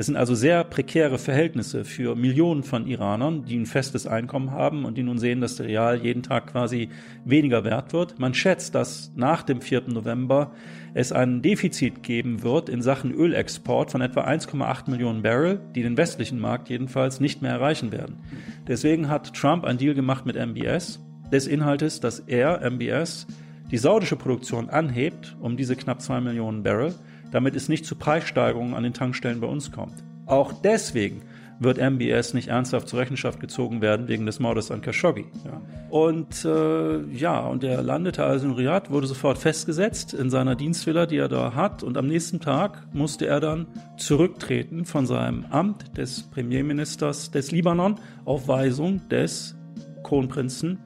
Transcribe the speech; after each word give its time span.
Es 0.00 0.06
sind 0.06 0.14
also 0.14 0.36
sehr 0.36 0.62
prekäre 0.62 1.18
Verhältnisse 1.18 1.84
für 1.84 2.14
Millionen 2.14 2.62
von 2.62 2.86
Iranern, 2.86 3.44
die 3.44 3.58
ein 3.58 3.66
festes 3.66 4.06
Einkommen 4.06 4.52
haben 4.52 4.84
und 4.84 4.96
die 4.96 5.02
nun 5.02 5.18
sehen, 5.18 5.40
dass 5.40 5.56
der 5.56 5.66
Real 5.66 6.00
jeden 6.00 6.22
Tag 6.22 6.52
quasi 6.52 6.88
weniger 7.24 7.64
wert 7.64 7.92
wird. 7.92 8.16
Man 8.16 8.32
schätzt, 8.32 8.76
dass 8.76 9.10
nach 9.16 9.42
dem 9.42 9.60
4. 9.60 9.88
November 9.88 10.52
es 10.94 11.10
ein 11.10 11.42
Defizit 11.42 12.04
geben 12.04 12.44
wird 12.44 12.68
in 12.68 12.80
Sachen 12.80 13.12
Ölexport 13.12 13.90
von 13.90 14.00
etwa 14.00 14.20
1,8 14.20 14.88
Millionen 14.88 15.22
Barrel, 15.22 15.60
die 15.74 15.82
den 15.82 15.96
westlichen 15.96 16.38
Markt 16.38 16.68
jedenfalls 16.68 17.18
nicht 17.18 17.42
mehr 17.42 17.50
erreichen 17.50 17.90
werden. 17.90 18.20
Deswegen 18.68 19.08
hat 19.08 19.34
Trump 19.34 19.64
einen 19.64 19.78
Deal 19.78 19.94
gemacht 19.94 20.26
mit 20.26 20.36
MBS, 20.36 21.00
des 21.32 21.48
Inhaltes, 21.48 21.98
dass 21.98 22.20
er, 22.20 22.60
MBS, 22.70 23.26
die 23.72 23.78
saudische 23.78 24.16
Produktion 24.16 24.70
anhebt 24.70 25.36
um 25.40 25.56
diese 25.56 25.74
knapp 25.74 26.00
zwei 26.00 26.20
Millionen 26.20 26.62
Barrel, 26.62 26.94
damit 27.30 27.56
es 27.56 27.68
nicht 27.68 27.86
zu 27.86 27.96
Preissteigerungen 27.96 28.74
an 28.74 28.82
den 28.82 28.94
Tankstellen 28.94 29.40
bei 29.40 29.46
uns 29.46 29.72
kommt. 29.72 29.94
Auch 30.26 30.52
deswegen 30.52 31.22
wird 31.60 31.78
MBS 31.78 32.34
nicht 32.34 32.48
ernsthaft 32.48 32.88
zur 32.88 33.00
Rechenschaft 33.00 33.40
gezogen 33.40 33.80
werden 33.80 34.08
wegen 34.08 34.26
des 34.26 34.38
Mordes 34.38 34.70
an 34.70 34.80
Khashoggi. 34.80 35.26
Ja. 35.44 35.60
Und 35.90 36.44
äh, 36.44 37.02
ja, 37.12 37.40
und 37.40 37.64
er 37.64 37.82
landete 37.82 38.24
also 38.24 38.46
in 38.46 38.54
Riyadh, 38.54 38.90
wurde 38.90 39.06
sofort 39.06 39.38
festgesetzt 39.38 40.14
in 40.14 40.30
seiner 40.30 40.54
Dienstvilla, 40.54 41.06
die 41.06 41.16
er 41.16 41.28
da 41.28 41.54
hat. 41.54 41.82
Und 41.82 41.96
am 41.96 42.06
nächsten 42.06 42.40
Tag 42.40 42.86
musste 42.92 43.26
er 43.26 43.40
dann 43.40 43.66
zurücktreten 43.96 44.84
von 44.84 45.06
seinem 45.06 45.46
Amt 45.50 45.96
des 45.96 46.22
Premierministers 46.22 47.30
des 47.30 47.50
Libanon 47.50 47.96
auf 48.24 48.46
Weisung 48.46 49.08
des 49.08 49.56
Kronprinzen 50.04 50.78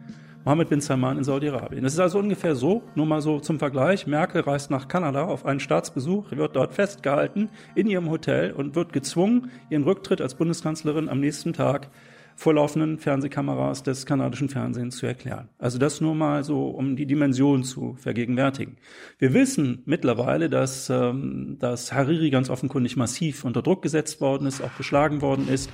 Mohammed 0.45 0.71
bin 0.71 0.81
Salman 0.81 1.19
in 1.19 1.25
Saudi-Arabien. 1.25 1.85
Es 1.85 1.93
ist 1.93 2.01
also 2.01 2.19
ungefähr 2.19 2.57
so, 2.57 2.83
nur 2.97 3.07
mal 3.07 3.21
so 3.21 3.39
zum 3.39 3.61
Vergleich, 3.61 4.09
Merkel 4.09 4.43
reist 4.43 4.73
nach 4.73 4.89
Kanada 4.89 5.25
auf 5.25 5.47
einen 5.47 5.61
Staatsbesuch, 5.61 6.33
wird 6.33 6.57
dort 6.57 6.75
festgehalten 6.75 7.49
in 7.77 7.87
ihrem 7.87 8.11
Hotel 8.11 8.51
und 8.51 8.75
wird 8.75 8.93
gezwungen, 8.93 9.53
ihren 9.71 9.85
Rücktritt 9.85 10.21
als 10.21 10.35
Bundeskanzlerin 10.35 11.09
am 11.09 11.21
nächsten 11.21 11.53
Tag 11.53 11.91
vor 12.35 12.55
laufenden 12.55 12.99
Fernsehkameras 12.99 13.85
des 13.85 14.05
kanadischen 14.05 14.49
Fernsehens 14.49 14.97
zu 14.97 15.07
erklären. 15.07 15.49
Also 15.59 15.79
das 15.79 16.01
nur 16.01 16.17
mal 16.17 16.43
so, 16.43 16.67
um 16.71 16.97
die 16.97 17.07
Dimension 17.07 17.63
zu 17.63 17.95
vergegenwärtigen. 18.01 18.79
Wir 19.19 19.35
wissen 19.35 19.83
mittlerweile, 19.85 20.51
dass, 20.51 20.91
ähm, 20.91 21.57
dass 21.61 21.93
Hariri 21.93 22.31
ganz 22.31 22.51
offenkundig 22.51 22.97
massiv 22.97 23.45
unter 23.45 23.63
Druck 23.63 23.83
gesetzt 23.83 24.21
worden 24.21 24.49
ist, 24.49 24.61
auch 24.61 24.77
geschlagen 24.77 25.23
worden 25.23 25.47
ist. 25.49 25.71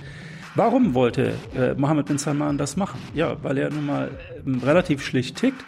Warum 0.55 0.95
wollte 0.95 1.35
äh, 1.55 1.75
Mohammed 1.75 2.07
bin 2.07 2.19
Salman 2.19 2.59
das 2.59 2.77
machen? 2.77 3.01
Ja, 3.15 3.37
weil 3.43 3.59
er 3.59 3.71
nun 3.71 3.87
mal 3.87 4.11
äh, 4.45 4.65
relativ 4.65 5.05
schlicht 5.05 5.37
tickt. 5.37 5.65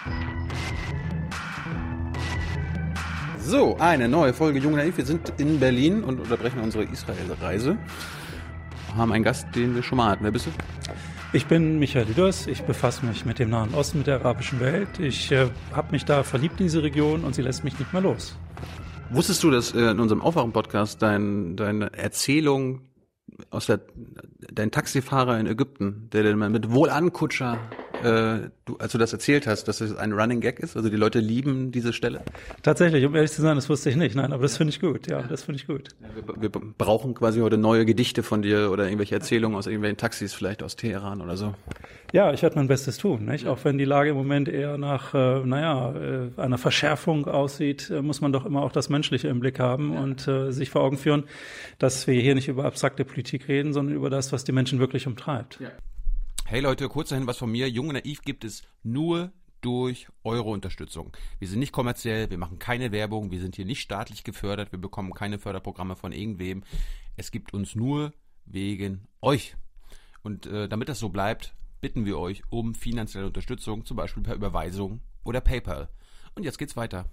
So, 3.39 3.77
eine 3.79 4.09
neue 4.09 4.33
Folge 4.33 4.59
Junge 4.61 4.77
Naiv. 4.77 4.97
Wir 4.97 5.05
sind 5.05 5.33
in 5.39 5.59
Berlin 5.59 6.05
und 6.05 6.21
unterbrechen 6.21 6.61
unsere 6.61 6.85
Israel-Reise. 6.85 7.77
Haben 8.97 9.13
einen 9.13 9.25
Gast, 9.25 9.47
den 9.55 9.75
wir 9.75 9.83
schon 9.83 9.99
mal 9.99 10.11
hatten. 10.11 10.25
Wer 10.25 10.31
bist 10.31 10.47
du? 10.47 10.51
Ich 11.33 11.47
bin 11.47 11.79
Michael 11.79 12.07
Lüders. 12.07 12.47
Ich 12.47 12.63
befasse 12.63 13.05
mich 13.07 13.25
mit 13.25 13.39
dem 13.39 13.51
Nahen 13.51 13.75
Osten, 13.75 13.99
mit 13.99 14.07
der 14.07 14.17
arabischen 14.17 14.61
Welt. 14.61 14.99
Ich 14.99 15.31
äh, 15.31 15.49
habe 15.73 15.93
mich 15.93 16.05
da 16.05 16.23
verliebt 16.23 16.61
in 16.61 16.67
diese 16.67 16.83
Region 16.83 17.25
und 17.25 17.35
sie 17.35 17.43
lässt 17.43 17.65
mich 17.65 17.79
nicht 17.79 17.93
mehr 17.93 18.03
los. 18.03 18.37
Wusstest 19.11 19.43
du, 19.43 19.51
dass 19.51 19.75
äh, 19.75 19.91
in 19.91 20.01
unserem 20.01 20.23
Aufwachen-Podcast 20.23 21.03
dein, 21.03 21.57
deine 21.57 21.93
Erzählung 21.93 22.83
aus 23.51 23.67
der, 23.67 23.81
dein 24.53 24.71
Taxifahrer 24.71 25.39
in 25.39 25.47
Ägypten, 25.47 26.09
der 26.13 26.23
dann 26.23 26.53
mit 26.53 26.71
Wohlankutscher, 26.71 27.59
äh, 28.03 28.51
du, 28.65 28.77
als 28.79 28.93
du 28.93 28.99
das 28.99 29.13
erzählt 29.13 29.47
hast, 29.47 29.65
dass 29.65 29.81
es 29.81 29.97
ein 29.97 30.13
Running 30.13 30.41
Gag 30.41 30.61
ist, 30.61 30.77
also 30.77 30.89
die 30.89 30.97
Leute 30.97 31.21
lieben 31.21 31.73
diese 31.73 31.93
Stelle? 31.93 32.23
Tatsächlich, 32.63 33.05
um 33.05 33.15
ehrlich 33.15 33.33
zu 33.33 33.43
sein, 33.43 33.57
das 33.57 33.69
wusste 33.69 33.91
ich 33.91 33.97
nicht, 33.97 34.15
nein, 34.15 34.33
aber 34.33 34.43
das 34.43 34.57
finde 34.57 34.73
ich 34.73 34.81
gut, 34.81 35.07
ja, 35.07 35.23
das 35.23 35.45
finde 35.45 35.61
ich 35.61 35.67
gut. 35.67 35.89
Ja, 36.01 36.09
wir, 36.15 36.43
wir, 36.43 36.51
brauchen 36.51 37.15
quasi 37.15 37.41
heute 37.41 37.59
neue 37.59 37.85
Gedichte 37.85 38.23
von 38.23 38.43
dir 38.43 38.71
oder 38.71 38.85
irgendwelche 38.85 39.15
Erzählungen 39.15 39.57
aus 39.57 39.67
irgendwelchen 39.67 39.99
Taxis, 39.99 40.33
vielleicht 40.35 40.63
aus 40.63 40.77
Teheran 40.77 41.21
oder 41.21 41.37
so. 41.37 41.55
Ja, 42.13 42.33
ich 42.33 42.43
werde 42.43 42.57
mein 42.57 42.67
Bestes 42.67 42.99
tun, 42.99 43.25
nicht? 43.27 43.47
Auch 43.47 43.65
wenn 43.65 43.79
die 43.79 43.85
Lage 43.85 44.11
im 44.11 44.17
Moment 44.17 44.49
eher 44.49 44.79
nach, 44.79 45.15
äh, 45.15 45.41
naja, 45.45 45.95
äh, 45.95 46.31
einer 46.37 46.59
Verschärfung 46.59 47.27
aussieht, 47.27 47.89
äh, 47.91 48.03
muss 48.03 48.21
man 48.21 48.33
doch 48.33 48.45
immer 48.47 48.63
auch 48.63 48.73
das 48.73 48.89
Menschliche 48.89 49.29
im 49.29 49.39
Blick 49.39 49.61
haben 49.61 49.95
ja. 49.95 50.01
und 50.01 50.27
äh, 50.27 50.51
sich 50.51 50.71
vor 50.71 50.83
Augen 50.83 50.99
führen, 50.99 51.25
dass 51.79 52.07
wir 52.07 52.21
hier 52.21 52.35
nicht 52.35 52.49
über 52.49 52.65
abstrakte 52.65 53.05
Politik 53.05 53.47
reden, 53.47 53.73
sondern 53.73 53.95
über 53.95 54.11
das, 54.11 54.33
was 54.33 54.43
die 54.43 54.53
Menschen 54.53 54.81
wirklich 54.81 55.07
umtreibt. 55.07 55.61
Ja. 55.61 55.71
Hey 56.47 56.61
Leute, 56.61 56.89
kurz 56.89 57.11
dahin 57.11 57.29
was 57.29 57.39
von 57.39 57.51
mir. 57.51 57.71
Jung 57.71 57.89
und 57.89 57.95
Naiv 57.95 58.23
gibt 58.23 58.45
es 58.45 58.63
nur 58.83 59.31
durch 59.61 60.09
eure 60.25 60.49
Unterstützung. 60.49 61.13
Wir 61.39 61.47
sind 61.47 61.61
nicht 61.61 61.73
kommerziell, 61.73 62.29
wir 62.31 62.39
machen 62.39 62.59
keine 62.59 62.91
Werbung, 62.91 63.31
wir 63.31 63.41
sind 63.41 63.55
hier 63.55 63.67
nicht 63.67 63.81
staatlich 63.81 64.25
gefördert, 64.25 64.73
wir 64.73 64.81
bekommen 64.81 65.13
keine 65.13 65.39
Förderprogramme 65.39 65.95
von 65.95 66.11
irgendwem. 66.11 66.65
Es 67.17 67.31
gibt 67.31 67.55
uns 67.55 67.77
nur 67.77 68.13
wegen 68.47 69.07
euch. 69.21 69.55
Und 70.23 70.47
äh, 70.47 70.69
damit 70.69 70.89
das 70.89 70.99
so 70.99 71.09
bleibt, 71.11 71.55
bitten 71.81 72.05
wir 72.05 72.19
euch 72.19 72.43
um 72.51 72.75
finanzielle 72.75 73.27
Unterstützung, 73.27 73.85
zum 73.85 73.97
Beispiel 73.97 74.23
per 74.23 74.35
Überweisung 74.35 75.01
oder 75.25 75.41
PayPal. 75.41 75.89
Und 76.35 76.45
jetzt 76.45 76.59
geht's 76.59 76.77
weiter. 76.77 77.07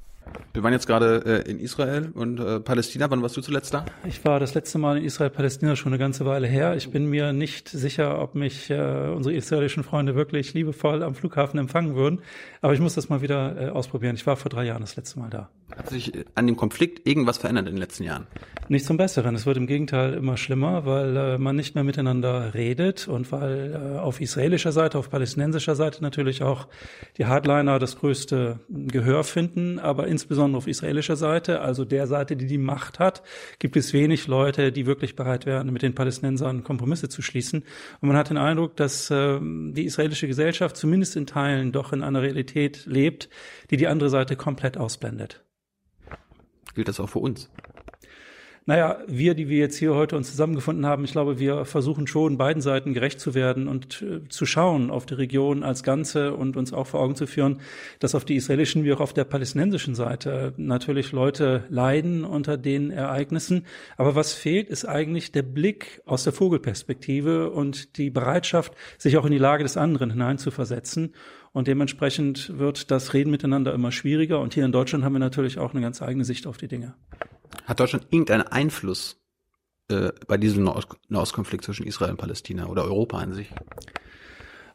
Wir 0.53 0.63
waren 0.63 0.73
jetzt 0.73 0.87
gerade 0.87 1.43
äh, 1.45 1.49
in 1.49 1.59
Israel 1.59 2.11
und 2.13 2.39
äh, 2.39 2.59
Palästina. 2.59 3.09
Wann 3.09 3.21
warst 3.21 3.37
du 3.37 3.41
zuletzt 3.41 3.73
da? 3.73 3.85
Ich 4.05 4.23
war 4.25 4.39
das 4.39 4.53
letzte 4.53 4.77
Mal 4.77 4.97
in 4.97 5.05
Israel-Palästina 5.05 5.75
schon 5.75 5.93
eine 5.93 5.99
ganze 5.99 6.25
Weile 6.25 6.47
her. 6.47 6.75
Ich 6.75 6.89
bin 6.89 7.05
mir 7.05 7.33
nicht 7.33 7.69
sicher, 7.69 8.21
ob 8.21 8.35
mich 8.35 8.69
äh, 8.69 9.09
unsere 9.15 9.35
israelischen 9.35 9.83
Freunde 9.83 10.15
wirklich 10.15 10.53
liebevoll 10.53 11.03
am 11.03 11.15
Flughafen 11.15 11.59
empfangen 11.59 11.95
würden. 11.95 12.21
Aber 12.61 12.73
ich 12.73 12.79
muss 12.79 12.95
das 12.95 13.09
mal 13.09 13.21
wieder 13.21 13.67
äh, 13.67 13.69
ausprobieren. 13.69 14.15
Ich 14.15 14.25
war 14.25 14.35
vor 14.35 14.49
drei 14.49 14.65
Jahren 14.65 14.81
das 14.81 14.95
letzte 14.95 15.19
Mal 15.19 15.29
da. 15.29 15.49
Hat 15.75 15.89
sich 15.89 16.13
an 16.33 16.47
dem 16.47 16.55
Konflikt 16.55 17.05
irgendwas 17.05 17.37
verändert 17.37 17.67
in 17.67 17.73
den 17.73 17.81
letzten 17.81 18.03
Jahren? 18.03 18.25
Nicht 18.69 18.85
zum 18.85 18.95
Besseren. 18.95 19.35
Es 19.35 19.45
wird 19.45 19.57
im 19.57 19.67
Gegenteil 19.67 20.13
immer 20.13 20.37
schlimmer, 20.37 20.85
weil 20.85 21.15
äh, 21.17 21.37
man 21.37 21.57
nicht 21.57 21.75
mehr 21.75 21.83
miteinander 21.83 22.53
redet 22.53 23.07
und 23.07 23.31
weil 23.33 23.73
äh, 23.73 23.99
auf 23.99 24.21
israelischer 24.21 24.71
Seite, 24.71 24.97
auf 24.97 25.09
palästinensischer 25.09 25.75
Seite 25.75 26.01
natürlich 26.01 26.41
auch 26.41 26.67
die 27.17 27.25
Hardliner 27.25 27.79
das 27.79 27.99
größte 27.99 28.59
Gehör 28.69 29.25
finden, 29.25 29.79
aber 29.79 30.07
insbesondere 30.07 30.57
auf 30.57 30.67
israelischer 30.67 31.17
Seite, 31.17 31.59
also 31.61 31.83
der 31.83 32.07
Seite, 32.07 32.37
die 32.37 32.47
die 32.47 32.57
Macht 32.57 32.99
hat, 32.99 33.23
gibt 33.59 33.75
es 33.75 33.91
wenig 33.91 34.27
Leute, 34.27 34.71
die 34.71 34.85
wirklich 34.85 35.15
bereit 35.17 35.45
wären, 35.45 35.71
mit 35.73 35.81
den 35.81 35.95
Palästinensern 35.95 36.63
Kompromisse 36.63 37.09
zu 37.09 37.21
schließen. 37.21 37.63
Und 37.99 38.07
man 38.07 38.17
hat 38.17 38.29
den 38.29 38.37
Eindruck, 38.37 38.77
dass 38.77 39.11
äh, 39.11 39.39
die 39.41 39.85
israelische 39.85 40.27
Gesellschaft 40.27 40.77
zumindest 40.77 41.17
in 41.17 41.25
Teilen 41.25 41.73
doch 41.73 41.91
in 41.91 42.03
einer 42.03 42.21
Realität 42.21 42.85
lebt, 42.85 43.29
die 43.69 43.77
die 43.77 43.87
andere 43.87 44.09
Seite 44.09 44.37
komplett 44.37 44.77
ausblendet. 44.77 45.43
Gilt 46.77 46.89
das 46.89 46.99
auch 46.99 47.09
für 47.09 47.17
uns? 47.17 47.49
Naja, 48.67 48.97
wir, 49.07 49.33
die 49.33 49.47
wir 49.47 49.59
jetzt 49.59 49.77
hier 49.77 49.95
heute 49.95 50.17
uns 50.17 50.29
zusammengefunden 50.29 50.85
haben, 50.85 51.05
ich 51.05 51.13
glaube, 51.13 51.39
wir 51.39 51.63
versuchen 51.63 52.05
schon 52.05 52.37
beiden 52.37 52.61
Seiten 52.61 52.93
gerecht 52.93 53.17
zu 53.17 53.33
werden 53.33 53.69
und 53.69 54.01
äh, 54.01 54.27
zu 54.27 54.45
schauen 54.45 54.91
auf 54.91 55.05
die 55.05 55.13
Region 55.13 55.63
als 55.63 55.83
Ganze 55.83 56.33
und 56.33 56.57
uns 56.57 56.73
auch 56.73 56.85
vor 56.85 56.99
Augen 56.99 57.15
zu 57.15 57.27
führen, 57.27 57.61
dass 57.99 58.13
auf 58.13 58.25
die 58.25 58.35
israelischen 58.35 58.83
wie 58.83 58.91
auch 58.91 58.99
auf 58.99 59.13
der 59.13 59.23
palästinensischen 59.23 59.95
Seite 59.95 60.53
natürlich 60.57 61.13
Leute 61.13 61.63
leiden 61.69 62.25
unter 62.25 62.57
den 62.57 62.91
Ereignissen. 62.91 63.65
Aber 63.95 64.15
was 64.15 64.33
fehlt, 64.33 64.67
ist 64.67 64.83
eigentlich 64.83 65.31
der 65.31 65.43
Blick 65.43 66.01
aus 66.05 66.25
der 66.25 66.33
Vogelperspektive 66.33 67.51
und 67.51 67.97
die 67.97 68.09
Bereitschaft, 68.09 68.73
sich 68.97 69.15
auch 69.15 69.23
in 69.23 69.31
die 69.31 69.37
Lage 69.37 69.63
des 69.63 69.77
anderen 69.77 70.09
hineinzuversetzen. 70.09 71.13
Und 71.53 71.69
dementsprechend 71.69 72.59
wird 72.59 72.91
das 72.91 73.13
Reden 73.13 73.31
miteinander 73.31 73.73
immer 73.73 73.93
schwieriger. 73.93 74.41
Und 74.41 74.55
hier 74.55 74.65
in 74.65 74.73
Deutschland 74.73 75.05
haben 75.05 75.13
wir 75.13 75.19
natürlich 75.19 75.57
auch 75.57 75.71
eine 75.71 75.79
ganz 75.79 76.01
eigene 76.01 76.25
Sicht 76.25 76.47
auf 76.47 76.57
die 76.57 76.67
Dinge. 76.67 76.95
Hat 77.65 77.79
Deutschland 77.79 78.07
irgendeinen 78.11 78.43
Einfluss 78.43 79.19
äh, 79.89 80.11
bei 80.27 80.37
diesem 80.37 80.63
Nahostkonflikt 81.09 81.63
zwischen 81.63 81.85
Israel 81.85 82.11
und 82.11 82.17
Palästina 82.17 82.67
oder 82.67 82.83
Europa 82.83 83.17
an 83.17 83.33
sich? 83.33 83.51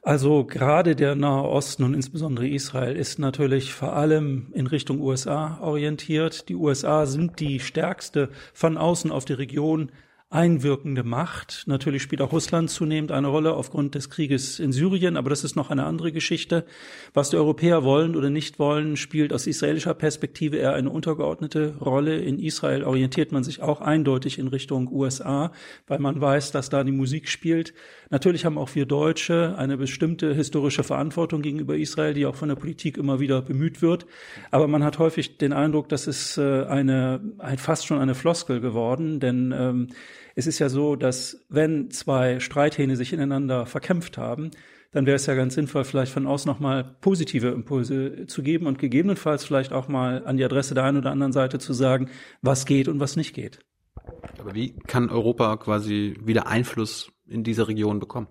Also 0.05 0.45
gerade 0.45 0.97
der 0.97 1.15
Nahe 1.15 1.45
Osten 1.45 1.85
und 1.85 1.95
insbesondere 1.95 2.49
Israel 2.49 2.97
ist 2.97 3.21
natürlich 3.21 3.73
vor 3.73 3.93
allem 3.93 4.49
in 4.53 4.67
Richtung 4.67 5.01
USA 5.01 5.59
orientiert. 5.61 6.49
Die 6.49 6.57
USA 6.57 7.07
sind 7.07 7.39
die 7.39 7.61
stärkste 7.61 8.29
von 8.53 8.77
außen 8.77 9.13
auf 9.13 9.25
die 9.25 9.35
Region 9.35 9.93
einwirkende 10.33 11.05
Macht. 11.05 11.65
Natürlich 11.67 12.03
spielt 12.03 12.23
auch 12.23 12.33
Russland 12.33 12.71
zunehmend 12.71 13.13
eine 13.13 13.29
Rolle 13.29 13.53
aufgrund 13.53 13.95
des 13.95 14.09
Krieges 14.09 14.59
in 14.59 14.73
Syrien, 14.73 15.17
aber 15.17 15.31
das 15.31 15.45
ist 15.45 15.57
noch 15.57 15.71
eine 15.71 15.85
andere 15.85 16.11
Geschichte. 16.11 16.65
Was 17.13 17.31
die 17.31 17.37
Europäer 17.37 17.85
wollen 17.85 18.17
oder 18.17 18.31
nicht 18.31 18.59
wollen, 18.59 18.97
spielt 18.97 19.33
aus 19.33 19.47
israelischer 19.47 19.95
Perspektive 19.95 20.57
eher 20.57 20.73
eine 20.73 20.91
untergeordnete 20.91 21.77
Rolle. 21.81 22.19
In 22.19 22.39
Israel 22.39 22.85
orientiert 22.85 23.31
man 23.31 23.45
sich 23.45 23.61
auch 23.61 23.83
eindeutig 23.83 24.39
in 24.39 24.49
Richtung 24.49 24.91
USA, 24.91 25.53
weil 25.87 25.99
man 25.99 26.21
weiß, 26.21 26.51
dass 26.51 26.71
da 26.71 26.83
die 26.83 26.93
Musik 26.93 27.29
spielt. 27.29 27.75
Natürlich 28.09 28.45
haben 28.45 28.59
auch 28.59 28.75
wir 28.75 28.87
Deutsche 28.87 29.55
eine 29.59 29.77
bestimmte 29.77 30.35
historische 30.35 30.83
Verantwortung 30.83 31.43
gegenüber 31.43 31.77
Israel, 31.77 32.15
die 32.15 32.25
auch 32.25 32.37
von 32.37 32.49
der 32.49 32.57
Politik 32.57 32.97
immer 32.97 33.21
wieder 33.21 33.43
bemüht 33.43 33.83
wird. 33.83 34.07
Aber 34.51 34.67
man 34.67 34.83
hat 34.83 34.99
häufig 34.99 35.37
den 35.37 35.53
Eindruck, 35.53 35.91
dass 35.91 36.07
es 36.07 36.39
äh, 36.39 36.65
eine, 36.65 37.21
ein, 37.39 37.59
fast 37.59 37.87
schon 37.87 37.99
eine 37.99 38.15
Floskel 38.15 38.61
geworden, 38.61 39.21
denn 39.21 39.55
ähm, 39.57 39.89
es 40.35 40.47
ist 40.47 40.59
ja 40.59 40.69
so, 40.69 40.97
dass 40.97 41.45
wenn 41.49 41.91
zwei 41.91 42.41
Streithähne 42.41 42.97
sich 42.97 43.13
ineinander 43.13 43.67
verkämpft 43.67 44.19
haben, 44.19 44.51
dann 44.93 45.07
wäre 45.07 45.17
es 45.17 45.27
ja 45.27 45.35
ganz 45.35 45.55
sinnvoll, 45.55 45.85
vielleicht 45.85 46.13
von 46.13 46.27
außen 46.27 46.51
nochmal 46.51 46.97
positive 47.01 47.49
Impulse 47.49 48.27
zu 48.27 48.43
geben 48.43 48.67
und 48.67 48.79
gegebenenfalls 48.79 49.45
vielleicht 49.45 49.73
auch 49.73 49.89
mal 49.89 50.25
an 50.27 50.37
die 50.37 50.45
Adresse 50.45 50.75
der 50.75 50.85
einen 50.85 50.99
oder 50.99 51.11
anderen 51.11 51.33
Seite 51.33 51.59
zu 51.59 51.73
sagen, 51.73 52.11
was 52.43 52.67
geht 52.67 52.89
und 52.89 53.01
was 53.01 53.17
nicht 53.17 53.35
geht. 53.35 53.61
Aber 54.39 54.55
wie 54.55 54.75
kann 54.87 55.11
Europa 55.11 55.57
quasi 55.57 56.17
wieder 56.25 56.47
Einfluss 56.47 57.13
in 57.29 57.45
diese 57.45 57.69
Region 57.69 57.99
bekommen? 57.99 58.27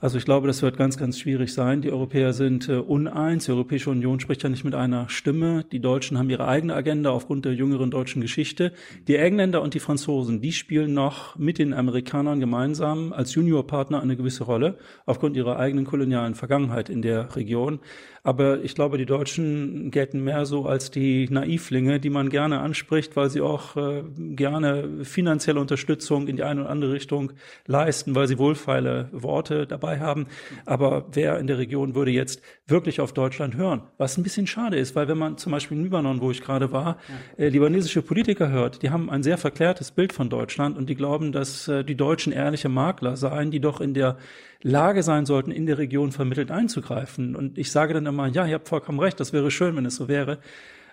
Also 0.00 0.16
ich 0.16 0.24
glaube, 0.24 0.46
das 0.46 0.62
wird 0.62 0.78
ganz, 0.78 0.96
ganz 0.96 1.18
schwierig 1.18 1.52
sein. 1.52 1.82
Die 1.82 1.90
Europäer 1.90 2.32
sind 2.32 2.68
äh, 2.70 2.76
uneins. 2.76 3.44
Die 3.44 3.52
Europäische 3.52 3.90
Union 3.90 4.18
spricht 4.18 4.42
ja 4.42 4.48
nicht 4.48 4.64
mit 4.64 4.74
einer 4.74 5.10
Stimme. 5.10 5.64
Die 5.70 5.80
Deutschen 5.80 6.18
haben 6.18 6.30
ihre 6.30 6.48
eigene 6.48 6.74
Agenda 6.74 7.10
aufgrund 7.10 7.44
der 7.44 7.52
jüngeren 7.52 7.90
deutschen 7.90 8.22
Geschichte. 8.22 8.72
Die 9.08 9.16
Engländer 9.16 9.60
und 9.60 9.74
die 9.74 9.80
Franzosen, 9.80 10.40
die 10.40 10.52
spielen 10.52 10.94
noch 10.94 11.36
mit 11.36 11.58
den 11.58 11.74
Amerikanern 11.74 12.40
gemeinsam 12.40 13.12
als 13.12 13.34
Juniorpartner 13.34 14.00
eine 14.00 14.16
gewisse 14.16 14.44
Rolle 14.44 14.78
aufgrund 15.04 15.36
ihrer 15.36 15.58
eigenen 15.58 15.84
kolonialen 15.84 16.34
Vergangenheit 16.34 16.88
in 16.88 17.02
der 17.02 17.36
Region. 17.36 17.80
Aber 18.22 18.62
ich 18.62 18.74
glaube, 18.74 18.98
die 18.98 19.06
Deutschen 19.06 19.90
gelten 19.90 20.22
mehr 20.22 20.44
so 20.44 20.66
als 20.66 20.90
die 20.90 21.28
Naivlinge, 21.30 22.00
die 22.00 22.10
man 22.10 22.28
gerne 22.28 22.60
anspricht, 22.60 23.16
weil 23.16 23.30
sie 23.30 23.40
auch 23.40 23.76
äh, 23.76 24.02
gerne 24.16 25.04
finanzielle 25.04 25.60
Unterstützung 25.60 26.28
in 26.28 26.36
die 26.36 26.42
eine 26.42 26.62
oder 26.62 26.70
andere 26.70 26.92
Richtung 26.92 27.32
leisten, 27.66 28.14
weil 28.14 28.28
sie 28.28 28.38
wohlfeile 28.38 29.08
Worte 29.12 29.66
dabei 29.66 30.00
haben. 30.00 30.26
Aber 30.66 31.06
wer 31.12 31.38
in 31.38 31.46
der 31.46 31.58
Region 31.58 31.94
würde 31.94 32.10
jetzt 32.10 32.42
wirklich 32.66 33.00
auf 33.00 33.12
Deutschland 33.12 33.56
hören? 33.56 33.82
Was 33.96 34.18
ein 34.18 34.22
bisschen 34.22 34.46
schade 34.46 34.76
ist, 34.76 34.94
weil 34.94 35.08
wenn 35.08 35.18
man 35.18 35.38
zum 35.38 35.52
Beispiel 35.52 35.78
in 35.78 35.84
Libanon, 35.84 36.20
wo 36.20 36.30
ich 36.30 36.42
gerade 36.42 36.72
war, 36.72 36.98
äh, 37.38 37.48
libanesische 37.48 38.02
Politiker 38.02 38.50
hört, 38.50 38.82
die 38.82 38.90
haben 38.90 39.08
ein 39.08 39.22
sehr 39.22 39.38
verklärtes 39.38 39.90
Bild 39.92 40.12
von 40.12 40.28
Deutschland 40.28 40.76
und 40.76 40.90
die 40.90 40.94
glauben, 40.94 41.32
dass 41.32 41.68
äh, 41.68 41.84
die 41.84 41.96
Deutschen 41.96 42.32
ehrliche 42.32 42.68
Makler 42.68 43.16
seien, 43.16 43.50
die 43.50 43.60
doch 43.60 43.80
in 43.80 43.94
der 43.94 44.18
Lage 44.62 45.02
sein 45.02 45.26
sollten, 45.26 45.50
in 45.50 45.66
der 45.66 45.78
Region 45.78 46.12
vermittelt 46.12 46.50
einzugreifen. 46.50 47.34
Und 47.34 47.58
ich 47.58 47.70
sage 47.70 47.94
dann 47.94 48.06
immer, 48.06 48.26
ja, 48.28 48.46
ihr 48.46 48.54
habt 48.54 48.68
vollkommen 48.68 49.00
recht, 49.00 49.18
das 49.20 49.32
wäre 49.32 49.50
schön, 49.50 49.76
wenn 49.76 49.86
es 49.86 49.96
so 49.96 50.08
wäre. 50.08 50.38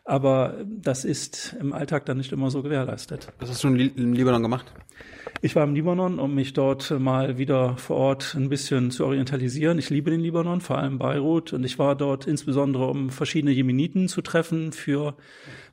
Aber 0.05 0.55
das 0.65 1.03
ist 1.03 1.57
im 1.59 1.73
Alltag 1.73 2.05
dann 2.05 2.15
nicht 2.15 2.31
immer 2.31 2.49
so 2.49 2.63
gewährleistet. 2.63 3.27
Was 3.39 3.49
hast 3.49 3.63
du 3.65 3.67
im 3.67 4.13
Libanon 4.13 4.41
gemacht? 4.41 4.73
Ich 5.41 5.53
war 5.57 5.65
im 5.65 5.75
Libanon, 5.75 6.17
um 6.17 6.33
mich 6.33 6.53
dort 6.53 6.97
mal 6.97 7.37
wieder 7.37 7.75
vor 7.75 7.97
Ort 7.97 8.33
ein 8.33 8.47
bisschen 8.47 8.89
zu 8.89 9.05
orientalisieren. 9.05 9.77
Ich 9.77 9.89
liebe 9.89 10.09
den 10.09 10.21
Libanon, 10.21 10.61
vor 10.61 10.77
allem 10.77 10.97
Beirut. 10.97 11.51
Und 11.51 11.65
ich 11.65 11.77
war 11.77 11.95
dort 11.95 12.25
insbesondere, 12.25 12.87
um 12.87 13.09
verschiedene 13.09 13.51
Jemeniten 13.51 14.07
zu 14.07 14.21
treffen 14.21 14.71
für 14.71 15.17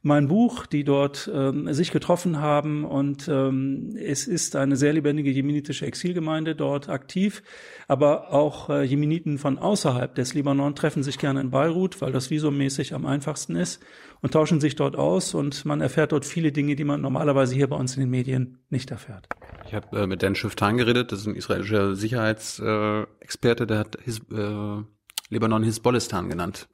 mein 0.04 0.28
Buch, 0.28 0.66
die 0.66 0.84
dort 0.84 1.30
ähm, 1.32 1.72
sich 1.72 1.90
getroffen 1.90 2.38
haben. 2.38 2.84
Und 2.84 3.26
ähm, 3.26 3.96
es 3.96 4.28
ist 4.28 4.54
eine 4.54 4.76
sehr 4.76 4.92
lebendige 4.92 5.30
jemenitische 5.30 5.86
Exilgemeinde 5.86 6.54
dort 6.54 6.90
aktiv. 6.90 7.42
Aber 7.88 8.30
auch 8.32 8.68
äh, 8.68 8.82
Jemeniten 8.82 9.38
von 9.38 9.58
außerhalb 9.58 10.14
des 10.14 10.34
Libanon 10.34 10.74
treffen 10.74 11.02
sich 11.02 11.18
gerne 11.18 11.40
in 11.40 11.50
Beirut, 11.50 12.02
weil 12.02 12.12
das 12.12 12.30
visummäßig 12.30 12.92
am 12.92 13.06
einfachsten 13.06 13.56
ist 13.56 13.82
und 14.20 14.32
tauschen 14.32 14.60
sich 14.60 14.76
dort 14.76 14.94
aus. 14.94 15.32
Und 15.32 15.64
man 15.64 15.80
erfährt 15.80 16.12
dort 16.12 16.26
viele 16.26 16.52
Dinge, 16.52 16.76
die 16.76 16.84
man 16.84 17.00
normalerweise 17.00 17.54
hier 17.54 17.68
bei 17.68 17.76
uns 17.76 17.96
in 17.96 18.00
den 18.00 18.10
Medien 18.10 18.58
nicht 18.68 18.90
erfährt. 18.90 19.26
Ich 19.66 19.74
habe 19.74 20.02
äh, 20.02 20.06
mit 20.06 20.22
Dan 20.22 20.34
Shiftan 20.34 20.76
geredet, 20.76 21.12
das 21.12 21.20
ist 21.20 21.26
ein 21.26 21.34
israelischer 21.34 21.96
Sicherheitsexperte, 21.96 23.62
äh, 23.62 23.66
der 23.66 23.78
hat 23.78 23.98
His, 24.04 24.20
äh, 24.30 24.82
Libanon 25.30 25.62
Hisbollistan 25.62 26.28
genannt. 26.28 26.68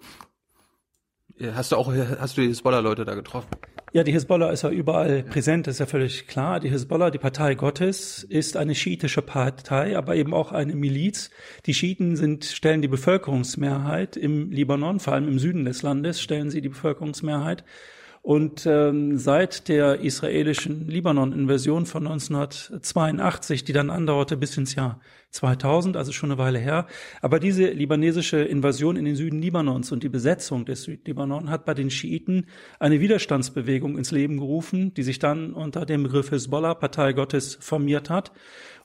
Hast 1.54 1.72
du 1.72 1.76
auch, 1.76 1.92
hast 2.18 2.36
du 2.36 2.42
die 2.42 2.48
Hisbollah-Leute 2.48 3.04
da 3.04 3.14
getroffen? 3.14 3.48
Ja, 3.92 4.04
die 4.04 4.12
Hisbollah 4.12 4.50
ist 4.50 4.62
ja 4.62 4.70
überall 4.70 5.22
präsent, 5.22 5.66
ist 5.66 5.80
ja 5.80 5.86
völlig 5.86 6.26
klar. 6.26 6.60
Die 6.60 6.68
Hisbollah, 6.68 7.10
die 7.10 7.18
Partei 7.18 7.54
Gottes, 7.54 8.22
ist 8.22 8.56
eine 8.56 8.74
schiitische 8.74 9.22
Partei, 9.22 9.96
aber 9.96 10.14
eben 10.14 10.34
auch 10.34 10.52
eine 10.52 10.76
Miliz. 10.76 11.30
Die 11.66 11.74
Schiiten 11.74 12.14
sind, 12.16 12.44
stellen 12.44 12.82
die 12.82 12.88
Bevölkerungsmehrheit 12.88 14.16
im 14.16 14.50
Libanon, 14.50 15.00
vor 15.00 15.14
allem 15.14 15.26
im 15.26 15.38
Süden 15.38 15.64
des 15.64 15.82
Landes 15.82 16.20
stellen 16.20 16.50
sie 16.50 16.60
die 16.60 16.68
Bevölkerungsmehrheit. 16.68 17.64
Und 18.22 18.66
ähm, 18.66 19.16
seit 19.16 19.68
der 19.68 20.00
israelischen 20.00 20.86
Libanon-Invasion 20.88 21.86
von 21.86 22.06
1982, 22.06 23.64
die 23.64 23.72
dann 23.72 23.88
andauerte 23.88 24.36
bis 24.36 24.58
ins 24.58 24.74
Jahr 24.74 25.00
2000, 25.30 25.96
also 25.96 26.12
schon 26.12 26.30
eine 26.30 26.38
Weile 26.38 26.58
her, 26.58 26.86
aber 27.22 27.40
diese 27.40 27.70
libanesische 27.70 28.42
Invasion 28.42 28.96
in 28.96 29.06
den 29.06 29.16
Süden 29.16 29.40
Libanons 29.40 29.90
und 29.90 30.02
die 30.02 30.08
Besetzung 30.10 30.66
des 30.66 30.82
Südlibanon 30.82 31.48
hat 31.48 31.64
bei 31.64 31.72
den 31.72 31.88
Schiiten 31.88 32.46
eine 32.78 33.00
Widerstandsbewegung 33.00 33.96
ins 33.96 34.10
Leben 34.10 34.36
gerufen, 34.38 34.92
die 34.92 35.02
sich 35.02 35.18
dann 35.18 35.54
unter 35.54 35.86
dem 35.86 36.02
Begriff 36.02 36.30
Hezbollah, 36.30 36.74
Partei 36.74 37.14
Gottes, 37.14 37.56
formiert 37.60 38.10
hat. 38.10 38.32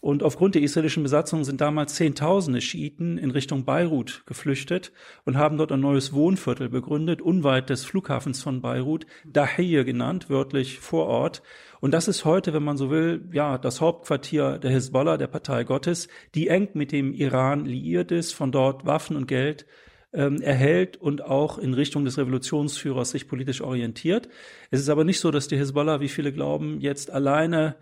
Und 0.05 0.21
aufgrund 0.21 0.53
der 0.53 0.61
israelischen 0.61 1.01
Besatzung 1.01 1.43
sind 1.43 1.61
damals 1.61 1.95
Zehntausende 1.95 2.61
Schiiten 2.61 3.17
in 3.17 3.31
Richtung 3.31 3.65
Beirut 3.65 4.21
geflüchtet 4.27 4.91
und 5.23 5.35
haben 5.35 5.57
dort 5.57 5.71
ein 5.71 5.79
neues 5.79 6.13
Wohnviertel 6.13 6.69
begründet, 6.69 7.23
unweit 7.23 7.71
des 7.71 7.85
Flughafens 7.85 8.43
von 8.43 8.61
Beirut, 8.61 9.07
Dahiyya 9.25 9.81
genannt, 9.81 10.29
wörtlich 10.29 10.77
vor 10.77 11.07
Ort. 11.07 11.41
Und 11.81 11.91
das 11.91 12.07
ist 12.07 12.23
heute, 12.23 12.53
wenn 12.53 12.61
man 12.61 12.77
so 12.77 12.91
will, 12.91 13.27
ja, 13.31 13.57
das 13.57 13.81
Hauptquartier 13.81 14.59
der 14.59 14.69
Hisbollah, 14.69 15.17
der 15.17 15.25
Partei 15.25 15.63
Gottes, 15.63 16.07
die 16.35 16.49
eng 16.49 16.69
mit 16.75 16.91
dem 16.91 17.11
Iran 17.11 17.65
liiert 17.65 18.11
ist, 18.11 18.33
von 18.33 18.51
dort 18.51 18.85
Waffen 18.85 19.15
und 19.15 19.27
Geld 19.27 19.65
ähm, 20.13 20.39
erhält 20.39 20.97
und 20.97 21.23
auch 21.23 21.57
in 21.57 21.73
Richtung 21.73 22.05
des 22.05 22.19
Revolutionsführers 22.19 23.09
sich 23.09 23.27
politisch 23.27 23.61
orientiert. 23.61 24.29
Es 24.69 24.81
ist 24.81 24.89
aber 24.89 25.03
nicht 25.03 25.19
so, 25.19 25.31
dass 25.31 25.47
die 25.47 25.57
Hisbollah, 25.57 25.99
wie 25.99 26.09
viele 26.09 26.31
glauben, 26.31 26.79
jetzt 26.79 27.09
alleine 27.09 27.75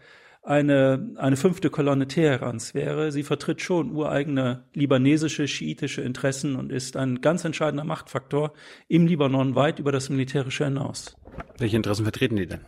eine, 0.44 1.13
eine 1.16 1.38
fünfte 1.38 1.69
Kolonne 1.69 2.07
Teherans 2.07 2.74
wäre. 2.74 3.12
Sie 3.12 3.24
vertritt 3.24 3.62
schon 3.62 3.92
ureigene 3.92 4.66
libanesische, 4.74 5.48
schiitische 5.48 6.01
Interessen 6.01 6.57
und 6.57 6.72
ist 6.72 6.98
ein 6.98 7.22
ganz 7.22 7.45
entscheidender 7.45 7.86
Machtfaktor 7.86 8.54
im 8.90 9.07
Libanon 9.07 9.56
weit 9.56 9.80
über 9.80 9.92
das 9.92 10.10
Militärische 10.10 10.66
hinaus. 10.66 11.16
Welche 11.57 11.78
Interessen 11.78 12.04
vertreten 12.04 12.36
die 12.36 12.48
denn? 12.48 12.60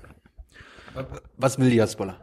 Was 1.38 1.60
will 1.60 1.70
die 1.70 1.82
Hezbollah? 1.82 2.18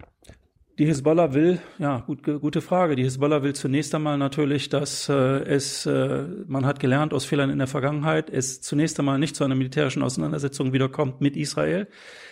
Die 0.78 0.86
Hisbollah 0.86 1.34
will, 1.34 1.60
ja, 1.78 1.98
gut, 1.98 2.22
gute 2.22 2.62
Frage. 2.62 2.96
Die 2.96 3.02
Hisbollah 3.02 3.42
will 3.42 3.54
zunächst 3.54 3.94
einmal 3.94 4.16
natürlich, 4.16 4.70
dass 4.70 5.06
äh, 5.10 5.12
es, 5.12 5.84
äh, 5.84 6.24
man 6.46 6.64
hat 6.64 6.80
gelernt 6.80 7.12
aus 7.12 7.26
Fehlern 7.26 7.50
in 7.50 7.58
der 7.58 7.66
Vergangenheit, 7.66 8.30
es 8.30 8.62
zunächst 8.62 8.98
einmal 8.98 9.18
nicht 9.18 9.36
zu 9.36 9.44
einer 9.44 9.54
militärischen 9.54 10.02
Auseinandersetzung 10.02 10.72
wiederkommt 10.72 11.20
mit 11.20 11.36
Israel. 11.36 11.88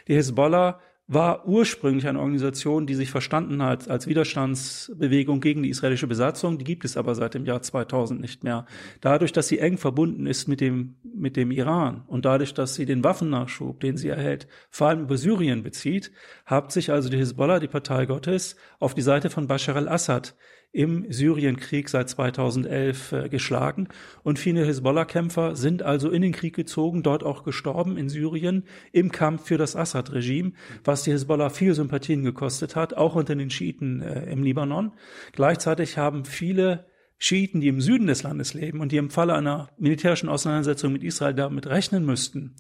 Die 0.09 0.15
Hisbollah 0.15 0.81
war 1.13 1.45
ursprünglich 1.49 2.07
eine 2.07 2.21
Organisation, 2.21 2.87
die 2.87 2.95
sich 2.95 3.11
verstanden 3.11 3.65
hat 3.65 3.91
als 3.91 4.07
Widerstandsbewegung 4.07 5.41
gegen 5.41 5.65
die 5.65 5.71
israelische 5.71 6.07
Besatzung. 6.07 6.57
Die 6.57 6.65
gibt 6.65 6.85
es 6.85 6.97
aber 6.97 7.17
seit 7.17 7.35
dem 7.35 7.45
Jahr 7.45 7.63
2000 7.63 8.21
nicht 8.21 8.45
mehr. 8.45 8.65
Dadurch, 9.01 9.33
dass 9.33 9.49
sie 9.49 9.59
eng 9.59 9.77
verbunden 9.77 10.29
ist 10.29 10.47
mit 10.47 10.61
dem, 10.61 10.95
mit 11.03 11.37
dem 11.37 11.51
Iran 11.51 12.05
und 12.07 12.27
dadurch, 12.27 12.55
dass 12.55 12.77
sie 12.77 12.87
den 12.87 13.03
Waffennachschub, 13.03 13.81
den 13.81 13.97
sie 13.97 14.07
erhält, 14.07 14.47
vor 14.71 14.87
allem 14.87 15.03
über 15.03 15.17
Syrien 15.17 15.65
bezieht, 15.65 16.13
hat 16.47 16.71
sich 16.71 16.93
also 16.93 17.09
die 17.09 17.17
Hisbollah, 17.17 17.59
die 17.59 17.67
Partei 17.67 18.07
Gottes, 18.07 18.55
auf 18.79 18.95
die 18.95 19.03
Seite 19.03 19.31
von 19.31 19.49
Bashar 19.49 19.75
al-Assad 19.75 20.37
im 20.73 21.11
Syrienkrieg 21.11 21.89
seit 21.89 22.09
2011 22.09 23.13
äh, 23.13 23.29
geschlagen. 23.29 23.89
Und 24.23 24.39
viele 24.39 24.65
Hisbollah-Kämpfer 24.65 25.57
sind 25.57 25.83
also 25.83 26.11
in 26.11 26.23
den 26.23 26.33
Krieg 26.33 26.55
gezogen, 26.55 27.03
dort 27.03 27.25
auch 27.25 27.43
gestorben 27.43 27.97
in 27.97 28.09
Syrien 28.09 28.65
im 28.93 29.11
Kampf 29.11 29.47
für 29.47 29.59
das 29.59 29.75
Assad-Regime, 29.75 30.53
was 30.85 31.03
die 31.03 31.11
Hisbollah 31.11 31.51
viel 31.51 31.75
Sympathien 31.75 32.23
gekostet 32.23 32.77
hat, 32.77 32.95
auch 32.95 33.17
unter 33.17 33.35
den 33.35 33.51
Schiiten 33.51 34.01
äh, 34.01 34.31
im 34.31 34.45
Libanon. 34.45 34.93
Gleichzeitig 35.33 35.99
haben 35.99 36.25
viele 36.25 36.87
Schiiten, 37.19 37.61
die 37.61 37.69
im 37.69 37.81
Süden 37.81 38.07
des 38.07 38.23
Landes 38.23 38.55
leben 38.55 38.81
und 38.81 38.93
die 38.93 38.97
im 38.97 39.11
Falle 39.11 39.35
einer 39.35 39.71
militärischen 39.77 40.29
Auseinandersetzung 40.29 40.93
mit 40.93 41.03
Israel 41.03 41.35
damit 41.35 41.67
rechnen 41.67 42.07
müssten, 42.07 42.55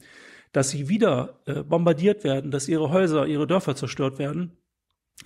dass 0.52 0.70
sie 0.70 0.88
wieder 0.88 1.40
äh, 1.46 1.62
bombardiert 1.62 2.24
werden, 2.24 2.50
dass 2.50 2.68
ihre 2.68 2.90
Häuser, 2.90 3.26
ihre 3.26 3.46
Dörfer 3.46 3.76
zerstört 3.76 4.18
werden, 4.18 4.59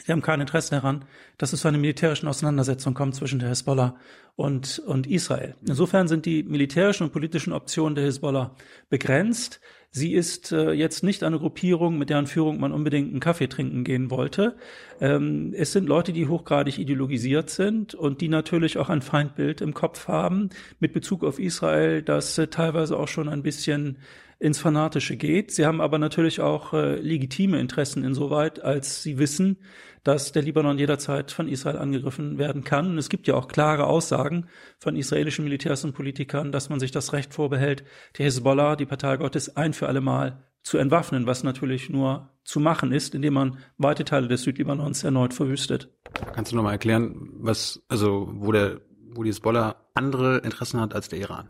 Sie 0.03 0.11
haben 0.11 0.23
kein 0.23 0.41
Interesse 0.41 0.71
daran, 0.71 1.05
dass 1.39 1.53
es 1.53 1.61
zu 1.61 1.69
einer 1.69 1.79
militärischen 1.79 2.27
Auseinandersetzung 2.27 2.95
kommt 2.95 3.15
zwischen 3.15 3.39
der 3.39 3.49
Hisbollah 3.49 3.97
und, 4.35 4.81
und 4.81 5.07
Israel. 5.07 5.55
Insofern 5.67 6.09
sind 6.09 6.27
die 6.27 6.43
militärischen 6.43 7.05
und 7.05 7.13
politischen 7.13 7.53
Optionen 7.53 7.95
der 7.95 8.05
Hisbollah 8.05 8.57
begrenzt. 8.91 9.61
Sie 9.97 10.13
ist 10.13 10.51
äh, 10.51 10.73
jetzt 10.73 11.05
nicht 11.05 11.23
eine 11.23 11.39
Gruppierung, 11.39 11.97
mit 11.97 12.11
deren 12.11 12.27
Führung 12.27 12.59
man 12.59 12.73
unbedingt 12.73 13.13
einen 13.13 13.21
Kaffee 13.21 13.47
trinken 13.47 13.85
gehen 13.85 14.11
wollte. 14.11 14.57
Ähm, 15.01 15.55
es 15.57 15.71
sind 15.71 15.87
Leute, 15.89 16.13
die 16.13 16.27
hochgradig 16.27 16.81
ideologisiert 16.81 17.49
sind 17.49 17.95
und 17.95 18.21
die 18.21 18.29
natürlich 18.29 18.79
auch 18.79 18.89
ein 18.89 19.03
Feindbild 19.03 19.61
im 19.61 19.73
Kopf 19.73 20.09
haben 20.09 20.51
mit 20.81 20.93
Bezug 20.93 21.23
auf 21.23 21.39
Israel, 21.39 22.03
das 22.03 22.37
äh, 22.39 22.49
teilweise 22.49 22.99
auch 22.99 23.07
schon 23.07 23.29
ein 23.29 23.45
bisschen 23.45 23.99
ins 24.45 24.59
Fanatische 24.59 25.17
geht. 25.17 25.53
Sie 25.53 25.65
haben 25.65 25.81
aber 25.81 25.99
natürlich 25.99 26.43
auch 26.43 26.75
äh, 26.75 26.97
legitime 26.97 27.59
Interessen 27.59 28.05
insoweit, 28.05 28.63
als 28.63 29.03
sie 29.03 29.19
wissen, 29.19 29.57
dass 30.03 30.33
der 30.33 30.43
Libanon 30.43 30.79
jederzeit 30.79 31.31
von 31.31 31.49
Israel 31.49 31.79
angegriffen 31.79 32.37
werden 32.37 32.63
kann. 32.63 32.91
Und 32.91 32.99
es 32.99 33.09
gibt 33.09 33.27
ja 33.27 33.37
auch 33.37 33.49
klare 33.49 33.87
Aussagen 33.87 34.47
von 34.79 34.97
israelischen 34.97 35.45
Militärs 35.45 35.83
und 35.87 35.95
Politikern, 35.95 36.53
dass 36.53 36.69
man 36.69 36.79
sich 36.79 36.91
das 36.91 37.15
Recht 37.15 37.33
vorbehält, 37.33 37.85
die 38.19 38.25
Hezbollah, 38.25 38.77
die 38.77 38.85
Partei 38.85 39.17
Gottes, 39.17 39.57
ein 39.57 39.73
für 39.73 39.89
alle 39.89 40.03
Mal 40.03 40.45
zu 40.63 40.77
entwaffnen, 40.77 41.27
was 41.27 41.43
natürlich 41.43 41.89
nur 41.89 42.29
zu 42.45 42.61
machen 42.61 42.93
ist, 42.93 43.15
indem 43.15 43.33
man 43.33 43.59
weite 43.79 44.05
Teile 44.05 44.29
des 44.29 44.43
Südlibanons 44.43 45.05
erneut 45.05 45.33
verwüstet. 45.33 45.89
Kannst 46.35 46.53
du 46.53 46.57
nochmal 46.57 46.73
erklären, 46.73 47.31
was, 47.39 47.83
also, 47.89 48.29
wo 48.31 48.53
der, 48.53 48.83
wo 49.15 49.23
die 49.23 49.31
Hezbollah 49.31 49.77
andere 49.95 50.39
Interessen 50.39 50.83
hat 50.83 50.95
als 50.95 51.09
der 51.09 51.21
Iran? 51.21 51.49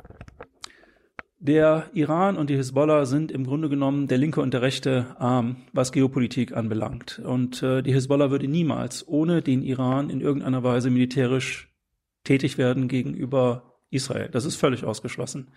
Der 1.47 1.91
Iran 1.93 2.39
und 2.39 2.49
die 2.49 2.57
Hisbollah 2.57 3.05
sind 3.05 3.31
im 3.31 3.45
Grunde 3.45 3.69
genommen 3.69 4.09
der 4.09 4.17
linke 4.17 4.41
und 4.41 4.55
der 4.55 4.63
rechte 4.63 5.15
Arm, 5.19 5.57
was 5.75 5.93
Geopolitik 5.93 6.57
anbelangt. 6.57 7.21
Und 7.23 7.63
äh, 7.63 7.83
die 7.83 7.93
Hisbollah 7.93 8.31
würde 8.31 8.49
niemals 8.49 9.07
ohne 9.07 9.43
den 9.43 9.61
Iran 9.61 10.09
in 10.09 10.23
irgendeiner 10.23 10.63
Weise 10.63 10.89
militärisch 10.89 11.71
tätig 12.25 12.57
werden 12.57 12.89
gegenüber 12.89 13.75
Israel. 13.91 14.31
Das 14.33 14.47
ist 14.47 14.57
völlig 14.57 14.85
ausgeschlossen. 14.85 15.51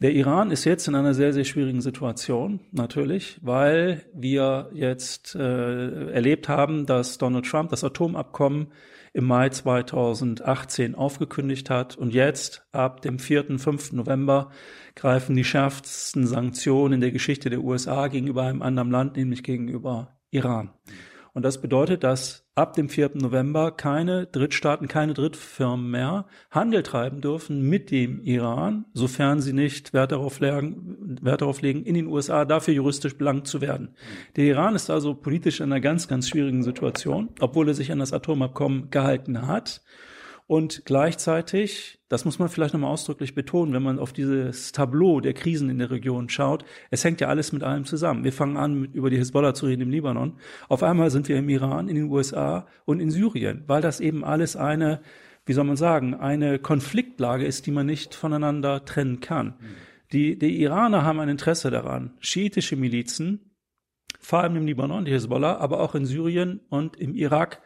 Der 0.00 0.12
Iran 0.12 0.52
ist 0.52 0.64
jetzt 0.64 0.86
in 0.86 0.94
einer 0.94 1.12
sehr, 1.12 1.32
sehr 1.32 1.44
schwierigen 1.44 1.80
Situation, 1.80 2.60
natürlich, 2.70 3.40
weil 3.42 4.06
wir 4.14 4.70
jetzt 4.72 5.34
äh, 5.34 6.12
erlebt 6.12 6.48
haben, 6.48 6.86
dass 6.86 7.18
Donald 7.18 7.46
Trump 7.46 7.70
das 7.70 7.82
Atomabkommen 7.82 8.68
im 9.12 9.24
Mai 9.24 9.48
2018 9.48 10.94
aufgekündigt 10.94 11.68
hat 11.68 11.96
und 11.96 12.14
jetzt 12.14 12.64
ab 12.70 13.02
dem 13.02 13.18
4., 13.18 13.58
5. 13.58 13.90
November 13.90 14.52
greifen 14.94 15.34
die 15.34 15.42
schärfsten 15.42 16.28
Sanktionen 16.28 16.94
in 16.94 17.00
der 17.00 17.10
Geschichte 17.10 17.50
der 17.50 17.64
USA 17.64 18.06
gegenüber 18.06 18.44
einem 18.44 18.62
anderen 18.62 18.92
Land, 18.92 19.16
nämlich 19.16 19.42
gegenüber 19.42 20.16
Iran. 20.30 20.70
Und 21.32 21.42
das 21.44 21.60
bedeutet, 21.60 22.04
dass 22.04 22.47
ab 22.58 22.74
dem 22.74 22.88
4. 22.88 23.12
November 23.14 23.70
keine 23.70 24.26
Drittstaaten, 24.26 24.88
keine 24.88 25.14
Drittfirmen 25.14 25.90
mehr 25.90 26.26
Handel 26.50 26.82
treiben 26.82 27.20
dürfen 27.20 27.62
mit 27.62 27.92
dem 27.92 28.20
Iran, 28.22 28.84
sofern 28.94 29.40
sie 29.40 29.52
nicht 29.52 29.94
Wert 29.94 30.10
darauf, 30.10 30.40
legen, 30.40 31.16
Wert 31.22 31.40
darauf 31.40 31.62
legen, 31.62 31.84
in 31.84 31.94
den 31.94 32.08
USA 32.08 32.44
dafür 32.44 32.74
juristisch 32.74 33.16
belangt 33.16 33.46
zu 33.46 33.60
werden. 33.60 33.94
Der 34.34 34.44
Iran 34.44 34.74
ist 34.74 34.90
also 34.90 35.14
politisch 35.14 35.60
in 35.60 35.66
einer 35.66 35.80
ganz, 35.80 36.08
ganz 36.08 36.28
schwierigen 36.28 36.64
Situation, 36.64 37.28
obwohl 37.38 37.68
er 37.68 37.74
sich 37.74 37.92
an 37.92 38.00
das 38.00 38.12
Atomabkommen 38.12 38.90
gehalten 38.90 39.46
hat. 39.46 39.80
Und 40.48 40.86
gleichzeitig, 40.86 41.98
das 42.08 42.24
muss 42.24 42.38
man 42.38 42.48
vielleicht 42.48 42.72
nochmal 42.72 42.90
ausdrücklich 42.90 43.34
betonen, 43.34 43.74
wenn 43.74 43.82
man 43.82 43.98
auf 43.98 44.14
dieses 44.14 44.72
Tableau 44.72 45.20
der 45.20 45.34
Krisen 45.34 45.68
in 45.68 45.78
der 45.78 45.90
Region 45.90 46.30
schaut, 46.30 46.64
es 46.90 47.04
hängt 47.04 47.20
ja 47.20 47.28
alles 47.28 47.52
mit 47.52 47.62
allem 47.62 47.84
zusammen. 47.84 48.24
Wir 48.24 48.32
fangen 48.32 48.56
an, 48.56 48.86
über 48.94 49.10
die 49.10 49.18
Hisbollah 49.18 49.52
zu 49.52 49.66
reden 49.66 49.82
im 49.82 49.90
Libanon. 49.90 50.38
Auf 50.70 50.82
einmal 50.82 51.10
sind 51.10 51.28
wir 51.28 51.36
im 51.36 51.50
Iran, 51.50 51.88
in 51.88 51.96
den 51.96 52.10
USA 52.10 52.66
und 52.86 53.00
in 53.00 53.10
Syrien, 53.10 53.64
weil 53.66 53.82
das 53.82 54.00
eben 54.00 54.24
alles 54.24 54.56
eine, 54.56 55.02
wie 55.44 55.52
soll 55.52 55.64
man 55.64 55.76
sagen, 55.76 56.14
eine 56.14 56.58
Konfliktlage 56.58 57.44
ist, 57.44 57.66
die 57.66 57.70
man 57.70 57.84
nicht 57.84 58.14
voneinander 58.14 58.86
trennen 58.86 59.20
kann. 59.20 59.52
Die, 60.12 60.38
die 60.38 60.62
Iraner 60.62 61.04
haben 61.04 61.20
ein 61.20 61.28
Interesse 61.28 61.70
daran, 61.70 62.14
schiitische 62.20 62.76
Milizen, 62.76 63.54
vor 64.18 64.38
allem 64.38 64.56
im 64.56 64.66
Libanon, 64.66 65.04
die 65.04 65.12
Hisbollah, 65.12 65.58
aber 65.58 65.80
auch 65.80 65.94
in 65.94 66.06
Syrien 66.06 66.60
und 66.70 66.96
im 66.96 67.14
Irak 67.14 67.60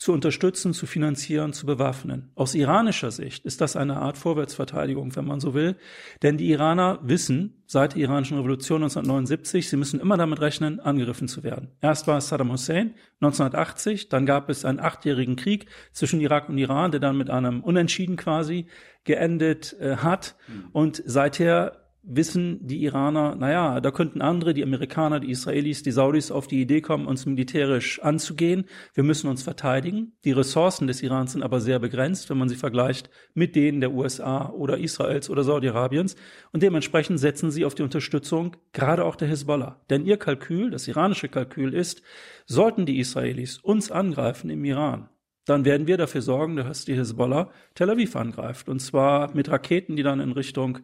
zu 0.00 0.14
unterstützen, 0.14 0.72
zu 0.72 0.86
finanzieren, 0.86 1.52
zu 1.52 1.66
bewaffnen. 1.66 2.32
Aus 2.34 2.54
iranischer 2.54 3.10
Sicht 3.10 3.44
ist 3.44 3.60
das 3.60 3.76
eine 3.76 3.98
Art 3.98 4.16
Vorwärtsverteidigung, 4.16 5.14
wenn 5.14 5.26
man 5.26 5.40
so 5.40 5.52
will. 5.52 5.76
Denn 6.22 6.38
die 6.38 6.48
Iraner 6.48 7.00
wissen 7.02 7.62
seit 7.66 7.94
der 7.94 8.00
iranischen 8.00 8.38
Revolution 8.38 8.82
1979, 8.82 9.68
sie 9.68 9.76
müssen 9.76 10.00
immer 10.00 10.16
damit 10.16 10.40
rechnen, 10.40 10.80
angegriffen 10.80 11.28
zu 11.28 11.42
werden. 11.42 11.72
Erst 11.82 12.06
war 12.06 12.16
es 12.16 12.28
Saddam 12.28 12.50
Hussein 12.50 12.94
1980, 13.20 14.08
dann 14.08 14.24
gab 14.24 14.48
es 14.48 14.64
einen 14.64 14.80
achtjährigen 14.80 15.36
Krieg 15.36 15.66
zwischen 15.92 16.18
Irak 16.22 16.48
und 16.48 16.56
Iran, 16.56 16.92
der 16.92 17.00
dann 17.00 17.18
mit 17.18 17.28
einem 17.28 17.62
Unentschieden 17.62 18.16
quasi 18.16 18.68
geendet 19.04 19.76
äh, 19.80 19.96
hat. 19.96 20.34
Mhm. 20.48 20.68
Und 20.72 21.02
seither 21.04 21.89
wissen 22.12 22.66
die 22.66 22.82
Iraner, 22.82 23.36
naja, 23.36 23.80
da 23.80 23.90
könnten 23.90 24.20
andere, 24.20 24.52
die 24.52 24.62
Amerikaner, 24.62 25.20
die 25.20 25.30
Israelis, 25.30 25.82
die 25.82 25.92
Saudis 25.92 26.30
auf 26.30 26.46
die 26.46 26.60
Idee 26.60 26.80
kommen, 26.80 27.06
uns 27.06 27.24
militärisch 27.24 28.00
anzugehen. 28.00 28.64
Wir 28.94 29.04
müssen 29.04 29.30
uns 29.30 29.42
verteidigen. 29.42 30.12
Die 30.24 30.32
Ressourcen 30.32 30.86
des 30.86 31.02
Irans 31.02 31.32
sind 31.32 31.42
aber 31.42 31.60
sehr 31.60 31.78
begrenzt, 31.78 32.28
wenn 32.28 32.38
man 32.38 32.48
sie 32.48 32.56
vergleicht 32.56 33.10
mit 33.34 33.54
denen 33.54 33.80
der 33.80 33.92
USA 33.92 34.50
oder 34.50 34.78
Israels 34.78 35.30
oder 35.30 35.44
Saudi-Arabiens. 35.44 36.16
Und 36.52 36.62
dementsprechend 36.62 37.20
setzen 37.20 37.50
sie 37.50 37.64
auf 37.64 37.74
die 37.74 37.82
Unterstützung 37.82 38.56
gerade 38.72 39.04
auch 39.04 39.16
der 39.16 39.28
Hisbollah. 39.28 39.80
Denn 39.88 40.04
ihr 40.04 40.16
Kalkül, 40.16 40.70
das 40.70 40.88
iranische 40.88 41.28
Kalkül 41.28 41.74
ist, 41.74 42.02
sollten 42.46 42.86
die 42.86 42.98
Israelis 42.98 43.58
uns 43.58 43.90
angreifen 43.90 44.50
im 44.50 44.64
Iran, 44.64 45.08
dann 45.46 45.64
werden 45.64 45.86
wir 45.86 45.96
dafür 45.96 46.22
sorgen, 46.22 46.56
dass 46.56 46.84
die 46.84 46.94
Hisbollah 46.94 47.50
Tel 47.74 47.90
Aviv 47.90 48.14
angreift. 48.14 48.68
Und 48.68 48.80
zwar 48.80 49.34
mit 49.34 49.48
Raketen, 49.50 49.96
die 49.96 50.02
dann 50.02 50.20
in 50.20 50.32
Richtung 50.32 50.80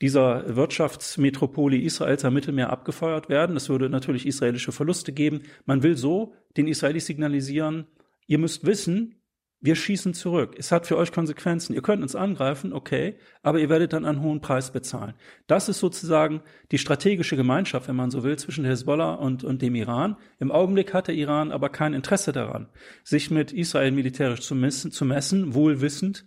dieser 0.00 0.56
Wirtschaftsmetropole 0.56 1.78
Israels 1.78 2.24
am 2.24 2.34
Mittelmeer 2.34 2.70
abgefeuert 2.70 3.28
werden. 3.28 3.56
Es 3.56 3.68
würde 3.68 3.88
natürlich 3.88 4.26
israelische 4.26 4.72
Verluste 4.72 5.12
geben. 5.12 5.42
Man 5.64 5.82
will 5.82 5.96
so 5.96 6.34
den 6.56 6.68
Israelis 6.68 7.06
signalisieren, 7.06 7.86
ihr 8.26 8.38
müsst 8.38 8.66
wissen, 8.66 9.14
wir 9.60 9.74
schießen 9.74 10.12
zurück. 10.12 10.54
Es 10.58 10.70
hat 10.70 10.86
für 10.86 10.98
euch 10.98 11.12
Konsequenzen. 11.12 11.74
Ihr 11.74 11.82
könnt 11.82 12.02
uns 12.02 12.14
angreifen, 12.14 12.74
okay, 12.74 13.16
aber 13.42 13.58
ihr 13.58 13.70
werdet 13.70 13.94
dann 13.94 14.04
einen 14.04 14.20
hohen 14.20 14.40
Preis 14.42 14.70
bezahlen. 14.70 15.14
Das 15.46 15.68
ist 15.68 15.80
sozusagen 15.80 16.42
die 16.72 16.78
strategische 16.78 17.36
Gemeinschaft, 17.36 17.88
wenn 17.88 17.96
man 17.96 18.10
so 18.10 18.22
will, 18.22 18.36
zwischen 18.36 18.66
Hezbollah 18.66 19.14
und, 19.14 19.44
und 19.44 19.62
dem 19.62 19.74
Iran. 19.74 20.16
Im 20.38 20.52
Augenblick 20.52 20.92
hat 20.92 21.08
der 21.08 21.14
Iran 21.14 21.52
aber 21.52 21.70
kein 21.70 21.94
Interesse 21.94 22.32
daran, 22.32 22.68
sich 23.02 23.30
mit 23.30 23.52
Israel 23.52 23.92
militärisch 23.92 24.42
zu 24.42 24.54
messen, 24.54 24.92
zu 24.92 25.04
messen 25.06 25.54
wohl 25.54 25.80
wissend, 25.80 26.26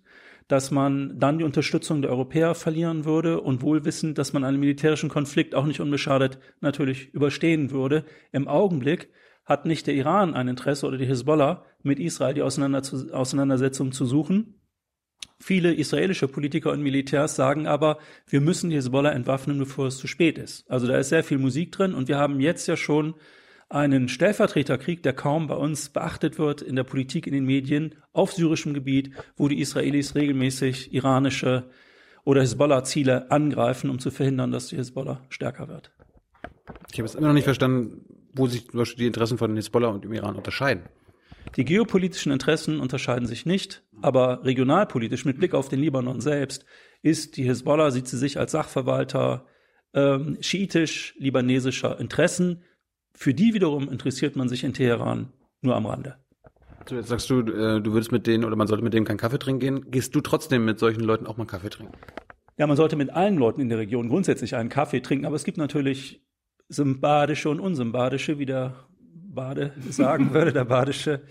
dass 0.49 0.71
man 0.71 1.19
dann 1.19 1.37
die 1.37 1.43
Unterstützung 1.43 2.01
der 2.01 2.09
Europäer 2.09 2.55
verlieren 2.55 3.05
würde 3.05 3.39
und 3.39 3.61
wohlwissend, 3.61 4.17
dass 4.17 4.33
man 4.33 4.43
einen 4.43 4.59
militärischen 4.59 5.07
Konflikt 5.07 5.53
auch 5.53 5.65
nicht 5.65 5.79
unbeschadet 5.79 6.39
natürlich 6.59 7.13
überstehen 7.13 7.69
würde. 7.69 8.03
Im 8.31 8.47
Augenblick 8.47 9.09
hat 9.45 9.65
nicht 9.65 9.85
der 9.85 9.93
Iran 9.93 10.33
ein 10.33 10.47
Interesse 10.47 10.87
oder 10.87 10.97
die 10.97 11.05
Hisbollah 11.05 11.63
mit 11.83 11.99
Israel 11.99 12.33
die 12.33 12.41
Auseinandersetzung 12.41 13.91
zu 13.91 14.05
suchen. 14.05 14.55
Viele 15.39 15.71
israelische 15.71 16.27
Politiker 16.27 16.71
und 16.71 16.81
Militärs 16.81 17.35
sagen 17.35 17.67
aber, 17.67 17.99
wir 18.27 18.41
müssen 18.41 18.71
die 18.71 18.75
Hisbollah 18.75 19.11
entwaffnen, 19.11 19.59
bevor 19.59 19.85
es 19.85 19.97
zu 19.97 20.07
spät 20.07 20.39
ist. 20.39 20.69
Also 20.69 20.87
da 20.87 20.97
ist 20.97 21.09
sehr 21.09 21.23
viel 21.23 21.37
Musik 21.37 21.71
drin 21.71 21.93
und 21.93 22.07
wir 22.07 22.17
haben 22.17 22.39
jetzt 22.39 22.67
ja 22.67 22.75
schon 22.75 23.13
einen 23.69 24.09
Stellvertreterkrieg, 24.09 25.03
der 25.03 25.13
kaum 25.13 25.47
bei 25.47 25.55
uns 25.55 25.89
beachtet 25.89 26.39
wird 26.39 26.61
in 26.61 26.75
der 26.75 26.83
Politik, 26.83 27.27
in 27.27 27.33
den 27.33 27.45
Medien, 27.45 27.95
auf 28.13 28.33
syrischem 28.33 28.73
Gebiet, 28.73 29.11
wo 29.37 29.47
die 29.47 29.59
Israelis 29.59 30.15
regelmäßig 30.15 30.93
iranische 30.93 31.69
oder 32.25 32.41
Hisbollah-Ziele 32.41 33.31
angreifen, 33.31 33.89
um 33.89 33.99
zu 33.99 34.09
verhindern, 34.11 34.51
dass 34.51 34.67
die 34.67 34.75
Hisbollah 34.75 35.21
stärker 35.29 35.67
wird. 35.67 35.91
Ich 36.91 36.97
habe 36.99 37.05
es 37.05 37.15
immer 37.15 37.27
noch 37.27 37.33
nicht 37.33 37.43
verstanden, 37.43 38.05
wo 38.33 38.47
sich 38.47 38.67
die 38.67 39.05
Interessen 39.05 39.37
von 39.37 39.55
Hisbollah 39.55 39.89
und 39.89 40.03
dem 40.03 40.13
Iran 40.13 40.35
unterscheiden. 40.35 40.83
Die 41.55 41.65
geopolitischen 41.65 42.31
Interessen 42.31 42.79
unterscheiden 42.79 43.27
sich 43.27 43.45
nicht, 43.45 43.83
aber 44.01 44.43
regionalpolitisch 44.43 45.25
mit 45.25 45.37
Blick 45.37 45.53
auf 45.53 45.69
den 45.69 45.79
Libanon 45.79 46.21
selbst 46.21 46.65
ist 47.01 47.37
die 47.37 47.43
Hisbollah, 47.43 47.91
sieht 47.91 48.07
sie 48.07 48.17
sich 48.17 48.39
als 48.39 48.51
Sachverwalter 48.51 49.45
ähm, 49.93 50.37
schiitisch-libanesischer 50.41 51.99
Interessen, 51.99 52.63
für 53.19 53.33
die 53.33 53.53
wiederum 53.53 53.89
interessiert 53.89 54.37
man 54.37 54.47
sich 54.47 54.63
in 54.63 54.73
Teheran 54.73 55.33
nur 55.61 55.75
am 55.75 55.85
Rande. 55.85 56.15
So, 56.87 56.95
jetzt 56.95 57.09
sagst 57.09 57.29
du, 57.29 57.41
äh, 57.41 57.81
du 57.81 57.91
würdest 57.91 58.13
mit 58.13 58.25
denen 58.25 58.45
oder 58.45 58.55
man 58.55 58.65
sollte 58.65 58.81
mit 58.81 58.93
denen 58.93 59.05
keinen 59.05 59.17
Kaffee 59.17 59.37
trinken 59.37 59.59
gehen. 59.59 59.91
Gehst 59.91 60.15
du 60.15 60.21
trotzdem 60.21 60.63
mit 60.63 60.79
solchen 60.79 61.01
Leuten 61.01 61.27
auch 61.27 61.35
mal 61.35 61.45
Kaffee 61.45 61.69
trinken? 61.69 61.93
Ja, 62.57 62.65
man 62.65 62.77
sollte 62.77 62.95
mit 62.95 63.09
allen 63.09 63.35
Leuten 63.35 63.59
in 63.59 63.67
der 63.67 63.77
Region 63.77 64.07
grundsätzlich 64.07 64.55
einen 64.55 64.69
Kaffee 64.69 65.01
trinken, 65.01 65.25
aber 65.25 65.35
es 65.35 65.43
gibt 65.43 65.57
natürlich 65.57 66.25
sympathische 66.69 67.49
und 67.49 67.59
unsympathische, 67.59 68.39
wie 68.39 68.45
der 68.45 68.87
Bade 69.01 69.73
sagen 69.89 70.33
würde, 70.33 70.53
der 70.53 70.63
badische 70.63 71.21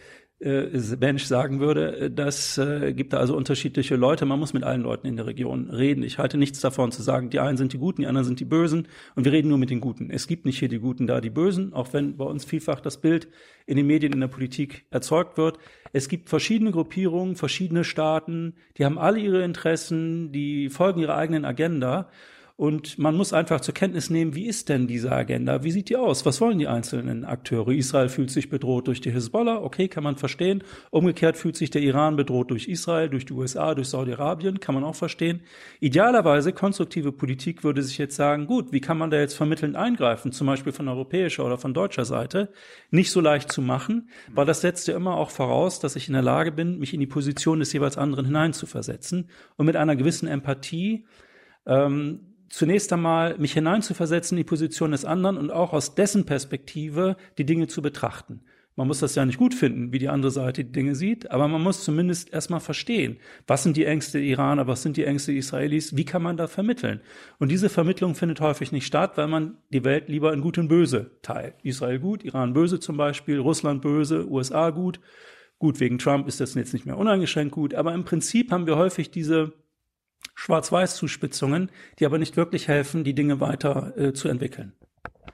Mensch 0.41 1.25
sagen 1.25 1.59
würde, 1.59 1.97
äh, 1.97 2.11
das 2.11 2.59
äh, 2.59 2.93
gibt 2.93 3.13
da 3.13 3.19
also 3.19 3.37
unterschiedliche 3.37 3.97
Leute. 3.97 4.25
Man 4.25 4.39
muss 4.39 4.53
mit 4.53 4.63
allen 4.63 4.83
Leuten 4.83 5.09
in 5.09 5.17
der 5.17 5.27
Region 5.27 5.69
reden. 5.71 6.05
Ich 6.05 6.19
halte 6.19 6.39
nichts 6.39 6.61
davon 6.61 6.93
zu 6.93 7.03
sagen, 7.03 7.31
die 7.31 7.41
einen 7.41 7.57
sind 7.57 7.73
die 7.73 7.79
Guten, 7.79 8.03
die 8.03 8.07
anderen 8.07 8.25
sind 8.25 8.39
die 8.39 8.45
Bösen 8.45 8.87
und 9.17 9.25
wir 9.25 9.33
reden 9.33 9.49
nur 9.49 9.59
mit 9.59 9.71
den 9.71 9.81
Guten. 9.81 10.11
Es 10.11 10.29
gibt 10.29 10.47
nicht 10.47 10.61
hier 10.61 10.69
die 10.69 10.79
Guten, 10.79 11.09
da 11.09 11.21
die 11.21 11.31
Bösen, 11.31 11.73
auch 11.73 11.93
wenn 11.93 12.17
bei 12.17 12.25
uns 12.25 12.45
vielfach 12.45 12.81
das 12.81 13.01
Bild 13.01 13.27
in 13.67 13.77
den 13.77 13.87
Medien, 13.89 14.13
in 14.13 14.21
der 14.21 14.29
Politik 14.29 14.85
erzeugt 14.91 15.39
wird. 15.39 15.59
Es 15.93 16.09
gibt 16.09 16.29
verschiedene 16.29 16.71
Gruppierungen, 16.71 17.35
verschiedene 17.35 17.83
Staaten, 17.83 18.55
die 18.77 18.85
haben 18.85 18.99
alle 18.99 19.19
ihre 19.19 19.43
Interessen, 19.43 20.31
die 20.31 20.69
folgen 20.69 21.01
ihrer 21.01 21.17
eigenen 21.17 21.45
Agenda. 21.45 22.11
Und 22.59 22.99
man 22.99 23.15
muss 23.15 23.33
einfach 23.33 23.61
zur 23.61 23.73
Kenntnis 23.73 24.11
nehmen, 24.11 24.35
wie 24.35 24.47
ist 24.47 24.69
denn 24.69 24.89
diese 24.89 25.13
Agenda? 25.13 25.63
Wie 25.63 25.71
sieht 25.71 25.91
die 25.91 25.97
aus? 25.97 26.27
Was 26.27 26.41
wollen 26.41 26.59
die 26.59 26.67
einzelnen 26.67 27.25
Akteure? 27.25 27.69
Israel 27.69 28.09
fühlt 28.09 28.33
sich 28.33 28.51
bedroht 28.51 28.89
durch 28.89 29.01
die 29.01 29.13
Hisbollah, 29.13 29.63
okay, 29.63 29.87
kann 29.87 30.03
man 30.03 30.17
verstehen. 30.17 30.65
Umgekehrt 30.91 31.37
fühlt 31.37 31.55
sich 31.55 31.71
der 31.71 31.83
Iran 31.83 32.17
bedroht 32.17 32.51
durch 32.51 32.67
Israel, 32.67 33.11
durch 33.11 33.27
die 33.27 33.33
USA, 33.33 33.77
durch 33.77 33.91
Saudi-Arabien, 33.91 34.59
kann 34.59 34.75
man 34.75 34.83
auch 34.83 34.97
verstehen. 34.97 35.43
Idealerweise 35.79 36.53
konstruktive 36.53 37.13
Politik 37.13 37.63
würde 37.63 37.81
sich 37.85 37.97
jetzt 37.97 38.17
sagen, 38.17 38.49
gut, 38.49 38.73
wie 38.73 38.81
kann 38.81 38.99
man 38.99 39.13
da 39.13 39.21
jetzt 39.21 39.35
vermittelnd 39.35 39.77
eingreifen, 39.77 40.33
zum 40.33 40.49
Beispiel 40.49 40.73
von 40.73 40.89
europäischer 40.89 41.47
oder 41.47 41.59
von 41.59 41.75
deutscher 41.75 42.07
Seite? 42.07 42.53
Nicht 42.91 43.13
so 43.13 43.21
leicht 43.21 43.53
zu 43.53 43.63
machen, 43.63 44.09
weil 44.35 44.47
das 44.47 44.63
setzt 44.63 44.89
ja 44.89 44.97
immer 44.97 45.15
auch 45.15 45.31
voraus, 45.31 45.79
dass 45.79 45.95
ich 45.95 46.09
in 46.09 46.15
der 46.15 46.23
Lage 46.23 46.51
bin, 46.51 46.81
mich 46.81 46.93
in 46.93 46.99
die 46.99 47.07
Position 47.07 47.61
des 47.61 47.73
jeweils 47.73 47.97
anderen 47.97 48.27
hineinzuversetzen 48.27 49.31
und 49.57 49.67
mit 49.67 49.77
einer 49.77 49.95
gewissen 49.95 50.27
Empathie 50.27 51.07
ähm, 51.65 52.28
zunächst 52.49 52.93
einmal 52.93 53.37
mich 53.39 53.53
hineinzuversetzen 53.53 54.37
in 54.37 54.45
die 54.45 54.49
Position 54.49 54.93
des 54.93 55.05
anderen 55.05 55.37
und 55.37 55.51
auch 55.51 55.73
aus 55.73 55.95
dessen 55.95 56.25
Perspektive 56.25 57.17
die 57.37 57.47
Dinge 57.47 57.67
zu 57.67 57.83
betrachten. 57.83 58.43
Man 58.79 58.87
muss 58.87 59.01
das 59.01 59.17
ja 59.17 59.27
nicht 59.27 59.39
gut 59.39 59.55
finden, 59.55 59.93
wie 59.93 59.99
die 59.99 60.09
andere 60.09 60.31
Seite 60.31 60.65
die 60.65 60.71
Dinge 60.71 60.95
sieht, 60.95 61.33
aber 61.33 61.49
man 61.49 61.61
muss 61.61 61.83
zumindest 61.83 62.33
erstmal 62.33 62.61
verstehen, 62.61 63.17
was 63.49 63.65
sind 63.65 63.77
die 63.77 63.85
Ängste 63.85 64.19
der 64.19 64.29
Iraner, 64.29 64.69
was 64.69 64.83
sind 64.83 64.97
die 64.97 65.03
Ängste 65.03 65.33
der 65.33 65.41
Israelis, 65.41 65.97
wie 65.97 66.05
kann 66.05 66.23
man 66.23 66.37
da 66.37 66.47
vermitteln? 66.47 67.01
Und 67.41 67.51
diese 67.51 67.71
Vermittlung 67.71 68.15
findet 68.15 68.41
häufig 68.41 68.71
nicht 68.71 68.87
statt, 68.87 69.17
weil 69.17 69.27
man 69.27 69.59
die 69.71 69.83
Welt 69.83 70.09
lieber 70.09 70.33
in 70.33 70.43
Gut 70.43 70.59
und 70.59 70.69
Böse 70.69 71.11
teilt. 71.23 71.55
Israel 71.65 71.99
gut, 71.99 72.23
Iran 72.23 72.53
böse 72.53 72.79
zum 72.79 72.97
Beispiel, 72.97 73.41
Russland 73.41 73.83
böse, 73.83 74.31
USA 74.31 74.71
gut. 74.71 75.01
Gut, 75.59 75.81
wegen 75.81 75.99
Trump 75.99 76.29
ist 76.29 76.39
das 76.39 76.55
jetzt 76.55 76.73
nicht 76.73 76.87
mehr 76.87 76.99
uneingeschränkt 76.99 77.53
gut, 77.53 77.75
aber 77.75 77.93
im 77.95 78.05
Prinzip 78.05 78.53
haben 78.53 78.69
wir 78.69 78.77
häufig 78.77 79.11
diese 79.11 79.55
Schwarz-Weiß-Zuspitzungen, 80.35 81.71
die 81.99 82.07
aber 82.07 82.19
nicht 82.19 82.37
wirklich 82.37 82.69
helfen, 82.69 83.05
die 83.05 83.15
Dinge 83.15 83.41
weiter 83.41 83.93
äh, 83.97 84.13
zu 84.13 84.29
entwickeln. 84.29 84.73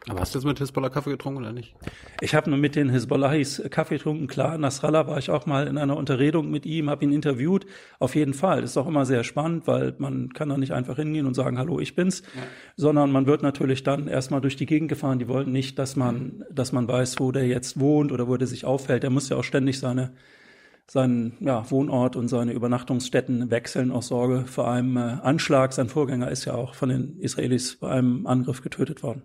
Aber 0.09 0.21
hast 0.21 0.35
du 0.35 0.38
jetzt 0.38 0.47
mit 0.47 0.59
Hisbollah 0.59 0.91
Kaffee 0.91 1.11
getrunken 1.11 1.41
oder 1.41 1.53
nicht? 1.53 1.75
Ich 2.21 2.35
habe 2.35 2.50
nur 2.50 2.59
mit 2.59 2.76
den 2.76 2.91
Hisbollahis 2.91 3.62
Kaffee 3.71 3.97
getrunken. 3.97 4.26
Klar, 4.26 4.59
Nasrallah 4.59 5.07
war 5.07 5.19
ich 5.19 5.31
auch 5.31 5.47
mal 5.47 5.67
in 5.67 5.79
einer 5.79 5.97
Unterredung 5.97 6.50
mit 6.50 6.67
ihm, 6.67 6.91
habe 6.91 7.05
ihn 7.05 7.12
interviewt. 7.12 7.64
Auf 7.99 8.14
jeden 8.14 8.35
Fall. 8.35 8.61
Das 8.61 8.71
ist 8.73 8.76
auch 8.76 8.87
immer 8.87 9.07
sehr 9.07 9.25
spannend, 9.25 9.67
weil 9.67 9.95
man 9.99 10.33
kann 10.33 10.50
da 10.50 10.59
nicht 10.59 10.73
einfach 10.73 10.97
hingehen 10.97 11.26
und 11.26 11.35
sagen, 11.35 11.59
hallo, 11.59 11.81
ich 11.81 11.95
bin's, 11.95 12.23
ja. 12.35 12.43
sondern 12.76 13.12
man 13.12 13.26
wird 13.26 13.43
natürlich 13.43 13.83
dann 13.83 14.07
erstmal 14.07 14.43
durch 14.43 14.57
die 14.57 14.67
Gegend 14.67 14.88
gefahren. 14.88 15.19
Die 15.19 15.29
wollten 15.29 15.53
nicht, 15.53 15.79
dass 15.79 15.97
man, 15.97 16.45
dass 16.50 16.73
man 16.73 16.87
weiß, 16.87 17.19
wo 17.19 17.33
der 17.33 17.47
jetzt 17.47 17.81
wohnt 17.81 18.12
oder 18.12 18.29
wo 18.29 18.37
der 18.37 18.47
sich 18.47 18.67
aufhält. 18.67 19.03
Der 19.05 19.11
muss 19.11 19.31
ja 19.31 19.37
auch 19.37 19.45
ständig 19.45 19.79
seine 19.79 20.12
seinen 20.91 21.37
ja, 21.41 21.71
Wohnort 21.71 22.17
und 22.17 22.29
seine 22.29 22.53
Übernachtungsstätten 22.53 23.50
wechseln 23.50 23.91
aus 23.91 24.09
Sorge 24.09 24.47
vor 24.47 24.71
einem 24.71 24.97
äh, 24.97 25.00
Anschlag. 25.00 25.73
Sein 25.73 25.88
Vorgänger 25.88 26.31
ist 26.31 26.45
ja 26.45 26.55
auch 26.55 26.75
von 26.75 26.88
den 26.88 27.19
Israelis 27.19 27.76
bei 27.76 27.91
einem 27.91 28.26
Angriff 28.26 28.62
getötet 28.62 29.03
worden. 29.03 29.23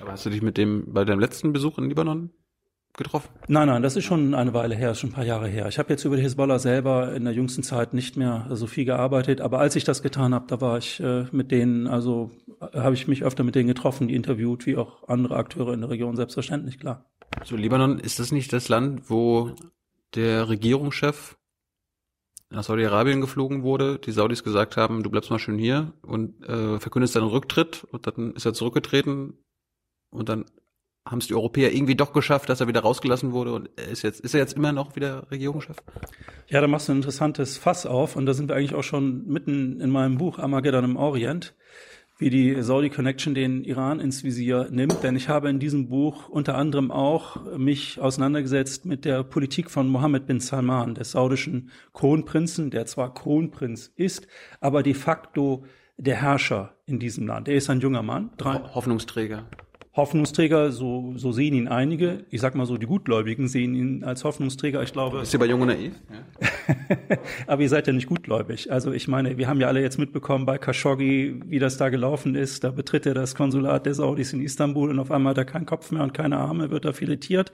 Aber 0.00 0.12
hast 0.12 0.26
du 0.26 0.30
dich 0.30 0.42
mit 0.42 0.56
dem 0.58 0.92
bei 0.92 1.04
deinem 1.04 1.20
letzten 1.20 1.52
Besuch 1.52 1.78
in 1.78 1.88
Libanon 1.88 2.30
getroffen? 2.96 3.28
Nein, 3.48 3.68
nein, 3.68 3.82
das 3.82 3.96
ist 3.96 4.04
schon 4.04 4.34
eine 4.34 4.54
Weile 4.54 4.74
her, 4.74 4.90
ist 4.90 5.00
schon 5.00 5.10
ein 5.10 5.14
paar 5.14 5.24
Jahre 5.24 5.48
her. 5.48 5.68
Ich 5.68 5.78
habe 5.78 5.90
jetzt 5.90 6.04
über 6.04 6.16
die 6.16 6.22
Hisbollah 6.22 6.58
selber 6.58 7.14
in 7.14 7.24
der 7.24 7.34
jüngsten 7.34 7.62
Zeit 7.62 7.94
nicht 7.94 8.16
mehr 8.16 8.46
so 8.50 8.66
viel 8.66 8.84
gearbeitet, 8.84 9.40
aber 9.40 9.58
als 9.58 9.76
ich 9.76 9.84
das 9.84 10.02
getan 10.02 10.34
habe, 10.34 10.46
da 10.48 10.60
war 10.60 10.78
ich 10.78 11.00
äh, 11.00 11.26
mit 11.30 11.50
denen, 11.50 11.86
also 11.86 12.30
äh, 12.60 12.78
habe 12.78 12.94
ich 12.94 13.06
mich 13.06 13.22
öfter 13.22 13.44
mit 13.44 13.54
denen 13.54 13.68
getroffen, 13.68 14.08
die 14.08 14.14
interviewt, 14.14 14.66
wie 14.66 14.76
auch 14.76 15.08
andere 15.08 15.36
Akteure 15.36 15.72
in 15.72 15.80
der 15.80 15.90
Region, 15.90 16.16
selbstverständlich, 16.16 16.78
klar. 16.78 17.06
So, 17.44 17.56
Libanon, 17.56 17.98
ist 17.98 18.18
das 18.18 18.32
nicht 18.32 18.52
das 18.52 18.68
Land, 18.68 19.10
wo 19.10 19.54
der 20.16 20.48
Regierungschef 20.48 21.36
nach 22.50 22.62
Saudi-Arabien 22.62 23.20
geflogen 23.20 23.62
wurde, 23.62 23.98
die 23.98 24.12
Saudis 24.12 24.44
gesagt 24.44 24.76
haben, 24.76 25.02
du 25.02 25.10
bleibst 25.10 25.30
mal 25.30 25.38
schön 25.38 25.58
hier 25.58 25.92
und 26.02 26.42
äh, 26.48 26.78
verkündest 26.78 27.16
deinen 27.16 27.28
Rücktritt 27.28 27.84
und 27.90 28.06
dann 28.06 28.32
ist 28.34 28.46
er 28.46 28.54
zurückgetreten 28.54 29.34
und 30.10 30.28
dann 30.28 30.44
haben 31.06 31.18
es 31.18 31.28
die 31.28 31.34
Europäer 31.34 31.72
irgendwie 31.72 31.94
doch 31.94 32.12
geschafft, 32.12 32.48
dass 32.48 32.60
er 32.60 32.68
wieder 32.68 32.80
rausgelassen 32.80 33.32
wurde 33.32 33.52
und 33.52 33.68
ist 33.80 34.02
jetzt 34.02 34.20
ist 34.20 34.34
er 34.34 34.40
jetzt 34.40 34.54
immer 34.54 34.72
noch 34.72 34.96
wieder 34.96 35.30
Regierungschef? 35.30 35.76
Ja, 36.48 36.60
da 36.60 36.66
machst 36.66 36.88
du 36.88 36.92
ein 36.92 36.96
interessantes 36.96 37.56
Fass 37.58 37.86
auf 37.86 38.16
und 38.16 38.26
da 38.26 38.34
sind 38.34 38.48
wir 38.48 38.56
eigentlich 38.56 38.74
auch 38.74 38.82
schon 38.82 39.26
mitten 39.26 39.80
in 39.80 39.90
meinem 39.90 40.18
Buch 40.18 40.38
Armageddon 40.38 40.84
im 40.84 40.96
Orient, 40.96 41.54
wie 42.18 42.30
die 42.30 42.62
Saudi 42.62 42.88
Connection 42.88 43.34
den 43.34 43.62
Iran 43.64 44.00
ins 44.00 44.24
Visier 44.24 44.68
nimmt, 44.70 45.02
denn 45.02 45.16
ich 45.16 45.28
habe 45.28 45.50
in 45.50 45.58
diesem 45.58 45.88
Buch 45.88 46.28
unter 46.28 46.56
anderem 46.56 46.90
auch 46.90 47.58
mich 47.58 48.00
auseinandergesetzt 48.00 48.86
mit 48.86 49.04
der 49.04 49.22
Politik 49.22 49.70
von 49.70 49.88
Mohammed 49.88 50.26
bin 50.26 50.40
Salman, 50.40 50.94
des 50.94 51.12
saudischen 51.12 51.70
Kronprinzen, 51.92 52.70
der 52.70 52.86
zwar 52.86 53.12
Kronprinz 53.12 53.92
ist, 53.96 54.26
aber 54.60 54.82
de 54.82 54.94
facto 54.94 55.64
der 55.98 56.16
Herrscher 56.16 56.74
in 56.86 56.98
diesem 56.98 57.26
Land. 57.26 57.48
Er 57.48 57.56
ist 57.56 57.70
ein 57.70 57.80
junger 57.80 58.02
Mann. 58.02 58.30
Drei, 58.36 58.60
Hoffnungsträger. 58.60 59.46
Hoffnungsträger, 59.96 60.72
so, 60.72 61.14
so 61.16 61.32
sehen 61.32 61.54
ihn 61.54 61.68
einige. 61.68 62.26
Ich 62.28 62.42
sag 62.42 62.54
mal 62.54 62.66
so, 62.66 62.76
die 62.76 62.86
Gutgläubigen 62.86 63.48
sehen 63.48 63.74
ihn 63.74 64.04
als 64.04 64.24
Hoffnungsträger. 64.24 64.82
Ich 64.82 64.92
glaube. 64.92 65.20
Ist 65.20 65.32
ihr 65.32 65.40
bei 65.40 65.46
Jung 65.46 65.62
und 65.62 65.68
Naiv? 65.68 65.94
Ja. 66.10 67.16
Aber 67.46 67.62
ihr 67.62 67.68
seid 67.70 67.86
ja 67.86 67.94
nicht 67.94 68.06
gutgläubig. 68.06 68.70
Also 68.70 68.92
ich 68.92 69.08
meine, 69.08 69.38
wir 69.38 69.48
haben 69.48 69.58
ja 69.58 69.68
alle 69.68 69.80
jetzt 69.80 69.98
mitbekommen 69.98 70.44
bei 70.44 70.58
Khashoggi, 70.58 71.40
wie 71.46 71.58
das 71.58 71.78
da 71.78 71.88
gelaufen 71.88 72.34
ist. 72.34 72.62
Da 72.62 72.72
betritt 72.72 73.06
er 73.06 73.14
das 73.14 73.34
Konsulat 73.34 73.86
der 73.86 73.94
Saudis 73.94 74.34
in 74.34 74.42
Istanbul 74.42 74.90
und 74.90 74.98
auf 74.98 75.10
einmal 75.10 75.30
hat 75.30 75.38
er 75.38 75.44
keinen 75.46 75.66
Kopf 75.66 75.90
mehr 75.90 76.02
und 76.02 76.12
keine 76.12 76.36
Arme, 76.36 76.70
wird 76.70 76.84
da 76.84 76.92
filetiert. 76.92 77.50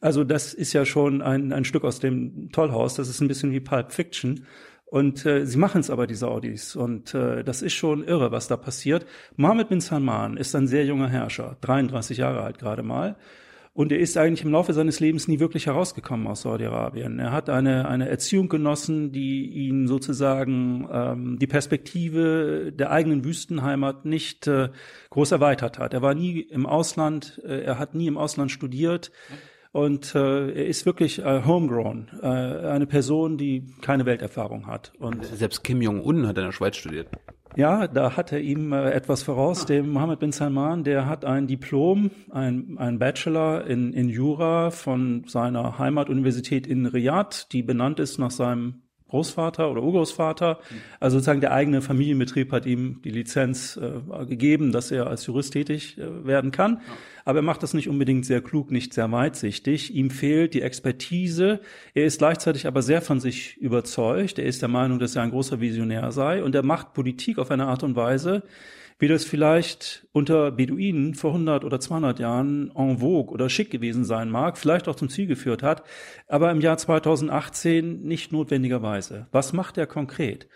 Also 0.00 0.24
das 0.24 0.54
ist 0.54 0.72
ja 0.72 0.86
schon 0.86 1.20
ein, 1.20 1.52
ein 1.52 1.66
Stück 1.66 1.84
aus 1.84 2.00
dem 2.00 2.50
Tollhaus. 2.50 2.94
Das 2.94 3.08
ist 3.08 3.20
ein 3.20 3.28
bisschen 3.28 3.52
wie 3.52 3.60
Pulp 3.60 3.92
Fiction. 3.92 4.46
Und 4.94 5.26
äh, 5.26 5.44
sie 5.44 5.58
machen 5.58 5.80
es 5.80 5.90
aber, 5.90 6.06
die 6.06 6.14
Saudis. 6.14 6.76
Und 6.76 7.14
äh, 7.14 7.42
das 7.42 7.62
ist 7.62 7.72
schon 7.72 8.04
irre, 8.04 8.30
was 8.30 8.46
da 8.46 8.56
passiert. 8.56 9.04
Mohammed 9.34 9.68
bin 9.68 9.80
Salman 9.80 10.36
ist 10.36 10.54
ein 10.54 10.68
sehr 10.68 10.84
junger 10.84 11.08
Herrscher, 11.08 11.56
33 11.62 12.18
Jahre 12.18 12.42
alt 12.42 12.60
gerade 12.60 12.84
mal. 12.84 13.16
Und 13.72 13.90
er 13.90 13.98
ist 13.98 14.16
eigentlich 14.16 14.44
im 14.44 14.52
Laufe 14.52 14.72
seines 14.72 15.00
Lebens 15.00 15.26
nie 15.26 15.40
wirklich 15.40 15.66
herausgekommen 15.66 16.28
aus 16.28 16.42
Saudi-Arabien. 16.42 17.18
Er 17.18 17.32
hat 17.32 17.50
eine, 17.50 17.88
eine 17.88 18.08
Erziehung 18.08 18.48
genossen, 18.48 19.10
die 19.10 19.48
ihn 19.48 19.88
sozusagen 19.88 20.88
ähm, 20.92 21.38
die 21.40 21.48
Perspektive 21.48 22.70
der 22.72 22.92
eigenen 22.92 23.24
Wüstenheimat 23.24 24.04
nicht 24.04 24.46
äh, 24.46 24.68
groß 25.10 25.32
erweitert 25.32 25.80
hat. 25.80 25.92
Er 25.92 26.02
war 26.02 26.14
nie 26.14 26.38
im 26.38 26.66
Ausland, 26.66 27.42
äh, 27.44 27.62
er 27.64 27.80
hat 27.80 27.96
nie 27.96 28.06
im 28.06 28.16
Ausland 28.16 28.52
studiert. 28.52 29.10
Und 29.74 30.14
äh, 30.14 30.52
er 30.52 30.66
ist 30.66 30.86
wirklich 30.86 31.18
äh, 31.18 31.42
homegrown, 31.44 32.06
äh, 32.22 32.26
eine 32.28 32.86
Person, 32.86 33.36
die 33.36 33.66
keine 33.80 34.06
Welterfahrung 34.06 34.68
hat. 34.68 34.92
Und 35.00 35.24
selbst 35.24 35.64
Kim 35.64 35.82
Jong-un 35.82 36.28
hat 36.28 36.38
in 36.38 36.44
der 36.44 36.52
Schweiz 36.52 36.76
studiert. 36.76 37.08
Ja, 37.56 37.88
da 37.88 38.16
hat 38.16 38.30
er 38.30 38.38
ihm 38.38 38.72
äh, 38.72 38.92
etwas 38.92 39.24
voraus. 39.24 39.66
Dem 39.66 39.90
Mohammed 39.90 40.20
bin 40.20 40.30
Salman, 40.30 40.84
der 40.84 41.08
hat 41.08 41.24
ein 41.24 41.48
Diplom, 41.48 42.12
ein, 42.30 42.76
ein 42.78 43.00
Bachelor 43.00 43.66
in, 43.66 43.92
in 43.92 44.08
Jura 44.08 44.70
von 44.70 45.24
seiner 45.26 45.76
Heimatuniversität 45.76 46.68
in 46.68 46.86
Riyadh, 46.86 47.48
die 47.50 47.64
benannt 47.64 47.98
ist 47.98 48.18
nach 48.18 48.30
seinem 48.30 48.83
Großvater 49.14 49.70
oder 49.70 49.80
Urgroßvater. 49.80 50.58
Also 50.98 51.18
sozusagen 51.18 51.40
der 51.40 51.52
eigene 51.52 51.82
Familienbetrieb 51.82 52.50
hat 52.50 52.66
ihm 52.66 53.00
die 53.04 53.10
Lizenz 53.10 53.76
äh, 53.76 54.26
gegeben, 54.26 54.72
dass 54.72 54.90
er 54.90 55.06
als 55.06 55.24
Jurist 55.26 55.52
tätig 55.52 55.98
äh, 55.98 56.26
werden 56.26 56.50
kann. 56.50 56.80
Aber 57.24 57.38
er 57.38 57.42
macht 57.42 57.62
das 57.62 57.74
nicht 57.74 57.88
unbedingt 57.88 58.26
sehr 58.26 58.42
klug, 58.42 58.72
nicht 58.72 58.92
sehr 58.92 59.10
weitsichtig. 59.12 59.94
Ihm 59.94 60.10
fehlt 60.10 60.52
die 60.54 60.62
Expertise. 60.62 61.60
Er 61.94 62.06
ist 62.06 62.18
gleichzeitig 62.18 62.66
aber 62.66 62.82
sehr 62.82 63.02
von 63.02 63.20
sich 63.20 63.56
überzeugt. 63.58 64.40
Er 64.40 64.46
ist 64.46 64.62
der 64.62 64.68
Meinung, 64.68 64.98
dass 64.98 65.14
er 65.14 65.22
ein 65.22 65.30
großer 65.30 65.60
Visionär 65.60 66.10
sei. 66.10 66.42
Und 66.42 66.56
er 66.56 66.64
macht 66.64 66.92
Politik 66.92 67.38
auf 67.38 67.52
eine 67.52 67.66
Art 67.66 67.84
und 67.84 67.94
Weise, 67.94 68.42
wie 68.98 69.08
das 69.08 69.24
vielleicht 69.24 70.06
unter 70.12 70.50
Beduinen 70.50 71.14
vor 71.14 71.32
100 71.32 71.64
oder 71.64 71.80
200 71.80 72.18
Jahren 72.18 72.70
en 72.74 72.98
vogue 72.98 73.32
oder 73.32 73.48
schick 73.48 73.70
gewesen 73.70 74.04
sein 74.04 74.30
mag, 74.30 74.56
vielleicht 74.56 74.88
auch 74.88 74.96
zum 74.96 75.08
Ziel 75.08 75.26
geführt 75.26 75.62
hat, 75.62 75.82
aber 76.28 76.50
im 76.50 76.60
Jahr 76.60 76.76
2018 76.76 78.02
nicht 78.02 78.32
notwendigerweise. 78.32 79.26
Was 79.32 79.52
macht 79.52 79.78
er 79.78 79.86
konkret? 79.86 80.48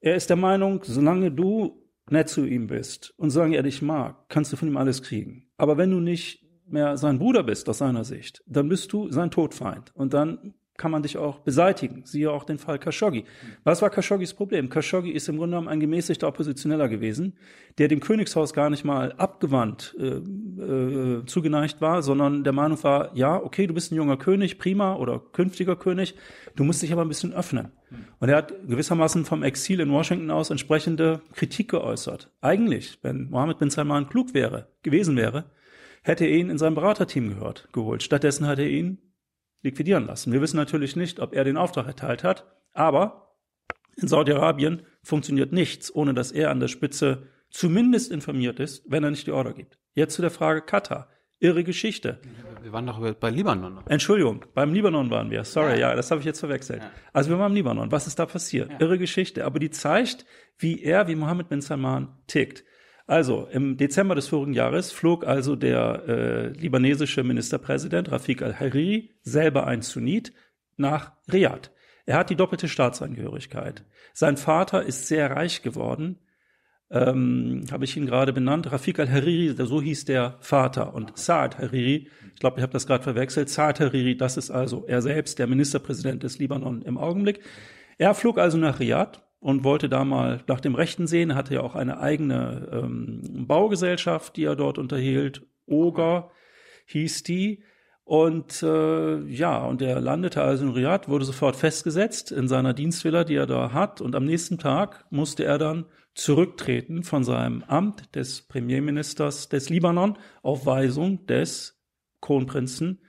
Er 0.00 0.16
ist 0.16 0.30
der 0.30 0.36
Meinung, 0.36 0.80
solange 0.84 1.30
du 1.30 1.82
nett 2.10 2.28
zu 2.28 2.44
ihm 2.44 2.66
bist 2.66 3.14
und 3.16 3.30
solange 3.30 3.56
er 3.56 3.62
dich 3.62 3.82
mag, 3.82 4.28
kannst 4.28 4.52
du 4.52 4.56
von 4.56 4.68
ihm 4.68 4.76
alles 4.76 5.02
kriegen. 5.02 5.48
Aber 5.56 5.78
wenn 5.78 5.90
du 5.90 6.00
nicht 6.00 6.44
mehr 6.66 6.96
sein 6.96 7.18
Bruder 7.18 7.42
bist 7.42 7.68
aus 7.68 7.78
seiner 7.78 8.04
Sicht, 8.04 8.42
dann 8.46 8.68
bist 8.68 8.92
du 8.92 9.10
sein 9.10 9.30
Todfeind. 9.30 9.94
Und 9.94 10.14
dann 10.14 10.54
kann 10.76 10.90
man 10.90 11.02
dich 11.02 11.18
auch 11.18 11.40
beseitigen. 11.40 12.02
Siehe 12.04 12.30
auch 12.30 12.44
den 12.44 12.58
Fall 12.58 12.78
Khashoggi. 12.78 13.24
Was 13.62 13.82
war 13.82 13.90
Khashoggis 13.90 14.32
Problem? 14.32 14.70
Khashoggi 14.70 15.10
ist 15.10 15.28
im 15.28 15.36
Grunde 15.36 15.56
genommen 15.56 15.68
ein 15.68 15.80
gemäßigter 15.80 16.26
Oppositioneller 16.26 16.88
gewesen, 16.88 17.34
der 17.78 17.88
dem 17.88 18.00
Königshaus 18.00 18.54
gar 18.54 18.70
nicht 18.70 18.84
mal 18.84 19.12
abgewandt 19.12 19.94
äh, 19.98 20.06
äh, 20.06 21.26
zugeneigt 21.26 21.80
war, 21.80 22.02
sondern 22.02 22.42
der 22.42 22.54
Meinung 22.54 22.82
war, 22.82 23.14
ja, 23.14 23.36
okay, 23.36 23.66
du 23.66 23.74
bist 23.74 23.92
ein 23.92 23.96
junger 23.96 24.16
König, 24.16 24.58
prima, 24.58 24.96
oder 24.96 25.20
künftiger 25.20 25.76
König, 25.76 26.14
du 26.56 26.64
musst 26.64 26.82
dich 26.82 26.92
aber 26.92 27.02
ein 27.02 27.08
bisschen 27.08 27.34
öffnen. 27.34 27.72
Und 28.18 28.30
er 28.30 28.36
hat 28.36 28.54
gewissermaßen 28.66 29.26
vom 29.26 29.42
Exil 29.42 29.80
in 29.80 29.92
Washington 29.92 30.30
aus 30.30 30.50
entsprechende 30.50 31.20
Kritik 31.34 31.70
geäußert. 31.70 32.30
Eigentlich, 32.40 32.98
wenn 33.02 33.28
Mohammed 33.28 33.58
bin 33.58 33.68
Salman 33.68 34.08
klug 34.08 34.32
wäre, 34.32 34.68
gewesen 34.82 35.16
wäre, 35.16 35.44
hätte 36.02 36.24
er 36.24 36.36
ihn 36.36 36.48
in 36.48 36.58
sein 36.58 36.74
Beraterteam 36.74 37.28
gehört, 37.28 37.68
geholt. 37.72 38.02
Stattdessen 38.02 38.46
hat 38.46 38.58
er 38.58 38.68
ihn 38.68 38.98
liquidieren 39.62 40.06
lassen. 40.06 40.32
Wir 40.32 40.40
wissen 40.40 40.56
natürlich 40.56 40.96
nicht, 40.96 41.20
ob 41.20 41.34
er 41.34 41.44
den 41.44 41.56
Auftrag 41.56 41.86
erteilt 41.86 42.24
hat, 42.24 42.46
aber 42.72 43.36
in 43.96 44.08
Saudi-Arabien 44.08 44.82
funktioniert 45.02 45.52
nichts, 45.52 45.94
ohne 45.94 46.14
dass 46.14 46.32
er 46.32 46.50
an 46.50 46.60
der 46.60 46.68
Spitze 46.68 47.28
zumindest 47.50 48.10
informiert 48.10 48.58
ist, 48.60 48.84
wenn 48.88 49.04
er 49.04 49.10
nicht 49.10 49.26
die 49.26 49.32
Order 49.32 49.52
gibt. 49.52 49.78
Jetzt 49.94 50.14
zu 50.14 50.22
der 50.22 50.30
Frage 50.30 50.62
Katar. 50.62 51.08
Irre 51.38 51.64
Geschichte. 51.64 52.20
Wir 52.62 52.72
waren 52.72 52.86
doch 52.86 53.14
bei 53.14 53.30
Libanon. 53.30 53.80
Entschuldigung, 53.88 54.44
beim 54.54 54.72
Libanon 54.72 55.10
waren 55.10 55.30
wir. 55.32 55.42
Sorry, 55.42 55.72
ja, 55.72 55.90
ja 55.90 55.96
das 55.96 56.12
habe 56.12 56.20
ich 56.20 56.24
jetzt 56.24 56.38
verwechselt. 56.38 56.82
Ja. 56.82 56.90
Also 57.12 57.30
wir 57.30 57.38
waren 57.40 57.50
im 57.50 57.56
Libanon. 57.56 57.90
Was 57.90 58.06
ist 58.06 58.20
da 58.20 58.26
passiert? 58.26 58.70
Ja. 58.70 58.80
Irre 58.80 58.96
Geschichte. 58.96 59.44
Aber 59.44 59.58
die 59.58 59.70
zeigt, 59.70 60.24
wie 60.56 60.80
er, 60.80 61.08
wie 61.08 61.16
Mohammed 61.16 61.48
bin 61.48 61.60
Salman 61.60 62.16
tickt. 62.28 62.64
Also 63.06 63.48
im 63.50 63.76
Dezember 63.76 64.14
des 64.14 64.28
vorigen 64.28 64.54
Jahres 64.54 64.92
flog 64.92 65.26
also 65.26 65.56
der 65.56 66.04
äh, 66.08 66.48
libanesische 66.48 67.24
Ministerpräsident 67.24 68.10
Rafik 68.10 68.42
al-Hariri, 68.42 69.10
selber 69.22 69.66
ein 69.66 69.82
Sunnit, 69.82 70.32
nach 70.76 71.12
Riyadh. 71.30 71.70
Er 72.06 72.16
hat 72.16 72.30
die 72.30 72.36
doppelte 72.36 72.68
Staatsangehörigkeit. 72.68 73.84
Sein 74.14 74.36
Vater 74.36 74.82
ist 74.82 75.06
sehr 75.06 75.30
reich 75.30 75.62
geworden 75.62 76.18
ähm, 76.92 77.64
habe 77.72 77.86
ich 77.86 77.96
ihn 77.96 78.06
gerade 78.06 78.32
benannt, 78.34 78.70
Rafik 78.70 78.98
al-Hariri, 78.98 79.54
so 79.64 79.80
hieß 79.80 80.04
der 80.04 80.36
Vater. 80.40 80.94
Und 80.94 81.16
Saad 81.16 81.58
Hariri, 81.58 82.08
ich 82.34 82.40
glaube, 82.40 82.58
ich 82.58 82.62
habe 82.62 82.74
das 82.74 82.86
gerade 82.86 83.02
verwechselt, 83.02 83.48
Saad 83.48 83.80
Hariri, 83.80 84.16
das 84.16 84.36
ist 84.36 84.50
also 84.50 84.84
er 84.86 85.00
selbst, 85.00 85.38
der 85.38 85.46
Ministerpräsident 85.46 86.22
des 86.22 86.38
Libanon 86.38 86.82
im 86.82 86.98
Augenblick. 86.98 87.40
Er 87.96 88.14
flog 88.14 88.38
also 88.38 88.58
nach 88.58 88.78
Riyadh 88.78 89.22
und 89.42 89.64
wollte 89.64 89.88
da 89.88 90.04
mal 90.04 90.40
nach 90.46 90.60
dem 90.60 90.76
Rechten 90.76 91.08
sehen. 91.08 91.30
Er 91.30 91.36
hatte 91.36 91.54
ja 91.54 91.62
auch 91.62 91.74
eine 91.74 91.98
eigene 91.98 92.68
ähm, 92.72 93.46
Baugesellschaft, 93.48 94.36
die 94.36 94.44
er 94.44 94.54
dort 94.54 94.78
unterhielt. 94.78 95.42
Oger 95.66 96.30
hieß 96.86 97.24
die. 97.24 97.64
Und 98.04 98.62
äh, 98.62 99.18
ja, 99.24 99.64
und 99.64 99.82
er 99.82 100.00
landete 100.00 100.42
also 100.42 100.64
in 100.64 100.70
Riyadh, 100.70 101.08
wurde 101.08 101.24
sofort 101.24 101.56
festgesetzt 101.56 102.30
in 102.30 102.46
seiner 102.46 102.72
Dienstvilla, 102.72 103.24
die 103.24 103.34
er 103.34 103.46
da 103.46 103.72
hat. 103.72 104.00
Und 104.00 104.14
am 104.14 104.24
nächsten 104.24 104.58
Tag 104.58 105.06
musste 105.10 105.44
er 105.44 105.58
dann 105.58 105.86
zurücktreten 106.14 107.02
von 107.02 107.24
seinem 107.24 107.64
Amt 107.64 108.14
des 108.14 108.42
Premierministers 108.42 109.48
des 109.48 109.70
Libanon 109.70 110.18
auf 110.42 110.66
Weisung 110.66 111.26
des 111.26 111.82
Kronprinzen 112.20 113.00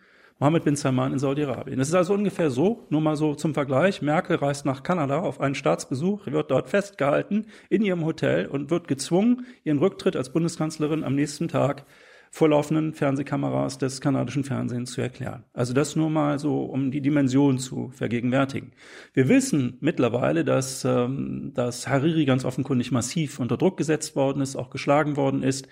Mohammed 0.43 0.65
bin 0.65 0.75
Salman 0.75 1.13
in 1.13 1.19
Saudi-Arabien. 1.19 1.79
Es 1.79 1.87
ist 1.87 1.93
also 1.93 2.13
ungefähr 2.13 2.49
so, 2.49 2.85
nur 2.89 2.99
mal 2.99 3.15
so 3.15 3.33
zum 3.33 3.53
Vergleich, 3.53 4.01
Merkel 4.01 4.35
reist 4.35 4.65
nach 4.65 4.83
Kanada 4.83 5.21
auf 5.21 5.39
einen 5.39 5.55
Staatsbesuch, 5.55 6.27
wird 6.27 6.51
dort 6.51 6.67
festgehalten 6.67 7.45
in 7.69 7.81
ihrem 7.81 8.03
Hotel 8.03 8.47
und 8.47 8.69
wird 8.69 8.89
gezwungen, 8.89 9.45
ihren 9.63 9.77
Rücktritt 9.77 10.17
als 10.17 10.33
Bundeskanzlerin 10.33 11.05
am 11.05 11.15
nächsten 11.15 11.47
Tag 11.47 11.85
vor 12.29 12.49
laufenden 12.49 12.93
Fernsehkameras 12.93 13.77
des 13.77 14.01
kanadischen 14.01 14.43
Fernsehens 14.43 14.91
zu 14.91 14.99
erklären. 14.99 15.45
Also 15.53 15.71
das 15.71 15.95
nur 15.95 16.09
mal 16.09 16.39
so, 16.39 16.63
um 16.63 16.91
die 16.91 16.99
Dimension 16.99 17.57
zu 17.57 17.91
vergegenwärtigen. 17.93 18.73
Wir 19.13 19.29
wissen 19.29 19.77
mittlerweile, 19.79 20.43
dass, 20.43 20.83
ähm, 20.83 21.51
dass 21.53 21.87
Hariri 21.87 22.25
ganz 22.25 22.43
offenkundig 22.43 22.91
massiv 22.91 23.39
unter 23.39 23.55
Druck 23.55 23.77
gesetzt 23.77 24.17
worden 24.17 24.41
ist, 24.41 24.57
auch 24.57 24.71
geschlagen 24.71 25.15
worden 25.15 25.41
ist. 25.41 25.69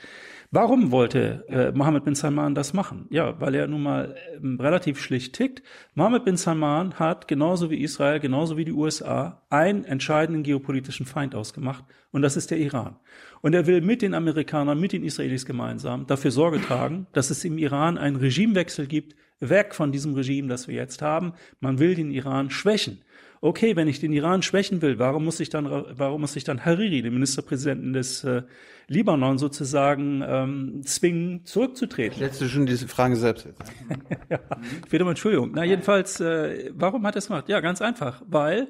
Warum 0.54 0.92
wollte 0.92 1.46
äh, 1.48 1.72
Mohammed 1.72 2.04
bin 2.04 2.14
Salman 2.14 2.54
das 2.54 2.74
machen? 2.74 3.08
Ja, 3.10 3.40
weil 3.40 3.56
er 3.56 3.68
nun 3.68 3.84
mal 3.84 4.18
ähm, 4.36 4.60
relativ 4.60 5.00
schlicht 5.00 5.34
tickt. 5.34 5.64
Mohammed 5.96 6.26
bin 6.26 6.36
Salman 6.36 6.96
hat 6.96 7.30
genauso 7.30 7.72
wie 7.72 7.82
Israel, 7.82 8.20
genauso 8.20 8.58
wie 8.58 8.66
die 8.66 8.74
USA 8.74 9.42
einen 9.50 9.86
entscheidenden 9.86 10.44
geopolitischen 10.44 11.06
Feind 11.06 11.36
ausgemacht 11.36 11.86
und 12.12 12.22
das 12.22 12.36
ist 12.36 12.52
der 12.52 12.58
Iran. 12.58 12.98
Und 13.40 13.54
er 13.54 13.66
will 13.66 13.80
mit 13.80 14.02
den 14.02 14.14
Amerikanern, 14.14 14.78
mit 14.78 14.92
den 14.92 15.06
Israelis 15.06 15.46
gemeinsam 15.46 16.06
dafür 16.06 16.32
Sorge 16.32 16.60
tragen, 16.60 17.08
dass 17.14 17.30
es 17.30 17.46
im 17.46 17.58
Iran 17.58 17.98
einen 17.98 18.18
Regimewechsel 18.18 18.88
gibt, 18.88 19.16
weg 19.40 19.74
von 19.74 19.94
diesem 19.94 20.16
Regime, 20.16 20.50
das 20.50 20.68
wir 20.68 20.76
jetzt 20.76 21.02
haben. 21.02 21.32
Man 21.62 21.80
will 21.80 21.96
den 21.96 22.12
Iran 22.12 22.50
schwächen 22.50 23.00
okay, 23.42 23.76
wenn 23.76 23.88
ich 23.88 24.00
den 24.00 24.14
Iran 24.14 24.44
schwächen 24.44 24.82
will, 24.82 25.00
warum 25.00 25.26
muss 25.26 25.40
ich 25.40 25.50
dann, 25.50 25.66
warum 25.66 26.22
muss 26.22 26.36
ich 26.36 26.44
dann 26.44 26.64
Hariri, 26.64 27.02
den 27.02 27.14
Ministerpräsidenten 27.14 27.92
des 27.92 28.24
äh, 28.24 28.44
Libanon, 28.88 29.40
sozusagen 29.40 30.24
ähm, 30.26 30.82
zwingen, 30.84 31.44
zurückzutreten? 31.46 32.18
Stellst 32.18 32.40
du 32.40 32.48
schon 32.48 32.68
diese 32.68 32.88
Frage 32.88 33.16
selbst 33.16 33.48
ja, 34.30 34.40
ich 34.84 34.90
bitte 34.90 35.04
um 35.04 35.10
Entschuldigung. 35.10 35.52
Na, 35.54 35.64
jedenfalls, 35.64 36.20
äh, 36.20 36.72
warum 36.74 37.06
hat 37.06 37.16
er 37.16 37.20
es 37.20 37.28
gemacht? 37.28 37.50
Ja, 37.50 37.60
ganz 37.60 37.82
einfach, 37.82 38.22
weil 38.28 38.68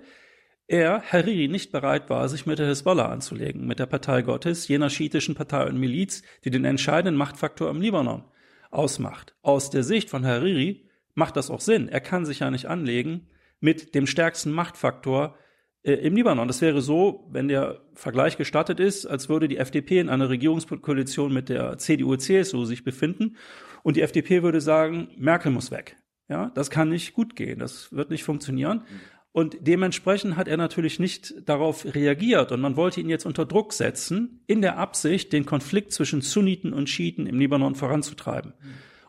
er, 0.67 1.01
Hariri, 1.01 1.49
nicht 1.49 1.73
bereit 1.73 2.09
war, 2.09 2.29
sich 2.29 2.45
mit 2.45 2.57
der 2.57 2.67
Hezbollah 2.67 3.09
anzulegen, 3.09 3.67
mit 3.67 3.79
der 3.79 3.87
Partei 3.87 4.21
Gottes, 4.21 4.69
jener 4.69 4.89
schiitischen 4.89 5.35
Partei 5.35 5.67
und 5.67 5.77
Miliz, 5.77 6.23
die 6.45 6.49
den 6.49 6.63
entscheidenden 6.63 7.17
Machtfaktor 7.17 7.69
im 7.69 7.81
Libanon 7.81 8.23
ausmacht. 8.69 9.35
Aus 9.41 9.69
der 9.69 9.83
Sicht 9.83 10.09
von 10.09 10.25
Hariri 10.25 10.87
macht 11.13 11.35
das 11.35 11.49
auch 11.49 11.59
Sinn. 11.59 11.89
Er 11.89 11.99
kann 11.99 12.25
sich 12.25 12.39
ja 12.39 12.49
nicht 12.49 12.67
anlegen 12.67 13.27
mit 13.61 13.95
dem 13.95 14.05
stärksten 14.05 14.51
Machtfaktor 14.51 15.37
äh, 15.83 15.93
im 15.93 16.15
Libanon. 16.15 16.47
Das 16.47 16.61
wäre 16.61 16.81
so, 16.81 17.27
wenn 17.31 17.47
der 17.47 17.81
Vergleich 17.93 18.35
gestattet 18.37 18.79
ist, 18.79 19.05
als 19.05 19.29
würde 19.29 19.47
die 19.47 19.57
FDP 19.57 19.99
in 19.99 20.09
einer 20.09 20.29
Regierungskoalition 20.29 21.33
mit 21.33 21.47
der 21.47 21.77
CDU, 21.77 22.17
CSU 22.17 22.65
sich 22.65 22.83
befinden 22.83 23.37
und 23.83 23.95
die 23.95 24.01
FDP 24.01 24.43
würde 24.43 24.59
sagen, 24.61 25.09
Merkel 25.17 25.51
muss 25.51 25.71
weg. 25.71 25.95
Ja, 26.27 26.51
das 26.55 26.69
kann 26.69 26.89
nicht 26.89 27.13
gut 27.13 27.35
gehen. 27.35 27.59
Das 27.59 27.91
wird 27.91 28.09
nicht 28.09 28.23
funktionieren. 28.23 28.83
Und 29.33 29.57
dementsprechend 29.61 30.35
hat 30.35 30.47
er 30.47 30.57
natürlich 30.57 30.99
nicht 30.99 31.33
darauf 31.47 31.85
reagiert 31.85 32.51
und 32.51 32.59
man 32.59 32.75
wollte 32.75 32.99
ihn 32.99 33.09
jetzt 33.09 33.25
unter 33.25 33.45
Druck 33.45 33.71
setzen, 33.71 34.43
in 34.45 34.61
der 34.61 34.77
Absicht, 34.77 35.31
den 35.31 35.45
Konflikt 35.45 35.93
zwischen 35.93 36.21
Sunniten 36.21 36.73
und 36.73 36.89
Schiiten 36.89 37.27
im 37.27 37.39
Libanon 37.39 37.75
voranzutreiben, 37.75 38.53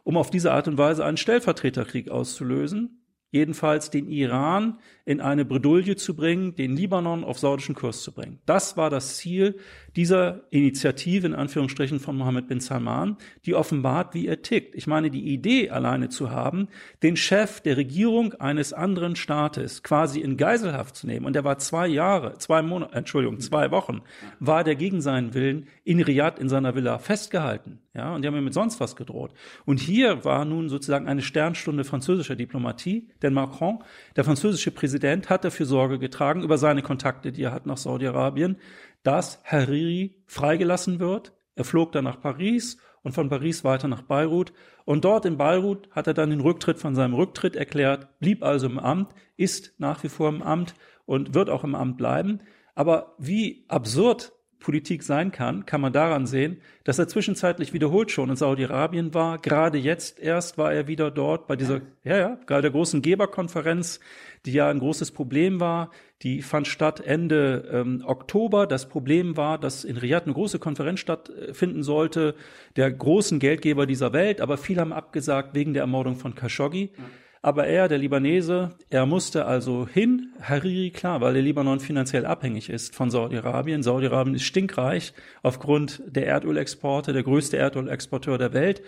um 0.05 0.17
auf 0.17 0.31
diese 0.31 0.53
Art 0.53 0.69
und 0.69 0.79
Weise 0.79 1.05
einen 1.05 1.17
Stellvertreterkrieg 1.17 2.09
auszulösen, 2.09 3.02
jedenfalls 3.33 3.91
den 3.91 4.09
Iran 4.09 4.79
in 5.05 5.21
eine 5.21 5.45
Bredouille 5.45 5.97
zu 5.97 6.15
bringen, 6.15 6.55
den 6.55 6.77
Libanon 6.77 7.25
auf 7.25 7.39
saudischen 7.39 7.75
Kurs 7.75 8.03
zu 8.03 8.13
bringen. 8.13 8.39
Das 8.47 8.77
war 8.77 8.91
das 8.91 9.17
Ziel 9.17 9.59
dieser 9.97 10.43
Initiative 10.51 11.27
in 11.27 11.35
Anführungsstrichen 11.35 12.01
von 12.01 12.17
Mohammed 12.17 12.49
bin 12.49 12.61
Salman, 12.61 13.17
die 13.45 13.55
offenbart, 13.55 14.15
wie 14.15 14.27
er 14.27 14.43
tickt. 14.43 14.75
Ich 14.75 14.87
meine, 14.87 15.11
die 15.11 15.33
Idee 15.33 15.71
alleine 15.71 16.09
zu 16.09 16.31
haben, 16.31 16.69
den 17.03 17.17
Chef 17.17 17.61
der 17.61 17.77
Regierung 17.77 18.35
eines 18.35 18.73
anderen 18.73 19.17
Staates 19.17 19.83
quasi 19.83 20.21
in 20.21 20.37
Geiselhaft 20.37 20.97
zu 20.97 21.07
nehmen, 21.07 21.27
und 21.27 21.37
er 21.37 21.45
war 21.45 21.59
zwei 21.59 21.87
Jahre, 21.87 22.39
zwei 22.39 22.63
Monate, 22.63 22.95
Entschuldigung, 22.95 23.41
zwei 23.41 23.71
Wochen, 23.71 24.03
war 24.41 24.65
der 24.65 24.77
gegen 24.77 25.01
seinen 25.01 25.35
Willen 25.35 25.67
in 25.85 26.01
Riyadh 26.01 26.41
in 26.41 26.49
seiner 26.49 26.75
Villa 26.75 26.99
festgehalten. 26.99 27.79
Ja, 27.95 28.15
und 28.15 28.23
die 28.23 28.29
haben 28.29 28.37
ihm 28.37 28.45
mit 28.45 28.55
sonst 28.55 28.81
was 28.81 28.97
gedroht. 28.97 29.33
Und 29.67 29.79
hier 29.79 30.25
war 30.25 30.47
nun 30.47 30.71
sozusagen 30.71 31.07
eine 31.07 31.21
Sternstunde 31.21 31.85
französischer 31.85 32.37
Diplomatie, 32.37 33.09
denn 33.21 33.35
Macron, 33.35 33.81
der 34.17 34.25
französische 34.25 34.71
Präsident, 34.71 35.29
hat 35.29 35.45
dafür 35.45 35.67
Sorge 35.67 35.99
getragen 35.99 36.43
über 36.43 36.57
seine 36.57 36.81
Kontakte, 36.81 37.33
die 37.33 37.43
er 37.43 37.53
hat 37.53 37.67
nach 37.67 37.77
Saudi-Arabien, 37.77 38.57
dass 39.03 39.43
Hariri 39.45 40.23
freigelassen 40.27 41.01
wird. 41.01 41.33
Er 41.55 41.65
flog 41.65 41.93
dann 41.93 42.05
nach 42.05 42.21
Paris 42.21 42.79
und 43.03 43.13
von 43.13 43.29
Paris 43.29 43.65
weiter 43.65 43.89
nach 43.89 44.03
Beirut. 44.03 44.53
Und 44.85 45.05
dort 45.05 45.25
in 45.27 45.37
Beirut 45.37 45.89
hat 45.91 46.07
er 46.07 46.15
dann 46.15 46.31
den 46.31 46.41
Rücktritt 46.41 46.79
von 46.79 46.95
seinem 46.95 47.15
Rücktritt 47.15 47.57
erklärt, 47.57 48.19
blieb 48.21 48.43
also 48.43 48.67
im 48.67 48.79
Amt, 48.79 49.13
ist 49.37 49.75
nach 49.79 50.03
wie 50.03 50.09
vor 50.09 50.29
im 50.29 50.43
Amt 50.43 50.75
und 51.05 51.35
wird 51.35 51.51
auch 51.51 51.65
im 51.65 51.75
Amt 51.75 51.97
bleiben. 51.99 52.41
Aber 52.75 53.15
wie 53.19 53.65
absurd 53.69 54.33
Politik 54.63 55.03
sein 55.03 55.33
kann, 55.33 55.67
kann 55.67 55.81
man 55.81 55.93
daran 55.93 56.27
sehen, 56.27 56.61
dass 56.85 56.99
er 56.99 57.09
zwischenzeitlich 57.09 57.73
wiederholt 57.73 58.11
schon 58.11 58.31
in 58.31 58.37
Saudi-Arabien 58.37 59.13
war. 59.13 59.39
Gerade 59.39 59.77
jetzt 59.77 60.21
erst 60.21 60.57
war 60.57 60.73
er 60.73 60.87
wieder 60.87 61.11
dort 61.11 61.47
bei 61.47 61.57
dieser, 61.57 61.81
ja, 62.05 62.17
ja, 62.17 62.39
gerade 62.47 62.63
der 62.63 62.71
großen 62.71 63.03
Geberkonferenz, 63.03 64.01
die 64.47 64.53
ja 64.53 64.69
ein 64.71 64.79
großes 64.79 65.11
Problem 65.11 65.61
war. 65.61 65.91
Die 66.23 66.43
fand 66.43 66.69
statt 66.69 67.01
Ende 67.01 67.69
ähm, 67.73 68.03
Oktober. 68.07 68.67
Das 68.67 68.89
Problem 68.89 69.37
war, 69.37 69.59
dass 69.59 69.85
in 69.85 69.97
Riyadh 69.97 70.25
eine 70.25 70.35
große 70.35 70.59
Konferenz 70.59 71.01
stattfinden 71.01 71.83
sollte, 71.83 72.35
der 72.77 72.91
großen 72.93 73.39
Geldgeber 73.39 73.87
dieser 73.87 74.13
Welt, 74.13 74.41
aber 74.41 74.57
viele 74.57 74.81
haben 74.81 74.93
abgesagt 74.93 75.55
wegen 75.55 75.75
der 75.75 75.83
Ermordung 75.83 76.17
von 76.17 76.35
Khashoggi. 76.35 76.91
Ja. 76.97 77.05
Aber 77.45 77.67
er, 77.67 77.89
der 77.89 77.99
Libanese, 77.99 78.71
er 78.89 79.05
musste 79.05 79.47
also 79.47 79.89
hin, 79.93 80.33
Hariri, 80.41 80.91
klar, 80.91 81.21
weil 81.21 81.35
der 81.35 81.43
Libanon 81.43 81.81
finanziell 81.81 82.25
abhängig 82.25 82.71
ist 82.71 82.95
von 82.95 83.11
Saudi-Arabien. 83.11 83.83
Saudi-Arabien 83.83 84.37
ist 84.37 84.45
stinkreich 84.45 85.13
aufgrund 85.43 86.03
der 86.07 86.27
Erdölexporte, 86.27 87.13
der 87.13 87.25
größte 87.25 87.57
Erdölexporteur 87.57 88.39
der 88.39 88.53
Welt. 88.53 88.83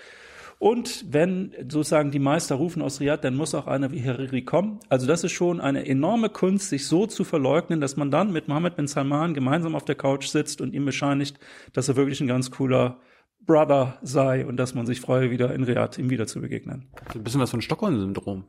Und 0.59 1.05
wenn 1.11 1.53
sozusagen 1.69 2.11
die 2.11 2.19
Meister 2.19 2.55
rufen 2.55 2.83
aus 2.83 3.01
Riyadh, 3.01 3.23
dann 3.23 3.37
muss 3.37 3.55
auch 3.55 3.67
einer 3.67 3.93
wie 3.93 4.03
Hariri 4.03 4.43
kommen. 4.43 4.81
Also 4.89 5.07
das 5.07 5.25
ist 5.25 5.33
schon 5.33 5.61
eine 5.61 5.87
enorme 5.87 6.29
Kunst, 6.29 6.69
sich 6.69 6.87
so 6.87 7.07
zu 7.07 7.25
verleugnen, 7.25 7.81
dass 7.81 7.97
man 7.97 8.11
dann 8.11 8.33
mit 8.33 8.49
Mohammed 8.49 8.77
bin 8.77 8.87
Salman 8.87 9.35
gemeinsam 9.35 9.75
auf 9.75 9.85
der 9.85 9.95
Couch 9.95 10.27
sitzt 10.27 10.61
und 10.61 10.73
ihm 10.73 10.85
bescheinigt, 10.85 11.39
dass 11.73 11.89
er 11.89 11.97
wirklich 11.97 12.21
ein 12.21 12.29
ganz 12.29 12.51
cooler 12.51 12.99
Brother 13.47 13.99
sei 14.03 14.47
und 14.47 14.57
dass 14.57 14.75
man 14.75 14.87
sich 14.87 15.01
freue, 15.01 15.31
wieder 15.31 15.55
in 15.55 15.65
Riyadh 15.65 15.99
ihm 15.99 16.11
wieder 16.11 16.27
zu 16.27 16.41
begegnen. 16.41 16.89
ein 17.15 17.23
bisschen 17.23 17.41
was 17.41 17.51
von 17.51 17.61
Stockholm-Syndrom. 17.61 18.45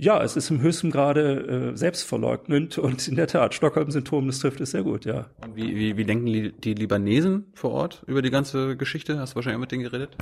Ja, 0.00 0.22
es 0.22 0.36
ist 0.36 0.48
im 0.50 0.60
höchsten 0.60 0.92
Grade 0.92 1.72
äh, 1.72 1.76
selbstverleugnend 1.76 2.78
und 2.78 3.08
in 3.08 3.16
der 3.16 3.26
Tat, 3.26 3.52
Stockholm-Symptom, 3.52 4.28
das 4.28 4.38
trifft 4.38 4.60
es 4.60 4.70
sehr 4.70 4.84
gut, 4.84 5.04
ja. 5.04 5.26
Und 5.42 5.56
wie, 5.56 5.74
wie, 5.74 5.96
wie 5.96 6.04
denken 6.04 6.26
die, 6.26 6.52
die 6.52 6.74
Libanesen 6.74 7.46
vor 7.52 7.72
Ort 7.72 8.04
über 8.06 8.22
die 8.22 8.30
ganze 8.30 8.76
Geschichte? 8.76 9.18
Hast 9.18 9.32
du 9.32 9.36
wahrscheinlich 9.36 9.56
auch 9.56 9.62
mit 9.62 9.72
denen 9.72 9.82
geredet? 9.82 10.16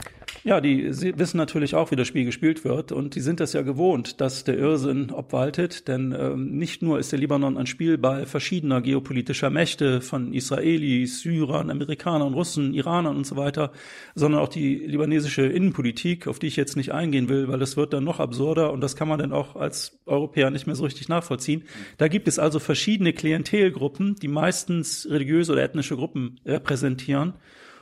Ja, 0.45 0.63
die 0.63 0.95
sie 0.95 1.19
wissen 1.19 1.37
natürlich 1.37 1.75
auch, 1.75 1.91
wie 1.91 1.97
das 1.97 2.09
Spiel 2.09 2.25
gespielt 2.25 2.65
wird 2.65 2.91
und 2.91 3.17
die 3.17 3.21
sind 3.21 3.39
das 3.39 3.53
ja 3.53 3.61
gewohnt, 3.61 4.23
dass 4.23 4.45
der 4.45 4.57
Irrsinn 4.57 5.11
obwaltet, 5.11 5.89
denn 5.89 6.17
ähm, 6.19 6.57
nicht 6.57 6.81
nur 6.81 6.99
ist 6.99 7.13
der 7.13 7.19
Libanon 7.19 7.59
ein 7.59 7.67
Spielball 7.67 8.25
verschiedener 8.25 8.81
geopolitischer 8.81 9.51
Mächte 9.51 10.01
von 10.01 10.33
Israelis, 10.33 11.21
Syrern, 11.21 11.69
Amerikanern, 11.69 12.33
Russen, 12.33 12.73
Iranern 12.73 13.15
und 13.15 13.27
so 13.27 13.37
weiter, 13.37 13.73
sondern 14.15 14.41
auch 14.41 14.49
die 14.49 14.77
libanesische 14.77 15.43
Innenpolitik, 15.43 16.29
auf 16.29 16.39
die 16.39 16.47
ich 16.47 16.57
jetzt 16.57 16.79
nicht 16.79 16.93
eingehen 16.93 17.29
will, 17.29 17.49
weil 17.49 17.59
das 17.59 17.77
wird 17.77 17.93
dann 17.93 18.05
noch 18.05 18.21
absurder 18.21 18.73
und 18.73 18.81
das 18.81 18.97
kann 18.97 19.09
man 19.09 19.19
dann 19.19 19.33
auch 19.33 19.66
als 19.67 19.99
Europäer 20.07 20.51
nicht 20.51 20.67
mehr 20.67 20.77
so 20.77 20.85
richtig 20.85 21.09
nachvollziehen. 21.09 21.65
Da 21.99 22.09
gibt 22.09 22.29
es 22.29 22.39
also 22.39 22.59
verschiedene 22.59 23.13
Klientelgruppen, 23.13 24.17
die 24.17 24.29
meistens 24.29 25.07
religiöse 25.11 25.53
oder 25.53 25.63
ethnische 25.63 25.97
Gruppen 25.97 26.41
repräsentieren. 26.47 27.35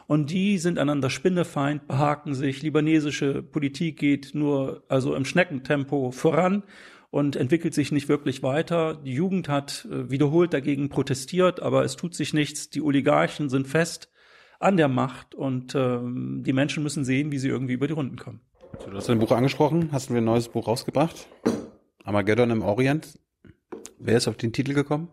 Und 0.06 0.30
die 0.30 0.58
sind 0.58 0.78
einander 0.78 1.08
Spinnefeind, 1.08 1.86
behaken 1.86 2.34
sich. 2.34 2.62
Libanesische 2.62 3.42
Politik 3.42 3.98
geht 3.98 4.34
nur 4.34 4.82
also 4.88 5.14
im 5.14 5.24
Schneckentempo 5.24 6.10
voran. 6.10 6.62
und 7.10 7.36
entwickelt 7.36 7.74
sich 7.74 7.92
nicht 7.92 8.08
wirklich 8.08 8.42
weiter. 8.42 8.96
Die 8.96 9.14
Jugend 9.14 9.48
hat 9.48 9.86
äh, 9.88 10.10
wiederholt 10.10 10.52
dagegen 10.52 10.88
protestiert, 10.88 11.62
aber 11.62 11.84
es 11.84 11.94
tut 11.94 12.12
sich 12.12 12.34
nichts. 12.34 12.70
Die 12.70 12.82
Oligarchen 12.82 13.48
sind 13.48 13.68
fest 13.68 14.10
an 14.58 14.76
der 14.76 14.88
Macht 14.88 15.32
und 15.34 15.76
ähm, 15.76 16.42
die 16.44 16.52
Menschen 16.52 16.82
müssen 16.82 17.04
sehen, 17.04 17.30
wie 17.30 17.38
sie 17.38 17.48
irgendwie 17.48 17.74
über 17.74 17.86
die 17.86 17.92
Runden 17.92 18.16
kommen. 18.16 18.40
Du 18.84 18.96
hast 18.96 19.08
dein 19.08 19.20
Buch 19.20 19.30
angesprochen, 19.30 19.90
hast 19.92 20.10
du 20.10 20.14
ein 20.14 20.24
neues 20.24 20.48
Buch 20.48 20.66
rausgebracht? 20.66 21.28
Armageddon 22.04 22.50
im 22.50 22.62
Orient. 22.62 23.18
Wer 23.98 24.18
ist 24.18 24.28
auf 24.28 24.36
den 24.36 24.52
Titel 24.52 24.74
gekommen? 24.74 25.08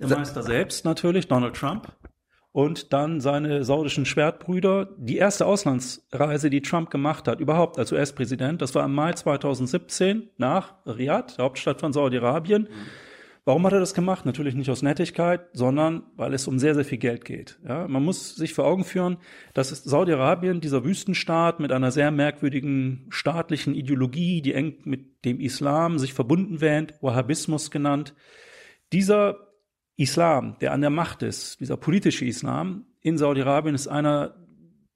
Der 0.00 0.08
Meister 0.08 0.42
selbst 0.42 0.84
natürlich, 0.84 1.28
Donald 1.28 1.54
Trump. 1.54 1.92
Und 2.52 2.92
dann 2.94 3.20
seine 3.20 3.64
saudischen 3.64 4.06
Schwertbrüder. 4.06 4.88
Die 4.96 5.18
erste 5.18 5.44
Auslandsreise, 5.44 6.48
die 6.48 6.62
Trump 6.62 6.90
gemacht 6.90 7.28
hat, 7.28 7.38
überhaupt 7.38 7.78
als 7.78 7.92
US-Präsident, 7.92 8.62
das 8.62 8.74
war 8.74 8.84
im 8.84 8.94
Mai 8.94 9.12
2017 9.12 10.30
nach 10.38 10.74
Riyadh, 10.86 11.36
der 11.36 11.44
Hauptstadt 11.44 11.80
von 11.80 11.92
Saudi-Arabien. 11.92 12.62
Mhm 12.62 13.05
Warum 13.46 13.64
hat 13.64 13.72
er 13.72 13.78
das 13.78 13.94
gemacht? 13.94 14.26
Natürlich 14.26 14.56
nicht 14.56 14.70
aus 14.70 14.82
Nettigkeit, 14.82 15.46
sondern 15.52 16.02
weil 16.16 16.34
es 16.34 16.48
um 16.48 16.58
sehr, 16.58 16.74
sehr 16.74 16.84
viel 16.84 16.98
Geld 16.98 17.24
geht. 17.24 17.60
Ja, 17.64 17.86
man 17.86 18.02
muss 18.02 18.34
sich 18.34 18.52
vor 18.52 18.64
Augen 18.64 18.82
führen, 18.82 19.18
dass 19.54 19.68
Saudi-Arabien, 19.68 20.60
dieser 20.60 20.84
Wüstenstaat 20.84 21.60
mit 21.60 21.70
einer 21.70 21.92
sehr 21.92 22.10
merkwürdigen 22.10 23.06
staatlichen 23.08 23.76
Ideologie, 23.76 24.42
die 24.42 24.52
eng 24.52 24.78
mit 24.82 25.24
dem 25.24 25.38
Islam 25.38 26.00
sich 26.00 26.12
verbunden 26.12 26.60
wähnt, 26.60 26.94
Wahhabismus 27.00 27.70
genannt, 27.70 28.16
dieser 28.92 29.36
Islam, 29.96 30.56
der 30.60 30.72
an 30.72 30.80
der 30.80 30.90
Macht 30.90 31.22
ist, 31.22 31.60
dieser 31.60 31.76
politische 31.76 32.24
Islam 32.24 32.86
in 33.00 33.16
Saudi-Arabien 33.16 33.76
ist 33.76 33.86
einer 33.86 34.34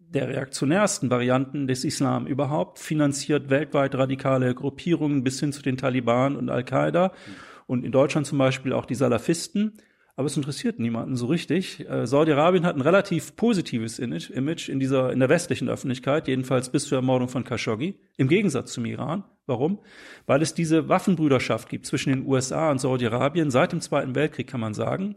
der 0.01 0.29
reaktionärsten 0.29 1.09
Varianten 1.09 1.69
des 1.69 1.85
Islam 1.85 2.27
überhaupt, 2.27 2.81
finanziert 2.81 3.49
weltweit 3.49 3.95
radikale 3.95 4.57
Gruppierungen 4.57 5.23
bis 5.23 5.39
hin 5.39 5.53
zu 5.53 5.63
den 5.63 5.77
Taliban 5.77 6.35
und 6.35 6.51
Al-Qaida. 6.51 7.13
Mhm 7.15 7.50
und 7.71 7.85
in 7.85 7.93
Deutschland 7.93 8.27
zum 8.27 8.37
Beispiel 8.37 8.73
auch 8.73 8.85
die 8.85 8.97
Salafisten. 8.97 9.75
Aber 10.17 10.27
es 10.27 10.37
interessiert 10.37 10.81
niemanden 10.81 11.15
so 11.15 11.27
richtig. 11.27 11.89
Äh, 11.89 12.05
Saudi-Arabien 12.05 12.67
hat 12.67 12.75
ein 12.75 12.81
relativ 12.81 13.37
positives 13.37 14.01
Image 14.01 14.69
in 14.69 14.81
dieser, 14.81 15.13
in 15.13 15.21
der 15.21 15.29
westlichen 15.29 15.69
Öffentlichkeit, 15.69 16.27
jedenfalls 16.27 16.73
bis 16.73 16.87
zur 16.87 16.99
Ermordung 16.99 17.29
von 17.29 17.45
Khashoggi, 17.45 17.95
im 18.17 18.27
Gegensatz 18.27 18.73
zum 18.73 18.87
Iran. 18.87 19.23
Warum? 19.47 19.79
Weil 20.27 20.43
es 20.43 20.53
diese 20.53 20.89
Waffenbrüderschaft 20.89 21.69
gibt 21.69 21.87
zwischen 21.87 22.11
den 22.11 22.27
USA 22.27 22.73
und 22.73 22.81
Saudi-Arabien 22.81 23.53
seit 23.53 23.71
dem 23.71 23.81
Zweiten 23.81 24.17
Weltkrieg, 24.17 24.49
kann 24.49 24.61
man 24.61 24.75
sagen. 24.75 25.15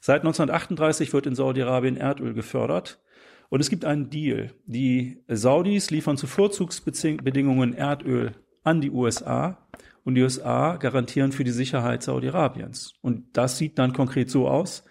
Seit 0.00 0.20
1938 0.20 1.10
wird 1.14 1.24
in 1.24 1.34
Saudi-Arabien 1.34 1.96
Erdöl 1.96 2.34
gefördert. 2.34 3.00
Und 3.48 3.60
es 3.60 3.70
gibt 3.70 3.86
einen 3.86 4.10
Deal. 4.10 4.52
Die 4.66 5.22
Saudis 5.26 5.90
liefern 5.90 6.18
zu 6.18 6.26
Vorzugsbedingungen 6.26 7.72
Erdöl 7.72 8.32
an 8.62 8.82
die 8.82 8.90
USA 8.90 9.63
und 10.04 10.14
die 10.14 10.22
USA 10.22 10.76
garantieren 10.76 11.32
für 11.32 11.44
die 11.44 11.50
Sicherheit 11.50 12.02
Saudi-Arabiens. 12.02 12.94
Und 13.00 13.24
das 13.32 13.58
sieht 13.58 13.78
dann 13.78 13.92
konkret 13.92 14.30
so 14.30 14.48
aus, 14.48 14.84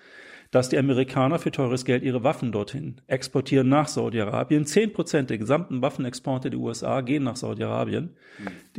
dass 0.54 0.70
die 0.70 0.78
Amerikaner 0.78 1.40
für 1.40 1.50
teures 1.50 1.84
Geld 1.84 2.04
ihre 2.04 2.24
Waffen 2.24 2.52
dorthin 2.52 3.02
exportieren 3.08 3.70
nach 3.70 3.88
Saudi-Arabien. 3.88 4.68
Zehn 4.68 4.94
Prozent 4.94 5.32
der 5.32 5.40
gesamten 5.40 5.82
Waffenexporte 5.82 6.52
der 6.52 6.60
USA 6.60 7.02
gehen 7.02 7.24
nach 7.24 7.38
Saudi-Arabien. 7.38 8.16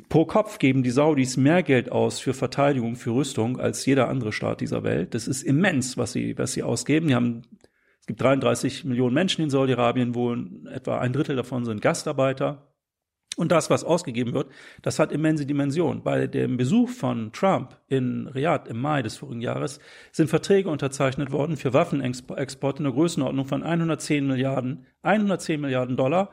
Pro 0.09 0.25
Kopf 0.25 0.61
geben 0.61 0.85
die 0.85 0.90
Saudis 0.90 1.37
mehr 1.37 1.64
Geld 1.64 1.90
aus 1.90 2.20
für 2.20 2.33
Verteidigung, 2.33 2.94
für 2.94 3.11
Rüstung 3.11 3.59
als 3.59 3.85
jeder 3.87 4.09
andere 4.09 4.33
Staat 4.33 4.61
dieser 4.61 4.85
Welt. 4.85 5.14
Das 5.14 5.27
ist 5.27 5.42
immens, 5.42 5.99
was 5.99 6.12
sie, 6.12 6.38
was 6.38 6.53
sie 6.53 6.62
ausgeben. 6.62 7.09
Die 7.09 7.14
haben, 7.16 7.42
es 8.01 8.07
gibt 8.07 8.20
33 8.20 8.85
Millionen 8.85 9.14
Menschen 9.14 9.42
in 9.42 9.51
Saudi-Arabien 9.51 10.14
wohnen, 10.14 10.68
etwa 10.68 10.99
ein 10.99 11.12
Drittel 11.12 11.35
davon 11.35 11.64
sind 11.64 11.83
Gastarbeiter. 11.83 12.73
Und 13.37 13.51
das, 13.51 13.68
was 13.68 13.83
ausgegeben 13.83 14.33
wird, 14.33 14.49
das 14.83 14.99
hat 14.99 15.11
immense 15.11 15.44
Dimension. 15.44 16.03
Bei 16.03 16.27
dem 16.27 16.57
Besuch 16.57 16.88
von 16.88 17.33
Trump 17.33 17.77
in 17.88 18.29
Riyadh 18.29 18.68
im 18.68 18.81
Mai 18.81 19.03
des 19.03 19.16
vorigen 19.16 19.40
Jahres 19.40 19.81
sind 20.12 20.31
Verträge 20.31 20.70
unterzeichnet 20.70 21.33
worden 21.33 21.57
für 21.57 21.73
Waffenexporte 21.73 22.79
in 22.79 22.85
der 22.85 22.92
Größenordnung 22.92 23.47
von 23.47 23.62
110 23.62 24.27
Milliarden, 24.27 24.87
110 25.03 25.61
Milliarden 25.61 25.97
Dollar 25.97 26.31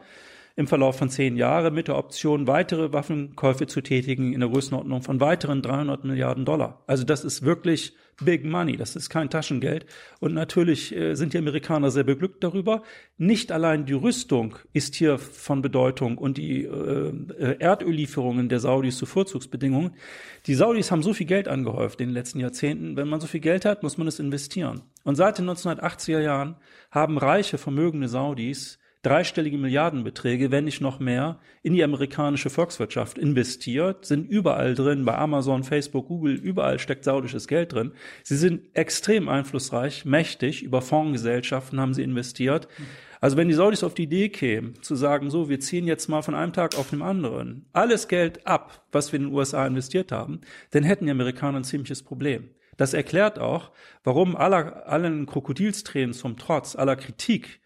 im 0.55 0.67
Verlauf 0.67 0.97
von 0.97 1.09
zehn 1.09 1.37
Jahren 1.37 1.73
mit 1.73 1.87
der 1.87 1.97
Option, 1.97 2.45
weitere 2.47 2.93
Waffenkäufe 2.93 3.67
zu 3.67 3.81
tätigen 3.81 4.33
in 4.33 4.41
der 4.41 4.49
Größenordnung 4.49 5.01
von 5.01 5.19
weiteren 5.19 5.61
300 5.61 6.03
Milliarden 6.03 6.45
Dollar. 6.45 6.83
Also 6.87 7.03
das 7.03 7.23
ist 7.23 7.43
wirklich 7.43 7.95
Big 8.21 8.45
Money, 8.45 8.77
das 8.77 8.95
ist 8.95 9.09
kein 9.09 9.29
Taschengeld. 9.29 9.85
Und 10.19 10.33
natürlich 10.33 10.95
äh, 10.95 11.15
sind 11.15 11.33
die 11.33 11.37
Amerikaner 11.37 11.91
sehr 11.91 12.03
beglückt 12.03 12.43
darüber. 12.43 12.83
Nicht 13.17 13.51
allein 13.51 13.85
die 13.85 13.93
Rüstung 13.93 14.55
ist 14.73 14.95
hier 14.95 15.17
von 15.17 15.61
Bedeutung 15.61 16.17
und 16.17 16.37
die 16.37 16.63
äh, 16.63 17.13
äh, 17.39 17.57
Erdöllieferungen 17.59 18.49
der 18.49 18.59
Saudis 18.59 18.97
zu 18.97 19.05
Vorzugsbedingungen. 19.05 19.95
Die 20.47 20.55
Saudis 20.55 20.91
haben 20.91 21.03
so 21.03 21.13
viel 21.13 21.27
Geld 21.27 21.47
angehäuft 21.47 22.01
in 22.01 22.09
den 22.09 22.13
letzten 22.13 22.39
Jahrzehnten. 22.39 22.95
Wenn 22.97 23.07
man 23.07 23.21
so 23.21 23.27
viel 23.27 23.41
Geld 23.41 23.65
hat, 23.65 23.83
muss 23.83 23.97
man 23.97 24.07
es 24.07 24.19
investieren. 24.19 24.81
Und 25.03 25.15
seit 25.15 25.37
den 25.37 25.49
1980er 25.49 26.19
Jahren 26.19 26.55
haben 26.91 27.17
reiche, 27.17 27.57
vermögende 27.57 28.07
Saudis 28.07 28.79
dreistellige 29.03 29.57
Milliardenbeträge, 29.57 30.51
wenn 30.51 30.65
nicht 30.65 30.81
noch 30.81 30.99
mehr, 30.99 31.39
in 31.63 31.73
die 31.73 31.83
amerikanische 31.83 32.49
Volkswirtschaft 32.49 33.17
investiert, 33.17 34.05
sind 34.05 34.29
überall 34.29 34.75
drin, 34.75 35.05
bei 35.05 35.17
Amazon, 35.17 35.63
Facebook, 35.63 36.07
Google, 36.07 36.35
überall 36.35 36.77
steckt 36.77 37.03
saudisches 37.03 37.47
Geld 37.47 37.73
drin. 37.73 37.93
Sie 38.23 38.37
sind 38.37 38.61
extrem 38.73 39.27
einflussreich, 39.27 40.05
mächtig, 40.05 40.63
über 40.63 40.81
Fondsgesellschaften 40.81 41.79
haben 41.79 41.93
sie 41.93 42.03
investiert. 42.03 42.67
Also 43.21 43.37
wenn 43.37 43.47
die 43.47 43.53
Saudis 43.53 43.83
auf 43.83 43.93
die 43.93 44.03
Idee 44.03 44.29
kämen, 44.29 44.81
zu 44.81 44.95
sagen, 44.95 45.29
so, 45.29 45.49
wir 45.49 45.59
ziehen 45.59 45.85
jetzt 45.85 46.07
mal 46.07 46.21
von 46.21 46.35
einem 46.35 46.53
Tag 46.53 46.77
auf 46.77 46.89
den 46.89 47.01
anderen 47.01 47.65
alles 47.73 48.07
Geld 48.07 48.45
ab, 48.47 48.85
was 48.91 49.11
wir 49.11 49.19
in 49.19 49.27
den 49.27 49.33
USA 49.33 49.65
investiert 49.65 50.11
haben, 50.11 50.41
dann 50.71 50.83
hätten 50.83 51.05
die 51.05 51.11
Amerikaner 51.11 51.59
ein 51.59 51.63
ziemliches 51.63 52.03
Problem. 52.03 52.49
Das 52.77 52.93
erklärt 52.95 53.37
auch, 53.37 53.71
warum 54.03 54.35
aller, 54.35 54.87
allen 54.87 55.27
Krokodilstränen 55.27 56.13
zum 56.13 56.37
Trotz, 56.37 56.75
aller 56.75 56.95
Kritik 56.95 57.60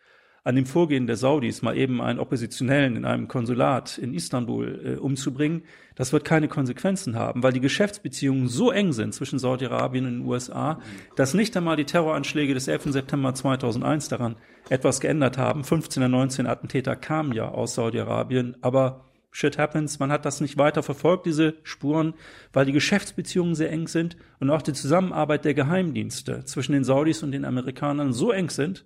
an 0.46 0.56
dem 0.56 0.68
Vorgehen 0.68 1.08
der 1.08 1.18
Saudis, 1.18 1.64
mal 1.64 1.76
eben 1.76 2.02
einen 2.02 2.20
Oppositionellen 2.20 2.96
in 2.96 3.04
einem 3.04 3.28
Konsulat 3.28 3.98
in 3.98 4.14
Istanbul 4.14 4.82
äh, 4.86 5.00
umzubringen, 5.00 5.64
das 5.96 6.14
wird 6.14 6.24
keine 6.24 6.48
Konsequenzen 6.48 7.16
haben, 7.16 7.42
weil 7.42 7.52
die 7.52 7.60
Geschäftsbeziehungen 7.60 8.48
so 8.48 8.70
eng 8.70 8.94
sind 8.94 9.16
zwischen 9.16 9.40
Saudi-Arabien 9.40 10.06
und 10.06 10.14
den 10.20 10.26
USA, 10.26 10.80
dass 11.16 11.34
nicht 11.34 11.58
einmal 11.58 11.78
die 11.78 11.86
Terroranschläge 11.86 12.54
des 12.54 12.68
11. 12.68 12.92
September 12.92 13.34
2001 13.34 14.10
daran 14.10 14.36
etwas 14.70 15.00
geändert 15.00 15.40
haben. 15.40 15.64
15 15.64 16.02
der 16.02 16.10
19 16.10 16.46
Attentäter 16.46 16.96
kamen 16.96 17.34
ja 17.34 17.50
aus 17.50 17.74
Saudi-Arabien, 17.74 18.56
aber 18.62 19.02
Shit 19.32 19.58
happens, 19.58 20.00
man 20.00 20.14
hat 20.14 20.26
das 20.26 20.40
nicht 20.40 20.58
weiter 20.58 20.82
verfolgt, 20.84 21.26
diese 21.26 21.56
Spuren, 21.64 22.14
weil 22.54 22.66
die 22.66 22.72
Geschäftsbeziehungen 22.72 23.56
sehr 23.56 23.72
eng 23.72 23.88
sind 23.88 24.16
und 24.40 24.50
auch 24.50 24.62
die 24.62 24.72
Zusammenarbeit 24.72 25.44
der 25.44 25.56
Geheimdienste 25.56 26.46
zwischen 26.46 26.72
den 26.72 26.86
Saudis 26.86 27.22
und 27.24 27.32
den 27.32 27.44
Amerikanern 27.44 28.14
so 28.14 28.32
eng 28.32 28.50
sind, 28.50 28.86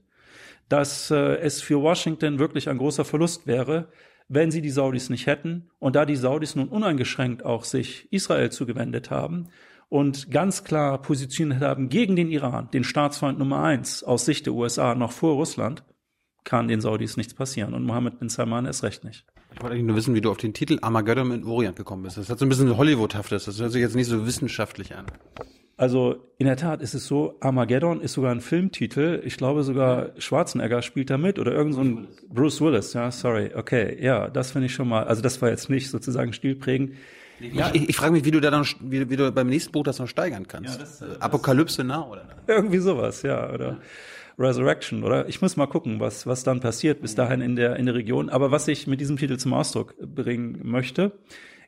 dass 0.69 1.11
äh, 1.11 1.37
es 1.39 1.61
für 1.61 1.81
Washington 1.81 2.39
wirklich 2.39 2.69
ein 2.69 2.77
großer 2.77 3.03
Verlust 3.03 3.47
wäre, 3.47 3.89
wenn 4.27 4.51
sie 4.51 4.61
die 4.61 4.69
Saudis 4.69 5.09
nicht 5.09 5.25
hätten. 5.25 5.69
Und 5.79 5.95
da 5.95 6.05
die 6.05 6.15
Saudis 6.15 6.55
nun 6.55 6.69
uneingeschränkt 6.69 7.43
auch 7.43 7.63
sich 7.63 8.07
Israel 8.11 8.51
zugewendet 8.51 9.09
haben 9.09 9.49
und 9.89 10.29
ganz 10.29 10.63
klar 10.63 11.01
positioniert 11.01 11.61
haben 11.61 11.89
gegen 11.89 12.15
den 12.15 12.29
Iran, 12.29 12.69
den 12.71 12.83
Staatsfeind 12.83 13.39
Nummer 13.39 13.63
eins 13.63 14.03
aus 14.03 14.25
Sicht 14.25 14.45
der 14.45 14.53
USA 14.53 14.93
noch 14.95 15.11
vor 15.11 15.33
Russland, 15.33 15.83
kann 16.43 16.67
den 16.67 16.79
Saudis 16.79 17.17
nichts 17.17 17.33
passieren. 17.33 17.73
Und 17.73 17.83
Mohammed 17.83 18.19
bin 18.19 18.29
Salman 18.29 18.65
erst 18.65 18.83
recht 18.83 19.03
nicht. 19.03 19.25
Ich 19.51 19.61
wollte 19.61 19.73
eigentlich 19.73 19.87
nur 19.87 19.95
wissen, 19.95 20.13
wie 20.13 20.21
du 20.21 20.29
auf 20.29 20.37
den 20.37 20.53
Titel 20.53 20.77
Armageddon 20.81 21.31
in 21.31 21.43
Orient 21.43 21.75
gekommen 21.75 22.03
bist. 22.03 22.17
Das 22.17 22.29
hat 22.29 22.37
so 22.37 22.45
ein 22.45 22.49
bisschen 22.49 22.77
Hollywoodhaftes. 22.77 23.45
Das 23.45 23.59
hört 23.59 23.71
sich 23.71 23.81
jetzt 23.81 23.95
nicht 23.95 24.07
so 24.07 24.25
wissenschaftlich 24.25 24.95
an. 24.95 25.07
Also 25.79 26.17
in 26.37 26.45
der 26.45 26.57
Tat 26.57 26.81
ist 26.81 26.93
es 26.93 27.07
so, 27.07 27.37
Armageddon 27.39 28.01
ist 28.01 28.11
sogar 28.11 28.31
ein 28.31 28.41
Filmtitel. 28.41 29.21
Ich 29.23 29.37
glaube 29.37 29.63
sogar 29.63 30.09
Schwarzenegger 30.17 30.81
spielt 30.81 31.09
da 31.09 31.17
mit 31.17 31.39
oder 31.39 31.53
irgend 31.53 31.73
so 31.73 31.79
ein 31.79 32.07
Bruce 32.27 32.59
Willis. 32.59 32.91
Ja, 32.91 33.09
sorry. 33.11 33.51
Okay, 33.55 33.97
ja, 34.03 34.27
das 34.27 34.51
finde 34.51 34.65
ich 34.65 34.73
schon 34.73 34.89
mal. 34.89 35.05
Also 35.05 35.21
das 35.21 35.41
war 35.41 35.49
jetzt 35.49 35.69
nicht 35.69 35.89
sozusagen 35.89 36.33
stilprägend. 36.33 36.97
Ja, 37.39 37.71
ich, 37.71 37.87
ich 37.87 37.95
frage 37.95 38.11
mich, 38.11 38.25
wie 38.25 38.31
du 38.31 38.41
da 38.41 38.51
dann, 38.51 38.65
wie, 38.81 39.09
wie, 39.09 39.15
du 39.15 39.31
beim 39.31 39.47
nächsten 39.47 39.71
Buch 39.71 39.83
das 39.83 39.99
noch 39.99 40.07
steigern 40.09 40.49
kannst. 40.49 40.73
Ja, 40.73 40.79
das, 40.81 41.01
äh, 41.01 41.05
Apokalypse 41.21 41.85
nah 41.85 42.05
oder? 42.05 42.25
Irgendwie 42.45 42.79
sowas, 42.79 43.21
ja, 43.21 43.49
oder 43.49 43.77
Resurrection, 44.37 45.05
oder? 45.05 45.29
Ich 45.29 45.41
muss 45.41 45.55
mal 45.55 45.67
gucken, 45.67 46.01
was 46.01 46.27
was 46.27 46.43
dann 46.43 46.59
passiert 46.59 47.01
bis 47.01 47.15
dahin 47.15 47.39
in 47.39 47.55
der 47.55 47.77
in 47.77 47.85
der 47.85 47.95
Region. 47.95 48.27
Aber 48.27 48.51
was 48.51 48.67
ich 48.67 48.85
mit 48.85 48.99
diesem 48.99 49.15
Titel 49.15 49.37
zum 49.37 49.53
Ausdruck 49.53 49.95
bringen 49.97 50.59
möchte, 50.61 51.13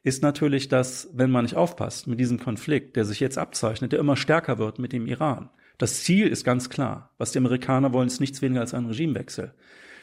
ist 0.04 0.24
natürlich, 0.24 0.68
dass, 0.68 1.10
wenn 1.14 1.32
man 1.32 1.46
nicht 1.46 1.56
aufpasst 1.56 2.08
mit 2.08 2.20
diesem 2.20 2.40
Konflikt, 2.40 2.96
der 2.96 3.06
sich 3.06 3.20
jetzt 3.20 3.38
abzeichnet, 3.38 3.92
der 3.92 4.00
immer 4.00 4.16
stärker 4.16 4.58
wird 4.58 4.80
mit 4.80 4.94
dem 4.94 5.06
Iran. 5.06 5.50
Das 5.78 6.04
Ziel 6.04 6.28
ist 6.28 6.44
ganz 6.44 6.70
klar. 6.70 7.12
Was 7.18 7.32
die 7.32 7.40
Amerikaner 7.40 7.94
wollen, 7.94 8.08
ist 8.08 8.20
nichts 8.20 8.42
weniger 8.42 8.62
als 8.62 8.74
ein 8.74 8.86
Regimewechsel. 8.86 9.54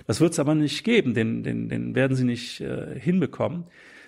Das 0.06 0.20
wird 0.20 0.32
es 0.32 0.38
aber 0.38 0.54
nicht 0.54 0.84
geben, 0.84 1.14
den, 1.14 1.42
den, 1.42 1.68
den 1.68 1.94
werden 1.94 2.16
sie 2.16 2.24
nicht 2.24 2.60
äh, 2.60 2.98
hinbekommen. 2.98 3.64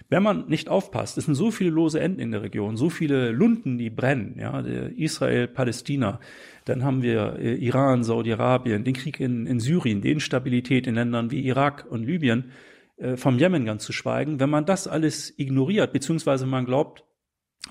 Wenn 0.08 0.24
man 0.24 0.48
nicht 0.48 0.68
aufpasst, 0.68 1.18
es 1.18 1.26
sind 1.26 1.36
so 1.36 1.52
viele 1.52 1.70
lose 1.70 2.00
Enden 2.00 2.20
in 2.20 2.32
der 2.32 2.42
Region, 2.42 2.76
so 2.76 2.90
viele 2.90 3.30
Lunden, 3.30 3.78
die 3.78 3.90
brennen, 3.90 4.36
ja, 4.40 4.58
Israel, 4.60 5.46
Palästina, 5.46 6.18
dann 6.64 6.82
haben 6.82 7.02
wir 7.02 7.36
äh, 7.38 7.54
Iran, 7.54 8.02
Saudi-Arabien, 8.02 8.82
den 8.82 8.94
Krieg 8.94 9.20
in, 9.20 9.46
in 9.46 9.60
Syrien, 9.60 10.00
die 10.00 10.10
Instabilität 10.10 10.88
in 10.88 10.96
Ländern 10.96 11.30
wie 11.30 11.46
Irak 11.46 11.86
und 11.88 12.04
Libyen. 12.04 12.50
Äh, 13.00 13.16
vom 13.16 13.38
Jemen 13.38 13.64
ganz 13.64 13.84
zu 13.84 13.92
schweigen, 13.92 14.40
wenn 14.40 14.50
man 14.50 14.66
das 14.66 14.86
alles 14.86 15.32
ignoriert, 15.38 15.92
beziehungsweise 15.92 16.44
man 16.44 16.66
glaubt, 16.66 17.04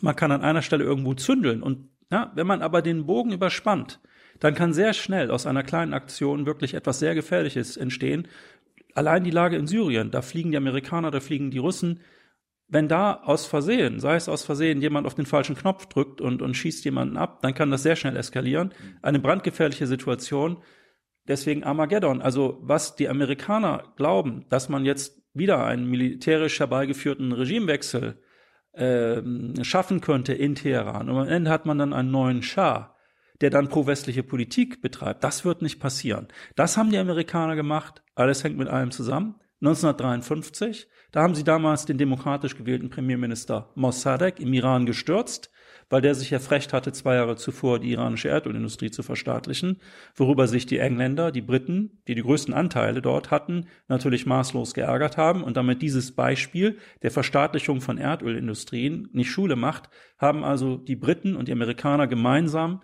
man 0.02 0.16
kann 0.16 0.32
an 0.32 0.42
einer 0.42 0.64
Stelle 0.64 0.84
irgendwo 0.84 1.14
zündeln. 1.14 1.62
Und 1.62 1.90
ja, 2.12 2.32
wenn 2.36 2.48
man 2.48 2.64
aber 2.64 2.82
den 2.82 3.06
Bogen 3.06 3.32
überspannt, 3.32 4.00
dann 4.40 4.56
kann 4.56 4.74
sehr 4.74 4.94
schnell 4.94 5.30
aus 5.30 5.46
einer 5.46 5.64
kleinen 5.64 5.94
Aktion 5.94 6.48
wirklich 6.48 6.74
etwas 6.74 6.98
sehr 7.00 7.14
Gefährliches 7.14 7.78
entstehen. 7.78 8.28
Allein 8.96 9.24
die 9.24 9.32
Lage 9.32 9.58
in 9.58 9.68
Syrien, 9.68 10.10
da 10.10 10.24
fliegen 10.24 10.52
die 10.52 10.58
Amerikaner, 10.58 11.12
da 11.12 11.20
fliegen 11.20 11.52
die 11.52 11.60
Russen. 11.60 12.00
Wenn 12.68 12.88
da 12.88 13.14
aus 13.14 13.46
Versehen, 13.46 14.00
sei 14.00 14.16
es 14.16 14.30
aus 14.30 14.44
Versehen, 14.44 14.82
jemand 14.82 15.06
auf 15.06 15.16
den 15.16 15.26
falschen 15.26 15.56
Knopf 15.56 15.88
drückt 15.88 16.22
und, 16.22 16.42
und 16.42 16.56
schießt 16.56 16.86
jemanden 16.86 17.18
ab, 17.18 17.42
dann 17.42 17.54
kann 17.54 17.70
das 17.70 17.84
sehr 17.84 17.96
schnell 17.96 18.18
eskalieren. 18.18 18.74
Eine 19.04 19.20
brandgefährliche 19.20 19.86
Situation. 19.86 20.58
Deswegen 21.28 21.64
Armageddon. 21.64 22.22
Also 22.22 22.58
was 22.62 22.96
die 22.96 23.10
Amerikaner 23.10 23.94
glauben, 23.96 24.46
dass 24.50 24.70
man 24.70 24.86
jetzt 24.86 25.19
wieder 25.34 25.66
einen 25.66 25.90
militärisch 25.90 26.60
herbeigeführten 26.60 27.32
Regimewechsel 27.32 28.20
äh, 28.74 29.22
schaffen 29.64 30.02
könnte 30.02 30.34
in 30.34 30.56
Teheran. 30.56 31.10
Und 31.10 31.18
am 31.18 31.28
Ende 31.28 31.52
hat 31.52 31.66
man 31.66 31.78
dann 31.78 31.94
einen 31.94 32.12
neuen 32.12 32.42
Schah, 32.42 32.96
der 33.42 33.50
dann 33.50 33.70
pro-westliche 33.70 34.24
Politik 34.24 34.82
betreibt. 34.82 35.24
Das 35.24 35.46
wird 35.46 35.62
nicht 35.62 35.80
passieren. 35.80 36.28
Das 36.56 36.78
haben 36.78 36.92
die 36.92 36.98
Amerikaner 36.98 37.56
gemacht. 37.56 38.04
Alles 38.16 38.44
hängt 38.44 38.58
mit 38.58 38.68
allem 38.68 38.92
zusammen. 38.92 39.36
1953, 39.62 40.88
da 41.12 41.22
haben 41.22 41.36
sie 41.36 41.44
damals 41.44 41.86
den 41.86 41.98
demokratisch 41.98 42.56
gewählten 42.56 42.90
Premierminister 42.90 43.72
Mossadegh 43.76 44.42
im 44.42 44.54
Iran 44.54 44.86
gestürzt 44.86 45.52
weil 45.90 46.02
der 46.02 46.16
sich 46.16 46.32
erfrecht 46.32 46.74
hatte, 46.74 46.92
zwei 46.92 47.16
Jahre 47.16 47.36
zuvor 47.36 47.80
die 47.80 47.92
iranische 47.92 48.30
Erdölindustrie 48.30 48.92
zu 48.92 49.04
verstaatlichen, 49.04 49.78
worüber 50.16 50.48
sich 50.48 50.66
die 50.66 50.80
Engländer, 50.80 51.32
die 51.32 51.42
Briten, 51.42 52.02
die 52.08 52.16
die 52.16 52.22
größten 52.22 52.54
Anteile 52.54 53.02
dort 53.02 53.32
hatten, 53.32 53.66
natürlich 53.88 54.26
maßlos 54.26 54.74
geärgert 54.74 55.18
haben 55.18 55.44
und 55.44 55.58
damit 55.58 55.82
dieses 55.82 56.12
Beispiel 56.12 56.78
der 57.02 57.12
Verstaatlichung 57.12 57.82
von 57.82 57.98
Erdölindustrien 57.98 59.10
nicht 59.14 59.32
Schule 59.32 59.56
macht, 59.56 59.90
haben 60.18 60.44
also 60.44 60.78
die 60.78 60.96
Briten 60.96 61.36
und 61.36 61.48
die 61.48 61.54
Amerikaner 61.54 62.08
gemeinsam 62.08 62.82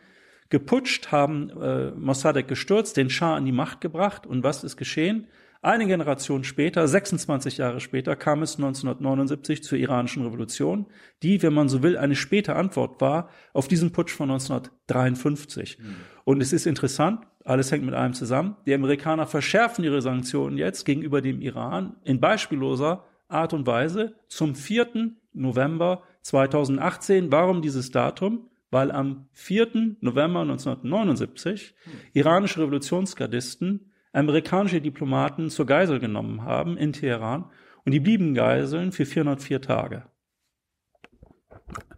geputscht, 0.50 1.12
haben 1.12 1.50
äh, 1.50 1.92
Mossadegh 1.92 2.48
gestürzt, 2.48 2.98
den 2.98 3.10
Schah 3.10 3.36
an 3.36 3.46
die 3.46 3.52
Macht 3.52 3.82
gebracht 3.82 4.28
und 4.28 4.44
was 4.44 4.64
ist 4.64 4.78
geschehen? 4.78 5.28
Eine 5.66 5.88
Generation 5.88 6.44
später, 6.44 6.88
26 6.88 7.58
Jahre 7.58 7.80
später, 7.80 8.16
kam 8.16 8.44
es 8.44 8.58
1979 8.58 9.64
zur 9.64 9.80
iranischen 9.80 10.24
Revolution, 10.24 10.86
die, 11.24 11.42
wenn 11.42 11.56
man 11.56 11.70
so 11.70 11.82
will, 11.82 11.98
eine 11.98 12.16
späte 12.16 12.56
Antwort 12.56 13.02
war 13.02 13.30
auf 13.52 13.68
diesen 13.68 13.92
Putsch 13.92 14.12
von 14.12 14.30
1953. 14.30 15.80
Mhm. 15.80 15.96
Und 16.24 16.42
es 16.44 16.54
ist 16.54 16.68
interessant, 16.68 17.26
alles 17.44 17.72
hängt 17.72 17.84
mit 17.84 17.96
allem 17.96 18.14
zusammen. 18.14 18.58
Die 18.68 18.76
Amerikaner 18.76 19.26
verschärfen 19.26 19.84
ihre 19.84 20.04
Sanktionen 20.04 20.60
jetzt 20.60 20.86
gegenüber 20.86 21.24
dem 21.24 21.42
Iran 21.42 21.96
in 22.04 22.20
beispielloser 22.20 23.04
Art 23.28 23.52
und 23.54 23.66
Weise 23.66 24.14
zum 24.28 24.54
4. 24.54 25.14
November 25.34 26.04
2018. 26.22 27.32
Warum 27.32 27.64
dieses 27.64 27.90
Datum? 27.90 28.52
Weil 28.70 28.92
am 28.92 29.30
4. 29.34 29.96
November 30.00 30.42
1979 30.42 31.74
mhm. 31.88 31.92
iranische 32.14 32.62
Revolutionsgardisten 32.62 33.92
amerikanische 34.16 34.82
Diplomaten 34.82 35.50
zur 35.50 35.66
Geisel 35.66 36.00
genommen 36.00 36.44
haben 36.44 36.78
in 36.78 36.94
Teheran 36.94 37.46
und 37.84 37.92
die 37.92 38.00
blieben 38.00 38.34
Geiseln 38.34 38.92
für 38.92 39.06
404 39.06 39.62
Tage. 39.62 40.04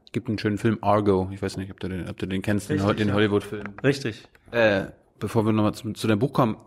Es 0.06 0.12
gibt 0.12 0.28
einen 0.28 0.40
schönen 0.40 0.58
Film 0.58 0.80
Argo, 0.82 1.30
ich 1.32 1.42
weiß 1.42 1.58
nicht, 1.58 1.72
ob 1.72 1.80
du 1.80 1.90
den, 1.90 2.10
ob 2.10 2.18
du 2.18 2.26
den 2.26 2.42
kennst, 2.42 2.70
Richtig, 2.70 2.88
den, 2.88 3.08
den 3.08 3.14
Hollywood-Film. 3.14 3.76
Richtig. 3.84 4.28
Äh, 4.52 4.88
bevor 5.20 5.46
wir 5.46 5.54
nochmal 5.54 5.74
zu, 5.74 5.92
zu 5.94 6.08
dem 6.08 6.20
Buch 6.20 6.34
kommen, 6.34 6.58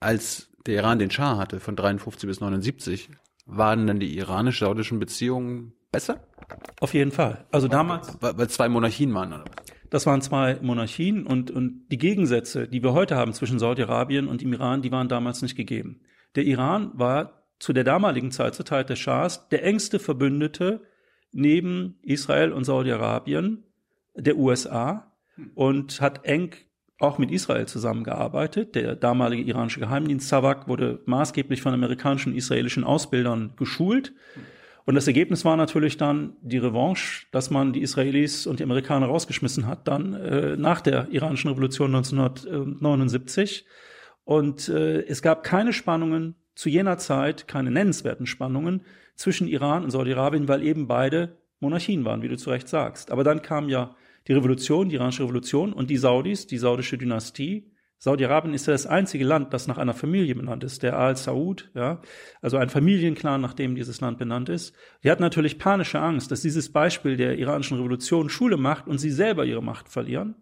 als 0.00 0.50
der 0.66 0.74
Iran 0.74 0.98
den 0.98 1.10
Schah 1.10 1.36
hatte 1.38 1.60
von 1.60 1.76
53 1.76 2.26
bis 2.26 2.40
79, 2.40 3.08
waren 3.46 3.86
dann 3.86 4.00
die 4.00 4.16
iranisch-saudischen 4.18 4.98
Beziehungen 4.98 5.72
besser? 5.92 6.20
Auf 6.80 6.92
jeden 6.92 7.12
Fall. 7.12 7.46
Also 7.52 7.68
damals. 7.68 8.18
Weil 8.20 8.48
zwei 8.48 8.68
Monarchien 8.68 9.14
waren, 9.14 9.32
oder 9.32 9.44
was? 9.44 9.75
Das 9.90 10.06
waren 10.06 10.20
zwei 10.20 10.58
Monarchien 10.60 11.26
und, 11.26 11.50
und 11.50 11.86
die 11.90 11.98
Gegensätze, 11.98 12.68
die 12.68 12.82
wir 12.82 12.92
heute 12.92 13.16
haben 13.16 13.32
zwischen 13.32 13.58
Saudi-Arabien 13.58 14.28
und 14.28 14.42
dem 14.42 14.52
Iran, 14.52 14.82
die 14.82 14.92
waren 14.92 15.08
damals 15.08 15.42
nicht 15.42 15.56
gegeben. 15.56 16.00
Der 16.34 16.44
Iran 16.44 16.90
war 16.94 17.44
zu 17.58 17.72
der 17.72 17.84
damaligen 17.84 18.30
Zeit, 18.30 18.54
zur 18.54 18.66
Zeit 18.66 18.90
des 18.90 18.98
Schahs, 18.98 19.48
der 19.48 19.64
engste 19.64 19.98
Verbündete 19.98 20.82
neben 21.32 21.98
Israel 22.02 22.52
und 22.52 22.64
Saudi-Arabien 22.64 23.64
der 24.14 24.36
USA 24.36 25.12
und 25.54 26.00
hat 26.00 26.24
eng 26.24 26.54
auch 26.98 27.18
mit 27.18 27.30
Israel 27.30 27.66
zusammengearbeitet. 27.66 28.74
Der 28.74 28.96
damalige 28.96 29.42
iranische 29.42 29.80
Geheimdienst 29.80 30.28
Savak 30.28 30.66
wurde 30.66 31.02
maßgeblich 31.04 31.60
von 31.60 31.74
amerikanischen 31.74 32.32
und 32.32 32.38
israelischen 32.38 32.84
Ausbildern 32.84 33.52
geschult. 33.56 34.14
Und 34.86 34.94
das 34.94 35.08
Ergebnis 35.08 35.44
war 35.44 35.56
natürlich 35.56 35.96
dann 35.96 36.36
die 36.42 36.58
Revanche, 36.58 37.26
dass 37.32 37.50
man 37.50 37.72
die 37.72 37.82
Israelis 37.82 38.46
und 38.46 38.60
die 38.60 38.62
Amerikaner 38.62 39.06
rausgeschmissen 39.06 39.66
hat, 39.66 39.88
dann 39.88 40.14
äh, 40.14 40.56
nach 40.56 40.80
der 40.80 41.08
iranischen 41.10 41.50
Revolution 41.50 41.92
1979. 41.92 43.66
Und 44.24 44.68
äh, 44.68 45.02
es 45.02 45.22
gab 45.22 45.42
keine 45.42 45.72
Spannungen 45.72 46.36
zu 46.54 46.68
jener 46.68 46.98
Zeit, 46.98 47.48
keine 47.48 47.72
nennenswerten 47.72 48.26
Spannungen 48.26 48.82
zwischen 49.16 49.48
Iran 49.48 49.82
und 49.82 49.90
Saudi-Arabien, 49.90 50.46
weil 50.46 50.62
eben 50.62 50.86
beide 50.86 51.36
Monarchien 51.58 52.04
waren, 52.04 52.22
wie 52.22 52.28
du 52.28 52.36
zu 52.36 52.50
Recht 52.50 52.68
sagst. 52.68 53.10
Aber 53.10 53.24
dann 53.24 53.42
kam 53.42 53.68
ja 53.68 53.96
die 54.28 54.34
Revolution, 54.34 54.88
die 54.88 54.94
iranische 54.94 55.24
Revolution 55.24 55.72
und 55.72 55.90
die 55.90 55.96
Saudis, 55.96 56.46
die 56.46 56.58
saudische 56.58 56.96
Dynastie, 56.96 57.72
Saudi-Arabien 57.98 58.52
ist 58.52 58.66
ja 58.66 58.72
das 58.72 58.86
einzige 58.86 59.24
Land, 59.24 59.54
das 59.54 59.66
nach 59.66 59.78
einer 59.78 59.94
Familie 59.94 60.34
benannt 60.34 60.62
ist, 60.64 60.82
der 60.82 60.98
Al 60.98 61.16
Saud, 61.16 61.70
ja, 61.74 62.00
also 62.42 62.58
ein 62.58 62.68
Familienclan, 62.68 63.40
nach 63.40 63.54
dem 63.54 63.74
dieses 63.74 64.00
Land 64.00 64.18
benannt 64.18 64.48
ist. 64.48 64.74
Die 65.02 65.10
hat 65.10 65.18
natürlich 65.20 65.58
panische 65.58 66.00
Angst, 66.00 66.30
dass 66.30 66.42
dieses 66.42 66.72
Beispiel 66.72 67.16
der 67.16 67.38
iranischen 67.38 67.78
Revolution 67.78 68.28
Schule 68.28 68.58
macht 68.58 68.86
und 68.86 68.98
sie 68.98 69.10
selber 69.10 69.46
ihre 69.46 69.62
Macht 69.62 69.88
verlieren. 69.88 70.34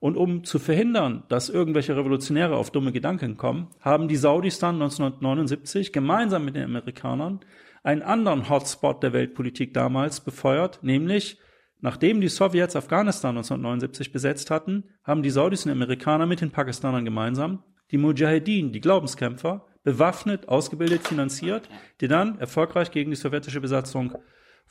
Und 0.00 0.16
um 0.16 0.44
zu 0.44 0.60
verhindern, 0.60 1.24
dass 1.28 1.48
irgendwelche 1.48 1.96
Revolutionäre 1.96 2.56
auf 2.56 2.70
dumme 2.70 2.92
Gedanken 2.92 3.36
kommen, 3.36 3.68
haben 3.80 4.06
die 4.06 4.16
Saudis 4.16 4.60
dann 4.60 4.76
1979 4.76 5.92
gemeinsam 5.92 6.44
mit 6.44 6.54
den 6.54 6.64
Amerikanern 6.64 7.40
einen 7.82 8.02
anderen 8.02 8.48
Hotspot 8.48 9.02
der 9.02 9.12
Weltpolitik 9.12 9.74
damals 9.74 10.20
befeuert, 10.20 10.78
nämlich 10.82 11.40
Nachdem 11.80 12.20
die 12.20 12.28
Sowjets 12.28 12.76
Afghanistan 12.76 13.36
1979 13.36 14.12
besetzt 14.12 14.50
hatten, 14.50 14.84
haben 15.04 15.22
die 15.22 15.30
Saudis 15.30 15.64
und 15.64 15.72
Amerikaner 15.72 16.26
mit 16.26 16.40
den 16.40 16.50
Pakistanern 16.50 17.04
gemeinsam 17.04 17.62
die 17.90 17.98
Mujahedin, 17.98 18.72
die 18.72 18.80
Glaubenskämpfer, 18.80 19.64
bewaffnet, 19.82 20.48
ausgebildet, 20.48 21.06
finanziert, 21.06 21.68
die 22.00 22.08
dann 22.08 22.38
erfolgreich 22.38 22.90
gegen 22.90 23.10
die 23.10 23.16
sowjetische 23.16 23.60
Besatzung 23.60 24.14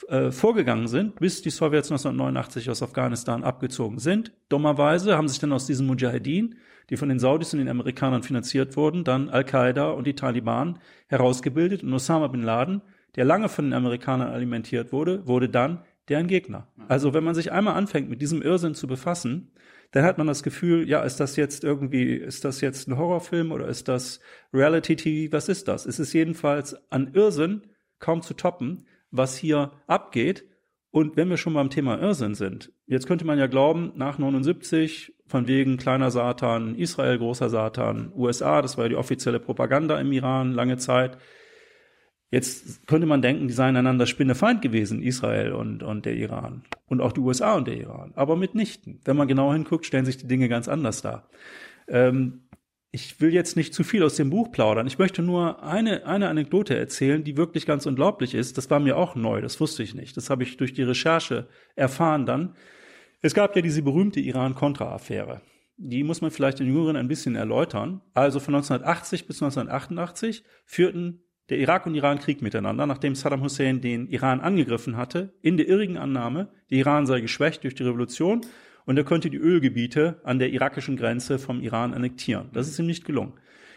äh, 0.09 0.31
vorgegangen 0.31 0.87
sind, 0.87 1.15
bis 1.19 1.41
die 1.41 1.49
Sowjets 1.49 1.89
1989 1.89 2.69
aus 2.69 2.83
Afghanistan 2.83 3.43
abgezogen 3.43 3.97
sind. 3.97 4.33
Dummerweise 4.49 5.17
haben 5.17 5.27
sich 5.27 5.39
dann 5.39 5.53
aus 5.53 5.65
diesen 5.65 5.87
Mujahedin, 5.87 6.55
die 6.89 6.97
von 6.97 7.09
den 7.09 7.19
Saudis 7.19 7.53
und 7.53 7.59
den 7.59 7.69
Amerikanern 7.69 8.21
finanziert 8.21 8.77
wurden, 8.77 9.03
dann 9.03 9.29
Al-Qaida 9.29 9.89
und 9.89 10.05
die 10.05 10.13
Taliban 10.13 10.79
herausgebildet 11.07 11.83
und 11.83 11.93
Osama 11.93 12.27
bin 12.27 12.43
Laden, 12.43 12.81
der 13.15 13.25
lange 13.25 13.49
von 13.49 13.65
den 13.65 13.73
Amerikanern 13.73 14.31
alimentiert 14.31 14.91
wurde, 14.91 15.25
wurde 15.27 15.49
dann 15.49 15.83
deren 16.09 16.27
Gegner. 16.27 16.67
Also 16.87 17.13
wenn 17.13 17.23
man 17.23 17.35
sich 17.35 17.51
einmal 17.51 17.75
anfängt, 17.75 18.09
mit 18.09 18.21
diesem 18.21 18.41
Irrsinn 18.41 18.75
zu 18.75 18.87
befassen, 18.87 19.51
dann 19.91 20.03
hat 20.03 20.17
man 20.17 20.27
das 20.27 20.43
Gefühl, 20.43 20.87
ja, 20.87 21.01
ist 21.01 21.19
das 21.19 21.35
jetzt 21.35 21.63
irgendwie, 21.63 22.13
ist 22.15 22.43
das 22.43 22.61
jetzt 22.61 22.87
ein 22.87 22.97
Horrorfilm 22.97 23.51
oder 23.51 23.67
ist 23.67 23.87
das 23.87 24.19
Reality 24.53 24.95
TV? 24.95 25.31
Was 25.31 25.49
ist 25.49 25.67
das? 25.67 25.85
Es 25.85 25.99
ist 25.99 26.13
jedenfalls 26.13 26.75
an 26.91 27.13
Irrsinn 27.13 27.61
kaum 27.99 28.21
zu 28.21 28.33
toppen, 28.33 28.85
was 29.11 29.37
hier 29.37 29.71
abgeht. 29.87 30.45
Und 30.91 31.15
wenn 31.15 31.29
wir 31.29 31.37
schon 31.37 31.53
beim 31.53 31.69
Thema 31.69 31.99
Irrsinn 31.99 32.33
sind, 32.33 32.71
jetzt 32.85 33.07
könnte 33.07 33.25
man 33.25 33.37
ja 33.37 33.47
glauben, 33.47 33.91
nach 33.95 34.17
79, 34.17 35.13
von 35.25 35.47
wegen 35.47 35.77
kleiner 35.77 36.11
Satan, 36.11 36.75
Israel 36.75 37.17
großer 37.17 37.49
Satan, 37.49 38.11
USA, 38.15 38.61
das 38.61 38.77
war 38.77 38.85
ja 38.85 38.89
die 38.89 38.95
offizielle 38.95 39.39
Propaganda 39.39 39.99
im 39.99 40.11
Iran 40.11 40.53
lange 40.53 40.77
Zeit, 40.77 41.17
Jetzt 42.29 42.87
könnte 42.87 43.07
man 43.07 43.21
denken, 43.21 43.47
die 43.47 43.53
seien 43.53 43.77
einander 43.77 44.05
Spinnefeind 44.05 44.61
gewesen, 44.61 45.01
Israel 45.01 45.53
und, 45.53 45.81
und 45.81 46.05
der 46.05 46.15
Iran. 46.15 46.63
Und 46.87 46.99
auch 46.99 47.13
die 47.13 47.21
USA 47.21 47.55
und 47.55 47.67
der 47.67 47.77
Iran. 47.77 48.11
Aber 48.15 48.35
mitnichten. 48.35 48.99
Wenn 49.05 49.15
man 49.15 49.29
genau 49.29 49.53
hinguckt, 49.53 49.85
stellen 49.85 50.05
sich 50.05 50.17
die 50.17 50.27
Dinge 50.27 50.49
ganz 50.49 50.67
anders 50.67 51.01
dar. 51.01 51.29
Ähm, 51.87 52.47
ich 52.91 53.21
will 53.21 53.33
jetzt 53.33 53.55
nicht 53.55 53.73
zu 53.73 53.83
viel 53.83 54.03
aus 54.03 54.15
dem 54.15 54.29
Buch 54.29 54.51
plaudern. 54.51 54.87
Ich 54.87 54.97
möchte 54.97 55.21
nur 55.21 55.63
eine, 55.63 56.05
eine 56.05 56.29
Anekdote 56.29 56.77
erzählen, 56.77 57.23
die 57.23 57.37
wirklich 57.37 57.65
ganz 57.65 57.85
unglaublich 57.85 58.33
ist. 58.33 58.57
Das 58.57 58.69
war 58.69 58.79
mir 58.79 58.97
auch 58.97 59.15
neu, 59.15 59.41
das 59.41 59.59
wusste 59.59 59.83
ich 59.83 59.93
nicht. 59.93 60.17
Das 60.17 60.29
habe 60.29 60.43
ich 60.43 60.57
durch 60.57 60.73
die 60.73 60.83
Recherche 60.83 61.47
erfahren 61.75 62.25
dann. 62.25 62.55
Es 63.21 63.33
gab 63.33 63.55
ja 63.55 63.61
diese 63.61 63.81
berühmte 63.83 64.19
Iran-Contra-Affäre. 64.19 65.41
Die 65.77 66.03
muss 66.03 66.21
man 66.21 66.31
vielleicht 66.31 66.59
den 66.59 66.67
Jüngeren 66.67 66.95
ein 66.95 67.07
bisschen 67.07 67.35
erläutern. 67.35 68.01
Also 68.13 68.39
von 68.39 68.55
1980 68.55 69.27
bis 69.27 69.41
1988 69.41 70.43
führten 70.65 71.23
der 71.49 71.59
Irak 71.59 71.85
und 71.85 71.95
Iran 71.95 72.19
Krieg 72.19 72.41
miteinander, 72.41 72.85
nachdem 72.85 73.15
Saddam 73.15 73.41
Hussein 73.41 73.81
den 73.81 74.07
Iran 74.07 74.41
angegriffen 74.41 74.97
hatte, 74.97 75.33
in 75.41 75.57
der 75.57 75.67
irrigen 75.67 75.97
Annahme, 75.97 76.49
der 76.69 76.79
Iran 76.79 77.05
sei 77.05 77.21
geschwächt 77.21 77.63
durch 77.63 77.75
die 77.75 77.83
Revolution 77.83 78.41
und 78.85 78.97
er 78.97 79.03
könnte 79.03 79.29
die 79.29 79.37
Ölgebiete 79.37 80.19
an 80.23 80.39
der 80.39 80.49
irakischen 80.49 80.97
Grenze 80.97 81.39
vom 81.39 81.61
Iran 81.61 81.93
annektieren. 81.93 82.49
Das 82.53 82.67
ist 82.67 82.79
ihm 82.79 82.85
nicht 82.85 83.05
gelungen. 83.05 83.33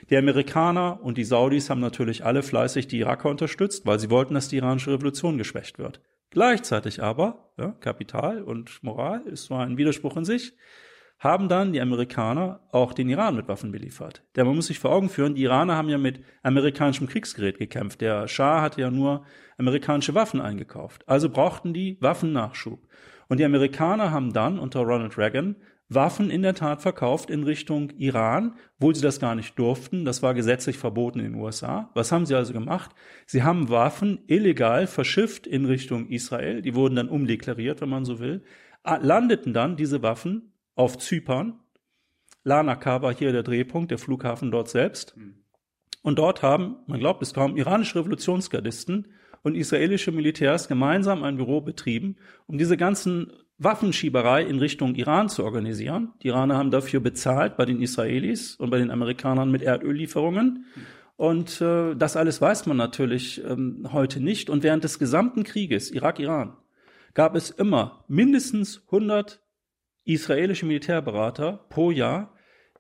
Die 0.09 0.17
Amerikaner 0.17 1.01
und 1.03 1.19
die 1.19 1.25
Saudis 1.25 1.71
haben 1.71 1.81
natürlich 1.81 2.25
alle 2.25 2.43
fleißig 2.43 2.89
die 2.89 2.99
Iraker 2.99 3.29
unterstützt, 3.29 3.87
weil 3.87 3.99
sie 3.99 4.11
wollten, 4.11 4.35
dass 4.35 4.49
die 4.49 4.57
iranische 4.57 4.93
Revolution 4.93 5.39
geschwächt 5.39 5.79
wird. 5.79 6.01
Gleichzeitig 6.31 7.03
aber, 7.03 7.53
ja, 7.59 7.73
Kapital 7.81 8.43
und 8.43 8.83
Moral 8.83 9.23
ist 9.27 9.45
zwar 9.45 9.67
ein 9.67 9.77
Widerspruch 9.77 10.17
in 10.17 10.25
sich, 10.25 10.55
haben 11.21 11.49
dann 11.49 11.73
die 11.73 11.81
Amerikaner 11.81 12.61
auch 12.73 12.95
den 12.95 13.11
Iran 13.11 13.37
mit 13.37 13.47
Waffen 13.47 13.71
beliefert. 13.71 14.23
Denn 14.35 14.47
man 14.47 14.57
muss 14.57 14.67
sich 14.67 14.79
vor 14.79 14.91
Augen 14.91 15.11
führen, 15.11 15.35
die 15.35 15.43
Iraner 15.43 15.77
haben 15.77 15.91
ja 15.91 15.99
mit 15.99 16.21
amerikanischem 16.43 17.07
Kriegsgerät 17.07 17.59
gekämpft. 17.59 18.01
Der 18.01 18.27
Schah 18.27 18.63
hatte 18.63 18.81
ja 18.81 18.91
nur 18.91 19.25
amerikanische 19.59 20.15
Waffen 20.15 20.41
eingekauft. 20.41 21.07
Also 21.07 21.29
brauchten 21.29 21.75
die 21.75 21.99
Waffennachschub. 22.01 22.81
Und 23.29 23.39
die 23.39 23.45
Amerikaner 23.45 24.11
haben 24.11 24.33
dann 24.33 24.59
unter 24.59 24.81
Ronald 24.81 25.17
Reagan 25.19 25.57
Waffen 25.93 26.31
in 26.31 26.43
der 26.43 26.55
Tat 26.55 26.83
verkauft 26.83 27.31
in 27.31 27.43
Richtung 27.43 27.91
Iran, 27.99 28.55
obwohl 28.77 28.95
sie 28.95 29.03
das 29.03 29.19
gar 29.19 29.35
nicht 29.35 29.59
durften. 29.59 30.05
Das 30.05 30.23
war 30.23 30.35
gesetzlich 30.35 30.79
verboten 30.79 31.19
in 31.19 31.33
den 31.33 31.35
USA. 31.35 31.91
Was 31.95 32.13
haben 32.13 32.27
sie 32.27 32.37
also 32.37 32.53
gemacht? 32.53 32.93
Sie 33.27 33.43
haben 33.43 33.69
Waffen 33.69 34.21
illegal 34.29 34.87
verschifft 34.87 35.49
in 35.49 35.65
Richtung 35.65 36.09
Israel. 36.09 36.63
Die 36.63 36.77
wurden 36.77 36.95
dann 36.95 37.09
umdeklariert, 37.09 37.81
wenn 37.81 37.89
man 37.89 38.05
so 38.05 38.21
will. 38.21 38.45
Landeten 38.85 39.53
dann 39.53 39.77
diese 39.77 40.01
Waffen 40.03 40.50
auf 40.75 40.99
Zypern. 40.99 41.61
Larnaca 42.45 43.03
war 43.03 43.15
hier 43.15 43.33
der 43.33 43.43
Drehpunkt, 43.43 43.91
der 43.91 43.99
Flughafen 43.99 44.51
dort 44.51 44.69
selbst. 44.69 45.15
Und 46.03 46.19
dort 46.19 46.43
haben, 46.43 46.77
man 46.87 47.01
glaubt 47.01 47.23
es 47.23 47.35
kaum, 47.35 47.57
iranische 47.57 47.99
Revolutionsgardisten 47.99 49.09
und 49.43 49.55
israelische 49.55 50.13
Militärs 50.13 50.69
gemeinsam 50.69 51.23
ein 51.23 51.37
Büro 51.37 51.61
betrieben, 51.61 52.17
um 52.47 52.59
diese 52.59 52.77
ganzen 52.77 53.33
Waffenschieberei 53.59 54.43
in 54.43 54.59
Richtung 54.59 54.95
Iran 54.95 55.29
zu 55.29 55.45
organisieren. 55.45 56.13
Die 56.23 56.29
Iraner 56.29 56.57
haben 56.57 56.71
dafür 56.71 57.01
bezahlt 57.01 57.59
bei 57.59 57.67
den 57.67 57.83
Israelis 57.83 58.57
und 58.57 58.71
bei 58.71 58.79
den 58.79 58.91
Amerikanern 58.91 59.51
mit 59.51 59.61
Erdöllieferungen. 59.61 60.65
Und 61.17 61.61
äh, 61.61 61.95
das 61.95 62.17
alles 62.17 62.41
weiß 62.41 62.65
man 62.65 62.79
natürlich 62.79 63.45
ähm, 63.45 63.89
heute 63.93 64.21
nicht. 64.21 64.49
Und 64.49 64.63
während 64.63 64.85
des 64.85 64.99
gesamten 64.99 65.45
Krieges 65.45 65.91
Irak-Iran 65.91 66.57
gab 67.13 67.37
es 67.37 67.51
immer 67.51 68.05
mindestens 68.09 68.83
100 68.87 69.43
israelische 70.13 70.67
Militärberater 70.67 71.65
pro 71.69 71.91
Jahr, 71.91 72.35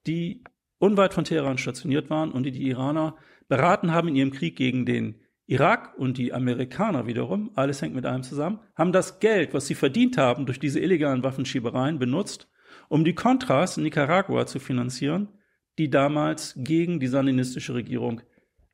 die 0.06 0.44
unweit 0.78 1.14
von 1.14 1.24
Teheran 1.24 1.58
stationiert 1.58 2.10
waren 2.10 2.32
und 2.32 2.44
die 2.44 2.52
die 2.52 2.68
Iraner 2.68 3.16
beraten 3.48 3.92
haben 3.92 4.08
in 4.08 4.16
ihrem 4.16 4.30
Krieg 4.30 4.56
gegen 4.56 4.86
den 4.86 5.20
Irak 5.46 5.98
und 5.98 6.16
die 6.16 6.32
Amerikaner 6.32 7.06
wiederum, 7.06 7.50
alles 7.56 7.82
hängt 7.82 7.94
mit 7.94 8.06
allem 8.06 8.22
zusammen, 8.22 8.60
haben 8.76 8.92
das 8.92 9.18
Geld, 9.18 9.52
was 9.52 9.66
sie 9.66 9.74
verdient 9.74 10.16
haben 10.16 10.46
durch 10.46 10.60
diese 10.60 10.78
illegalen 10.78 11.24
Waffenschiebereien, 11.24 11.98
benutzt, 11.98 12.48
um 12.88 13.04
die 13.04 13.14
Contras 13.14 13.76
in 13.76 13.82
Nicaragua 13.82 14.46
zu 14.46 14.60
finanzieren, 14.60 15.28
die 15.76 15.90
damals 15.90 16.54
gegen 16.56 17.00
die 17.00 17.08
sandinistische 17.08 17.74
Regierung 17.74 18.20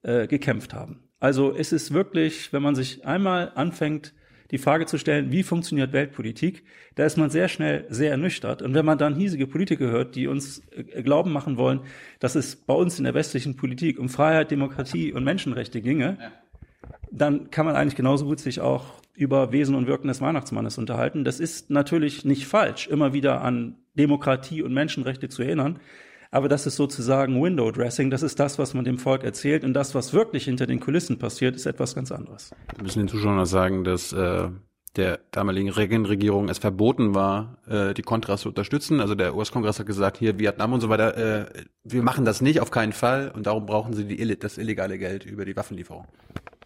äh, 0.03 0.27
gekämpft 0.27 0.75
haben. 0.75 1.09
Also 1.19 1.55
es 1.55 1.73
ist 1.73 1.95
wirklich, 1.95 2.53
wenn 2.53 2.63
man 2.63 2.75
sich 2.75 3.07
einmal 3.07 3.53
anfängt, 3.55 4.13
die 4.51 4.59
Frage 4.59 4.87
zu 4.87 4.99
stellen, 4.99 5.31
wie 5.33 5.43
funktioniert 5.43 5.93
Weltpolitik, 5.93 6.65
da 6.95 7.05
ist 7.05 7.17
man 7.17 7.31
sehr 7.31 7.49
schnell 7.49 7.85
sehr 7.89 8.11
ernüchtert. 8.11 8.63
Und 8.63 8.75
wenn 8.75 8.85
man 8.85 8.99
dann 8.99 9.15
hiesige 9.15 9.47
Politiker 9.47 9.87
hört, 9.87 10.15
die 10.15 10.27
uns 10.27 10.63
äh, 10.71 11.03
glauben 11.03 11.33
machen 11.33 11.57
wollen, 11.57 11.81
dass 12.21 12.35
es 12.35 12.57
bei 12.57 12.75
uns 12.75 12.99
in 12.99 13.05
der 13.05 13.15
westlichen 13.15 13.57
Politik 13.57 13.99
um 13.99 14.09
Freiheit, 14.09 14.51
Demokratie 14.51 15.13
und 15.13 15.25
Menschenrechte 15.25 15.81
ginge, 15.81 16.19
dann 17.11 17.51
kann 17.51 17.67
man 17.67 17.77
eigentlich 17.77 17.97
genauso 17.97 18.27
gut 18.27 18.41
sich 18.41 18.61
auch 18.61 18.85
über 19.15 19.51
Wesen 19.53 19.75
und 19.75 19.87
Wirken 19.87 20.09
des 20.09 20.21
Weihnachtsmannes 20.21 20.79
unterhalten. 20.79 21.25
Das 21.25 21.41
ist 21.41 21.71
natürlich 21.71 22.25
nicht 22.25 22.47
falsch, 22.47 22.87
immer 22.87 23.13
wieder 23.13 23.41
an 23.43 23.77
Demokratie 23.95 24.63
und 24.63 24.75
Menschenrechte 24.75 25.29
zu 25.29 25.43
erinnern. 25.43 25.81
Aber 26.37 26.51
das 26.51 26.67
ist 26.67 26.77
sozusagen 26.77 27.43
Window 27.43 27.71
Dressing. 27.71 28.11
Das 28.11 28.23
ist 28.23 28.39
das, 28.39 28.59
was 28.59 28.75
man 28.75 28.85
dem 28.85 28.99
Volk 28.99 29.25
erzählt. 29.25 29.65
Und 29.65 29.73
das, 29.73 29.95
was 29.95 30.13
wirklich 30.13 30.45
hinter 30.45 30.67
den 30.67 30.81
Kulissen 30.81 31.19
passiert, 31.19 31.57
ist 31.57 31.65
etwas 31.65 31.95
ganz 31.95 32.13
anderes. 32.13 32.51
Wir 32.75 32.83
müssen 32.83 32.99
den 32.99 33.09
Zuschauern 33.09 33.37
noch 33.37 33.47
sagen, 33.47 33.85
dass 33.85 34.13
äh, 34.13 34.51
der 34.97 35.21
damaligen 35.31 35.71
Reagan-Regierung 35.71 36.51
es 36.51 36.59
verboten 36.59 37.15
war, 37.15 37.57
äh, 37.67 37.95
die 37.95 38.03
Kontras 38.03 38.43
zu 38.43 38.51
unterstützen. 38.51 39.01
Also 39.01 39.15
der 39.15 39.35
US-Kongress 39.35 39.79
hat 39.79 39.87
gesagt, 39.87 40.19
hier 40.19 40.39
Vietnam 40.39 40.75
und 40.75 40.83
so 40.83 40.91
weiter, 40.91 41.17
äh, 41.17 41.47
wir 41.85 42.03
machen 42.03 42.27
das 42.27 42.43
nicht, 42.43 42.61
auf 42.61 42.71
keinen 42.71 42.93
Fall. 42.93 43.33
Und 43.35 43.47
darum 43.47 43.65
brauchen 43.65 43.95
sie 43.95 44.05
die, 44.05 44.39
das 44.39 44.59
illegale 44.59 44.99
Geld 44.99 45.25
über 45.25 45.47
die 45.47 45.57
Waffenlieferung. 45.57 46.07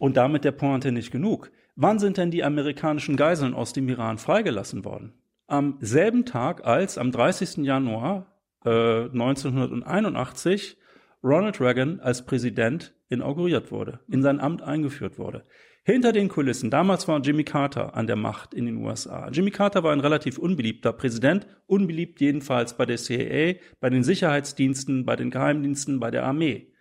Und 0.01 0.17
damit 0.17 0.43
der 0.43 0.51
Pointe 0.51 0.91
nicht 0.91 1.13
genug. 1.13 1.53
Wann 1.77 2.01
sind 2.01 2.17
denn 2.17 2.33
die 2.33 2.43
amerikanischen 2.43 3.15
Geiseln 3.17 3.55
aus 3.55 3.73
dem 3.73 3.89
Iran 3.89 4.19
freigelassen 4.19 4.85
worden? 4.85 5.13
Am 5.47 5.77
selben 5.79 6.25
Tag, 6.25 6.67
als 6.67 6.99
am 6.99 7.13
30. 7.13 7.59
Januar 7.59 8.27
äh, 8.65 9.05
1981 9.05 10.77
Ronald 11.23 11.61
Reagan 11.61 12.01
als 12.01 12.25
Präsident 12.25 12.95
inauguriert 13.09 13.71
wurde, 13.71 14.01
in 14.09 14.23
sein 14.23 14.41
Amt 14.41 14.63
eingeführt 14.63 15.19
wurde. 15.19 15.45
Hinter 15.83 16.13
den 16.13 16.29
Kulissen, 16.29 16.71
damals 16.71 17.09
war 17.09 17.21
Jimmy 17.21 17.43
Carter 17.43 17.97
an 17.97 18.07
der 18.07 18.17
Macht 18.17 18.55
in 18.55 18.67
den 18.67 18.77
USA. 18.77 19.29
Jimmy 19.31 19.51
Carter 19.51 19.83
war 19.83 19.93
ein 19.93 20.01
relativ 20.01 20.39
unbeliebter 20.39 20.93
Präsident, 20.93 21.47
unbeliebt 21.67 22.21
jedenfalls 22.21 22.77
bei 22.77 22.87
der 22.87 22.97
CIA, 22.97 23.55
bei 23.81 23.91
den 23.91 24.05
Sicherheitsdiensten, 24.05 25.05
bei 25.05 25.17
den 25.17 25.31
Geheimdiensten, 25.31 25.99
bei 25.99 26.11
der 26.11 26.25
Armee. 26.25 26.73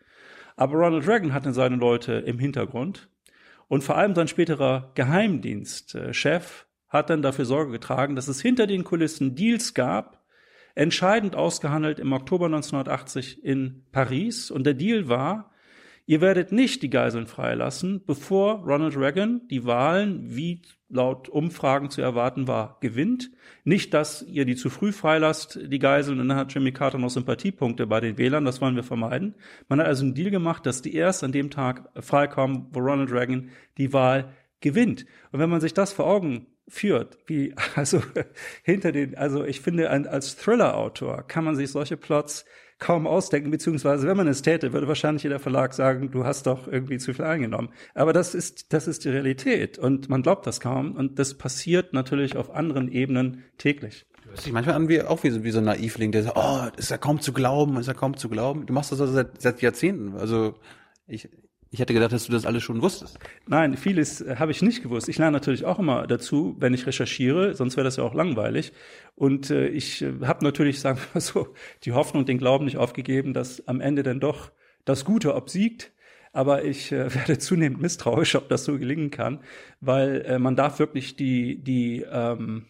Aber 0.57 0.77
Ronald 0.77 1.07
Reagan 1.07 1.33
hatte 1.33 1.53
seine 1.53 1.77
Leute 1.77 2.13
im 2.13 2.39
Hintergrund 2.39 3.09
und 3.69 3.83
vor 3.83 3.97
allem 3.97 4.15
sein 4.15 4.27
späterer 4.27 4.91
Geheimdienstchef 4.95 6.67
hat 6.89 7.09
dann 7.09 7.21
dafür 7.21 7.45
Sorge 7.45 7.71
getragen, 7.71 8.15
dass 8.15 8.27
es 8.27 8.41
hinter 8.41 8.67
den 8.67 8.83
Kulissen 8.83 9.35
Deals 9.35 9.73
gab, 9.73 10.18
entscheidend 10.75 11.35
ausgehandelt 11.35 11.99
im 11.99 12.13
Oktober 12.13 12.45
1980 12.45 13.43
in 13.43 13.83
Paris. 13.91 14.51
Und 14.51 14.65
der 14.65 14.73
Deal 14.73 15.07
war, 15.09 15.51
Ihr 16.09 16.21
werdet 16.21 16.51
nicht 16.51 16.81
die 16.81 16.89
Geiseln 16.89 17.27
freilassen, 17.27 18.01
bevor 18.03 18.63
Ronald 18.63 18.97
Reagan 18.97 19.47
die 19.51 19.65
Wahlen, 19.65 20.35
wie 20.35 20.63
laut 20.89 21.29
Umfragen 21.29 21.91
zu 21.91 22.01
erwarten 22.01 22.47
war, 22.47 22.79
gewinnt. 22.81 23.29
Nicht, 23.63 23.93
dass 23.93 24.23
ihr 24.23 24.45
die 24.45 24.55
zu 24.55 24.71
früh 24.71 24.91
freilasst, 24.91 25.59
die 25.67 25.77
Geiseln, 25.77 26.19
und 26.19 26.29
dann 26.29 26.37
hat 26.37 26.51
Jimmy 26.51 26.71
Carter 26.71 26.97
noch 26.97 27.11
Sympathiepunkte 27.11 27.85
bei 27.85 27.99
den 27.99 28.17
Wählern, 28.17 28.43
das 28.43 28.59
wollen 28.59 28.75
wir 28.75 28.81
vermeiden. 28.81 29.35
Man 29.67 29.79
hat 29.79 29.85
also 29.85 30.03
einen 30.03 30.15
Deal 30.15 30.31
gemacht, 30.31 30.65
dass 30.65 30.81
die 30.81 30.95
erst 30.95 31.23
an 31.23 31.31
dem 31.31 31.51
Tag 31.51 31.87
freikommen, 32.03 32.69
wo 32.71 32.79
Ronald 32.79 33.11
Reagan 33.11 33.49
die 33.77 33.93
Wahl 33.93 34.33
gewinnt. 34.61 35.05
Und 35.31 35.39
wenn 35.39 35.51
man 35.51 35.61
sich 35.61 35.75
das 35.75 35.93
vor 35.93 36.07
Augen 36.07 36.47
führt, 36.69 37.17
wie, 37.25 37.53
also 37.75 38.01
hinter 38.63 38.91
den, 38.91 39.17
also 39.17 39.43
ich 39.43 39.61
finde, 39.61 39.89
als 39.89 40.37
Thriller-Autor 40.37 41.23
kann 41.27 41.43
man 41.43 41.55
sich 41.55 41.71
solche 41.71 41.97
Plots 41.97 42.45
kaum 42.79 43.07
ausdenken, 43.07 43.51
beziehungsweise 43.51 44.07
wenn 44.07 44.15
man 44.15 44.27
es 44.27 44.41
täte, 44.41 44.71
würde 44.71 44.87
wahrscheinlich 44.87 45.23
jeder 45.23 45.39
Verlag 45.39 45.73
sagen, 45.73 46.11
du 46.11 46.25
hast 46.25 46.47
doch 46.47 46.67
irgendwie 46.67 46.97
zu 46.97 47.13
viel 47.13 47.25
eingenommen. 47.25 47.69
Aber 47.93 48.13
das 48.13 48.33
ist, 48.33 48.71
das 48.71 48.87
ist 48.87 49.03
die 49.03 49.09
Realität 49.09 49.77
und 49.77 50.09
man 50.09 50.21
glaubt 50.21 50.47
das 50.47 50.61
kaum 50.61 50.95
und 50.95 51.19
das 51.19 51.33
passiert 51.33 51.93
natürlich 51.93 52.37
auf 52.37 52.49
anderen 52.51 52.89
Ebenen 52.89 53.43
täglich. 53.57 54.05
Du 54.23 54.29
hörst 54.29 54.45
dich 54.45 54.53
manchmal 54.53 54.75
an 54.75 54.87
wie, 54.87 55.01
auch 55.01 55.23
wie 55.23 55.29
so, 55.29 55.43
wie 55.43 55.51
so 55.51 55.59
ein 55.59 55.65
Naivling, 55.65 56.13
der 56.13 56.23
sagt, 56.23 56.37
oh, 56.37 56.67
ist 56.77 56.89
ja 56.89 56.97
kaum 56.97 57.19
zu 57.19 57.33
glauben, 57.33 57.77
ist 57.77 57.87
ja 57.87 57.93
kaum 57.93 58.15
zu 58.15 58.29
glauben. 58.29 58.65
Du 58.65 58.73
machst 58.73 58.93
das 58.93 59.01
also 59.01 59.11
seit, 59.11 59.41
seit 59.41 59.61
Jahrzehnten. 59.61 60.15
Also 60.15 60.55
ich, 61.05 61.27
ich 61.71 61.79
hätte 61.79 61.93
gedacht, 61.93 62.11
dass 62.11 62.25
du 62.25 62.31
das 62.31 62.45
alles 62.45 62.63
schon 62.63 62.81
wusstest. 62.81 63.19
Nein, 63.47 63.77
vieles 63.77 64.21
äh, 64.21 64.37
habe 64.37 64.51
ich 64.51 64.61
nicht 64.61 64.81
gewusst. 64.81 65.07
Ich 65.07 65.17
lerne 65.19 65.33
natürlich 65.33 65.65
auch 65.65 65.77
immer 65.77 66.07
dazu, 66.07 66.55
wenn 66.59 66.73
ich 66.73 66.87
recherchiere, 66.87 67.53
sonst 67.53 67.77
wäre 67.77 67.83
das 67.83 67.97
ja 67.97 68.03
auch 68.03 68.15
langweilig. 68.15 68.73
Und 69.15 69.51
äh, 69.51 69.67
ich 69.67 70.01
äh, 70.01 70.13
habe 70.23 70.43
natürlich, 70.43 70.79
sagen 70.81 70.97
wir 70.97 71.05
mal 71.13 71.21
so, 71.21 71.53
die 71.83 71.93
Hoffnung 71.93 72.21
und 72.21 72.29
den 72.29 72.39
Glauben 72.39 72.65
nicht 72.65 72.77
aufgegeben, 72.77 73.33
dass 73.33 73.67
am 73.67 73.81
Ende 73.81 74.03
dann 74.03 74.19
doch 74.19 74.51
das 74.85 75.05
Gute 75.05 75.35
obsiegt. 75.35 75.91
Aber 76.31 76.63
ich 76.63 76.91
äh, 76.91 77.13
werde 77.15 77.37
zunehmend 77.37 77.81
misstrauisch, 77.81 78.35
ob 78.35 78.49
das 78.49 78.65
so 78.65 78.77
gelingen 78.79 79.11
kann, 79.11 79.39
weil 79.79 80.21
äh, 80.21 80.39
man 80.39 80.55
darf 80.55 80.79
wirklich 80.79 81.15
die, 81.17 81.63
die, 81.63 82.03
ähm, 82.11 82.65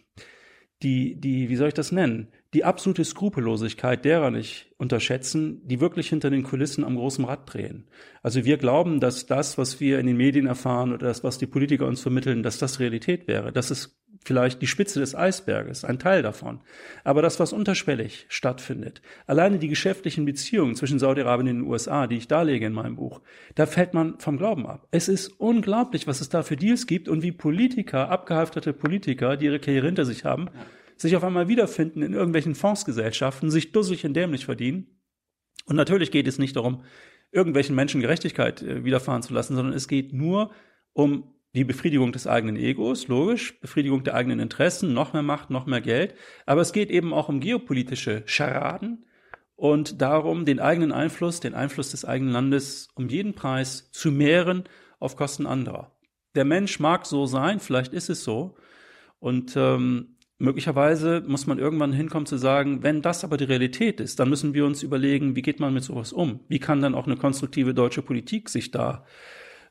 die, 0.84 1.16
die, 1.16 1.50
wie 1.50 1.56
soll 1.56 1.70
ich 1.70 1.74
das 1.74 1.94
nennen? 1.94 2.28
Die 2.54 2.64
absolute 2.64 3.06
Skrupellosigkeit 3.06 4.04
derer 4.04 4.32
nicht 4.32 4.72
unterschätzen, 4.78 5.62
die 5.68 5.80
wirklich 5.80 6.10
hinter 6.10 6.30
den 6.30 6.44
Kulissen 6.44 6.84
am 6.84 6.96
großen 6.96 7.26
Rad 7.26 7.54
drehen. 7.54 7.88
Also 8.24 8.44
wir 8.44 8.58
glauben, 8.58 9.00
dass 9.00 9.28
das, 9.28 9.58
was 9.58 9.80
wir 9.80 10.00
in 10.00 10.08
den 10.08 10.18
Medien 10.18 10.48
erfahren 10.48 10.92
oder 10.92 11.08
das, 11.08 11.24
was 11.24 11.38
die 11.38 11.46
Politiker 11.46 11.86
uns 11.86 12.02
vermitteln, 12.02 12.42
dass 12.42 12.58
das 12.58 12.80
Realität 12.80 13.28
wäre. 13.28 13.52
Das 13.52 13.70
ist 13.70 14.00
vielleicht 14.26 14.62
die 14.62 14.68
Spitze 14.68 15.00
des 15.00 15.16
Eisberges, 15.16 15.86
ein 15.86 16.00
Teil 16.00 16.22
davon. 16.22 16.60
Aber 17.04 17.22
das, 17.22 17.40
was 17.40 17.54
unterschwellig 17.54 18.26
stattfindet, 18.30 19.02
alleine 19.28 19.60
die 19.60 19.68
geschäftlichen 19.68 20.26
Beziehungen 20.26 20.76
zwischen 20.76 21.00
Saudi-Arabien 21.00 21.50
und 21.50 21.64
den 21.64 21.70
USA, 21.70 22.08
die 22.08 22.18
ich 22.18 22.28
darlege 22.28 22.66
in 22.66 22.74
meinem 22.74 22.96
Buch, 22.96 23.22
da 23.56 23.66
fällt 23.66 23.94
man 23.94 24.20
vom 24.20 24.38
Glauben 24.38 24.66
ab. 24.68 24.88
Es 24.92 25.08
ist 25.08 25.28
unglaublich, 25.40 26.08
was 26.08 26.22
es 26.22 26.30
da 26.30 26.44
für 26.44 26.58
Deals 26.58 26.86
gibt 26.86 27.08
und 27.08 27.22
wie 27.22 27.32
Politiker, 27.32 28.10
abgehalfterte 28.10 28.74
Politiker, 28.74 29.38
die 29.38 29.46
ihre 29.46 29.60
Karriere 29.60 29.86
hinter 29.86 30.06
sich 30.06 30.26
haben, 30.26 30.50
sich 31.02 31.16
auf 31.16 31.24
einmal 31.24 31.48
wiederfinden 31.48 32.02
in 32.02 32.14
irgendwelchen 32.14 32.56
Fondsgesellschaften, 32.56 33.52
sich 33.52 33.72
dusselig 33.72 34.06
und 34.06 34.14
dämlich 34.14 34.46
verdienen. 34.46 35.00
Und 35.66 35.76
natürlich 35.76 36.12
geht 36.12 36.28
es 36.28 36.40
nicht 36.40 36.56
darum, 36.56 36.84
irgendwelchen 37.32 37.76
Menschen 37.76 38.02
Gerechtigkeit 38.02 38.62
äh, 38.62 38.84
widerfahren 38.84 39.22
zu 39.22 39.34
lassen, 39.34 39.56
sondern 39.56 39.74
es 39.74 39.88
geht 39.88 40.14
nur 40.14 40.52
um 40.94 41.36
die 41.56 41.64
Befriedigung 41.64 42.12
des 42.12 42.28
eigenen 42.28 42.58
Egos, 42.58 43.08
logisch, 43.08 43.60
Befriedigung 43.60 44.04
der 44.04 44.14
eigenen 44.14 44.40
Interessen, 44.40 44.94
noch 44.94 45.14
mehr 45.14 45.24
Macht, 45.24 45.50
noch 45.50 45.66
mehr 45.66 45.82
Geld. 45.82 46.14
Aber 46.46 46.62
es 46.62 46.74
geht 46.74 46.92
eben 46.92 47.14
auch 47.14 47.30
um 47.30 47.40
geopolitische 47.40 48.24
Scharaden 48.26 49.06
und 49.56 50.02
darum, 50.02 50.46
den 50.46 50.60
eigenen 50.60 50.92
Einfluss, 50.92 51.40
den 51.40 51.56
Einfluss 51.56 51.92
des 51.92 52.06
eigenen 52.06 52.34
Landes 52.34 52.90
um 52.94 53.10
jeden 53.10 53.34
Preis 53.34 53.92
zu 53.92 54.12
mehren 54.12 54.64
auf 55.00 55.16
Kosten 55.16 55.46
anderer. 55.46 55.92
der 56.36 56.46
Mensch 56.46 56.80
mag 56.80 57.06
so 57.06 57.26
sein, 57.26 57.60
vielleicht 57.60 57.94
ist 57.94 58.10
es 58.10 58.24
so. 58.24 58.56
Und 59.20 59.56
ähm, 59.58 60.16
möglicherweise 60.40 61.22
muss 61.28 61.46
man 61.46 61.60
irgendwann 61.60 61.94
hinkommen 61.94 62.26
zu 62.26 62.38
sagen, 62.38 62.82
wenn 62.82 63.02
das 63.02 63.24
aber 63.24 63.38
die 63.38 63.44
Realität 63.44 64.00
ist, 64.00 64.20
dann 64.20 64.30
müssen 64.30 64.54
wir 64.54 64.66
uns 64.66 64.82
überlegen, 64.82 65.36
wie 65.36 65.42
geht 65.42 65.60
man 65.60 65.74
mit 65.74 65.84
sowas 65.84 66.14
um? 66.14 66.40
Wie 66.48 66.60
kann 66.60 66.82
dann 66.82 66.96
auch 66.96 67.06
eine 67.06 67.18
konstruktive 67.18 67.74
deutsche 67.74 68.02
Politik 68.02 68.50
sich 68.50 68.72
da 68.72 69.06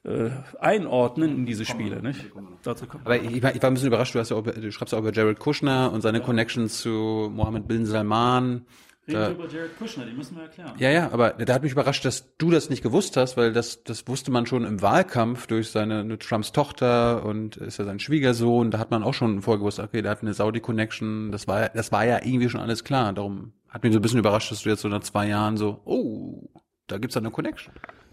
äh, 0.05 0.31
einordnen 0.61 1.37
in 1.37 1.47
diese 1.47 1.65
Spiele, 1.65 2.03
nicht? 2.03 2.27
Dazu 2.63 2.87
kommt 2.87 3.07
Aber 3.07 3.17
ich 3.17 3.43
war, 3.43 3.55
ich 3.55 3.63
war 3.63 3.71
ein 3.71 3.75
bisschen 3.75 3.89
überrascht, 3.89 4.15
du, 4.15 4.19
hast 4.19 4.31
ja 4.31 4.37
auch, 4.37 4.43
du 4.43 4.71
schreibst 4.71 4.93
ja 4.93 4.99
auch 4.99 5.03
über 5.03 5.13
Jared 5.13 5.39
Kushner 5.39 5.91
und 5.93 6.03
seine 6.03 6.19
ja. 6.19 6.25
Connections 6.25 6.81
zu 6.81 7.33
Mohammed 7.35 7.67
bin 7.67 7.87
Salman. 7.87 8.67
Reden 9.09 9.21
da, 9.21 9.31
über 9.31 9.49
Jared 9.49 9.79
Kushner, 9.79 10.05
die 10.05 10.13
müssen 10.13 10.37
wir 10.37 10.45
erklären. 10.45 10.73
Ja, 10.79 10.91
ja, 10.91 11.11
aber 11.13 11.31
da 11.31 11.55
hat 11.55 11.63
mich 11.63 11.73
überrascht, 11.73 12.05
dass 12.05 12.37
du 12.37 12.51
das 12.51 12.71
nicht 12.71 12.83
gewusst 12.83 13.17
hast, 13.17 13.37
weil 13.37 13.53
das, 13.53 13.83
das 13.83 14.07
wusste 14.07 14.31
man 14.31 14.47
schon 14.47 14.65
im 14.65 14.83
Wahlkampf 14.83 15.47
durch 15.47 15.71
seine 15.71 16.19
Trumps 16.19 16.53
Tochter 16.53 17.25
und 17.25 17.57
ist 17.57 17.79
ja 17.79 17.85
sein 17.85 17.99
Schwiegersohn. 17.99 18.71
Da 18.71 18.79
hat 18.79 18.91
man 18.91 19.03
auch 19.03 19.15
schon 19.15 19.43
vorher 19.43 19.59
gewusst, 19.59 19.79
okay, 19.79 20.03
der 20.03 20.11
hat 20.11 20.23
eine 20.23 20.35
Saudi-Connection. 20.35 21.33
Das 21.33 21.49
war, 21.49 21.69
das 21.71 21.91
war 21.93 22.05
ja 22.05 22.21
irgendwie 22.23 22.49
schon 22.49 22.61
alles 22.61 22.85
klar. 22.85 23.13
Darum 23.13 23.53
hat 23.69 23.83
mich 23.83 23.93
so 23.93 23.99
ein 23.99 24.03
bisschen 24.03 24.19
überrascht, 24.19 24.51
dass 24.51 24.63
du 24.63 24.69
jetzt 24.69 24.83
so 24.83 24.89
nach 24.89 25.01
zwei 25.01 25.29
Jahren 25.29 25.57
so, 25.57 25.81
oh, 25.85 26.49
da 26.87 26.99
gibt's 26.99 27.15
da 27.15 27.21
eine 27.21 27.31
Connection. 27.31 27.73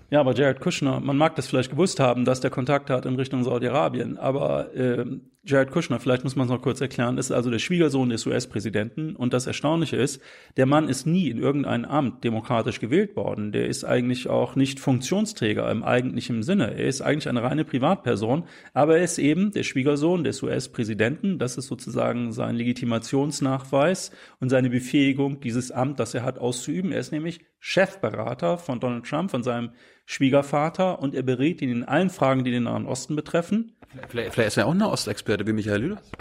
Ja, 0.10 0.20
aber 0.20 0.34
Jared 0.34 0.60
Kushner, 0.60 1.00
man 1.00 1.18
mag 1.18 1.36
das 1.36 1.48
vielleicht 1.48 1.72
gewusst 1.72 2.00
haben, 2.00 2.26
dass 2.26 2.40
der 2.40 2.52
Kontakt 2.52 2.90
hat 2.90 3.06
in 3.06 3.16
Richtung 3.16 3.44
Saudi-Arabien, 3.44 4.18
aber 4.18 4.74
äh, 4.76 5.06
Jared 5.48 5.70
Kushner, 5.70 6.00
vielleicht 6.00 6.24
muss 6.24 6.36
man 6.36 6.48
es 6.48 6.52
noch 6.52 6.64
kurz 6.64 6.82
erklären, 6.82 7.20
ist 7.20 7.32
also 7.32 7.52
der 7.52 7.60
Schwiegersohn 7.60 8.10
des 8.10 8.26
US-Präsidenten 8.26 9.16
und 9.16 9.32
das 9.32 9.46
Erstaunliche 9.46 9.96
ist, 9.96 10.20
der 10.58 10.66
Mann 10.66 10.90
ist 10.90 11.06
nie 11.06 11.30
in 11.30 11.38
irgendein 11.38 11.86
Amt 11.86 12.24
demokratisch 12.24 12.80
gewählt 12.80 13.16
worden. 13.16 13.52
Der 13.52 13.68
ist 13.68 13.84
eigentlich 13.84 14.28
auch 14.28 14.56
nicht 14.56 14.80
Funktionsträger 14.80 15.70
im 15.70 15.84
eigentlichen 15.84 16.42
Sinne. 16.42 16.74
Er 16.76 16.88
ist 16.88 17.02
eigentlich 17.02 17.30
eine 17.30 17.44
reine 17.44 17.64
Privatperson, 17.64 18.46
aber 18.74 18.98
er 18.98 19.04
ist 19.04 19.20
eben 19.20 19.52
der 19.52 19.62
Schwiegersohn 19.62 20.24
des 20.24 20.42
US-Präsidenten. 20.42 21.38
Das 21.38 21.58
ist 21.58 21.68
sozusagen 21.68 22.32
sein 22.32 22.56
Legitimationsnachweis 22.56 24.10
und 24.40 24.50
seine 24.50 24.72
Befähigung, 24.72 25.42
dieses 25.42 25.70
Amt, 25.70 26.00
das 26.00 26.16
er 26.16 26.24
hat, 26.24 26.40
auszuüben. 26.40 26.92
Er 26.92 27.02
ist 27.02 27.12
nämlich 27.12 27.42
Chefberater 27.60 28.58
von 28.58 28.80
Donald 28.80 29.06
Trump, 29.06 29.30
von 29.30 29.44
seinem 29.44 29.72
Schwiegervater 30.06 31.00
und 31.00 31.16
er 31.16 31.24
berät 31.24 31.62
ihn 31.62 31.72
in 31.72 31.84
allen 31.84 32.10
Fragen, 32.10 32.44
die 32.44 32.52
den 32.52 32.64
Nahen 32.64 32.86
Osten 32.86 33.16
betreffen. 33.16 33.72
Vielleicht, 34.10 34.34
vielleicht 34.34 34.48
ist 34.50 34.58
er 34.58 34.68
auch 34.68 34.72
eine 34.72 34.90
Ostexperte 34.90 35.48
wie 35.48 35.54
Michael 35.54 35.82
Lüders. 35.82 36.12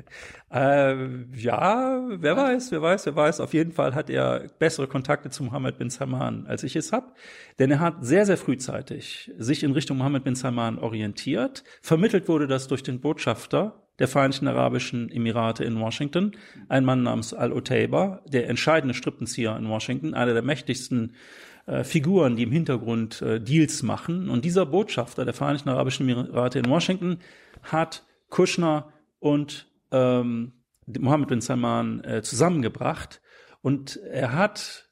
äh, 0.52 0.94
ja, 1.36 2.02
wer 2.08 2.36
weiß, 2.36 2.72
wer 2.72 2.82
weiß, 2.82 3.06
wer 3.06 3.16
weiß. 3.16 3.40
Auf 3.40 3.54
jeden 3.54 3.72
Fall 3.72 3.94
hat 3.94 4.08
er 4.08 4.48
bessere 4.58 4.86
Kontakte 4.86 5.30
zu 5.30 5.42
Mohammed 5.42 5.78
bin 5.78 5.90
Salman, 5.90 6.46
als 6.46 6.62
ich 6.62 6.76
es 6.76 6.92
habe. 6.92 7.12
Denn 7.58 7.70
er 7.70 7.80
hat 7.80 8.04
sehr, 8.04 8.24
sehr 8.24 8.36
frühzeitig 8.36 9.32
sich 9.36 9.62
in 9.62 9.72
Richtung 9.72 9.98
Mohammed 9.98 10.24
bin 10.24 10.36
Salman 10.36 10.78
orientiert. 10.78 11.64
Vermittelt 11.82 12.28
wurde 12.28 12.46
das 12.46 12.68
durch 12.68 12.82
den 12.82 13.00
Botschafter 13.00 13.80
der 13.98 14.08
Vereinigten 14.08 14.48
Arabischen 14.48 15.10
Emirate 15.10 15.64
in 15.64 15.78
Washington, 15.78 16.32
ein 16.68 16.84
Mann 16.84 17.04
namens 17.04 17.32
Al-Otaiba, 17.32 18.22
der 18.26 18.48
entscheidende 18.48 18.94
Strippenzieher 18.94 19.56
in 19.56 19.68
Washington, 19.68 20.14
einer 20.14 20.34
der 20.34 20.42
mächtigsten 20.42 21.14
äh, 21.66 21.84
Figuren, 21.84 22.36
die 22.36 22.42
im 22.44 22.52
Hintergrund 22.52 23.22
äh, 23.22 23.40
Deals 23.40 23.82
machen. 23.82 24.28
Und 24.28 24.44
dieser 24.44 24.66
Botschafter 24.66 25.24
der 25.24 25.34
Vereinigten 25.34 25.68
Arabischen 25.68 26.08
Emirate 26.08 26.58
in 26.58 26.68
Washington 26.68 27.18
hat 27.62 28.04
Kushner 28.28 28.92
und 29.18 29.66
ähm, 29.90 30.52
Mohammed 30.86 31.28
bin 31.28 31.40
Salman 31.40 32.02
äh, 32.04 32.22
zusammengebracht. 32.22 33.20
Und 33.62 33.96
er 33.96 34.34
hat 34.34 34.90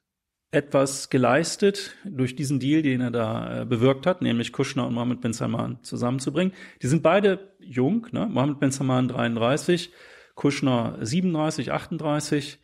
etwas 0.51 1.09
geleistet 1.09 1.97
durch 2.05 2.37
diesen 2.37 2.61
Deal, 2.61 2.83
den 2.83 3.01
er 3.01 3.11
da 3.11 3.63
äh, 3.63 3.65
bewirkt 3.65 4.07
hat, 4.07 4.23
nämlich 4.23 4.53
Kushner 4.53 4.87
und 4.87 4.95
Mohammed 4.95 5.21
bin 5.21 5.33
Salman 5.33 5.79
zusammenzubringen. 5.83 6.53
Die 6.83 6.87
sind 6.87 7.03
beide 7.03 7.55
jung, 7.59 8.07
ne? 8.13 8.27
Mohammed 8.27 8.61
bin 8.61 8.71
Salman 8.71 9.09
33, 9.09 9.93
Kushner 10.35 10.99
37, 11.01 11.73
38. 11.73 12.59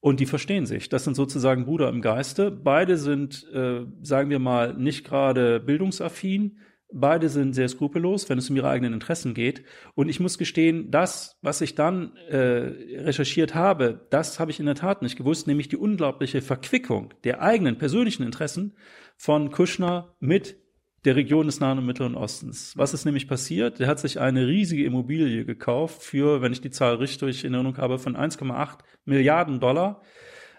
Und 0.00 0.18
die 0.20 0.26
verstehen 0.26 0.64
sich. 0.64 0.88
Das 0.88 1.04
sind 1.04 1.14
sozusagen 1.14 1.66
Bruder 1.66 1.88
im 1.90 2.00
Geiste. 2.00 2.50
Beide 2.50 2.96
sind, 2.96 3.46
äh, 3.52 3.84
sagen 4.02 4.30
wir 4.30 4.38
mal, 4.38 4.74
nicht 4.74 5.04
gerade 5.04 5.60
bildungsaffin. 5.60 6.58
Beide 6.92 7.28
sind 7.28 7.52
sehr 7.52 7.68
skrupellos, 7.68 8.28
wenn 8.28 8.38
es 8.38 8.50
um 8.50 8.56
ihre 8.56 8.68
eigenen 8.68 8.94
Interessen 8.94 9.34
geht. 9.34 9.62
Und 9.94 10.08
ich 10.08 10.18
muss 10.18 10.38
gestehen, 10.38 10.90
das, 10.90 11.38
was 11.42 11.60
ich 11.60 11.74
dann 11.74 12.16
äh, 12.28 12.98
recherchiert 13.02 13.54
habe, 13.54 14.06
das 14.10 14.40
habe 14.40 14.50
ich 14.50 14.58
in 14.58 14.66
der 14.66 14.74
Tat 14.74 15.02
nicht 15.02 15.16
gewusst, 15.16 15.46
nämlich 15.46 15.68
die 15.68 15.76
unglaubliche 15.76 16.40
Verquickung 16.42 17.14
der 17.22 17.42
eigenen 17.42 17.78
persönlichen 17.78 18.24
Interessen 18.24 18.74
von 19.16 19.50
Kushner 19.50 20.14
mit 20.18 20.56
der 21.04 21.16
Region 21.16 21.46
des 21.46 21.60
Nahen 21.60 21.78
und 21.78 21.86
Mittleren 21.86 22.14
Ostens. 22.14 22.76
Was 22.76 22.92
ist 22.92 23.04
nämlich 23.04 23.26
passiert? 23.26 23.80
Er 23.80 23.88
hat 23.88 24.00
sich 24.00 24.20
eine 24.20 24.46
riesige 24.46 24.84
Immobilie 24.84 25.44
gekauft 25.44 26.02
für, 26.02 26.42
wenn 26.42 26.52
ich 26.52 26.60
die 26.60 26.70
Zahl 26.70 26.96
richtig 26.96 27.44
in 27.44 27.54
Erinnerung 27.54 27.78
habe, 27.78 27.98
von 27.98 28.16
1,8 28.16 28.78
Milliarden 29.04 29.60
Dollar 29.60 30.02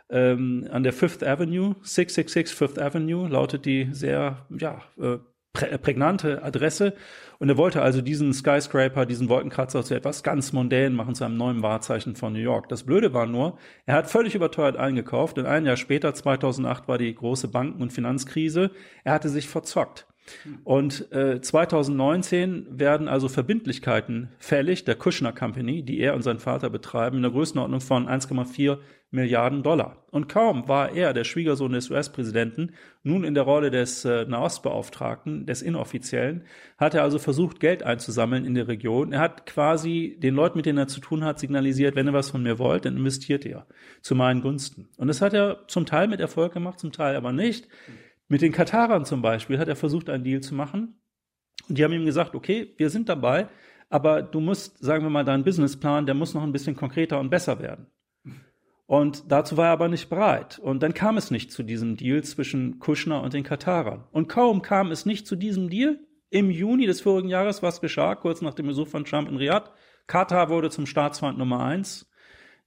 ähm, 0.10 0.68
an 0.72 0.84
der 0.84 0.94
Fifth 0.94 1.24
Avenue, 1.24 1.76
666 1.82 2.56
Fifth 2.56 2.80
Avenue, 2.80 3.28
lautet 3.28 3.66
die 3.66 3.90
sehr 3.92 4.46
ja, 4.50 4.82
äh, 5.00 5.20
prä 5.54 5.78
prägnante 5.78 6.44
Adresse. 6.44 6.94
Und 7.40 7.50
er 7.50 7.58
wollte 7.58 7.82
also 7.82 8.02
diesen 8.02 8.34
Skyscraper, 8.34 9.06
diesen 9.06 9.30
Wolkenkratzer 9.30 9.84
zu 9.84 9.96
etwas 9.96 10.24
ganz 10.24 10.54
mondän 10.54 10.94
machen, 10.94 11.16
zu 11.16 11.24
einem 11.24 11.38
neuen 11.38 11.64
Wahrzeichen 11.64 12.16
von 12.16 12.34
New 12.34 12.40
York. 12.40 12.70
Das 12.70 12.84
Blöde 12.84 13.14
war 13.14 13.26
nur, 13.26 13.58
er 13.86 13.96
hat 13.96 14.10
völlig 14.10 14.36
überteuert 14.36 14.78
eingekauft. 14.78 15.38
Und 15.38 15.46
ein 15.46 15.66
Jahr 15.66 15.78
später, 15.78 16.14
2008, 16.14 16.88
war 16.88 16.98
die 16.98 17.14
große 17.14 17.48
Banken- 17.48 17.82
und 17.82 17.94
Finanzkrise. 17.94 18.72
Er 19.04 19.14
hatte 19.14 19.30
sich 19.30 19.48
verzockt. 19.48 20.08
Und 20.64 21.12
äh, 21.12 21.42
2019 21.42 22.68
werden 22.80 23.08
also 23.08 23.28
Verbindlichkeiten 23.28 24.30
fällig 24.40 24.84
der 24.86 24.96
Kushner 24.96 25.34
Company, 25.34 25.84
die 25.84 26.00
er 26.00 26.16
und 26.16 26.22
sein 26.22 26.40
Vater 26.40 26.70
betreiben, 26.70 27.18
in 27.18 27.24
der 27.24 27.32
Größenordnung 27.32 27.82
von 27.82 28.08
1,4 28.08 28.78
Milliarden 29.14 29.62
Dollar. 29.62 30.06
Und 30.10 30.30
kaum 30.30 30.70
war 30.70 30.94
er, 30.94 31.14
der 31.14 31.26
Schwiegersohn 31.26 31.74
des 31.74 31.90
US-Präsidenten, 31.90 32.72
nun 33.04 33.26
in 33.26 33.34
der 33.34 33.44
Rolle 33.44 33.70
des 33.70 34.06
äh, 34.06 34.24
Nahostbeauftragten, 34.26 35.46
des 35.46 35.62
Inoffiziellen, 35.62 36.46
hat 36.78 36.94
er 36.94 37.04
also 37.04 37.20
versucht, 37.20 37.60
Geld 37.60 37.84
einzusammeln 37.84 38.46
in 38.46 38.56
der 38.56 38.70
Region. 38.70 39.12
Er 39.12 39.20
hat 39.20 39.46
quasi 39.46 40.18
den 40.24 40.34
Leuten, 40.34 40.58
mit 40.58 40.66
denen 40.66 40.78
er 40.78 40.88
zu 40.88 41.02
tun 41.02 41.26
hat, 41.26 41.40
signalisiert, 41.40 41.96
wenn 41.98 42.08
ihr 42.08 42.14
was 42.14 42.30
von 42.30 42.42
mir 42.42 42.58
wollt, 42.58 42.86
dann 42.86 42.96
investiert 42.96 43.44
ihr 43.44 43.66
zu 44.02 44.16
meinen 44.16 44.42
Gunsten. 44.42 44.88
Und 44.96 45.08
das 45.08 45.22
hat 45.22 45.34
er 45.34 45.68
zum 45.68 45.86
Teil 45.86 46.08
mit 46.08 46.22
Erfolg 46.22 46.54
gemacht, 46.54 46.80
zum 46.80 46.94
Teil 46.94 47.18
aber 47.18 47.34
nicht. 47.34 47.68
Mit 48.32 48.42
den 48.42 48.54
Katarern 48.54 49.04
zum 49.04 49.22
Beispiel 49.22 49.60
hat 49.60 49.68
er 49.68 49.76
versucht, 49.76 50.10
einen 50.10 50.24
Deal 50.24 50.40
zu 50.40 50.56
machen. 50.56 51.02
Und 51.68 51.78
die 51.78 51.84
haben 51.84 51.92
ihm 51.92 52.06
gesagt, 52.06 52.34
okay, 52.34 52.74
wir 52.78 52.90
sind 52.90 53.10
dabei, 53.10 53.50
aber 53.90 54.22
du 54.22 54.40
musst, 54.40 54.80
sagen 54.80 55.04
wir 55.04 55.10
mal, 55.10 55.26
dein 55.26 55.44
Businessplan, 55.44 56.06
der 56.06 56.16
muss 56.16 56.34
noch 56.34 56.42
ein 56.42 56.54
bisschen 56.54 56.78
konkreter 56.78 57.20
und 57.20 57.30
besser 57.30 57.60
werden. 57.60 57.88
Und 58.86 59.30
dazu 59.30 59.58
war 59.58 59.66
er 59.66 59.72
aber 59.74 59.90
nicht 59.90 60.10
bereit. 60.10 60.60
Und 60.60 60.82
dann 60.82 60.94
kam 60.94 61.18
es 61.18 61.30
nicht 61.30 61.52
zu 61.52 61.62
diesem 61.62 61.98
Deal 61.98 62.24
zwischen 62.24 62.80
Kushner 62.80 63.22
und 63.22 63.34
den 63.34 63.44
Katarern. 63.44 64.06
Und 64.14 64.30
kaum 64.30 64.62
kam 64.62 64.92
es 64.92 65.06
nicht 65.06 65.28
zu 65.28 65.36
diesem 65.36 65.70
Deal, 65.70 66.00
im 66.30 66.50
Juni 66.50 66.86
des 66.86 67.02
vorigen 67.02 67.28
Jahres, 67.28 67.62
was 67.62 67.82
geschah, 67.82 68.16
kurz 68.16 68.42
nach 68.42 68.54
dem 68.54 68.68
Besuch 68.68 68.88
von 68.88 69.04
Trump 69.04 69.28
in 69.28 69.36
Riyadh, 69.36 69.74
Katar 70.08 70.48
wurde 70.48 70.70
zum 70.70 70.86
Staatsfeind 70.86 71.38
Nummer 71.38 71.66
eins 71.66 72.10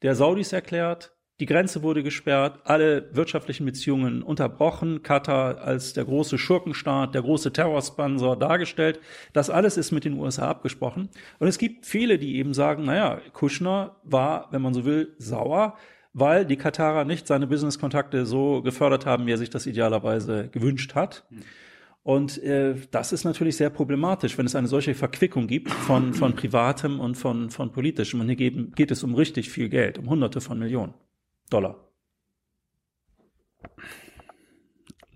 der 0.02 0.14
Saudis 0.14 0.52
erklärt, 0.52 1.13
die 1.44 1.52
Grenze 1.52 1.82
wurde 1.82 2.02
gesperrt, 2.02 2.60
alle 2.64 3.14
wirtschaftlichen 3.14 3.66
Beziehungen 3.66 4.22
unterbrochen, 4.22 5.02
Katar 5.02 5.58
als 5.58 5.92
der 5.92 6.06
große 6.06 6.38
Schurkenstaat, 6.38 7.14
der 7.14 7.20
große 7.20 7.52
Terrorsponsor 7.52 8.38
dargestellt. 8.38 8.98
Das 9.34 9.50
alles 9.50 9.76
ist 9.76 9.92
mit 9.92 10.06
den 10.06 10.14
USA 10.14 10.48
abgesprochen. 10.48 11.10
Und 11.38 11.46
es 11.46 11.58
gibt 11.58 11.84
viele, 11.84 12.16
die 12.16 12.36
eben 12.36 12.54
sagen, 12.54 12.86
naja, 12.86 13.20
Kushner 13.34 13.94
war, 14.04 14.48
wenn 14.52 14.62
man 14.62 14.72
so 14.72 14.86
will, 14.86 15.12
sauer, 15.18 15.76
weil 16.14 16.46
die 16.46 16.56
Katarer 16.56 17.04
nicht 17.04 17.26
seine 17.26 17.46
Businesskontakte 17.46 18.24
so 18.24 18.62
gefördert 18.62 19.04
haben, 19.04 19.26
wie 19.26 19.32
er 19.32 19.36
sich 19.36 19.50
das 19.50 19.66
idealerweise 19.66 20.48
gewünscht 20.48 20.94
hat. 20.94 21.26
Und 22.02 22.42
äh, 22.42 22.74
das 22.90 23.12
ist 23.12 23.24
natürlich 23.24 23.58
sehr 23.58 23.68
problematisch, 23.68 24.38
wenn 24.38 24.46
es 24.46 24.54
eine 24.54 24.68
solche 24.68 24.94
Verquickung 24.94 25.46
gibt 25.46 25.70
von, 25.70 26.14
von 26.14 26.34
Privatem 26.34 27.00
und 27.00 27.16
von, 27.16 27.50
von 27.50 27.70
Politischem. 27.70 28.20
Und 28.20 28.28
hier 28.28 28.36
geht, 28.36 28.76
geht 28.76 28.90
es 28.90 29.04
um 29.04 29.14
richtig 29.14 29.50
viel 29.50 29.68
Geld, 29.68 29.98
um 29.98 30.08
Hunderte 30.08 30.40
von 30.40 30.58
Millionen. 30.58 30.94
Dollar. 31.54 31.88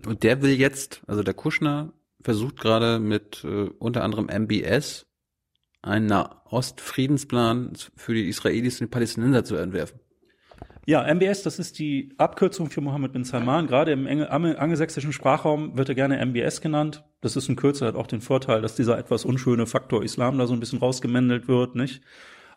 Und 0.05 0.23
der 0.23 0.41
will 0.41 0.57
jetzt, 0.57 1.01
also 1.07 1.23
der 1.23 1.33
Kuschner 1.33 1.93
versucht 2.21 2.59
gerade 2.59 2.99
mit 2.99 3.43
äh, 3.43 3.69
unter 3.79 4.03
anderem 4.03 4.27
MBS 4.27 5.05
einen 5.81 6.11
Ostfriedensplan 6.11 7.73
für 7.95 8.13
die 8.13 8.27
Israelis 8.27 8.79
und 8.79 8.87
die 8.87 8.91
Palästinenser 8.91 9.43
zu 9.43 9.55
entwerfen. 9.55 9.99
Ja, 10.85 11.03
MBS, 11.13 11.43
das 11.43 11.59
ist 11.59 11.77
die 11.77 12.13
Abkürzung 12.17 12.69
für 12.69 12.81
Mohammed 12.81 13.13
bin 13.13 13.23
Salman. 13.23 13.67
Gerade 13.67 13.91
im 13.91 14.07
angelsächsischen 14.07 15.13
Sprachraum 15.13 15.77
wird 15.77 15.89
er 15.89 15.95
gerne 15.95 16.25
MBS 16.25 16.61
genannt. 16.61 17.03
Das 17.21 17.35
ist 17.35 17.47
ein 17.47 17.55
Kürzel, 17.55 17.87
hat 17.87 17.95
auch 17.95 18.07
den 18.07 18.21
Vorteil, 18.21 18.61
dass 18.61 18.75
dieser 18.75 18.97
etwas 18.97 19.23
unschöne 19.23 19.67
Faktor 19.67 20.03
Islam 20.03 20.37
da 20.39 20.47
so 20.47 20.53
ein 20.53 20.59
bisschen 20.59 20.79
rausgemändelt 20.79 21.47
wird, 21.47 21.75
nicht? 21.75 22.01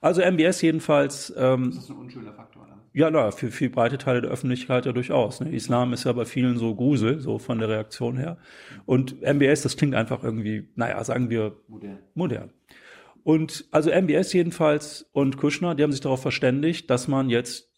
Also 0.01 0.23
MBS 0.23 0.63
jedenfalls. 0.63 1.33
Ähm, 1.37 1.73
das 1.73 1.85
ist 1.85 1.91
ein 1.91 1.97
unschöner 1.97 2.33
Faktor, 2.33 2.63
oder? 2.63 2.82
Ja, 2.95 3.11
na, 3.11 3.31
für, 3.31 3.51
für 3.51 3.71
breite 3.71 3.97
Teile 3.97 4.21
der 4.21 4.31
Öffentlichkeit 4.31 4.85
ja 4.85 4.93
durchaus. 4.93 5.41
Ne? 5.41 5.55
Islam 5.55 5.93
ist 5.93 6.05
ja 6.05 6.13
bei 6.13 6.27
vielen 6.27 6.59
so 6.59 6.75
Grusel, 6.75 7.21
so 7.21 7.39
von 7.39 7.59
der 7.59 7.69
Reaktion 7.69 8.19
her. 8.19 8.37
Und 8.85 9.23
MBS, 9.23 9.63
das 9.63 9.77
klingt 9.77 9.95
einfach 9.95 10.23
irgendwie, 10.23 10.69
naja, 10.75 11.03
sagen 11.03 11.31
wir 11.31 11.57
modern. 11.69 11.99
modern. 12.15 12.51
Und 13.25 13.67
also 13.71 13.91
MBS 13.91 14.33
jedenfalls 14.33 15.09
und 15.13 15.37
Kushner, 15.37 15.75
die 15.75 15.83
haben 15.83 15.93
sich 15.93 16.01
darauf 16.01 16.21
verständigt, 16.21 16.91
dass 16.91 17.09
man 17.09 17.31
jetzt 17.31 17.71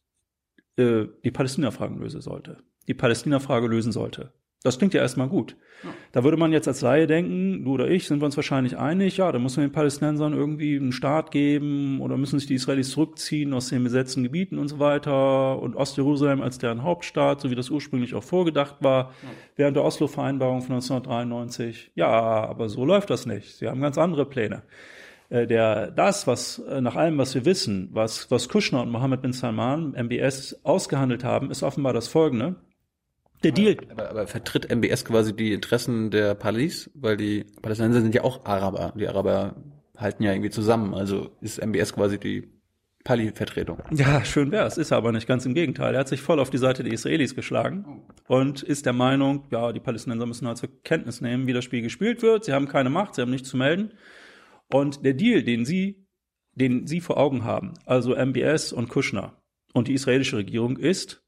äh, 0.77 1.05
die 1.23 1.31
Palästina-Fragen 1.31 1.99
lösen 2.01 2.21
sollte. 2.21 2.59
Die 2.89 2.95
Palästina-Frage 2.95 3.69
lösen 3.69 3.93
sollte. 3.93 4.33
Das 4.65 4.79
klingt 4.79 4.95
ja 4.95 5.03
erstmal 5.03 5.29
gut. 5.29 5.57
Ja. 5.83 5.91
Da 6.13 6.25
würde 6.25 6.39
man 6.39 6.51
jetzt 6.51 6.67
als 6.67 6.81
Laie 6.81 7.07
denken, 7.07 7.67
du 7.67 7.73
oder 7.73 7.91
ich, 7.91 8.07
sind 8.07 8.23
wir 8.23 8.25
uns 8.25 8.37
wahrscheinlich 8.37 8.79
einig, 8.79 9.19
ja, 9.19 9.31
da 9.31 9.39
muss 9.39 9.59
man 9.59 9.67
den 9.67 9.73
Palästinensern 9.73 10.33
irgendwie 10.33 10.77
einen 10.77 10.93
Staat 10.93 11.31
geben 11.31 12.01
oder 12.01 12.17
müssen 12.17 12.39
sich 12.39 12.49
die 12.49 12.55
Israelis 12.55 12.91
zurückziehen 12.91 13.53
aus 13.53 13.69
den 13.69 13.85
besetzten 13.85 14.23
Gebieten 14.23 14.59
und 14.59 14.69
so 14.69 14.79
weiter 14.79 15.61
und 15.61 15.77
Ostjerusalem 15.77 16.41
als 16.41 16.57
deren 16.57 16.83
Hauptstaat, 16.83 17.43
so 17.43 17.51
wie 17.51 17.55
das 17.55 17.69
ursprünglich 17.69 18.15
auch 18.15 18.25
vorgedacht 18.25 18.77
war, 18.81 19.13
ja. 19.23 19.29
während 19.57 19.77
der 19.77 19.85
Oslo-Vereinbarung 19.85 20.63
von 20.63 20.77
1993. 20.77 21.91
Ja, 21.95 22.09
aber 22.09 22.71
so 22.71 22.87
läuft 22.87 23.11
das 23.11 23.27
nicht. 23.27 23.57
Sie 23.57 23.69
haben 23.69 23.83
ganz 23.83 23.99
andere 23.99 24.25
Pläne. 24.25 24.63
Äh, 25.29 25.47
der, 25.47 25.91
das, 25.91 26.27
was 26.27 26.61
äh, 26.61 26.81
nach 26.81 26.97
allem, 26.97 27.19
was 27.19 27.35
wir 27.35 27.45
wissen, 27.45 27.91
was, 27.93 28.31
was 28.31 28.49
Kushner 28.49 28.81
und 28.81 28.91
Mohammed 28.91 29.21
bin 29.21 29.35
Salman, 29.35 29.93
MBS, 29.95 30.65
ausgehandelt 30.65 31.23
haben, 31.23 31.51
ist 31.51 31.63
offenbar 31.63 31.93
das 31.93 32.09
folgende. 32.09 32.57
Der 33.45 33.53
Deal. 33.53 33.77
Aber, 33.91 34.11
aber 34.11 34.27
vertritt 34.27 34.75
MBS 34.75 35.05
quasi 35.05 35.37
die 35.37 35.53
Interessen 35.53 36.11
der 36.11 36.35
Palis? 36.35 36.91
Weil 36.95 37.17
die 37.17 37.45
Palästinenser 37.63 38.01
sind 38.01 38.15
ja 38.15 38.25
auch 38.25 38.45
Araber. 38.45 38.93
Die 38.97 39.07
Araber 39.07 39.55
halten 39.97 40.23
ja 40.23 40.33
irgendwie 40.33 40.51
zusammen. 40.51 40.95
Also 40.95 41.31
ist 41.41 41.65
MBS 41.65 41.93
quasi 41.93 42.19
die 42.19 42.49
Pali-Vertretung. 43.05 43.83
Ja, 43.93 44.25
schön 44.25 44.51
wär's. 44.51 44.79
Ist 44.79 44.93
aber 44.93 45.13
nicht 45.13 45.29
ganz 45.29 45.45
im 45.45 45.53
Gegenteil. 45.53 45.95
Er 45.95 46.01
hat 46.01 46.09
sich 46.09 46.23
voll 46.23 46.41
auf 46.41 46.49
die 46.49 46.59
Seite 46.59 46.83
der 46.83 46.93
Israelis 46.93 47.35
geschlagen 47.35 48.03
und 48.27 48.63
ist 48.63 48.87
der 48.87 48.95
Meinung, 48.95 49.45
ja, 49.51 49.73
die 49.73 49.81
Palästinenser 49.81 50.25
müssen 50.25 50.49
halt 50.49 50.57
zur 50.57 50.71
Kenntnis 50.83 51.21
nehmen, 51.21 51.47
wie 51.47 51.53
das 51.53 51.65
Spiel 51.65 51.83
gespielt 51.83 52.23
wird. 52.23 52.47
Sie 52.47 52.55
haben 52.55 52.67
keine 52.67 52.89
Macht, 52.89 53.15
sie 53.15 53.21
haben 53.21 53.31
nichts 53.31 53.51
zu 53.51 53.59
melden. 53.59 53.93
Und 54.73 55.05
der 55.05 55.13
Deal, 55.13 55.43
den 55.43 55.67
sie, 55.67 56.07
den 56.55 56.87
sie 56.87 57.03
vor 57.03 57.19
Augen 57.19 57.45
haben, 57.45 57.75
also 57.85 58.17
MBS 58.17 58.73
und 58.73 58.89
Kushner 58.89 59.37
und 59.75 59.89
die 59.89 59.95
israelische 59.95 60.39
Regierung 60.39 60.79
ist, 60.79 61.23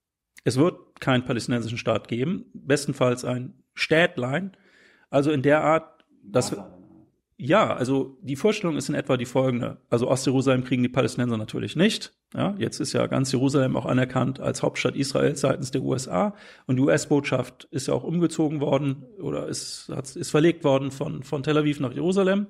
es 0.44 0.56
wird 0.56 0.78
keinen 1.00 1.24
palästinensischen 1.24 1.78
Staat 1.78 2.08
geben, 2.08 2.46
bestenfalls 2.52 3.24
ein 3.24 3.54
Städtlein. 3.74 4.52
Also 5.10 5.30
in 5.30 5.42
der 5.42 5.62
Art, 5.62 6.04
dass 6.22 6.56
ja, 7.38 7.74
also 7.74 8.16
die 8.22 8.36
Vorstellung 8.36 8.76
ist 8.76 8.88
in 8.88 8.94
etwa 8.94 9.18
die 9.18 9.26
folgende. 9.26 9.76
Also 9.90 10.08
Ostjerusalem 10.08 10.64
kriegen 10.64 10.82
die 10.82 10.88
Palästinenser 10.88 11.36
natürlich 11.36 11.76
nicht. 11.76 12.14
Ja, 12.34 12.54
jetzt 12.58 12.80
ist 12.80 12.94
ja 12.94 13.06
ganz 13.06 13.30
Jerusalem 13.30 13.76
auch 13.76 13.84
anerkannt 13.84 14.40
als 14.40 14.62
Hauptstadt 14.62 14.96
Israels 14.96 15.42
seitens 15.42 15.70
der 15.70 15.82
USA 15.82 16.34
und 16.66 16.76
die 16.76 16.82
US-Botschaft 16.82 17.68
ist 17.70 17.88
ja 17.88 17.94
auch 17.94 18.04
umgezogen 18.04 18.60
worden 18.60 19.04
oder 19.20 19.48
ist, 19.48 19.90
hat, 19.94 20.16
ist 20.16 20.30
verlegt 20.30 20.64
worden 20.64 20.90
von, 20.90 21.22
von 21.22 21.42
Tel 21.42 21.58
Aviv 21.58 21.78
nach 21.78 21.92
Jerusalem. 21.92 22.46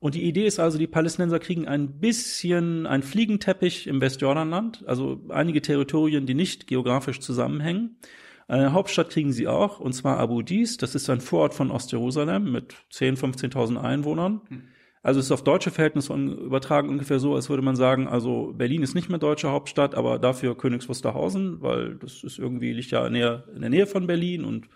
Und 0.00 0.14
die 0.14 0.24
Idee 0.24 0.46
ist 0.46 0.60
also, 0.60 0.78
die 0.78 0.86
Palästinenser 0.86 1.40
kriegen 1.40 1.66
ein 1.66 1.98
bisschen 1.98 2.86
ein 2.86 3.02
Fliegenteppich 3.02 3.88
im 3.88 4.00
Westjordanland, 4.00 4.84
also 4.86 5.24
einige 5.28 5.60
Territorien, 5.60 6.24
die 6.26 6.34
nicht 6.34 6.68
geografisch 6.68 7.18
zusammenhängen. 7.18 7.96
Eine 8.46 8.72
Hauptstadt 8.72 9.10
kriegen 9.10 9.32
sie 9.32 9.48
auch, 9.48 9.80
und 9.80 9.92
zwar 9.92 10.18
Abu 10.18 10.42
Dis. 10.42 10.76
Das 10.76 10.94
ist 10.94 11.10
ein 11.10 11.20
Vorort 11.20 11.52
von 11.52 11.70
Ostjerusalem 11.70 12.50
mit 12.50 12.74
10.000, 12.92 13.52
15.000 13.52 13.76
Einwohnern. 13.76 14.40
Hm. 14.48 14.62
Also 15.02 15.20
ist 15.20 15.30
auf 15.30 15.44
deutsche 15.44 15.70
Verhältnisse 15.70 16.12
übertragen 16.12 16.88
ungefähr 16.88 17.18
so, 17.18 17.34
als 17.34 17.48
würde 17.48 17.62
man 17.62 17.76
sagen, 17.76 18.08
also 18.08 18.52
Berlin 18.56 18.82
ist 18.82 18.94
nicht 18.94 19.08
mehr 19.08 19.18
deutsche 19.18 19.50
Hauptstadt, 19.50 19.94
aber 19.94 20.18
dafür 20.18 20.56
Königs 20.56 20.88
Wusterhausen, 20.88 21.60
weil 21.60 21.94
das 21.96 22.24
ist 22.24 22.38
irgendwie 22.38 22.72
liegt 22.72 22.90
ja 22.90 23.08
näher 23.08 23.44
in 23.54 23.60
der 23.60 23.70
Nähe 23.70 23.86
von 23.86 24.06
Berlin 24.06 24.44
und 24.44 24.68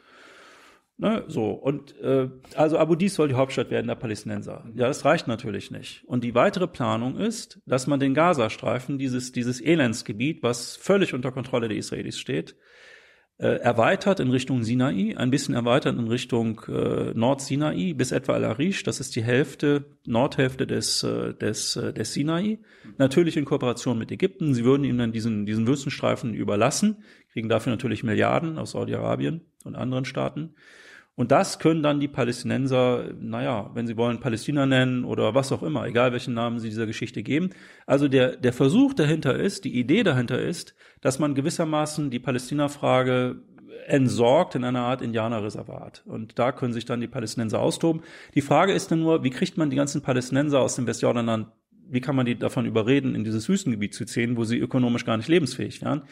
Ne, 1.02 1.24
so, 1.26 1.50
und 1.50 2.00
äh, 2.00 2.28
also 2.54 2.78
Abu 2.78 2.94
Dis 2.94 3.16
soll 3.16 3.26
die 3.26 3.34
Hauptstadt 3.34 3.72
werden 3.72 3.88
der 3.88 3.96
Palästinenser. 3.96 4.70
Ja, 4.76 4.86
das 4.86 5.04
reicht 5.04 5.26
natürlich 5.26 5.72
nicht. 5.72 6.04
Und 6.04 6.22
die 6.22 6.36
weitere 6.36 6.68
Planung 6.68 7.16
ist, 7.16 7.60
dass 7.66 7.88
man 7.88 7.98
den 7.98 8.14
Gazastreifen, 8.14 8.98
dieses, 8.98 9.32
dieses 9.32 9.60
Elendsgebiet, 9.60 10.44
was 10.44 10.76
völlig 10.76 11.12
unter 11.12 11.32
Kontrolle 11.32 11.66
der 11.66 11.76
Israelis 11.76 12.20
steht, 12.20 12.54
äh, 13.38 13.56
erweitert 13.56 14.20
in 14.20 14.30
Richtung 14.30 14.62
Sinai, 14.62 15.16
ein 15.16 15.32
bisschen 15.32 15.56
erweitert 15.56 15.98
in 15.98 16.06
Richtung 16.06 16.60
äh, 16.68 17.12
Nord-Sinai 17.14 17.94
bis 17.94 18.12
etwa 18.12 18.34
Al-Arish, 18.34 18.84
das 18.84 19.00
ist 19.00 19.16
die 19.16 19.24
Hälfte, 19.24 19.96
Nordhälfte 20.06 20.68
des, 20.68 21.02
äh, 21.02 21.34
des, 21.34 21.74
äh, 21.74 21.92
des 21.92 22.12
Sinai. 22.12 22.60
Natürlich 22.98 23.36
in 23.36 23.44
Kooperation 23.44 23.98
mit 23.98 24.12
Ägypten. 24.12 24.54
Sie 24.54 24.64
würden 24.64 24.84
ihm 24.84 24.98
dann 24.98 25.10
diesen, 25.10 25.46
diesen 25.46 25.66
Wüstenstreifen 25.66 26.32
überlassen, 26.32 27.02
kriegen 27.32 27.48
dafür 27.48 27.72
natürlich 27.72 28.04
Milliarden 28.04 28.56
aus 28.56 28.70
Saudi-Arabien 28.70 29.40
und 29.64 29.74
anderen 29.74 30.04
Staaten. 30.04 30.54
Und 31.14 31.30
das 31.30 31.58
können 31.58 31.82
dann 31.82 32.00
die 32.00 32.08
Palästinenser, 32.08 33.12
naja, 33.20 33.70
wenn 33.74 33.86
sie 33.86 33.98
wollen, 33.98 34.20
Palästina 34.20 34.64
nennen 34.64 35.04
oder 35.04 35.34
was 35.34 35.52
auch 35.52 35.62
immer, 35.62 35.86
egal 35.86 36.12
welchen 36.12 36.32
Namen 36.32 36.58
sie 36.58 36.70
dieser 36.70 36.86
Geschichte 36.86 37.22
geben. 37.22 37.50
Also 37.86 38.08
der, 38.08 38.36
der 38.36 38.54
Versuch 38.54 38.94
dahinter 38.94 39.38
ist, 39.38 39.64
die 39.64 39.78
Idee 39.78 40.04
dahinter 40.04 40.40
ist, 40.40 40.74
dass 41.02 41.18
man 41.18 41.34
gewissermaßen 41.34 42.10
die 42.10 42.18
Palästina-Frage 42.18 43.42
entsorgt 43.86 44.54
in 44.54 44.64
einer 44.64 44.80
Art 44.80 45.02
Indianerreservat. 45.02 46.02
Und 46.06 46.38
da 46.38 46.52
können 46.52 46.72
sich 46.72 46.86
dann 46.86 47.00
die 47.00 47.08
Palästinenser 47.08 47.60
austoben. 47.60 48.02
Die 48.34 48.40
Frage 48.40 48.72
ist 48.72 48.90
dann 48.90 49.00
nur, 49.00 49.22
wie 49.22 49.30
kriegt 49.30 49.58
man 49.58 49.70
die 49.70 49.76
ganzen 49.76 50.02
Palästinenser 50.02 50.60
aus 50.60 50.76
dem 50.76 50.86
Westjordanland, 50.86 51.48
wie 51.88 52.00
kann 52.00 52.16
man 52.16 52.24
die 52.24 52.38
davon 52.38 52.64
überreden, 52.64 53.14
in 53.14 53.24
dieses 53.24 53.48
Wüstengebiet 53.48 53.92
zu 53.92 54.06
ziehen, 54.06 54.36
wo 54.36 54.44
sie 54.44 54.58
ökonomisch 54.58 55.04
gar 55.04 55.16
nicht 55.18 55.28
lebensfähig 55.28 55.82
wären? 55.82 56.02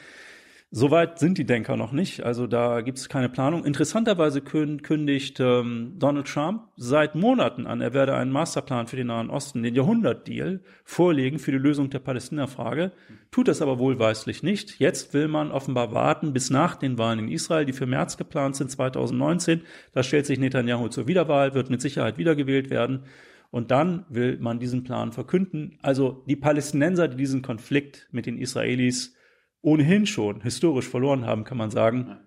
Soweit 0.72 1.18
sind 1.18 1.36
die 1.36 1.46
Denker 1.46 1.76
noch 1.76 1.90
nicht. 1.90 2.22
Also 2.22 2.46
da 2.46 2.80
gibt 2.82 2.98
es 2.98 3.08
keine 3.08 3.28
Planung. 3.28 3.64
Interessanterweise 3.64 4.40
kündigt 4.40 5.40
ähm, 5.40 5.94
Donald 5.98 6.28
Trump 6.28 6.68
seit 6.76 7.16
Monaten 7.16 7.66
an, 7.66 7.80
er 7.80 7.92
werde 7.92 8.14
einen 8.14 8.30
Masterplan 8.30 8.86
für 8.86 8.94
den 8.94 9.08
Nahen 9.08 9.30
Osten, 9.30 9.64
den 9.64 9.74
Jahrhundertdeal, 9.74 10.60
vorlegen 10.84 11.40
für 11.40 11.50
die 11.50 11.58
Lösung 11.58 11.90
der 11.90 11.98
Palästina-Frage. 11.98 12.92
Tut 13.32 13.48
das 13.48 13.62
aber 13.62 13.80
wohlweislich 13.80 14.44
nicht. 14.44 14.78
Jetzt 14.78 15.12
will 15.12 15.26
man 15.26 15.50
offenbar 15.50 15.92
warten 15.92 16.32
bis 16.32 16.50
nach 16.50 16.76
den 16.76 16.98
Wahlen 16.98 17.18
in 17.18 17.28
Israel, 17.32 17.64
die 17.64 17.72
für 17.72 17.86
März 17.86 18.16
geplant 18.16 18.54
sind, 18.54 18.70
2019. 18.70 19.62
Da 19.92 20.04
stellt 20.04 20.26
sich 20.26 20.38
Netanyahu 20.38 20.86
zur 20.86 21.08
Wiederwahl, 21.08 21.52
wird 21.52 21.68
mit 21.70 21.80
Sicherheit 21.80 22.16
wiedergewählt 22.16 22.70
werden. 22.70 23.06
Und 23.50 23.72
dann 23.72 24.04
will 24.08 24.38
man 24.38 24.60
diesen 24.60 24.84
Plan 24.84 25.10
verkünden. 25.10 25.80
Also 25.82 26.22
die 26.28 26.36
Palästinenser, 26.36 27.08
die 27.08 27.16
diesen 27.16 27.42
Konflikt 27.42 28.06
mit 28.12 28.26
den 28.26 28.38
Israelis 28.38 29.16
ohnehin 29.62 30.06
schon 30.06 30.40
historisch 30.40 30.88
verloren 30.88 31.26
haben, 31.26 31.44
kann 31.44 31.58
man 31.58 31.70
sagen, 31.70 32.18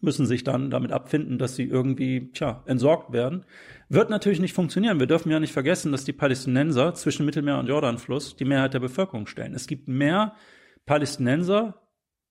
müssen 0.00 0.26
sich 0.26 0.44
dann 0.44 0.70
damit 0.70 0.92
abfinden, 0.92 1.38
dass 1.38 1.56
sie 1.56 1.64
irgendwie, 1.64 2.30
tja, 2.32 2.62
entsorgt 2.66 3.12
werden. 3.12 3.44
Wird 3.88 4.10
natürlich 4.10 4.40
nicht 4.40 4.54
funktionieren. 4.54 4.98
Wir 4.98 5.06
dürfen 5.06 5.30
ja 5.30 5.40
nicht 5.40 5.52
vergessen, 5.52 5.92
dass 5.92 6.04
die 6.04 6.12
Palästinenser 6.12 6.94
zwischen 6.94 7.26
Mittelmeer 7.26 7.58
und 7.58 7.68
Jordanfluss 7.68 8.36
die 8.36 8.44
Mehrheit 8.44 8.74
der 8.74 8.80
Bevölkerung 8.80 9.26
stellen. 9.26 9.54
Es 9.54 9.66
gibt 9.66 9.88
mehr 9.88 10.34
Palästinenser, 10.86 11.82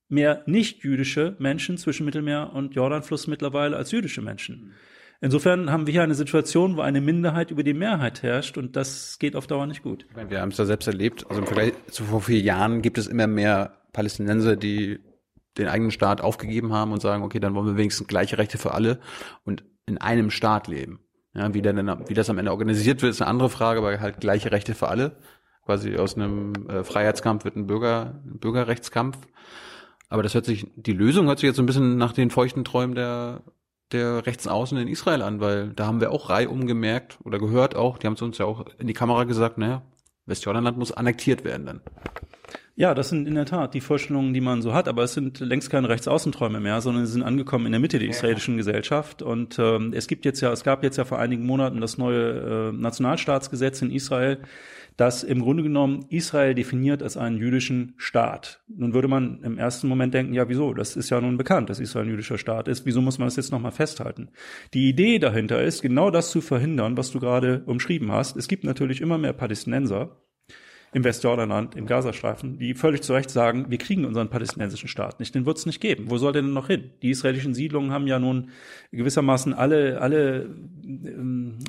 mehr 0.07 0.43
nicht-jüdische 0.47 1.35
Menschen 1.37 1.77
zwischen 1.77 2.05
Mittelmeer 2.05 2.51
und 2.53 2.73
Jordanfluss 2.73 3.27
mittlerweile 3.27 3.77
als 3.77 3.91
jüdische 3.91 4.21
Menschen. 4.21 4.73
Insofern 5.21 5.69
haben 5.69 5.85
wir 5.85 5.91
hier 5.91 6.03
eine 6.03 6.15
Situation, 6.15 6.77
wo 6.77 6.81
eine 6.81 7.01
Minderheit 7.01 7.51
über 7.51 7.61
die 7.61 7.73
Mehrheit 7.73 8.23
herrscht 8.23 8.57
und 8.57 8.77
das 8.77 9.19
geht 9.19 9.35
auf 9.35 9.47
Dauer 9.47 9.67
nicht 9.67 9.83
gut. 9.83 10.05
Wir 10.29 10.39
haben 10.39 10.49
es 10.49 10.57
ja 10.57 10.65
selbst 10.65 10.87
erlebt. 10.87 11.25
Also 11.27 11.41
im 11.41 11.45
Vergleich 11.45 11.73
zu 11.91 12.05
vor 12.05 12.21
vier 12.21 12.39
Jahren 12.39 12.81
gibt 12.81 12.97
es 12.97 13.07
immer 13.07 13.27
mehr 13.27 13.78
Palästinenser, 13.93 14.55
die 14.55 14.99
den 15.57 15.67
eigenen 15.67 15.91
Staat 15.91 16.21
aufgegeben 16.21 16.73
haben 16.73 16.91
und 16.91 17.01
sagen, 17.01 17.23
okay, 17.23 17.39
dann 17.39 17.53
wollen 17.53 17.67
wir 17.67 17.77
wenigstens 17.77 18.07
gleiche 18.07 18.37
Rechte 18.37 18.57
für 18.57 18.73
alle 18.73 18.99
und 19.45 19.63
in 19.85 19.97
einem 19.97 20.29
Staat 20.31 20.67
leben. 20.67 20.99
Ja, 21.33 21.53
wie, 21.53 21.61
denn, 21.61 21.77
wie 22.07 22.13
das 22.13 22.29
am 22.29 22.37
Ende 22.37 22.51
organisiert 22.51 23.01
wird, 23.01 23.11
ist 23.11 23.21
eine 23.21 23.29
andere 23.29 23.49
Frage, 23.49 23.79
aber 23.79 23.99
halt 23.99 24.19
gleiche 24.19 24.51
Rechte 24.51 24.73
für 24.73 24.87
alle. 24.87 25.17
Quasi 25.65 25.95
aus 25.97 26.15
einem 26.15 26.53
äh, 26.67 26.83
Freiheitskampf 26.83 27.45
wird 27.45 27.55
ein, 27.55 27.67
Bürger, 27.67 28.21
ein 28.25 28.39
Bürgerrechtskampf. 28.39 29.17
Aber 30.09 30.23
das 30.23 30.33
hört 30.33 30.45
sich, 30.45 30.65
die 30.75 30.93
Lösung 30.93 31.27
hört 31.27 31.39
sich 31.39 31.47
jetzt 31.47 31.57
so 31.57 31.61
ein 31.61 31.67
bisschen 31.67 31.97
nach 31.97 32.13
den 32.13 32.31
feuchten 32.31 32.65
Träumen 32.65 32.95
der, 32.95 33.43
der 33.91 34.25
Rechtsaußen 34.25 34.77
in 34.77 34.87
Israel 34.87 35.21
an, 35.21 35.39
weil 35.39 35.69
da 35.69 35.85
haben 35.85 36.01
wir 36.01 36.11
auch 36.11 36.29
reihum 36.29 36.65
gemerkt 36.65 37.19
oder 37.23 37.37
gehört 37.37 37.75
auch, 37.75 37.99
die 37.99 38.07
haben 38.07 38.15
es 38.15 38.21
uns 38.23 38.39
ja 38.39 38.45
auch 38.45 38.65
in 38.79 38.87
die 38.87 38.93
Kamera 38.93 39.25
gesagt, 39.25 39.59
naja, 39.59 39.83
Westjordanland 40.29 40.77
muss 40.77 40.91
annektiert 40.91 41.43
werden 41.43 41.65
dann. 41.65 41.81
Ja, 42.79 42.93
das 42.93 43.09
sind 43.09 43.27
in 43.27 43.35
der 43.35 43.45
Tat 43.45 43.73
die 43.73 43.81
Vorstellungen, 43.81 44.33
die 44.33 44.39
man 44.39 44.61
so 44.61 44.73
hat, 44.73 44.87
aber 44.87 45.03
es 45.03 45.13
sind 45.13 45.41
längst 45.41 45.69
keine 45.69 45.89
Rechtsaußenträume 45.89 46.61
mehr, 46.61 46.79
sondern 46.79 47.05
sie 47.05 47.11
sind 47.11 47.23
angekommen 47.23 47.65
in 47.65 47.73
der 47.73 47.81
Mitte 47.81 47.99
der 47.99 48.07
israelischen 48.07 48.55
Gesellschaft. 48.55 49.21
Und 49.21 49.59
ähm, 49.59 49.91
es 49.93 50.07
gibt 50.07 50.23
jetzt 50.23 50.39
ja, 50.39 50.53
es 50.53 50.63
gab 50.63 50.81
jetzt 50.81 50.95
ja 50.95 51.03
vor 51.03 51.19
einigen 51.19 51.45
Monaten 51.45 51.81
das 51.81 51.97
neue 51.97 52.69
äh, 52.69 52.71
Nationalstaatsgesetz 52.71 53.81
in 53.81 53.91
Israel, 53.91 54.37
das 54.99 55.23
im 55.23 55.41
Grunde 55.41 55.63
genommen 55.63 56.05
Israel 56.09 56.53
definiert 56.53 57.01
als 57.01 57.15
einen 57.15 57.37
jüdischen 57.37 57.93
Staat. 57.95 58.61
Nun 58.67 58.93
würde 58.93 59.07
man 59.07 59.41
im 59.43 59.57
ersten 59.57 59.87
Moment 59.87 60.13
denken, 60.13 60.33
ja, 60.33 60.49
wieso? 60.49 60.73
Das 60.73 60.97
ist 60.97 61.09
ja 61.09 61.21
nun 61.21 61.37
bekannt, 61.37 61.69
dass 61.69 61.79
Israel 61.79 62.05
ein 62.05 62.11
jüdischer 62.11 62.37
Staat 62.37 62.67
ist. 62.67 62.85
Wieso 62.85 63.01
muss 63.01 63.17
man 63.17 63.27
das 63.27 63.37
jetzt 63.37 63.51
nochmal 63.51 63.71
festhalten? 63.71 64.29
Die 64.73 64.89
Idee 64.89 65.17
dahinter 65.17 65.63
ist, 65.63 65.81
genau 65.81 66.11
das 66.11 66.31
zu 66.31 66.41
verhindern, 66.41 66.97
was 66.97 67.11
du 67.11 67.19
gerade 67.21 67.63
umschrieben 67.65 68.11
hast. 68.11 68.35
Es 68.35 68.49
gibt 68.49 68.65
natürlich 68.65 68.99
immer 68.99 69.17
mehr 69.17 69.31
Palästinenser, 69.31 70.17
im 70.91 71.03
Westjordanland, 71.03 71.75
im 71.75 71.85
Gazastreifen, 71.85 72.57
die 72.57 72.73
völlig 72.73 73.01
zu 73.01 73.13
Recht 73.13 73.29
sagen, 73.29 73.67
wir 73.69 73.77
kriegen 73.77 74.05
unseren 74.05 74.29
palästinensischen 74.29 74.89
Staat 74.89 75.19
nicht, 75.19 75.35
den 75.35 75.45
wird 75.45 75.57
es 75.57 75.65
nicht 75.65 75.79
geben. 75.79 76.05
Wo 76.09 76.17
soll 76.17 76.33
der 76.33 76.41
denn 76.41 76.53
noch 76.53 76.67
hin? 76.67 76.91
Die 77.01 77.11
israelischen 77.11 77.53
Siedlungen 77.53 77.91
haben 77.91 78.07
ja 78.07 78.17
nun 78.17 78.49
gewissermaßen 78.91 79.53
alle, 79.53 80.01
alle 80.01 80.49
ähm, 80.83 81.59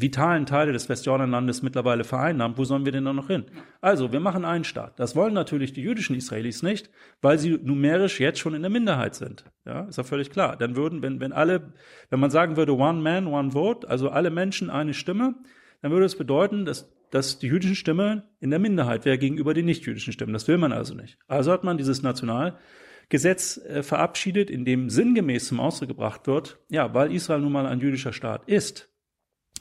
vitalen 0.00 0.44
Teile 0.44 0.72
des 0.72 0.88
Westjordanlandes 0.88 1.62
mittlerweile 1.62 2.04
vereinnahmt. 2.04 2.58
Wo 2.58 2.64
sollen 2.64 2.84
wir 2.84 2.92
denn 2.92 3.06
dann 3.06 3.16
noch 3.16 3.28
hin? 3.28 3.44
Also, 3.80 4.12
wir 4.12 4.20
machen 4.20 4.44
einen 4.44 4.64
Staat. 4.64 4.98
Das 4.98 5.16
wollen 5.16 5.34
natürlich 5.34 5.72
die 5.72 5.82
jüdischen 5.82 6.14
Israelis 6.16 6.62
nicht, 6.62 6.90
weil 7.22 7.38
sie 7.38 7.58
numerisch 7.62 8.20
jetzt 8.20 8.38
schon 8.38 8.54
in 8.54 8.62
der 8.62 8.70
Minderheit 8.70 9.14
sind. 9.14 9.44
Ja, 9.64 9.84
ist 9.84 9.96
ja 9.96 10.04
völlig 10.04 10.30
klar. 10.30 10.56
Dann 10.56 10.76
würden, 10.76 11.02
wenn, 11.02 11.20
wenn 11.20 11.32
alle, 11.32 11.72
wenn 12.10 12.20
man 12.20 12.30
sagen 12.30 12.56
würde, 12.56 12.76
one 12.76 13.00
man, 13.00 13.26
one 13.26 13.52
vote, 13.52 13.88
also 13.88 14.10
alle 14.10 14.30
Menschen 14.30 14.68
eine 14.68 14.94
Stimme, 14.94 15.34
dann 15.80 15.90
würde 15.90 16.06
es 16.06 16.16
bedeuten, 16.16 16.64
dass 16.64 16.92
dass 17.10 17.38
die 17.38 17.48
jüdische 17.48 17.74
Stimme 17.74 18.24
in 18.40 18.50
der 18.50 18.58
Minderheit 18.58 19.04
wäre 19.04 19.18
gegenüber 19.18 19.54
den 19.54 19.66
nicht-jüdischen 19.66 20.12
Stimmen. 20.12 20.32
Das 20.32 20.48
will 20.48 20.58
man 20.58 20.72
also 20.72 20.94
nicht. 20.94 21.18
Also 21.26 21.52
hat 21.52 21.64
man 21.64 21.78
dieses 21.78 22.02
Nationalgesetz 22.02 23.58
äh, 23.58 23.82
verabschiedet, 23.82 24.50
in 24.50 24.64
dem 24.64 24.90
sinngemäß 24.90 25.48
zum 25.48 25.60
Ausdruck 25.60 25.88
gebracht 25.88 26.26
wird, 26.26 26.58
ja, 26.68 26.92
weil 26.94 27.12
Israel 27.12 27.40
nun 27.40 27.52
mal 27.52 27.66
ein 27.66 27.80
jüdischer 27.80 28.12
Staat 28.12 28.48
ist, 28.48 28.90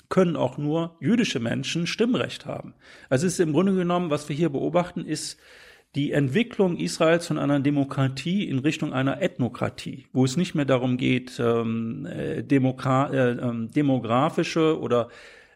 können 0.10 0.36
auch 0.36 0.58
nur 0.58 0.98
jüdische 1.00 1.40
Menschen 1.40 1.88
Stimmrecht 1.88 2.46
haben. 2.46 2.74
Also 3.10 3.28
es 3.28 3.34
ist 3.34 3.40
im 3.40 3.54
Grunde 3.54 3.76
genommen, 3.76 4.10
was 4.10 4.30
wir 4.30 4.36
hier 4.36 4.50
beobachten, 4.50 5.06
ist 5.06 5.38
die 5.96 6.12
Entwicklung 6.12 6.78
Israels 6.78 7.28
von 7.28 7.40
einer 7.40 7.60
Demokratie 7.60 8.48
in 8.48 8.60
Richtung 8.60 8.94
einer 8.94 9.22
Ethnokratie, 9.22 10.08
wo 10.14 10.26
es 10.26 10.38
nicht 10.38 10.54
mehr 10.54 10.66
darum 10.66 10.98
geht, 10.98 11.40
ähm, 11.40 12.06
äh, 12.06 12.40
äh, 12.40 12.46
ähm, 12.46 13.72
demografische 13.72 14.80
oder 14.80 15.10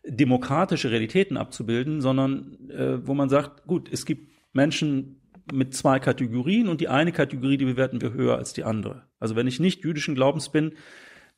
demokratische 0.04 0.92
Realitäten 0.92 1.38
abzubilden, 1.38 2.02
sondern 2.02 2.58
äh, 2.70 3.06
wo 3.06 3.14
man 3.14 3.30
sagt, 3.30 3.66
gut, 3.68 3.90
es 3.92 4.06
gibt 4.06 4.32
Menschen 4.54 5.22
mit 5.52 5.74
zwei 5.76 6.00
Kategorien 6.00 6.68
und 6.68 6.82
die 6.82 6.88
eine 6.88 7.12
Kategorie, 7.12 7.58
die 7.58 7.66
bewerten 7.66 8.02
wir 8.02 8.14
höher 8.14 8.38
als 8.38 8.54
die 8.54 8.64
andere. 8.64 9.04
Also 9.20 9.36
wenn 9.36 9.48
ich 9.48 9.60
nicht 9.60 9.84
jüdischen 9.84 10.16
Glaubens 10.16 10.50
bin, 10.50 10.74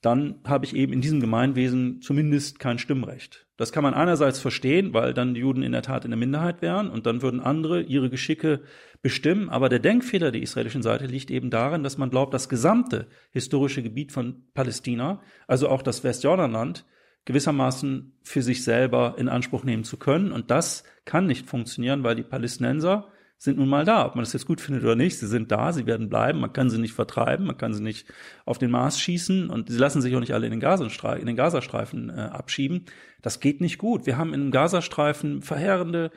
dann 0.01 0.41
habe 0.43 0.65
ich 0.65 0.75
eben 0.75 0.91
in 0.91 0.99
diesem 0.99 1.21
Gemeinwesen 1.21 2.01
zumindest 2.01 2.59
kein 2.59 2.77
Stimmrecht. 2.77 3.47
Das 3.55 3.71
kann 3.71 3.83
man 3.83 3.93
einerseits 3.93 4.39
verstehen, 4.39 4.93
weil 4.93 5.13
dann 5.13 5.33
die 5.33 5.39
Juden 5.39 5.63
in 5.63 5.71
der 5.71 5.81
Tat 5.81 6.03
in 6.03 6.11
der 6.11 6.17
Minderheit 6.17 6.61
wären 6.61 6.89
und 6.89 7.05
dann 7.05 7.21
würden 7.21 7.39
andere 7.39 7.81
ihre 7.81 8.09
Geschicke 8.09 8.61
bestimmen. 9.01 9.49
Aber 9.49 9.69
der 9.69 9.79
Denkfehler 9.79 10.31
der 10.31 10.41
israelischen 10.41 10.81
Seite 10.81 11.05
liegt 11.05 11.31
eben 11.31 11.49
darin, 11.49 11.83
dass 11.83 11.97
man 11.97 12.09
glaubt, 12.09 12.33
das 12.33 12.49
gesamte 12.49 13.07
historische 13.31 13.81
Gebiet 13.81 14.11
von 14.11 14.43
Palästina, 14.53 15.21
also 15.47 15.69
auch 15.69 15.81
das 15.81 16.03
Westjordanland, 16.03 16.85
gewissermaßen 17.25 18.13
für 18.21 18.41
sich 18.41 18.63
selber 18.63 19.15
in 19.17 19.29
Anspruch 19.29 19.63
nehmen 19.63 19.83
zu 19.83 19.97
können. 19.97 20.31
Und 20.31 20.51
das 20.51 20.83
kann 21.05 21.25
nicht 21.25 21.47
funktionieren, 21.47 22.03
weil 22.03 22.15
die 22.15 22.23
Palästinenser 22.23 23.07
sind 23.37 23.57
nun 23.57 23.67
mal 23.67 23.83
da. 23.83 24.05
Ob 24.05 24.15
man 24.15 24.23
das 24.23 24.33
jetzt 24.33 24.45
gut 24.45 24.61
findet 24.61 24.83
oder 24.83 24.95
nicht, 24.95 25.17
sie 25.17 25.27
sind 25.27 25.51
da, 25.51 25.73
sie 25.73 25.85
werden 25.85 26.09
bleiben, 26.09 26.39
man 26.39 26.53
kann 26.53 26.69
sie 26.69 26.79
nicht 26.79 26.93
vertreiben, 26.93 27.45
man 27.45 27.57
kann 27.57 27.73
sie 27.73 27.83
nicht 27.83 28.07
auf 28.45 28.57
den 28.57 28.71
Mars 28.71 28.99
schießen 29.01 29.49
und 29.49 29.69
sie 29.69 29.77
lassen 29.77 30.01
sich 30.01 30.15
auch 30.15 30.21
nicht 30.21 30.33
alle 30.33 30.45
in 30.45 30.51
den, 30.51 30.59
Gazastreifen, 30.61 31.21
in 31.21 31.27
den 31.27 31.35
Gazastreifen 31.35 32.09
äh, 32.09 32.13
abschieben. 32.13 32.85
Das 33.21 33.39
geht 33.41 33.59
nicht 33.59 33.77
gut. 33.77 34.05
Wir 34.05 34.17
haben 34.17 34.33
in 34.33 34.51
Gazastreifen 34.51 35.41
verheerende 35.41 36.11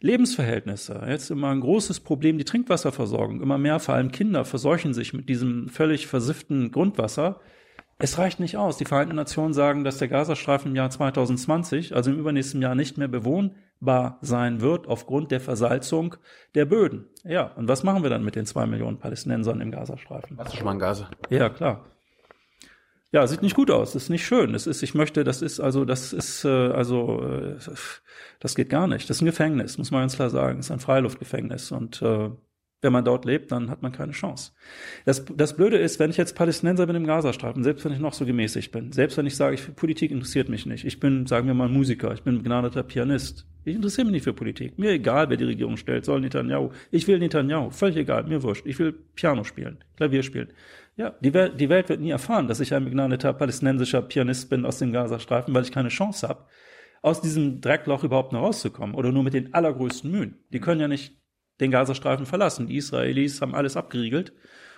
Lebensverhältnisse. 0.00 1.00
Jetzt 1.08 1.30
immer 1.30 1.50
ein 1.50 1.60
großes 1.60 2.00
Problem, 2.00 2.38
die 2.38 2.44
Trinkwasserversorgung. 2.44 3.40
Immer 3.40 3.56
mehr, 3.58 3.78
vor 3.78 3.94
allem 3.94 4.10
Kinder, 4.10 4.44
verseuchen 4.44 4.94
sich 4.94 5.14
mit 5.14 5.28
diesem 5.28 5.68
völlig 5.68 6.06
versifften 6.08 6.72
Grundwasser. 6.72 7.40
Es 7.98 8.18
reicht 8.18 8.40
nicht 8.40 8.56
aus. 8.56 8.76
Die 8.76 8.84
Vereinten 8.84 9.14
Nationen 9.14 9.54
sagen, 9.54 9.84
dass 9.84 9.98
der 9.98 10.08
Gazastreifen 10.08 10.70
im 10.72 10.76
Jahr 10.76 10.90
2020, 10.90 11.94
also 11.94 12.10
im 12.10 12.18
übernächsten 12.18 12.60
Jahr, 12.60 12.74
nicht 12.74 12.98
mehr 12.98 13.08
bewohnbar 13.08 14.18
sein 14.20 14.60
wird 14.60 14.88
aufgrund 14.88 15.30
der 15.30 15.40
Versalzung 15.40 16.16
der 16.54 16.64
Böden. 16.64 17.06
Ja, 17.22 17.52
und 17.56 17.68
was 17.68 17.84
machen 17.84 18.02
wir 18.02 18.10
dann 18.10 18.24
mit 18.24 18.34
den 18.34 18.46
zwei 18.46 18.66
Millionen 18.66 18.98
Palästinensern 18.98 19.60
im 19.60 19.70
Gazastreifen? 19.70 20.36
Warst 20.36 20.52
du 20.52 20.56
schon 20.56 20.66
mal 20.66 20.72
in 20.72 20.78
Gaza? 20.80 21.08
Ja, 21.30 21.48
klar. 21.48 21.84
Ja, 23.12 23.24
sieht 23.28 23.42
nicht 23.42 23.54
gut 23.54 23.70
aus. 23.70 23.92
Das 23.92 24.04
ist 24.04 24.08
nicht 24.08 24.26
schön. 24.26 24.56
Es 24.56 24.66
ist, 24.66 24.82
ich 24.82 24.96
möchte, 24.96 25.22
das 25.22 25.40
ist 25.40 25.60
also, 25.60 25.84
das 25.84 26.12
ist 26.12 26.44
äh, 26.44 26.48
also, 26.48 27.22
äh, 27.22 27.58
das 28.40 28.56
geht 28.56 28.70
gar 28.70 28.88
nicht. 28.88 29.08
Das 29.08 29.18
ist 29.18 29.22
ein 29.22 29.26
Gefängnis, 29.26 29.78
muss 29.78 29.92
man 29.92 30.00
ganz 30.00 30.16
klar 30.16 30.30
sagen. 30.30 30.56
Das 30.56 30.66
ist 30.66 30.72
ein 30.72 30.80
Freiluftgefängnis 30.80 31.70
und 31.70 32.02
äh, 32.02 32.30
wenn 32.84 32.92
man 32.92 33.04
dort 33.04 33.24
lebt, 33.24 33.50
dann 33.50 33.70
hat 33.70 33.82
man 33.82 33.90
keine 33.90 34.12
Chance. 34.12 34.52
Das, 35.04 35.24
das 35.24 35.56
Blöde 35.56 35.78
ist, 35.78 35.98
wenn 35.98 36.10
ich 36.10 36.16
jetzt 36.16 36.36
Palästinenser 36.36 36.86
bin 36.86 36.94
im 36.94 37.06
Gazastreifen, 37.06 37.64
selbst 37.64 37.84
wenn 37.84 37.92
ich 37.92 37.98
noch 37.98 38.12
so 38.12 38.24
gemäßigt 38.24 38.70
bin, 38.70 38.92
selbst 38.92 39.16
wenn 39.16 39.26
ich 39.26 39.34
sage, 39.34 39.54
ich, 39.54 39.74
Politik 39.74 40.12
interessiert 40.12 40.48
mich 40.48 40.66
nicht, 40.66 40.84
ich 40.84 41.00
bin, 41.00 41.26
sagen 41.26 41.48
wir 41.48 41.54
mal, 41.54 41.68
Musiker, 41.68 42.12
ich 42.14 42.22
bin 42.22 42.38
begnadeter 42.38 42.82
Pianist, 42.84 43.46
ich 43.64 43.74
interessiere 43.74 44.04
mich 44.04 44.12
nicht 44.12 44.24
für 44.24 44.34
Politik. 44.34 44.78
Mir 44.78 44.90
egal, 44.90 45.30
wer 45.30 45.38
die 45.38 45.44
Regierung 45.44 45.78
stellt, 45.78 46.04
soll 46.04 46.20
Netanyahu. 46.20 46.70
Ich 46.90 47.08
will 47.08 47.18
Netanyahu, 47.18 47.70
völlig 47.70 47.96
egal, 47.96 48.24
mir 48.24 48.42
wurscht. 48.42 48.66
Ich 48.66 48.78
will 48.78 48.92
Piano 48.92 49.42
spielen, 49.42 49.78
Klavier 49.96 50.22
spielen. 50.22 50.52
Ja, 50.96 51.14
die 51.20 51.34
Welt, 51.34 51.58
die 51.60 51.68
Welt 51.68 51.88
wird 51.88 52.00
nie 52.00 52.10
erfahren, 52.10 52.46
dass 52.46 52.60
ich 52.60 52.74
ein 52.74 52.84
begnadeter 52.84 53.32
palästinensischer 53.32 54.02
Pianist 54.02 54.50
bin 54.50 54.64
aus 54.64 54.78
dem 54.78 54.92
Gazastreifen, 54.92 55.52
weil 55.54 55.64
ich 55.64 55.72
keine 55.72 55.88
Chance 55.88 56.28
habe, 56.28 56.44
aus 57.02 57.20
diesem 57.20 57.60
Dreckloch 57.60 58.04
überhaupt 58.04 58.32
noch 58.32 58.42
rauszukommen 58.42 58.94
oder 58.94 59.10
nur 59.10 59.24
mit 59.24 59.34
den 59.34 59.52
allergrößten 59.52 60.10
Mühen. 60.10 60.38
Die 60.52 60.60
können 60.60 60.80
ja 60.80 60.88
nicht 60.88 61.16
den 61.60 61.70
Gazastreifen 61.70 62.26
verlassen. 62.26 62.66
Die 62.66 62.76
Israelis 62.76 63.40
haben 63.40 63.54
alles 63.54 63.76
abgeriegelt 63.76 64.32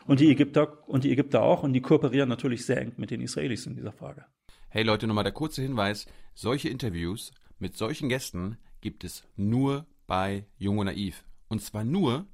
und 0.06 0.20
die 0.20 0.30
Ägypter 0.30 0.88
und 0.88 1.04
die 1.04 1.12
Ägypter 1.12 1.42
auch 1.42 1.62
und 1.62 1.72
die 1.72 1.80
kooperieren 1.80 2.28
natürlich 2.28 2.64
sehr 2.64 2.80
eng 2.80 2.92
mit 2.96 3.10
den 3.10 3.20
Israelis 3.20 3.66
in 3.66 3.74
dieser 3.74 3.92
Frage. 3.92 4.26
Hey 4.68 4.82
Leute, 4.82 5.06
nochmal 5.06 5.24
der 5.24 5.32
kurze 5.32 5.62
Hinweis, 5.62 6.06
solche 6.34 6.68
Interviews 6.68 7.32
mit 7.58 7.76
solchen 7.76 8.08
Gästen 8.08 8.58
gibt 8.80 9.04
es 9.04 9.24
nur 9.36 9.86
bei 10.06 10.46
Jung 10.58 10.78
und 10.78 10.86
Naiv 10.86 11.24
und 11.48 11.62
zwar 11.62 11.84
nur 11.84 12.26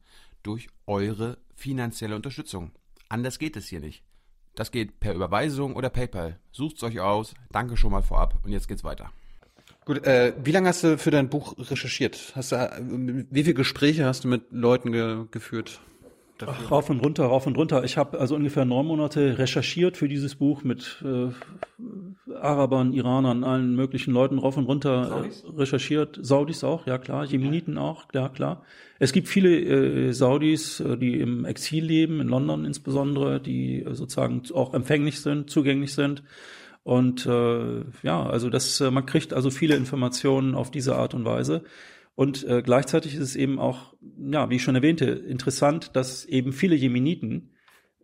durch 0.43 0.69
eure 0.87 1.39
finanzielle 1.55 2.17
Unterstützung. 2.17 2.73
Anders 3.09 3.39
geht 3.39 3.57
es 3.57 3.69
hier 3.69 3.81
nicht. 3.81 4.03
Das 4.55 4.71
geht 4.71 5.01
per 5.01 5.15
Überweisung 5.15 5.77
oder 5.77 5.89
PayPal. 5.89 6.39
Sucht's 6.51 6.83
euch 6.83 7.01
aus. 7.01 7.35
Danke 7.51 7.77
schon 7.77 7.93
mal 7.93 8.03
vorab 8.03 8.41
und 8.45 8.53
jetzt 8.53 8.69
geht's 8.69 8.85
weiter. 8.85 9.13
Gut, 9.85 10.05
äh, 10.07 10.33
wie 10.43 10.53
lange 10.53 10.69
hast 10.69 10.85
du 10.85 10.97
für 10.97 11.11
dein 11.11 11.29
Buch 11.29 11.55
recherchiert? 11.59 12.33
Hast 12.37 12.53
du, 12.53 12.57
äh, 12.57 12.71
wie 13.31 13.43
viele 13.43 13.55
Gespräche 13.55 14.05
hast 14.05 14.25
du 14.25 14.29
mit 14.29 14.45
Leuten 14.53 14.93
ge 14.93 15.25
geführt? 15.31 15.81
Ach, 16.47 16.71
rauf 16.71 16.91
und 16.91 17.01
runter, 17.01 17.25
rauf 17.25 17.47
und 17.47 17.57
runter. 17.57 17.85
Ich 17.85 17.97
habe 17.97 18.19
also 18.19 18.35
ungefähr 18.35 18.65
neun 18.65 18.87
Monate 18.87 19.39
recherchiert 19.39 19.97
für 19.97 20.09
dieses 20.09 20.35
Buch 20.35 20.65
mit 20.65 21.03
äh, 21.05 22.33
Arabern, 22.35 22.93
Iranern, 22.93 23.45
allen 23.45 23.77
möglichen 23.77 24.13
Leuten 24.13 24.39
rauf 24.39 24.57
und 24.57 24.65
runter 24.65 25.09
Saudis? 25.09 25.45
recherchiert. 25.57 26.19
Saudis 26.21 26.65
auch, 26.65 26.87
ja 26.87 26.99
klar. 26.99 27.25
Jemeniten 27.25 27.79
auch, 27.79 28.07
ja 28.13 28.29
klar. 28.29 28.65
Es 28.99 29.13
gibt 29.13 29.29
viele 29.29 30.09
äh, 30.09 30.13
Saudis, 30.13 30.81
äh, 30.81 30.97
die 30.97 31.21
im 31.21 31.45
Exil 31.45 31.85
leben, 31.85 32.21
in 32.21 32.29
London 32.29 32.65
insbesondere, 32.65 33.41
die 33.41 33.83
äh, 33.83 33.95
sozusagen 33.95 34.43
auch 34.55 34.75
empfänglich 34.75 35.21
sind, 35.21 35.51
zugänglich 35.51 35.95
sind. 35.95 36.23
Und 36.83 37.27
äh, 37.27 37.85
ja, 38.03 38.27
also 38.27 38.51
das, 38.51 38.81
äh, 38.81 38.91
man 38.91 39.07
kriegt 39.07 39.33
also 39.33 39.51
viele 39.51 39.77
Informationen 39.77 40.55
auf 40.55 40.71
diese 40.71 40.97
Art 40.97 41.15
und 41.15 41.25
Weise. 41.25 41.63
Und 42.15 42.45
äh, 42.45 42.63
gleichzeitig 42.63 43.15
ist 43.15 43.23
es 43.23 43.37
eben 43.37 43.59
auch, 43.59 43.95
ja, 44.19 44.51
wie 44.51 44.57
ich 44.57 44.63
schon 44.63 44.75
erwähnte, 44.75 45.07
interessant, 45.07 45.97
dass 45.97 46.25
eben 46.25 46.53
viele 46.53 46.75
Jemeniten 46.75 47.53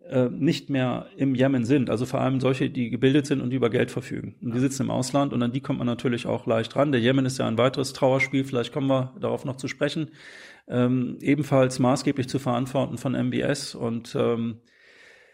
äh, 0.08 0.30
nicht 0.30 0.70
mehr 0.70 1.08
im 1.16 1.34
Jemen 1.34 1.64
sind. 1.64 1.90
Also 1.90 2.06
vor 2.06 2.20
allem 2.20 2.40
solche, 2.40 2.70
die 2.70 2.88
gebildet 2.88 3.26
sind 3.26 3.42
und 3.42 3.52
über 3.52 3.68
Geld 3.68 3.90
verfügen. 3.90 4.36
Und 4.40 4.54
die 4.54 4.60
sitzen 4.60 4.84
im 4.84 4.90
Ausland 4.90 5.32
und 5.32 5.42
an 5.42 5.52
die 5.52 5.60
kommt 5.60 5.78
man 5.78 5.86
natürlich 5.86 6.26
auch 6.26 6.46
leicht 6.46 6.74
ran. 6.76 6.92
Der 6.92 7.00
Jemen 7.00 7.26
ist 7.26 7.38
ja 7.38 7.46
ein 7.46 7.58
weiteres 7.58 7.92
Trauerspiel, 7.92 8.44
vielleicht 8.44 8.72
kommen 8.72 8.88
wir 8.88 9.14
darauf 9.20 9.44
noch 9.44 9.56
zu 9.56 9.68
sprechen. 9.68 10.10
Ähm, 10.66 11.18
ebenfalls 11.20 11.78
maßgeblich 11.78 12.28
zu 12.28 12.38
verantworten 12.38 12.96
von 12.96 13.14
MBS 13.14 13.74
und 13.74 14.14
ähm, 14.14 14.60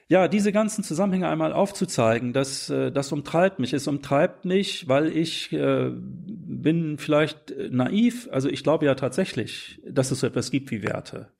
ja, 0.08 0.28
diese 0.28 0.52
ganzen 0.52 0.84
Zusammenhänge 0.84 1.28
einmal 1.28 1.52
aufzuzeigen, 1.52 2.32
das, 2.32 2.68
äh, 2.70 2.92
das 2.92 3.10
umtreibt 3.12 3.58
mich. 3.58 3.72
Es 3.72 3.86
umtreibt 3.86 4.44
mich, 4.44 4.88
weil 4.88 5.08
ich 5.08 5.52
äh, 5.52 5.90
bin 5.90 6.98
vielleicht 6.98 7.54
naiv. 7.70 8.28
Also 8.30 8.48
ich 8.48 8.62
glaube 8.62 8.86
ja 8.86 8.94
tatsächlich, 8.94 9.80
dass 9.88 10.10
es 10.10 10.20
so 10.20 10.26
etwas 10.26 10.50
gibt 10.50 10.70
wie 10.70 10.82
Werte. 10.82 11.33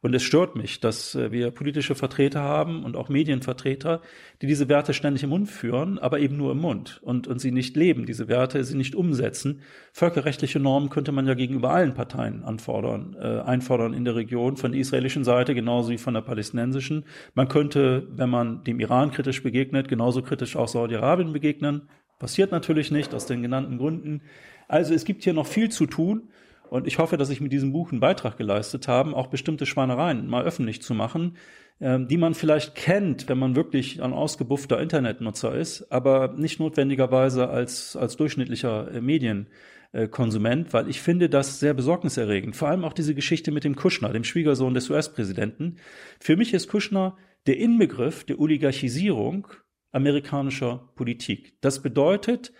Und 0.00 0.14
es 0.14 0.22
stört 0.22 0.56
mich, 0.56 0.80
dass 0.80 1.14
äh, 1.14 1.32
wir 1.32 1.50
politische 1.50 1.94
Vertreter 1.94 2.40
haben 2.40 2.84
und 2.84 2.96
auch 2.96 3.08
Medienvertreter, 3.08 4.00
die 4.42 4.46
diese 4.46 4.68
Werte 4.68 4.94
ständig 4.94 5.22
im 5.22 5.30
Mund 5.30 5.48
führen, 5.48 5.98
aber 5.98 6.20
eben 6.20 6.36
nur 6.36 6.52
im 6.52 6.58
Mund 6.58 7.00
und, 7.02 7.26
und 7.26 7.40
sie 7.40 7.50
nicht 7.50 7.76
leben, 7.76 8.06
diese 8.06 8.28
Werte, 8.28 8.62
sie 8.64 8.76
nicht 8.76 8.94
umsetzen. 8.94 9.62
Völkerrechtliche 9.92 10.60
Normen 10.60 10.90
könnte 10.90 11.12
man 11.12 11.26
ja 11.26 11.34
gegenüber 11.34 11.70
allen 11.70 11.94
Parteien 11.94 12.44
anfordern, 12.44 13.16
äh, 13.20 13.40
einfordern 13.40 13.94
in 13.94 14.04
der 14.04 14.14
Region, 14.14 14.56
von 14.56 14.72
der 14.72 14.80
israelischen 14.80 15.24
Seite 15.24 15.54
genauso 15.54 15.90
wie 15.90 15.98
von 15.98 16.14
der 16.14 16.20
palästinensischen. 16.22 17.04
Man 17.34 17.48
könnte, 17.48 18.06
wenn 18.10 18.30
man 18.30 18.64
dem 18.64 18.80
Iran 18.80 19.10
kritisch 19.10 19.42
begegnet, 19.42 19.88
genauso 19.88 20.22
kritisch 20.22 20.56
auch 20.56 20.68
Saudi-Arabien 20.68 21.32
begegnen. 21.32 21.88
Passiert 22.18 22.50
natürlich 22.50 22.90
nicht, 22.90 23.14
aus 23.14 23.26
den 23.26 23.42
genannten 23.42 23.78
Gründen. 23.78 24.22
Also 24.66 24.92
es 24.92 25.04
gibt 25.04 25.24
hier 25.24 25.32
noch 25.32 25.46
viel 25.46 25.70
zu 25.70 25.86
tun. 25.86 26.28
Und 26.70 26.86
ich 26.86 26.98
hoffe, 26.98 27.16
dass 27.16 27.30
ich 27.30 27.40
mit 27.40 27.52
diesem 27.52 27.72
Buch 27.72 27.90
einen 27.90 28.00
Beitrag 28.00 28.36
geleistet 28.36 28.88
habe, 28.88 29.14
auch 29.14 29.28
bestimmte 29.28 29.66
Schweinereien 29.66 30.26
mal 30.28 30.44
öffentlich 30.44 30.82
zu 30.82 30.94
machen, 30.94 31.36
ähm, 31.80 32.08
die 32.08 32.16
man 32.16 32.34
vielleicht 32.34 32.74
kennt, 32.74 33.28
wenn 33.28 33.38
man 33.38 33.56
wirklich 33.56 34.02
ein 34.02 34.12
ausgebuffter 34.12 34.80
Internetnutzer 34.80 35.54
ist, 35.54 35.90
aber 35.90 36.34
nicht 36.36 36.60
notwendigerweise 36.60 37.48
als, 37.48 37.96
als 37.96 38.16
durchschnittlicher 38.16 38.92
äh, 38.92 39.00
Medienabonnent. 39.00 39.48
äh, 39.92 40.08
Konsument, 40.08 40.72
weil 40.72 40.88
ich 40.88 41.00
finde 41.00 41.28
das 41.28 41.60
sehr 41.60 41.74
besorgniserregend. 41.74 42.56
Vor 42.56 42.68
allem 42.68 42.84
auch 42.84 42.92
diese 42.92 43.14
Geschichte 43.14 43.50
mit 43.50 43.64
dem 43.64 43.76
Kushner, 43.76 44.12
dem 44.12 44.24
Schwiegersohn 44.24 44.74
des 44.74 44.90
US-Präsidenten. 44.90 45.76
Für 46.20 46.36
mich 46.36 46.52
ist 46.52 46.68
Kushner 46.68 47.16
der 47.46 47.58
Inbegriff 47.58 48.24
der 48.24 48.38
Oligarchisierung 48.38 49.48
amerikanischer 49.90 50.90
Politik. 50.96 51.54
Das 51.62 51.80
bedeutet, 51.80 52.52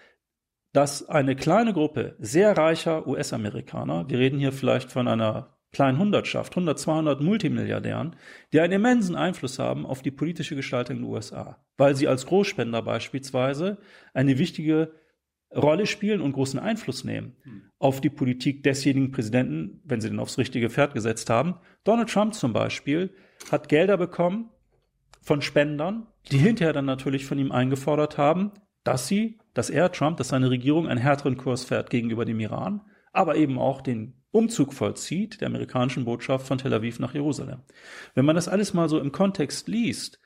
dass 0.73 1.09
eine 1.09 1.35
kleine 1.37 1.73
Gruppe 1.73 2.17
sehr 2.19 2.57
reicher 2.57 3.07
US-Amerikaner, 3.07 4.09
wir 4.09 4.19
reden 4.19 4.39
hier 4.39 4.53
vielleicht 4.53 4.93
von 4.93 5.09
einer 5.09 5.59
kleinen 5.73 5.99
Hundertschaft, 5.99 6.53
100, 6.53 6.79
200 6.79 7.21
Multimilliardären, 7.21 8.17
die 8.53 8.61
einen 8.61 8.75
immensen 8.75 9.17
Einfluss 9.17 9.59
haben 9.59 9.85
auf 9.85 10.03
die 10.03 10.11
politische 10.11 10.57
Gestaltung 10.57 10.97
in 10.97 11.03
den 11.03 11.11
USA, 11.11 11.63
weil 11.77 11.95
sie 11.95 12.09
als 12.09 12.27
Großspender 12.27 12.83
beispielsweise 12.83 13.79
eine 14.15 14.39
wichtige 14.39 14.93
Rolle 15.55 15.87
spielen 15.87 16.21
und 16.21 16.33
großen 16.33 16.61
Einfluss 16.61 17.05
nehmen 17.05 17.37
auf 17.79 18.01
die 18.01 18.11
Politik 18.11 18.63
desjenigen 18.63 19.13
Präsidenten, 19.13 19.81
wenn 19.85 20.01
sie 20.01 20.11
den 20.11 20.19
aufs 20.19 20.39
richtige 20.39 20.69
Pferd 20.69 20.95
gesetzt 20.95 21.31
haben. 21.31 21.57
Donald 21.85 22.11
Trump 22.11 22.35
zum 22.35 22.53
Beispiel 22.53 23.15
hat 23.51 23.69
Gelder 23.69 23.97
bekommen 23.97 24.51
von 25.23 25.41
Spendern, 25.41 26.07
die 26.31 26.39
hinterher 26.39 26.73
dann 26.73 26.85
natürlich 26.85 27.25
von 27.25 27.39
ihm 27.39 27.53
eingefordert 27.53 28.19
haben, 28.19 28.53
dass 28.89 29.07
sie, 29.07 29.39
dass 29.53 29.69
er, 29.69 29.93
Trump, 29.93 30.17
dass 30.17 30.29
seine 30.29 30.49
Regierung 30.49 30.89
einen 30.89 30.99
härteren 30.99 31.37
Kurs 31.37 31.63
fährt 31.63 31.91
gegenüber 31.91 32.25
dem 32.25 32.41
Iran, 32.41 32.81
aber 33.13 33.37
eben 33.37 33.59
auch 33.59 33.83
den 33.83 34.15
Umzug 34.31 34.73
vollzieht, 34.73 35.43
der 35.43 35.49
amerikanischen 35.49 36.07
Botschaft 36.07 36.47
von 36.47 36.57
Tel 36.57 36.73
Aviv 36.73 36.99
nach 36.99 37.13
Jerusalem. 37.13 37.61
Wenn 38.15 38.25
man 38.25 38.35
das 38.35 38.49
alles 38.49 38.73
mal 38.73 38.89
so 38.89 38.99
im 38.99 39.13
Kontext 39.13 39.69
liest, 39.69 40.21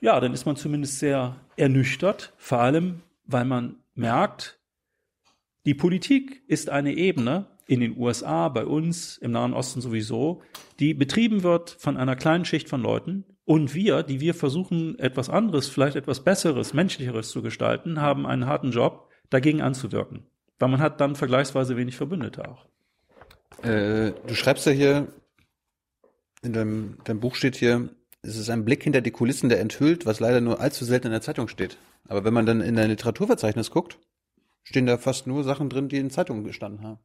ja, 0.00 0.20
dann 0.20 0.32
ist 0.32 0.46
man 0.46 0.54
zumindest 0.54 1.00
sehr 1.00 1.34
ernüchtert, 1.56 2.32
vor 2.36 2.60
allem, 2.60 3.02
weil 3.24 3.44
man 3.44 3.76
merkt, 3.96 4.60
die 5.64 5.74
Politik 5.74 6.44
ist 6.46 6.70
eine 6.70 6.92
Ebene 6.94 7.46
in 7.66 7.80
den 7.80 7.98
USA, 7.98 8.48
bei 8.48 8.66
uns, 8.66 9.18
im 9.18 9.32
Nahen 9.32 9.52
Osten 9.52 9.80
sowieso, 9.80 10.42
die 10.78 10.94
betrieben 10.94 11.42
wird 11.42 11.70
von 11.70 11.96
einer 11.96 12.14
kleinen 12.14 12.44
Schicht 12.44 12.68
von 12.68 12.82
Leuten. 12.82 13.24
Und 13.46 13.74
wir, 13.74 14.02
die 14.02 14.20
wir 14.20 14.34
versuchen, 14.34 14.98
etwas 14.98 15.30
anderes, 15.30 15.68
vielleicht 15.68 15.96
etwas 15.96 16.24
Besseres, 16.24 16.74
Menschlicheres 16.74 17.30
zu 17.30 17.42
gestalten, 17.42 18.00
haben 18.00 18.26
einen 18.26 18.46
harten 18.46 18.72
Job, 18.72 19.08
dagegen 19.30 19.62
anzuwirken. 19.62 20.26
Weil 20.58 20.68
man 20.68 20.80
hat 20.80 21.00
dann 21.00 21.14
vergleichsweise 21.14 21.76
wenig 21.76 21.96
Verbündete 21.96 22.48
auch. 22.48 22.66
Äh, 23.62 24.12
du 24.26 24.34
schreibst 24.34 24.66
ja 24.66 24.72
hier, 24.72 25.08
in 26.42 26.52
deinem, 26.52 26.98
deinem 27.04 27.20
Buch 27.20 27.36
steht 27.36 27.54
hier, 27.54 27.88
es 28.22 28.36
ist 28.36 28.50
ein 28.50 28.64
Blick 28.64 28.82
hinter 28.82 29.00
die 29.00 29.12
Kulissen, 29.12 29.48
der 29.48 29.60
enthüllt, 29.60 30.06
was 30.06 30.18
leider 30.18 30.40
nur 30.40 30.60
allzu 30.60 30.84
selten 30.84 31.06
in 31.06 31.12
der 31.12 31.22
Zeitung 31.22 31.46
steht. 31.46 31.78
Aber 32.08 32.24
wenn 32.24 32.34
man 32.34 32.46
dann 32.46 32.60
in 32.60 32.74
dein 32.74 32.90
Literaturverzeichnis 32.90 33.70
guckt, 33.70 33.98
stehen 34.64 34.86
da 34.86 34.98
fast 34.98 35.28
nur 35.28 35.44
Sachen 35.44 35.70
drin, 35.70 35.88
die 35.88 35.98
in 35.98 36.10
Zeitungen 36.10 36.42
gestanden 36.42 36.84
haben. 36.84 36.98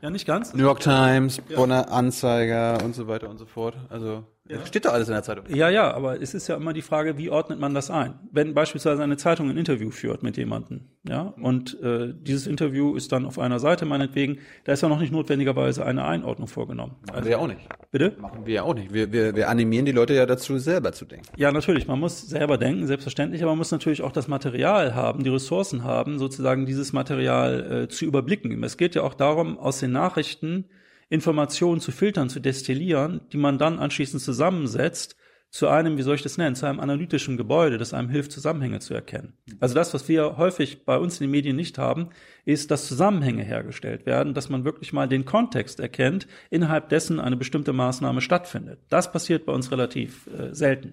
Ja, 0.00 0.10
nicht 0.10 0.26
ganz. 0.26 0.54
New 0.54 0.62
York 0.62 0.80
Times, 0.80 1.40
Bonner 1.40 1.90
Anzeiger 1.90 2.84
und 2.84 2.94
so 2.94 3.08
weiter 3.08 3.28
und 3.28 3.38
so 3.38 3.46
fort. 3.46 3.76
Also 3.88 4.24
ja. 4.50 4.66
Steht 4.66 4.84
doch 4.84 4.92
alles 4.92 5.08
in 5.08 5.14
der 5.14 5.22
Zeitung. 5.22 5.44
Ja, 5.48 5.68
ja, 5.70 5.92
aber 5.92 6.20
es 6.20 6.34
ist 6.34 6.48
ja 6.48 6.56
immer 6.56 6.72
die 6.72 6.82
Frage, 6.82 7.16
wie 7.18 7.30
ordnet 7.30 7.60
man 7.60 7.74
das 7.74 7.90
ein? 7.90 8.14
Wenn 8.32 8.54
beispielsweise 8.54 9.02
eine 9.02 9.16
Zeitung 9.16 9.48
ein 9.48 9.56
Interview 9.56 9.90
führt 9.90 10.22
mit 10.22 10.36
jemandem, 10.36 10.88
ja, 11.08 11.34
und 11.40 11.80
äh, 11.82 12.12
dieses 12.14 12.46
Interview 12.46 12.94
ist 12.96 13.12
dann 13.12 13.24
auf 13.24 13.38
einer 13.38 13.58
Seite 13.58 13.86
meinetwegen, 13.86 14.38
da 14.64 14.72
ist 14.72 14.82
ja 14.82 14.88
noch 14.88 15.00
nicht 15.00 15.12
notwendigerweise 15.12 15.86
eine 15.86 16.04
Einordnung 16.04 16.48
vorgenommen. 16.48 16.96
Machen 17.06 17.16
also, 17.16 17.24
wir 17.24 17.32
ja 17.32 17.38
auch 17.38 17.46
nicht. 17.46 17.60
Bitte? 17.90 18.16
Machen 18.20 18.46
wir 18.46 18.54
ja 18.54 18.62
auch 18.62 18.74
nicht. 18.74 18.92
Wir, 18.92 19.12
wir, 19.12 19.34
wir 19.34 19.48
animieren 19.48 19.86
die 19.86 19.92
Leute 19.92 20.14
ja 20.14 20.26
dazu, 20.26 20.58
selber 20.58 20.92
zu 20.92 21.04
denken. 21.04 21.26
Ja, 21.36 21.52
natürlich. 21.52 21.86
Man 21.86 22.00
muss 22.00 22.20
selber 22.22 22.58
denken, 22.58 22.86
selbstverständlich, 22.86 23.42
aber 23.42 23.52
man 23.52 23.58
muss 23.58 23.70
natürlich 23.70 24.02
auch 24.02 24.12
das 24.12 24.28
Material 24.28 24.94
haben, 24.94 25.24
die 25.24 25.30
Ressourcen 25.30 25.84
haben, 25.84 26.18
sozusagen 26.18 26.66
dieses 26.66 26.92
Material 26.92 27.84
äh, 27.84 27.88
zu 27.88 28.04
überblicken. 28.04 28.62
Es 28.62 28.76
geht 28.76 28.94
ja 28.94 29.02
auch 29.02 29.14
darum, 29.14 29.58
aus 29.58 29.80
den 29.80 29.92
Nachrichten 29.92 30.66
Informationen 31.10 31.80
zu 31.80 31.92
filtern, 31.92 32.30
zu 32.30 32.40
destillieren, 32.40 33.20
die 33.32 33.36
man 33.36 33.58
dann 33.58 33.78
anschließend 33.78 34.22
zusammensetzt 34.22 35.16
zu 35.50 35.66
einem, 35.66 35.98
wie 35.98 36.02
soll 36.02 36.14
ich 36.14 36.22
das 36.22 36.38
nennen, 36.38 36.54
zu 36.54 36.66
einem 36.66 36.78
analytischen 36.78 37.36
Gebäude, 37.36 37.76
das 37.76 37.92
einem 37.92 38.08
hilft, 38.08 38.30
Zusammenhänge 38.30 38.78
zu 38.78 38.94
erkennen. 38.94 39.32
Also 39.58 39.74
das, 39.74 39.92
was 39.92 40.08
wir 40.08 40.36
häufig 40.36 40.84
bei 40.84 40.96
uns 40.96 41.20
in 41.20 41.24
den 41.24 41.32
Medien 41.32 41.56
nicht 41.56 41.76
haben, 41.76 42.10
ist, 42.44 42.70
dass 42.70 42.86
Zusammenhänge 42.86 43.42
hergestellt 43.42 44.06
werden, 44.06 44.32
dass 44.32 44.48
man 44.48 44.64
wirklich 44.64 44.92
mal 44.92 45.08
den 45.08 45.24
Kontext 45.24 45.80
erkennt, 45.80 46.28
innerhalb 46.50 46.88
dessen 46.88 47.18
eine 47.18 47.36
bestimmte 47.36 47.72
Maßnahme 47.72 48.20
stattfindet. 48.20 48.78
Das 48.88 49.10
passiert 49.10 49.44
bei 49.44 49.52
uns 49.52 49.72
relativ 49.72 50.28
äh, 50.28 50.54
selten. 50.54 50.92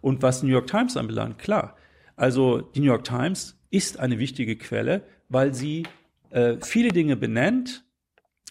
Und 0.00 0.22
was 0.22 0.44
New 0.44 0.50
York 0.50 0.68
Times 0.68 0.96
anbelangt, 0.96 1.40
klar. 1.40 1.76
Also 2.14 2.60
die 2.60 2.80
New 2.80 2.86
York 2.86 3.04
Times 3.04 3.58
ist 3.70 3.98
eine 3.98 4.20
wichtige 4.20 4.54
Quelle, 4.54 5.02
weil 5.28 5.52
sie 5.52 5.82
äh, 6.30 6.56
viele 6.62 6.90
Dinge 6.90 7.16
benennt, 7.16 7.85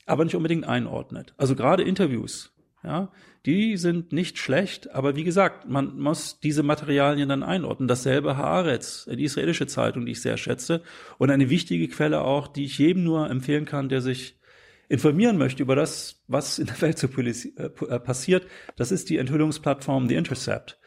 aber 0.05 0.23
nicht 0.23 0.35
unbedingt 0.35 0.65
einordnet. 0.65 1.33
Also 1.37 1.55
gerade 1.55 1.83
Interviews, 1.83 2.53
ja, 2.83 3.11
die 3.45 3.77
sind 3.77 4.11
nicht 4.11 4.37
schlecht, 4.37 4.91
aber 4.91 5.15
wie 5.15 5.23
gesagt, 5.23 5.67
man 5.67 5.99
muss 5.99 6.39
diese 6.39 6.63
Materialien 6.63 7.29
dann 7.29 7.43
einordnen. 7.43 7.87
Dasselbe 7.87 8.37
Haaretz, 8.37 9.07
die 9.11 9.23
israelische 9.23 9.67
Zeitung, 9.67 10.05
die 10.05 10.13
ich 10.13 10.21
sehr 10.21 10.37
schätze 10.37 10.81
und 11.17 11.29
eine 11.29 11.49
wichtige 11.49 11.87
Quelle 11.87 12.21
auch, 12.21 12.47
die 12.47 12.65
ich 12.65 12.77
jedem 12.77 13.03
nur 13.03 13.29
empfehlen 13.29 13.65
kann, 13.65 13.89
der 13.89 14.01
sich 14.01 14.39
informieren 14.87 15.37
möchte 15.37 15.63
über 15.63 15.75
das, 15.75 16.23
was 16.27 16.59
in 16.59 16.67
der 16.67 16.81
Welt 16.81 16.97
so 16.97 17.07
äh, 17.07 17.99
passiert. 17.99 18.47
Das 18.75 18.91
ist 18.91 19.09
die 19.09 19.17
Enthüllungsplattform 19.17 20.07
The 20.07 20.15
Intercept 20.15 20.79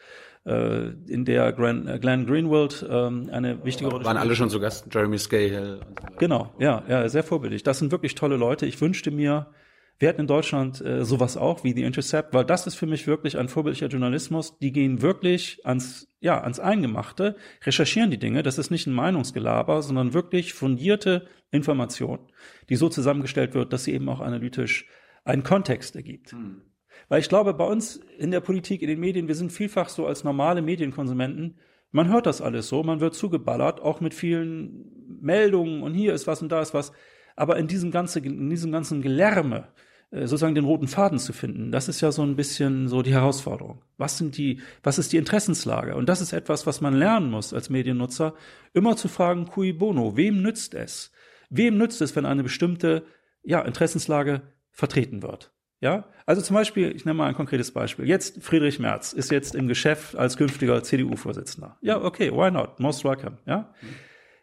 äh, 0.49 1.11
in 1.11 1.25
der 1.25 1.53
Glenn, 1.53 1.87
äh, 1.87 1.99
Glenn 1.99 2.25
Greenwald 2.25 2.85
ähm, 2.89 3.29
eine 3.31 3.63
wichtige 3.63 3.89
Rolle 3.89 4.03
Waren 4.05 4.17
alle 4.17 4.35
schon 4.35 4.49
zu 4.49 4.59
Gast, 4.59 4.87
Jeremy 4.91 5.17
Scahill. 5.17 5.81
Und 5.87 5.99
so 5.99 6.17
genau, 6.17 6.53
ja, 6.59 6.83
ja, 6.87 7.07
sehr 7.07 7.23
vorbildlich. 7.23 7.63
Das 7.63 7.79
sind 7.79 7.91
wirklich 7.91 8.15
tolle 8.15 8.35
Leute. 8.35 8.65
Ich 8.65 8.81
wünschte 8.81 9.11
mir, 9.11 9.47
wir 9.99 10.07
hätten 10.07 10.21
in 10.21 10.27
Deutschland 10.27 10.81
äh, 10.81 11.03
sowas 11.03 11.37
auch 11.37 11.63
wie 11.63 11.73
The 11.73 11.83
Intercept, 11.83 12.33
weil 12.33 12.45
das 12.45 12.65
ist 12.67 12.75
für 12.75 12.87
mich 12.87 13.05
wirklich 13.05 13.37
ein 13.37 13.49
vorbildlicher 13.49 13.87
Journalismus. 13.87 14.57
Die 14.59 14.71
gehen 14.71 15.01
wirklich 15.01 15.59
ans, 15.65 16.07
ja, 16.21 16.41
ans 16.41 16.59
Eingemachte, 16.59 17.35
recherchieren 17.65 18.09
die 18.09 18.17
Dinge. 18.17 18.41
Das 18.41 18.57
ist 18.57 18.71
nicht 18.71 18.87
ein 18.87 18.93
Meinungsgelaber, 18.93 19.81
sondern 19.81 20.13
wirklich 20.13 20.53
fundierte 20.53 21.27
Information, 21.51 22.19
die 22.69 22.75
so 22.77 22.89
zusammengestellt 22.89 23.53
wird, 23.53 23.73
dass 23.73 23.83
sie 23.83 23.93
eben 23.93 24.07
auch 24.09 24.21
analytisch 24.21 24.87
einen 25.25 25.43
Kontext 25.43 25.95
ergibt. 25.95 26.31
Hm. 26.31 26.61
Weil 27.07 27.21
ich 27.21 27.29
glaube, 27.29 27.53
bei 27.53 27.65
uns 27.65 27.97
in 28.17 28.31
der 28.31 28.41
Politik, 28.41 28.81
in 28.81 28.89
den 28.89 28.99
Medien, 28.99 29.27
wir 29.27 29.35
sind 29.35 29.51
vielfach 29.51 29.89
so 29.89 30.05
als 30.05 30.23
normale 30.23 30.61
Medienkonsumenten, 30.61 31.55
man 31.91 32.09
hört 32.09 32.25
das 32.25 32.41
alles 32.41 32.67
so, 32.67 32.83
man 32.83 32.99
wird 32.99 33.15
zugeballert, 33.15 33.81
auch 33.81 33.99
mit 33.99 34.13
vielen 34.13 35.19
Meldungen 35.21 35.81
und 35.81 35.93
hier 35.93 36.13
ist 36.13 36.27
was 36.27 36.41
und 36.41 36.51
da 36.51 36.61
ist 36.61 36.73
was. 36.73 36.91
Aber 37.35 37.57
in 37.57 37.67
diesem 37.67 37.91
ganzen, 37.91 38.23
in 38.23 38.49
diesem 38.49 38.71
ganzen 38.71 39.01
Gelärme, 39.01 39.69
äh, 40.11 40.27
sozusagen 40.27 40.55
den 40.55 40.65
roten 40.65 40.87
Faden 40.87 41.19
zu 41.19 41.33
finden, 41.33 41.71
das 41.71 41.87
ist 41.87 42.01
ja 42.01 42.11
so 42.11 42.21
ein 42.21 42.35
bisschen 42.35 42.87
so 42.87 43.01
die 43.01 43.13
Herausforderung. 43.13 43.81
Was 43.97 44.17
sind 44.17 44.37
die, 44.37 44.61
was 44.83 44.99
ist 44.99 45.13
die 45.13 45.17
Interessenslage? 45.17 45.95
Und 45.95 46.09
das 46.09 46.21
ist 46.21 46.33
etwas, 46.33 46.67
was 46.67 46.81
man 46.81 46.93
lernen 46.93 47.31
muss 47.31 47.53
als 47.53 47.69
Mediennutzer, 47.69 48.33
immer 48.73 48.95
zu 48.95 49.07
fragen, 49.07 49.45
cui 49.45 49.73
bono, 49.73 50.15
wem 50.15 50.41
nützt 50.41 50.75
es? 50.75 51.11
Wem 51.49 51.77
nützt 51.77 52.01
es, 52.01 52.15
wenn 52.15 52.25
eine 52.25 52.43
bestimmte, 52.43 53.03
ja, 53.43 53.61
Interessenslage 53.61 54.41
vertreten 54.71 55.23
wird? 55.23 55.51
Ja, 55.81 56.05
also 56.25 56.41
zum 56.41 56.55
Beispiel, 56.55 56.93
ich 56.93 57.05
nenne 57.05 57.17
mal 57.17 57.27
ein 57.27 57.35
konkretes 57.35 57.71
Beispiel. 57.71 58.05
Jetzt 58.05 58.43
Friedrich 58.43 58.79
Merz 58.79 59.13
ist 59.13 59.31
jetzt 59.31 59.55
im 59.55 59.67
Geschäft 59.67 60.15
als 60.15 60.35
künftiger 60.35 60.83
CDU-Vorsitzender. 60.83 61.77
Ja, 61.81 62.01
okay, 62.03 62.31
why 62.31 62.51
not? 62.51 62.79
Most 62.79 63.05
welcome. 63.05 63.37
Ja, 63.45 63.73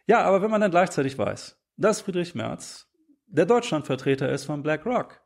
ja, 0.06 0.22
aber 0.22 0.40
wenn 0.40 0.50
man 0.50 0.60
dann 0.60 0.70
gleichzeitig 0.70 1.18
weiß, 1.18 1.60
dass 1.76 2.00
Friedrich 2.00 2.34
Merz 2.34 2.88
der 3.26 3.44
Deutschlandvertreter 3.44 4.30
ist 4.30 4.44
von 4.44 4.62
BlackRock 4.62 5.20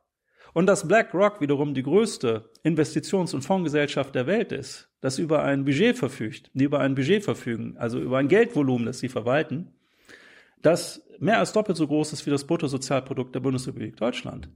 und 0.53 0.65
dass 0.65 0.87
BlackRock 0.87 1.39
wiederum 1.39 1.73
die 1.73 1.83
größte 1.83 2.49
Investitions- 2.63 3.33
und 3.33 3.43
Fondsgesellschaft 3.43 4.13
der 4.13 4.27
Welt 4.27 4.51
ist, 4.51 4.89
das 4.99 5.17
über 5.17 5.43
ein 5.43 5.63
Budget 5.63 5.97
verfügt, 5.97 6.51
die 6.53 6.65
über 6.65 6.79
ein 6.79 6.95
Budget 6.95 7.23
verfügen, 7.23 7.77
also 7.77 7.99
über 7.99 8.17
ein 8.17 8.27
Geldvolumen, 8.27 8.85
das 8.85 8.99
sie 8.99 9.07
verwalten, 9.07 9.71
das 10.61 11.07
mehr 11.19 11.39
als 11.39 11.53
doppelt 11.53 11.77
so 11.77 11.87
groß 11.87 12.11
ist 12.11 12.25
wie 12.25 12.31
das 12.31 12.45
Bruttosozialprodukt 12.45 13.33
der 13.33 13.39
Bundesrepublik 13.39 13.95
Deutschland 13.95 14.49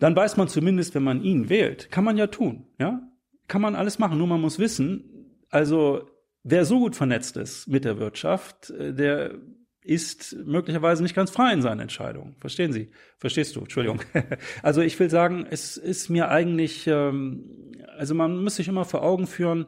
dann 0.00 0.16
weiß 0.16 0.36
man 0.36 0.48
zumindest, 0.48 0.94
wenn 0.94 1.04
man 1.04 1.22
ihn 1.22 1.48
wählt, 1.48 1.90
kann 1.92 2.04
man 2.04 2.16
ja 2.16 2.26
tun, 2.26 2.66
ja? 2.78 3.00
Kann 3.46 3.62
man 3.62 3.74
alles 3.74 3.98
machen, 3.98 4.18
nur 4.18 4.26
man 4.26 4.40
muss 4.40 4.58
wissen, 4.58 5.36
also 5.50 6.08
wer 6.42 6.64
so 6.64 6.78
gut 6.78 6.96
vernetzt 6.96 7.36
ist 7.36 7.68
mit 7.68 7.84
der 7.84 7.98
Wirtschaft, 7.98 8.70
äh, 8.70 8.92
der 8.92 9.34
ist 9.82 10.36
möglicherweise 10.44 11.02
nicht 11.02 11.14
ganz 11.14 11.30
frei 11.30 11.52
in 11.52 11.62
seinen 11.62 11.80
Entscheidungen. 11.80 12.36
Verstehen 12.38 12.72
Sie? 12.72 12.90
Verstehst 13.18 13.56
du? 13.56 13.60
Entschuldigung. 13.60 14.00
Also 14.62 14.82
ich 14.82 14.98
will 15.00 15.08
sagen, 15.08 15.46
es 15.48 15.76
ist 15.76 16.10
mir 16.10 16.28
eigentlich, 16.28 16.86
ähm, 16.86 17.72
also 17.96 18.14
man 18.14 18.42
muss 18.42 18.56
sich 18.56 18.68
immer 18.68 18.84
vor 18.84 19.02
Augen 19.02 19.26
führen, 19.26 19.66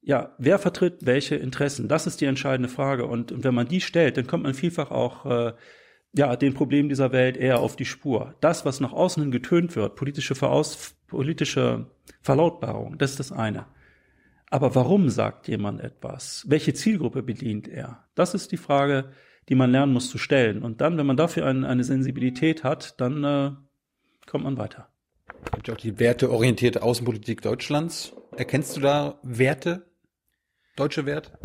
ja, 0.00 0.34
wer 0.38 0.58
vertritt 0.58 1.04
welche 1.04 1.34
Interessen? 1.34 1.88
Das 1.88 2.06
ist 2.06 2.20
die 2.20 2.26
entscheidende 2.26 2.68
Frage. 2.68 3.06
Und, 3.06 3.32
und 3.32 3.44
wenn 3.44 3.54
man 3.54 3.66
die 3.66 3.80
stellt, 3.80 4.16
dann 4.16 4.26
kommt 4.26 4.44
man 4.44 4.54
vielfach 4.54 4.90
auch 4.90 5.26
äh, 5.26 5.52
ja, 6.16 6.36
den 6.36 6.54
Problemen 6.54 6.88
dieser 6.88 7.12
Welt 7.12 7.36
eher 7.36 7.60
auf 7.60 7.76
die 7.76 7.84
Spur. 7.84 8.34
Das, 8.40 8.64
was 8.64 8.80
nach 8.80 8.92
außen 8.92 9.22
hin 9.22 9.32
getönt 9.32 9.76
wird, 9.76 9.96
politische, 9.96 10.34
Veraus 10.34 10.96
politische 11.06 11.86
Verlautbarung, 12.22 12.98
das 12.98 13.12
ist 13.12 13.20
das 13.20 13.32
eine. 13.32 13.66
Aber 14.50 14.74
warum 14.74 15.08
sagt 15.08 15.48
jemand 15.48 15.80
etwas? 15.80 16.44
Welche 16.48 16.72
Zielgruppe 16.72 17.22
bedient 17.22 17.68
er? 17.68 18.04
Das 18.14 18.34
ist 18.34 18.52
die 18.52 18.56
Frage, 18.56 19.10
die 19.48 19.54
man 19.54 19.70
lernen 19.70 19.92
muss 19.92 20.08
zu 20.08 20.18
stellen. 20.18 20.62
Und 20.62 20.80
dann, 20.80 20.96
wenn 20.98 21.06
man 21.06 21.16
dafür 21.16 21.46
ein, 21.46 21.64
eine 21.64 21.84
Sensibilität 21.84 22.64
hat, 22.64 23.00
dann 23.00 23.24
äh, 23.24 23.50
kommt 24.26 24.44
man 24.44 24.56
weiter. 24.56 24.88
Es 25.52 25.66
ja 25.66 25.74
auch 25.74 25.78
die 25.78 25.98
werteorientierte 25.98 26.82
Außenpolitik 26.82 27.42
Deutschlands. 27.42 28.12
Erkennst 28.36 28.76
du 28.76 28.80
da 28.80 29.18
Werte? 29.22 29.86
Deutsche 30.76 31.06
Werte? 31.06 31.38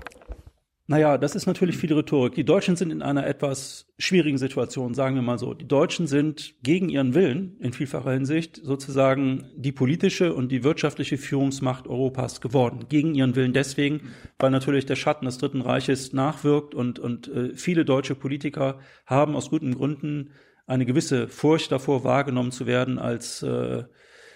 Naja, 0.92 1.18
das 1.18 1.36
ist 1.36 1.46
natürlich 1.46 1.78
viel 1.78 1.94
Rhetorik. 1.94 2.36
Die 2.36 2.44
Deutschen 2.44 2.76
sind 2.76 2.92
in 2.92 3.02
einer 3.02 3.26
etwas 3.26 3.86
schwierigen 3.98 4.38
Situation, 4.38 4.94
sagen 4.94 5.16
wir 5.16 5.22
mal 5.22 5.38
so. 5.38 5.54
Die 5.54 5.66
Deutschen 5.66 6.06
sind 6.06 6.56
gegen 6.64 6.90
ihren 6.90 7.14
Willen 7.14 7.56
in 7.62 7.72
vielfacher 7.72 8.12
Hinsicht 8.12 8.60
sozusagen 8.62 9.46
die 9.56 9.72
politische 9.72 10.34
und 10.34 10.52
die 10.52 10.66
wirtschaftliche 10.66 11.18
Führungsmacht 11.18 11.88
Europas 11.88 12.42
geworden. 12.42 12.88
Gegen 12.90 13.16
ihren 13.16 13.38
Willen 13.38 13.54
deswegen, 13.54 14.12
weil 14.38 14.52
natürlich 14.52 14.86
der 14.86 14.98
Schatten 14.98 15.24
des 15.24 15.38
Dritten 15.38 15.62
Reiches 15.62 16.12
nachwirkt 16.12 16.76
und, 16.76 17.00
und 17.00 17.30
äh, 17.30 17.56
viele 17.56 17.86
deutsche 17.86 18.16
Politiker 18.16 18.80
haben 19.06 19.38
aus 19.38 19.50
guten 19.50 19.74
Gründen 19.74 20.32
eine 20.68 20.86
gewisse 20.86 21.30
Furcht 21.30 21.72
davor 21.72 22.04
wahrgenommen 22.04 22.52
zu 22.52 22.68
werden 22.68 23.00
als 23.00 23.44
äh, 23.44 23.86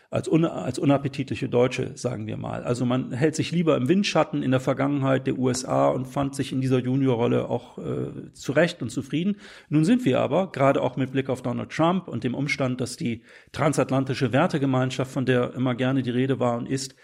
als, 0.10 0.28
un, 0.28 0.46
als 0.46 0.80
unappetitliche 0.80 1.50
Deutsche, 1.50 1.92
sagen 1.96 2.28
wir 2.28 2.38
mal. 2.38 2.64
Also 2.64 2.86
man 2.86 3.12
hält 3.12 3.36
sich 3.36 3.52
lieber 3.52 3.76
im 3.78 3.90
Windschatten 3.90 4.44
in 4.44 4.52
der 4.52 4.60
Vergangenheit 4.60 5.28
der 5.28 5.38
USA 5.38 5.88
und 5.90 6.06
fand 6.06 6.36
sich 6.36 6.52
in 6.52 6.62
dieser 6.62 6.80
Juniorrolle 6.80 7.50
auch 7.50 7.78
äh, 7.78 8.32
zurecht 8.34 8.82
und 8.82 8.90
zufrieden. 8.90 9.38
Nun 9.70 9.86
sind 9.86 10.06
wir 10.06 10.20
aber, 10.20 10.52
gerade 10.52 10.82
auch 10.82 10.96
mit 10.96 11.12
Blick 11.12 11.30
auf 11.30 11.42
Donald 11.42 11.70
Trump 11.70 12.08
und 12.08 12.24
dem 12.24 12.36
Umstand, 12.36 12.82
dass 12.82 12.98
die 12.98 13.22
transatlantische 13.52 14.32
Wertegemeinschaft, 14.32 15.12
von 15.12 15.26
der 15.26 15.54
immer 15.54 15.76
gerne 15.76 16.04
die 16.04 16.12
Rede 16.12 16.40
war 16.40 16.58
und 16.58 16.70
ist, 16.70 16.96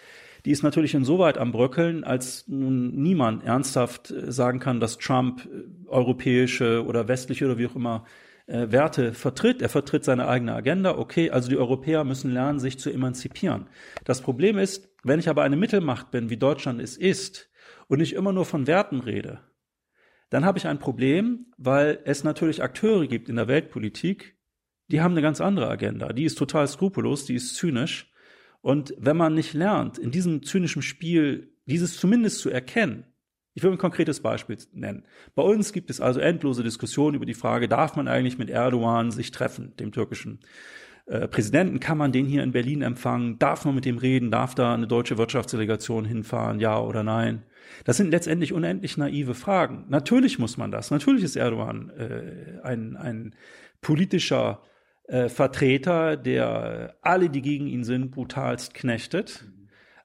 die 0.45 0.51
ist 0.51 0.63
natürlich 0.63 0.95
insoweit 0.95 1.37
am 1.37 1.51
Bröckeln, 1.51 2.03
als 2.03 2.47
nun 2.47 2.95
niemand 2.95 3.43
ernsthaft 3.43 4.11
äh, 4.11 4.31
sagen 4.31 4.59
kann, 4.59 4.79
dass 4.79 4.97
Trump 4.97 5.45
äh, 5.45 5.87
europäische 5.87 6.85
oder 6.85 7.07
westliche 7.07 7.45
oder 7.45 7.57
wie 7.57 7.67
auch 7.67 7.75
immer 7.75 8.05
äh, 8.51 8.71
Werte 8.71 9.13
vertritt. 9.13 9.61
Er 9.61 9.69
vertritt 9.69 10.03
seine 10.03 10.27
eigene 10.27 10.53
Agenda. 10.53 10.97
Okay, 10.97 11.31
also 11.31 11.49
die 11.49 11.57
Europäer 11.57 12.03
müssen 12.03 12.31
lernen, 12.33 12.59
sich 12.59 12.77
zu 12.77 12.89
emanzipieren. 12.89 13.67
Das 14.03 14.21
Problem 14.21 14.57
ist, 14.57 14.89
wenn 15.03 15.19
ich 15.19 15.29
aber 15.29 15.43
eine 15.43 15.55
Mittelmacht 15.55 16.11
bin, 16.11 16.29
wie 16.29 16.37
Deutschland 16.37 16.81
es 16.81 16.97
ist, 16.97 17.49
und 17.87 17.99
ich 17.99 18.13
immer 18.13 18.31
nur 18.31 18.45
von 18.45 18.67
Werten 18.67 19.01
rede, 19.01 19.41
dann 20.29 20.45
habe 20.45 20.57
ich 20.57 20.67
ein 20.67 20.79
Problem, 20.79 21.47
weil 21.57 21.99
es 22.05 22.23
natürlich 22.23 22.63
Akteure 22.63 23.05
gibt 23.05 23.27
in 23.27 23.35
der 23.35 23.49
Weltpolitik, 23.49 24.37
die 24.87 25.01
haben 25.01 25.11
eine 25.11 25.21
ganz 25.21 25.41
andere 25.41 25.69
Agenda. 25.69 26.13
Die 26.13 26.23
ist 26.23 26.37
total 26.37 26.67
skrupellos, 26.67 27.25
die 27.25 27.35
ist 27.35 27.55
zynisch. 27.55 28.11
Und 28.61 28.93
wenn 28.97 29.17
man 29.17 29.33
nicht 29.33 29.53
lernt, 29.53 29.97
in 29.97 30.11
diesem 30.11 30.43
zynischen 30.43 30.81
Spiel 30.81 31.53
dieses 31.65 31.97
zumindest 31.97 32.39
zu 32.39 32.49
erkennen, 32.49 33.05
ich 33.53 33.63
will 33.63 33.71
ein 33.71 33.77
konkretes 33.77 34.21
Beispiel 34.21 34.57
nennen. 34.73 35.05
Bei 35.35 35.43
uns 35.43 35.73
gibt 35.73 35.89
es 35.89 35.99
also 35.99 36.19
endlose 36.19 36.63
Diskussionen 36.63 37.15
über 37.15 37.25
die 37.25 37.33
Frage, 37.33 37.67
darf 37.67 37.95
man 37.95 38.07
eigentlich 38.07 38.37
mit 38.37 38.49
Erdogan 38.49 39.11
sich 39.11 39.31
treffen, 39.31 39.75
dem 39.77 39.91
türkischen 39.91 40.39
äh, 41.05 41.27
Präsidenten? 41.27 41.79
Kann 41.79 41.97
man 41.97 42.11
den 42.11 42.25
hier 42.25 42.43
in 42.43 42.53
Berlin 42.53 42.81
empfangen? 42.81 43.39
Darf 43.39 43.65
man 43.65 43.75
mit 43.75 43.85
dem 43.85 43.97
reden? 43.97 44.31
Darf 44.31 44.55
da 44.55 44.73
eine 44.73 44.87
deutsche 44.87 45.17
Wirtschaftsdelegation 45.17 46.05
hinfahren? 46.05 46.59
Ja 46.59 46.79
oder 46.79 47.03
nein? 47.03 47.43
Das 47.83 47.97
sind 47.97 48.11
letztendlich 48.11 48.53
unendlich 48.53 48.97
naive 48.97 49.33
Fragen. 49.33 49.85
Natürlich 49.89 50.39
muss 50.39 50.57
man 50.57 50.71
das. 50.71 50.91
Natürlich 50.91 51.23
ist 51.23 51.35
Erdogan 51.35 51.89
äh, 51.89 52.61
ein, 52.63 52.95
ein 52.95 53.35
politischer 53.81 54.61
äh, 55.07 55.27
Vertreter, 55.27 56.15
der 56.15 56.95
alle, 57.01 57.29
die 57.29 57.41
gegen 57.41 57.67
ihn 57.67 57.83
sind, 57.83 58.11
brutalst 58.11 58.73
knechtet 58.73 59.45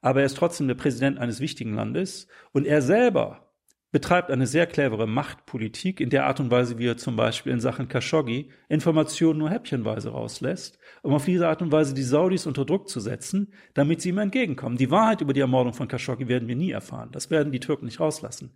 aber 0.06 0.20
er 0.20 0.26
ist 0.26 0.36
trotzdem 0.36 0.68
der 0.68 0.76
Präsident 0.76 1.18
eines 1.18 1.40
wichtigen 1.40 1.74
Landes. 1.74 2.28
Und 2.52 2.64
er 2.64 2.80
selber 2.80 3.45
betreibt 3.92 4.30
eine 4.30 4.46
sehr 4.46 4.66
clevere 4.66 5.06
Machtpolitik 5.06 6.00
in 6.00 6.10
der 6.10 6.26
Art 6.26 6.40
und 6.40 6.50
Weise, 6.50 6.78
wie 6.78 6.86
er 6.86 6.96
zum 6.96 7.16
Beispiel 7.16 7.52
in 7.52 7.60
Sachen 7.60 7.88
Khashoggi 7.88 8.50
Informationen 8.68 9.38
nur 9.38 9.50
häppchenweise 9.50 10.10
rauslässt, 10.10 10.78
um 11.02 11.14
auf 11.14 11.24
diese 11.24 11.48
Art 11.48 11.62
und 11.62 11.72
Weise 11.72 11.94
die 11.94 12.02
Saudis 12.02 12.46
unter 12.46 12.64
Druck 12.64 12.88
zu 12.88 13.00
setzen, 13.00 13.52
damit 13.74 14.02
sie 14.02 14.08
ihm 14.08 14.18
entgegenkommen. 14.18 14.76
Die 14.76 14.90
Wahrheit 14.90 15.20
über 15.20 15.32
die 15.32 15.40
Ermordung 15.40 15.72
von 15.72 15.88
Khashoggi 15.88 16.28
werden 16.28 16.48
wir 16.48 16.56
nie 16.56 16.72
erfahren. 16.72 17.10
Das 17.12 17.30
werden 17.30 17.52
die 17.52 17.60
Türken 17.60 17.86
nicht 17.86 18.00
rauslassen. 18.00 18.50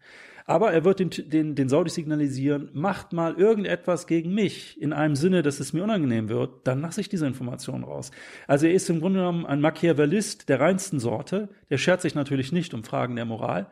Aber 0.46 0.72
er 0.72 0.84
wird 0.84 0.98
den, 0.98 1.10
den, 1.10 1.54
den 1.54 1.68
Saudis 1.68 1.94
signalisieren, 1.94 2.70
macht 2.72 3.12
mal 3.12 3.34
irgendetwas 3.34 4.08
gegen 4.08 4.34
mich 4.34 4.80
in 4.82 4.92
einem 4.92 5.14
Sinne, 5.14 5.42
dass 5.42 5.60
es 5.60 5.72
mir 5.72 5.84
unangenehm 5.84 6.28
wird, 6.28 6.66
dann 6.66 6.80
lasse 6.80 7.00
ich 7.00 7.08
diese 7.08 7.26
Informationen 7.26 7.84
raus. 7.84 8.10
Also 8.48 8.66
er 8.66 8.72
ist 8.72 8.90
im 8.90 9.00
Grunde 9.00 9.20
genommen 9.20 9.46
ein 9.46 9.60
Machiavellist 9.60 10.48
der 10.48 10.58
reinsten 10.58 10.98
Sorte. 10.98 11.50
Der 11.70 11.78
schert 11.78 12.00
sich 12.00 12.16
natürlich 12.16 12.50
nicht 12.50 12.74
um 12.74 12.82
Fragen 12.82 13.14
der 13.14 13.26
Moral. 13.26 13.68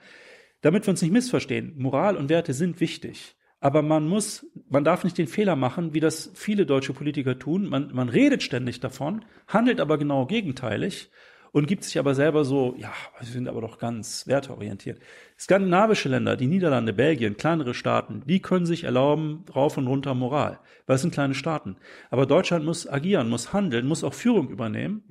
Damit 0.61 0.87
wir 0.87 0.91
uns 0.91 1.03
nicht 1.03 1.13
missverstehen, 1.13 1.75
Moral 1.77 2.17
und 2.17 2.29
Werte 2.29 2.53
sind 2.53 2.81
wichtig. 2.81 3.37
Aber 3.61 3.83
man 3.83 4.07
muss, 4.07 4.47
man 4.69 4.85
darf 4.85 5.03
nicht 5.05 5.19
den 5.19 5.27
Fehler 5.27 5.57
machen, 5.57 5.93
wie 5.93 6.01
das 6.01 6.31
viele 6.35 6.65
deutsche 6.65 6.93
Politiker 6.93 7.39
tun. 7.39 7.69
Man, 7.69 7.93
man 7.93 8.09
redet 8.09 8.43
ständig 8.43 8.81
davon, 8.81 9.25
handelt 9.49 9.81
aber 9.81 9.99
genau 9.99 10.27
gegenteilig 10.27 11.11
und 11.53 11.67
gibt 11.67 11.85
sich 11.85 11.99
aber 11.99 12.15
selber 12.15 12.45
so, 12.45 12.75
ja, 12.79 12.93
wir 13.19 13.27
sind 13.27 13.49
aber 13.49 13.61
doch 13.61 13.79
ganz 13.79 14.27
werteorientiert. 14.27 15.01
Skandinavische 15.39 16.09
Länder, 16.09 16.37
die 16.37 16.47
Niederlande, 16.47 16.93
Belgien, 16.93 17.37
kleinere 17.37 17.75
Staaten, 17.75 18.23
die 18.27 18.41
können 18.41 18.67
sich 18.67 18.85
erlauben, 18.85 19.45
rauf 19.55 19.77
und 19.77 19.87
runter 19.87 20.15
Moral, 20.15 20.61
weil 20.87 20.97
es 20.97 21.03
sind 21.03 21.15
kleine 21.15 21.35
Staaten. 21.35 21.77
Aber 22.11 22.27
Deutschland 22.27 22.65
muss 22.65 22.89
agieren, 22.89 23.29
muss 23.29 23.53
handeln, 23.53 23.87
muss 23.87 24.05
auch 24.05 24.15
Führung 24.15 24.51
übernehmen. 24.51 25.03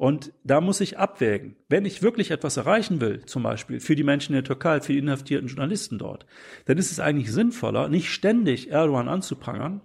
Und 0.00 0.32
da 0.44 0.62
muss 0.62 0.80
ich 0.80 0.98
abwägen. 0.98 1.56
Wenn 1.68 1.84
ich 1.84 2.00
wirklich 2.00 2.30
etwas 2.30 2.56
erreichen 2.56 3.02
will, 3.02 3.26
zum 3.26 3.42
Beispiel 3.42 3.80
für 3.80 3.94
die 3.94 4.02
Menschen 4.02 4.32
in 4.32 4.36
der 4.36 4.44
Türkei, 4.44 4.80
für 4.80 4.94
die 4.94 4.98
inhaftierten 4.98 5.48
Journalisten 5.48 5.98
dort, 5.98 6.24
dann 6.64 6.78
ist 6.78 6.90
es 6.90 7.00
eigentlich 7.00 7.30
sinnvoller, 7.30 7.90
nicht 7.90 8.08
ständig 8.08 8.70
Erdogan 8.70 9.10
anzuprangern, 9.10 9.82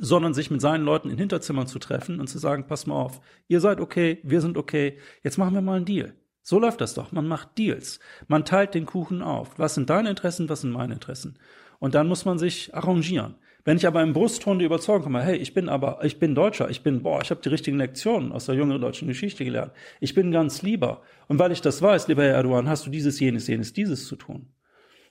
sondern 0.00 0.34
sich 0.34 0.50
mit 0.50 0.60
seinen 0.60 0.84
Leuten 0.84 1.10
in 1.10 1.16
Hinterzimmern 1.16 1.68
zu 1.68 1.78
treffen 1.78 2.18
und 2.18 2.26
zu 2.26 2.40
sagen, 2.40 2.66
pass 2.66 2.88
mal 2.88 2.96
auf, 2.96 3.20
ihr 3.46 3.60
seid 3.60 3.78
okay, 3.78 4.18
wir 4.24 4.40
sind 4.40 4.58
okay, 4.58 4.98
jetzt 5.22 5.38
machen 5.38 5.54
wir 5.54 5.62
mal 5.62 5.76
einen 5.76 5.84
Deal. 5.84 6.12
So 6.42 6.58
läuft 6.58 6.80
das 6.80 6.94
doch. 6.94 7.12
Man 7.12 7.28
macht 7.28 7.56
Deals. 7.56 8.00
Man 8.26 8.44
teilt 8.44 8.74
den 8.74 8.84
Kuchen 8.84 9.22
auf. 9.22 9.60
Was 9.60 9.76
sind 9.76 9.90
deine 9.90 10.10
Interessen, 10.10 10.48
was 10.48 10.62
sind 10.62 10.72
meine 10.72 10.94
Interessen? 10.94 11.38
Und 11.78 11.94
dann 11.94 12.08
muss 12.08 12.24
man 12.24 12.40
sich 12.40 12.74
arrangieren. 12.74 13.36
Wenn 13.64 13.76
ich 13.76 13.86
aber 13.86 14.02
im 14.02 14.12
Brustton 14.12 14.58
die 14.58 14.64
Überzeugung 14.64 15.02
komme, 15.02 15.22
hey, 15.22 15.36
ich 15.36 15.54
bin 15.54 15.68
aber, 15.68 16.00
ich 16.02 16.18
bin 16.18 16.34
Deutscher, 16.34 16.70
ich 16.70 16.82
bin, 16.82 17.02
boah, 17.02 17.20
ich 17.22 17.30
habe 17.30 17.40
die 17.42 17.48
richtigen 17.48 17.78
Lektionen 17.78 18.32
aus 18.32 18.46
der 18.46 18.54
jüngeren 18.54 18.80
deutschen 18.80 19.08
Geschichte 19.08 19.44
gelernt. 19.44 19.72
Ich 20.00 20.14
bin 20.14 20.30
ganz 20.30 20.62
lieber. 20.62 21.02
Und 21.28 21.38
weil 21.38 21.52
ich 21.52 21.60
das 21.60 21.82
weiß, 21.82 22.08
lieber 22.08 22.22
Herr 22.22 22.34
Erdogan, 22.34 22.68
hast 22.68 22.86
du 22.86 22.90
dieses, 22.90 23.20
jenes, 23.20 23.46
jenes, 23.46 23.72
dieses 23.72 24.06
zu 24.06 24.16
tun. 24.16 24.46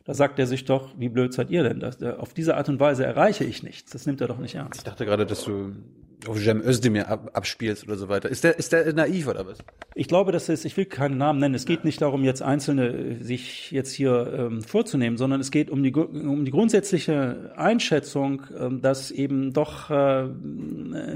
Da 0.06 0.14
sagt 0.14 0.39
er 0.39 0.47
sich 0.47 0.66
doch, 0.66 0.89
wie 0.97 1.10
blöd 1.10 1.34
seid 1.34 1.52
ihr 1.52 1.64
denn? 1.64 1.80
Das, 1.80 2.02
auf 2.02 2.34
diese 2.34 2.58
Art 2.58 2.70
und 2.70 2.80
Weise 2.80 3.06
erreiche 3.06 3.43
ich 3.43 3.62
nichts. 3.62 3.91
Das 3.91 4.06
nimmt 4.06 4.22
er 4.22 4.28
doch 4.28 4.39
nicht 4.39 4.56
ernst. 4.56 4.80
Ich 4.80 4.84
dachte 4.84 5.06
gerade, 5.06 5.26
dass 5.26 5.43
du 5.43 5.76
auf 6.28 6.38
Cem 6.39 6.61
Özdemir 6.61 7.07
ab, 7.07 7.32
abspielst 7.34 7.86
oder 7.86 7.95
so 7.95 8.09
weiter. 8.09 8.30
Ist 8.30 8.43
der, 8.43 8.57
ist 8.59 8.74
der 8.74 8.91
naiv 8.93 9.28
oder 9.28 9.45
was? 9.47 9.59
Ich 9.95 10.07
glaube, 10.07 10.32
dass 10.32 10.49
es, 10.49 10.65
ich 10.65 10.76
will 10.76 10.86
keinen 10.86 11.17
Namen 11.17 11.39
nennen, 11.39 11.55
es 11.55 11.65
geht 11.65 11.86
nicht 11.86 12.01
darum, 12.01 12.24
jetzt 12.24 12.41
Einzelne 12.41 12.89
äh, 12.89 13.24
sich 13.24 13.72
jetzt 13.72 13.93
hier 13.93 14.34
ähm, 14.34 14.61
vorzunehmen, 14.61 15.17
sondern 15.17 15.39
es 15.39 15.51
geht 15.51 15.70
um 15.70 15.82
die, 15.82 15.93
um 15.93 16.43
die 16.43 16.51
grundsätzliche 16.51 17.53
Einschätzung, 17.55 18.43
ähm, 18.57 18.82
dass 18.82 19.11
eben 19.11 19.53
doch 19.53 19.89
äh, 19.89 20.28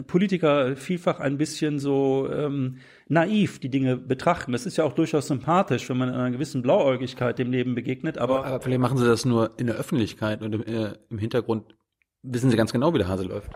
Politiker 0.08 0.76
vielfach 0.76 1.20
ein 1.20 1.38
bisschen 1.38 1.80
so 1.80 2.30
ähm, 2.32 2.78
naiv 3.10 3.60
die 3.60 3.70
Dinge 3.70 3.97
betrachten. 3.97 4.54
Das 4.54 4.66
ist 4.66 4.78
ja 4.78 4.86
auch 4.86 4.93
durchaus 4.93 5.28
sympathisch, 5.28 5.89
wenn 5.89 5.97
man 5.97 6.10
in 6.10 6.16
einer 6.16 6.32
gewissen 6.32 6.62
Blauäugigkeit 6.62 7.38
dem 7.39 7.51
Leben 7.51 7.76
begegnet. 7.76 8.18
Aber, 8.18 8.45
aber 8.45 8.62
vielleicht 8.62 8.82
machen 8.82 8.97
sie 8.97 9.06
das 9.06 9.26
nur 9.26 9.51
in 9.58 9.68
der 9.68 9.76
Öffentlichkeit 9.76 10.41
und 10.41 10.54
im, 10.54 10.64
äh, 10.64 10.93
im 11.10 11.18
Hintergrund 11.18 11.76
wissen 12.22 12.49
sie 12.49 12.58
ganz 12.58 12.72
genau, 12.72 12.93
wie 12.93 12.99
der 12.99 13.10
Hase 13.10 13.24
läuft. 13.24 13.51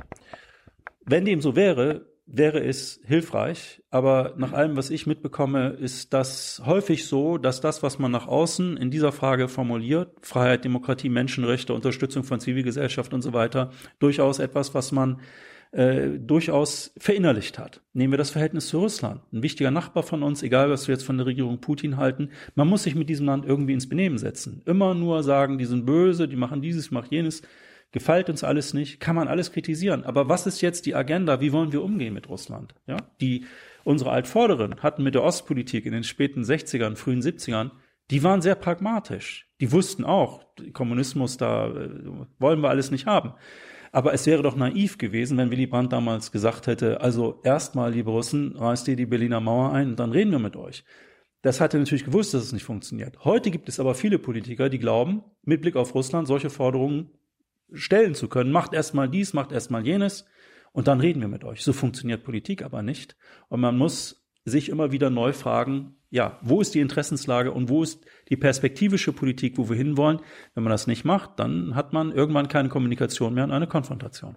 Wenn 1.07 1.23
dem 1.23 1.39
so 1.41 1.55
wäre, 1.55 2.05
wäre 2.25 2.59
es 2.59 2.99
hilfreich. 3.05 3.81
Aber 3.89 4.33
nach 4.37 4.51
allem, 4.51 4.75
was 4.75 4.89
ich 4.89 5.07
mitbekomme, 5.07 5.69
ist 5.69 6.13
das 6.13 6.61
häufig 6.65 7.07
so, 7.07 7.37
dass 7.37 7.61
das, 7.61 7.81
was 7.81 7.97
man 7.97 8.11
nach 8.11 8.27
außen 8.27 8.75
in 8.75 8.91
dieser 8.91 9.13
Frage 9.13 9.47
formuliert, 9.47 10.11
Freiheit, 10.21 10.65
Demokratie, 10.65 11.09
Menschenrechte, 11.09 11.73
Unterstützung 11.73 12.25
von 12.25 12.41
Zivilgesellschaft 12.41 13.13
und 13.13 13.21
so 13.21 13.31
weiter, 13.31 13.71
durchaus 13.99 14.39
etwas, 14.39 14.73
was 14.73 14.91
man 14.91 15.21
äh, 15.71 16.19
durchaus 16.19 16.93
verinnerlicht 16.97 17.57
hat. 17.57 17.81
Nehmen 17.93 18.11
wir 18.11 18.17
das 18.17 18.31
Verhältnis 18.31 18.67
zu 18.67 18.79
Russland. 18.79 19.21
Ein 19.31 19.43
wichtiger 19.43 19.71
Nachbar 19.71 20.03
von 20.03 20.23
uns, 20.23 20.43
egal 20.43 20.69
was 20.69 20.89
wir 20.89 20.95
jetzt 20.95 21.05
von 21.05 21.17
der 21.17 21.25
Regierung 21.25 21.61
Putin 21.61 21.95
halten, 21.95 22.31
man 22.55 22.67
muss 22.67 22.83
sich 22.83 22.95
mit 22.95 23.09
diesem 23.09 23.27
Land 23.27 23.45
irgendwie 23.45 23.73
ins 23.73 23.87
Benehmen 23.87 24.17
setzen. 24.17 24.61
Immer 24.65 24.93
nur 24.93 25.23
sagen, 25.23 25.57
die 25.57 25.65
sind 25.65 25.85
böse, 25.85 26.27
die 26.27 26.35
machen 26.35 26.61
dieses, 26.61 26.91
machen 26.91 27.09
jenes 27.11 27.43
gefällt 27.91 28.29
uns 28.29 28.43
alles 28.43 28.73
nicht, 28.73 28.99
kann 28.99 29.15
man 29.15 29.27
alles 29.27 29.51
kritisieren. 29.51 30.03
Aber 30.03 30.29
was 30.29 30.45
ist 30.45 30.61
jetzt 30.61 30.85
die 30.85 30.95
Agenda? 30.95 31.39
Wie 31.41 31.51
wollen 31.51 31.71
wir 31.71 31.83
umgehen 31.83 32.13
mit 32.13 32.29
Russland? 32.29 32.75
Ja, 32.85 32.97
die, 33.21 33.45
unsere 33.83 34.11
Altvorderen 34.11 34.81
hatten 34.83 35.03
mit 35.03 35.15
der 35.15 35.23
Ostpolitik 35.23 35.85
in 35.85 35.93
den 35.93 36.03
späten 36.03 36.43
60ern, 36.43 36.95
frühen 36.95 37.21
70ern, 37.21 37.71
die 38.11 38.23
waren 38.23 38.41
sehr 38.41 38.55
pragmatisch. 38.55 39.49
Die 39.59 39.71
wussten 39.71 40.03
auch, 40.05 40.45
Kommunismus, 40.73 41.37
da 41.37 41.67
äh, 41.67 41.89
wollen 42.39 42.61
wir 42.61 42.69
alles 42.69 42.91
nicht 42.91 43.05
haben. 43.05 43.33
Aber 43.91 44.13
es 44.13 44.25
wäre 44.25 44.43
doch 44.43 44.55
naiv 44.55 44.97
gewesen, 44.97 45.37
wenn 45.37 45.49
Willy 45.49 45.65
Brandt 45.65 45.93
damals 45.93 46.31
gesagt 46.31 46.67
hätte, 46.67 47.01
also 47.01 47.39
erstmal, 47.43 47.93
liebe 47.93 48.11
Russen, 48.11 48.55
reißt 48.55 48.87
ihr 48.89 48.95
die 48.95 49.05
Berliner 49.05 49.39
Mauer 49.39 49.71
ein 49.71 49.89
und 49.89 49.99
dann 49.99 50.11
reden 50.11 50.31
wir 50.31 50.39
mit 50.39 50.55
euch. 50.55 50.83
Das 51.41 51.61
hat 51.61 51.73
er 51.73 51.79
natürlich 51.79 52.03
gewusst, 52.03 52.33
dass 52.33 52.43
es 52.43 52.51
nicht 52.51 52.63
funktioniert. 52.63 53.23
Heute 53.23 53.51
gibt 53.51 53.69
es 53.69 53.79
aber 53.79 53.95
viele 53.95 54.19
Politiker, 54.19 54.69
die 54.69 54.79
glauben, 54.79 55.23
mit 55.43 55.61
Blick 55.61 55.75
auf 55.75 55.95
Russland 55.95 56.27
solche 56.27 56.49
Forderungen 56.49 57.11
stellen 57.73 58.15
zu 58.15 58.27
können. 58.27 58.51
Macht 58.51 58.73
erstmal 58.73 59.09
dies, 59.09 59.33
macht 59.33 59.51
erstmal 59.51 59.85
jenes 59.85 60.25
und 60.71 60.87
dann 60.87 60.99
reden 60.99 61.21
wir 61.21 61.27
mit 61.27 61.43
euch. 61.43 61.63
So 61.63 61.73
funktioniert 61.73 62.23
Politik 62.23 62.63
aber 62.63 62.81
nicht. 62.81 63.15
Und 63.49 63.61
man 63.61 63.77
muss 63.77 64.27
sich 64.45 64.69
immer 64.69 64.91
wieder 64.91 65.09
neu 65.09 65.33
fragen, 65.33 65.96
ja, 66.09 66.37
wo 66.41 66.61
ist 66.61 66.73
die 66.73 66.79
Interessenslage 66.79 67.51
und 67.51 67.67
wo 67.67 67.83
ist 67.83 68.05
die 68.29 68.37
perspektivische 68.37 69.11
Politik, 69.11 69.57
wo 69.57 69.69
wir 69.69 69.75
hinwollen? 69.75 70.21
Wenn 70.55 70.63
man 70.63 70.71
das 70.71 70.87
nicht 70.87 71.03
macht, 71.03 71.31
dann 71.37 71.75
hat 71.75 71.91
man 71.91 72.13
irgendwann 72.13 72.47
keine 72.47 72.69
Kommunikation 72.69 73.33
mehr 73.33 73.43
und 73.43 73.51
eine 73.51 73.67
Konfrontation. 73.67 74.35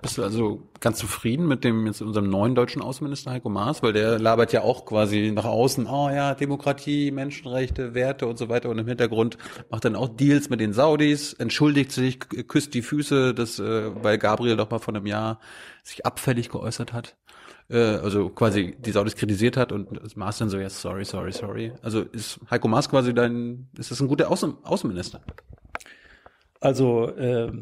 Bist 0.00 0.16
du 0.16 0.22
also 0.22 0.68
ganz 0.78 0.98
zufrieden 0.98 1.48
mit 1.48 1.64
dem 1.64 1.86
jetzt 1.86 2.02
unserem 2.02 2.30
neuen 2.30 2.54
deutschen 2.54 2.82
Außenminister 2.82 3.32
Heiko 3.32 3.48
Maas, 3.48 3.82
weil 3.82 3.92
der 3.92 4.20
labert 4.20 4.52
ja 4.52 4.62
auch 4.62 4.86
quasi 4.86 5.32
nach 5.34 5.44
außen, 5.44 5.86
oh 5.86 6.08
ja, 6.08 6.34
Demokratie, 6.34 7.10
Menschenrechte, 7.10 7.94
Werte 7.94 8.28
und 8.28 8.38
so 8.38 8.48
weiter 8.48 8.68
und 8.68 8.78
im 8.78 8.86
Hintergrund 8.86 9.38
macht 9.70 9.84
dann 9.84 9.96
auch 9.96 10.08
Deals 10.08 10.50
mit 10.50 10.60
den 10.60 10.72
Saudis, 10.72 11.32
entschuldigt 11.32 11.90
sich, 11.90 12.20
küsst 12.20 12.74
die 12.74 12.82
Füße, 12.82 13.34
das 13.34 13.58
äh, 13.58 13.90
weil 14.04 14.18
Gabriel 14.18 14.56
doch 14.56 14.70
mal 14.70 14.78
vor 14.78 14.94
einem 14.94 15.06
Jahr 15.06 15.40
sich 15.82 16.06
abfällig 16.06 16.48
geäußert 16.48 16.92
hat 16.92 17.16
äh, 17.68 17.76
also 17.76 18.28
quasi 18.30 18.76
die 18.78 18.92
Saudis 18.92 19.16
kritisiert 19.16 19.56
hat 19.56 19.72
und 19.72 20.16
Maas 20.16 20.38
dann 20.38 20.48
so, 20.48 20.58
ja, 20.58 20.70
sorry, 20.70 21.04
sorry, 21.04 21.32
sorry. 21.32 21.72
Also 21.82 22.02
ist 22.02 22.40
Heiko 22.50 22.68
Maas 22.68 22.88
quasi 22.88 23.14
dein, 23.14 23.68
ist 23.78 23.90
das 23.90 24.00
ein 24.00 24.08
guter 24.08 24.30
Außen 24.30 24.56
Außenminister? 24.62 25.20
Also 26.60 27.08
äh, 27.08 27.52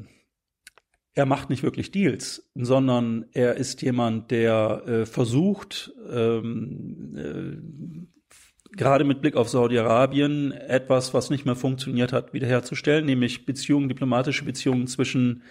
er 1.15 1.27
macht 1.27 1.51
nicht 1.51 1.63
wirklich 1.63 1.91
Deals, 1.91 2.51
sondern 2.55 3.27
er 3.33 3.57
ist 3.57 3.83
jemand, 3.83 4.31
der 4.31 4.83
äh, 4.87 5.07
versucht, 5.07 5.93
ähm, 6.11 7.17
äh, 7.17 8.77
gerade 8.77 9.05
mit 9.05 9.23
Blick 9.23 9.35
auf 9.35 9.49
Saudi-Arabien 9.49 10.53
etwas, 10.53 11.15
was 11.15 11.31
nicht 11.31 11.47
mehr 11.47 11.57
funktioniert 11.57 12.13
hat, 12.13 12.35
wiederherzustellen, 12.35 13.07
nämlich 13.07 13.47
Beziehungen, 13.47 13.89
diplomatische 13.89 14.45
Beziehungen 14.45 14.87
zwischen 14.87 15.43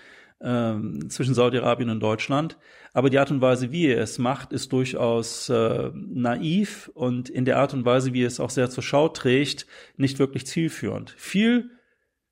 ähm, 0.46 1.10
zwischen 1.10 1.34
Saudi-Arabien 1.34 1.90
und 1.90 2.00
Deutschland. 2.00 2.58
Aber 2.94 3.10
die 3.10 3.20
Art 3.20 3.32
und 3.32 3.42
Weise, 3.42 3.72
wie 3.72 3.88
er 3.88 4.02
es 4.02 4.20
macht, 4.20 4.54
ist 4.54 4.72
durchaus 4.72 5.50
äh, 5.50 5.92
naiv 5.94 6.90
und 6.94 7.30
in 7.30 7.44
der 7.44 7.58
Art 7.58 7.74
und 7.74 7.84
Weise, 7.84 8.14
wie 8.14 8.24
er 8.24 8.28
es 8.28 8.40
auch 8.40 8.52
sehr 8.52 8.70
zur 8.70 8.84
Schau 8.84 9.10
trägt, 9.10 9.66
nicht 9.98 10.20
wirklich 10.20 10.46
zielführend. 10.46 11.14
Viel 11.18 11.72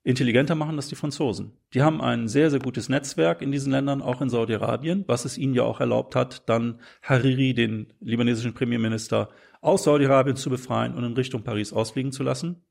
intelligenter 0.03 0.55
machen 0.55 0.76
das 0.76 0.88
die 0.88 0.95
Franzosen. 0.95 1.53
Die 1.74 1.82
haben 1.82 2.01
ein 2.01 2.28
sehr, 2.28 2.49
sehr 2.49 2.59
gutes 2.59 2.88
Netzwerk 2.88 3.41
in 3.41 3.51
diesen 3.51 3.72
Ländern, 3.72 4.01
auch 4.01 4.22
in 4.22 4.30
Saudi-Arabien, 4.30 5.05
was 5.07 5.26
es 5.26 5.38
ihnen 5.38 5.53
ja 5.53 5.64
auch 5.64 5.80
erlaubt 5.80 6.16
hat, 6.16 6.47
dann 6.47 6.80
Hariri, 7.01 7.53
den 7.53 7.93
libanesischen 7.99 8.53
Premierminister, 8.53 9.30
aus 9.61 9.86
Saudi-Arabien 9.86 10.36
zu 10.36 10.49
befreien 10.49 10.93
und 10.93 11.03
in 11.03 11.14
Richtung 11.14 11.43
Paris 11.43 11.74
ausfliegen 11.74 12.11
zu 12.11 12.24
lassen. 12.24 12.64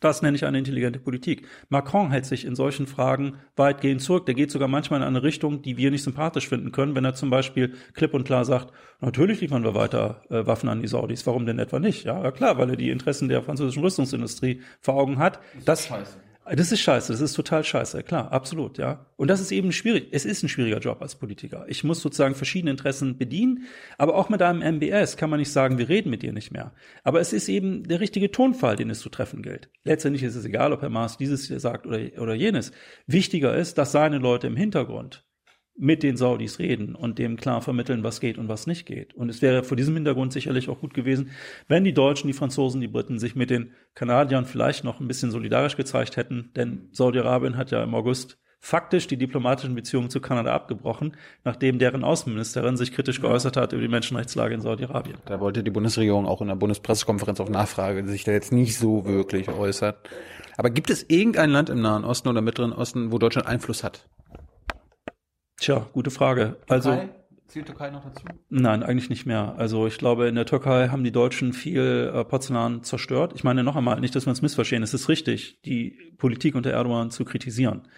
Das 0.00 0.20
nenne 0.20 0.36
ich 0.36 0.44
eine 0.44 0.58
intelligente 0.58 0.98
Politik. 0.98 1.46
Macron 1.70 2.10
hält 2.10 2.26
sich 2.26 2.44
in 2.44 2.54
solchen 2.54 2.86
Fragen 2.86 3.38
weitgehend 3.56 4.02
zurück. 4.02 4.26
Der 4.26 4.34
geht 4.34 4.50
sogar 4.50 4.68
manchmal 4.68 5.00
in 5.00 5.06
eine 5.06 5.22
Richtung, 5.22 5.62
die 5.62 5.78
wir 5.78 5.90
nicht 5.90 6.02
sympathisch 6.02 6.48
finden 6.48 6.72
können, 6.72 6.94
wenn 6.94 7.06
er 7.06 7.14
zum 7.14 7.30
Beispiel 7.30 7.74
klipp 7.94 8.12
und 8.12 8.24
klar 8.24 8.44
sagt, 8.44 8.72
natürlich 9.00 9.40
liefern 9.40 9.64
wir 9.64 9.74
weiter 9.74 10.22
äh, 10.28 10.46
Waffen 10.46 10.68
an 10.68 10.82
die 10.82 10.88
Saudis. 10.88 11.26
Warum 11.26 11.46
denn 11.46 11.58
etwa 11.58 11.78
nicht? 11.78 12.04
Ja, 12.04 12.30
klar, 12.32 12.58
weil 12.58 12.70
er 12.70 12.76
die 12.76 12.90
Interessen 12.90 13.28
der 13.28 13.42
französischen 13.42 13.82
Rüstungsindustrie 13.82 14.60
vor 14.80 14.94
Augen 14.94 15.18
hat. 15.18 15.40
Das, 15.64 15.88
das 15.88 16.18
das 16.52 16.72
ist 16.72 16.80
scheiße, 16.80 17.12
das 17.12 17.20
ist 17.20 17.34
total 17.34 17.64
scheiße, 17.64 18.02
klar, 18.02 18.30
absolut, 18.30 18.76
ja. 18.76 19.06
Und 19.16 19.28
das 19.28 19.40
ist 19.40 19.50
eben 19.50 19.72
schwierig. 19.72 20.08
Es 20.12 20.24
ist 20.24 20.42
ein 20.42 20.48
schwieriger 20.48 20.78
Job 20.78 21.00
als 21.00 21.14
Politiker. 21.14 21.64
Ich 21.68 21.84
muss 21.84 22.00
sozusagen 22.00 22.34
verschiedene 22.34 22.70
Interessen 22.70 23.16
bedienen, 23.16 23.64
aber 23.96 24.14
auch 24.14 24.28
mit 24.28 24.42
einem 24.42 24.60
MBS 24.60 25.16
kann 25.16 25.30
man 25.30 25.38
nicht 25.38 25.52
sagen, 25.52 25.78
wir 25.78 25.88
reden 25.88 26.10
mit 26.10 26.22
dir 26.22 26.32
nicht 26.32 26.52
mehr. 26.52 26.72
Aber 27.02 27.20
es 27.20 27.32
ist 27.32 27.48
eben 27.48 27.84
der 27.84 28.00
richtige 28.00 28.30
Tonfall, 28.30 28.76
den 28.76 28.90
es 28.90 29.00
zu 29.00 29.08
treffen 29.08 29.42
gilt. 29.42 29.70
Letztendlich 29.84 30.22
ist 30.22 30.34
es 30.34 30.44
egal, 30.44 30.72
ob 30.72 30.82
Herr 30.82 30.90
Maas 30.90 31.16
dieses 31.16 31.46
sagt 31.46 31.86
oder, 31.86 31.98
oder 32.20 32.34
jenes. 32.34 32.72
Wichtiger 33.06 33.56
ist, 33.56 33.78
dass 33.78 33.92
seine 33.92 34.18
Leute 34.18 34.46
im 34.46 34.56
Hintergrund 34.56 35.24
mit 35.76 36.02
den 36.02 36.16
Saudis 36.16 36.58
reden 36.58 36.94
und 36.94 37.18
dem 37.18 37.36
klar 37.36 37.60
vermitteln, 37.60 38.04
was 38.04 38.20
geht 38.20 38.38
und 38.38 38.48
was 38.48 38.66
nicht 38.66 38.86
geht. 38.86 39.14
Und 39.14 39.28
es 39.28 39.42
wäre 39.42 39.64
vor 39.64 39.76
diesem 39.76 39.94
Hintergrund 39.94 40.32
sicherlich 40.32 40.68
auch 40.68 40.80
gut 40.80 40.94
gewesen, 40.94 41.30
wenn 41.66 41.84
die 41.84 41.94
Deutschen, 41.94 42.28
die 42.28 42.32
Franzosen, 42.32 42.80
die 42.80 42.88
Briten 42.88 43.18
sich 43.18 43.34
mit 43.34 43.50
den 43.50 43.72
Kanadiern 43.94 44.46
vielleicht 44.46 44.84
noch 44.84 45.00
ein 45.00 45.08
bisschen 45.08 45.30
solidarisch 45.30 45.76
gezeigt 45.76 46.16
hätten, 46.16 46.50
denn 46.54 46.88
Saudi-Arabien 46.92 47.56
hat 47.56 47.70
ja 47.72 47.82
im 47.82 47.94
August 47.94 48.38
faktisch 48.64 49.06
die 49.06 49.18
diplomatischen 49.18 49.74
Beziehungen 49.74 50.08
zu 50.08 50.20
Kanada 50.20 50.54
abgebrochen, 50.54 51.16
nachdem 51.44 51.78
deren 51.78 52.02
Außenministerin 52.02 52.78
sich 52.78 52.92
kritisch 52.92 53.20
geäußert 53.20 53.58
hat 53.58 53.74
über 53.74 53.82
die 53.82 53.88
Menschenrechtslage 53.88 54.54
in 54.54 54.62
Saudi-Arabien. 54.62 55.18
Da 55.26 55.38
wollte 55.38 55.62
die 55.62 55.70
Bundesregierung 55.70 56.26
auch 56.26 56.40
in 56.40 56.48
der 56.48 56.54
Bundespressekonferenz 56.54 57.40
auf 57.40 57.50
Nachfrage 57.50 58.06
sich 58.08 58.24
da 58.24 58.32
jetzt 58.32 58.52
nicht 58.52 58.78
so 58.78 59.04
wirklich 59.04 59.48
äußert. 59.48 60.08
Aber 60.56 60.70
gibt 60.70 60.88
es 60.88 61.04
irgendein 61.08 61.50
Land 61.50 61.68
im 61.68 61.82
Nahen 61.82 62.04
Osten 62.04 62.28
oder 62.28 62.40
Mittleren 62.40 62.72
Osten, 62.72 63.12
wo 63.12 63.18
Deutschland 63.18 63.48
Einfluss 63.48 63.84
hat? 63.84 64.08
Tja, 65.64 65.88
gute 65.94 66.10
Frage. 66.10 66.56
Also 66.68 66.90
Türkei? 66.90 67.08
Zählt 67.46 67.64
Türkei 67.64 67.90
noch 67.90 68.04
dazu? 68.04 68.22
Nein, 68.50 68.82
eigentlich 68.82 69.08
nicht 69.08 69.24
mehr. 69.24 69.54
Also 69.56 69.86
ich 69.86 69.96
glaube, 69.96 70.28
in 70.28 70.34
der 70.34 70.44
Türkei 70.44 70.88
haben 70.88 71.04
die 71.04 71.10
Deutschen 71.10 71.54
viel 71.54 72.12
äh, 72.14 72.22
Porzellan 72.22 72.82
zerstört. 72.82 73.32
Ich 73.34 73.44
meine 73.44 73.64
noch 73.64 73.74
einmal, 73.74 73.98
nicht, 73.98 74.14
dass 74.14 74.26
wir 74.26 74.30
uns 74.30 74.42
missverstehen, 74.42 74.82
es 74.82 74.92
ist 74.92 75.08
richtig, 75.08 75.62
die 75.62 76.12
Politik 76.18 76.54
unter 76.54 76.70
Erdogan 76.70 77.10
zu 77.10 77.24
kritisieren. 77.24 77.88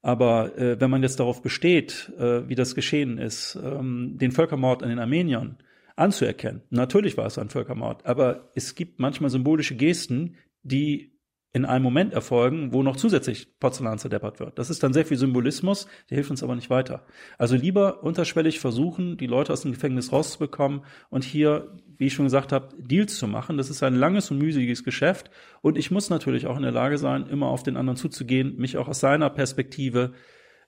Aber 0.00 0.58
äh, 0.58 0.80
wenn 0.80 0.90
man 0.90 1.04
jetzt 1.04 1.20
darauf 1.20 1.42
besteht, 1.42 2.12
äh, 2.18 2.48
wie 2.48 2.56
das 2.56 2.74
geschehen 2.74 3.18
ist, 3.18 3.56
ähm, 3.62 4.18
den 4.18 4.32
Völkermord 4.32 4.82
an 4.82 4.88
den 4.88 4.98
Armeniern 4.98 5.58
anzuerkennen, 5.94 6.62
natürlich 6.70 7.16
war 7.16 7.26
es 7.26 7.38
ein 7.38 7.50
Völkermord, 7.50 8.04
aber 8.04 8.50
es 8.56 8.74
gibt 8.74 8.98
manchmal 8.98 9.30
symbolische 9.30 9.76
Gesten, 9.76 10.34
die 10.64 11.11
in 11.54 11.66
einem 11.66 11.82
Moment 11.82 12.14
erfolgen, 12.14 12.72
wo 12.72 12.82
noch 12.82 12.96
zusätzlich 12.96 13.58
Porzellan 13.60 13.98
zerdeppert 13.98 14.40
wird. 14.40 14.58
Das 14.58 14.70
ist 14.70 14.82
dann 14.82 14.94
sehr 14.94 15.04
viel 15.04 15.18
Symbolismus, 15.18 15.86
der 16.08 16.16
hilft 16.16 16.30
uns 16.30 16.42
aber 16.42 16.54
nicht 16.54 16.70
weiter. 16.70 17.04
Also 17.36 17.56
lieber 17.56 18.02
unterschwellig 18.02 18.58
versuchen, 18.58 19.18
die 19.18 19.26
Leute 19.26 19.52
aus 19.52 19.60
dem 19.60 19.72
Gefängnis 19.72 20.12
rauszubekommen 20.12 20.82
und 21.10 21.24
hier, 21.24 21.76
wie 21.98 22.06
ich 22.06 22.14
schon 22.14 22.24
gesagt 22.24 22.52
habe, 22.52 22.68
Deals 22.78 23.18
zu 23.18 23.26
machen. 23.26 23.58
Das 23.58 23.68
ist 23.68 23.82
ein 23.82 23.94
langes 23.94 24.30
und 24.30 24.38
mühseliges 24.38 24.82
Geschäft 24.82 25.30
und 25.60 25.76
ich 25.76 25.90
muss 25.90 26.08
natürlich 26.08 26.46
auch 26.46 26.56
in 26.56 26.62
der 26.62 26.72
Lage 26.72 26.96
sein, 26.96 27.26
immer 27.26 27.48
auf 27.48 27.62
den 27.62 27.76
anderen 27.76 27.98
zuzugehen, 27.98 28.56
mich 28.56 28.78
auch 28.78 28.88
aus 28.88 29.00
seiner 29.00 29.28
Perspektive, 29.28 30.12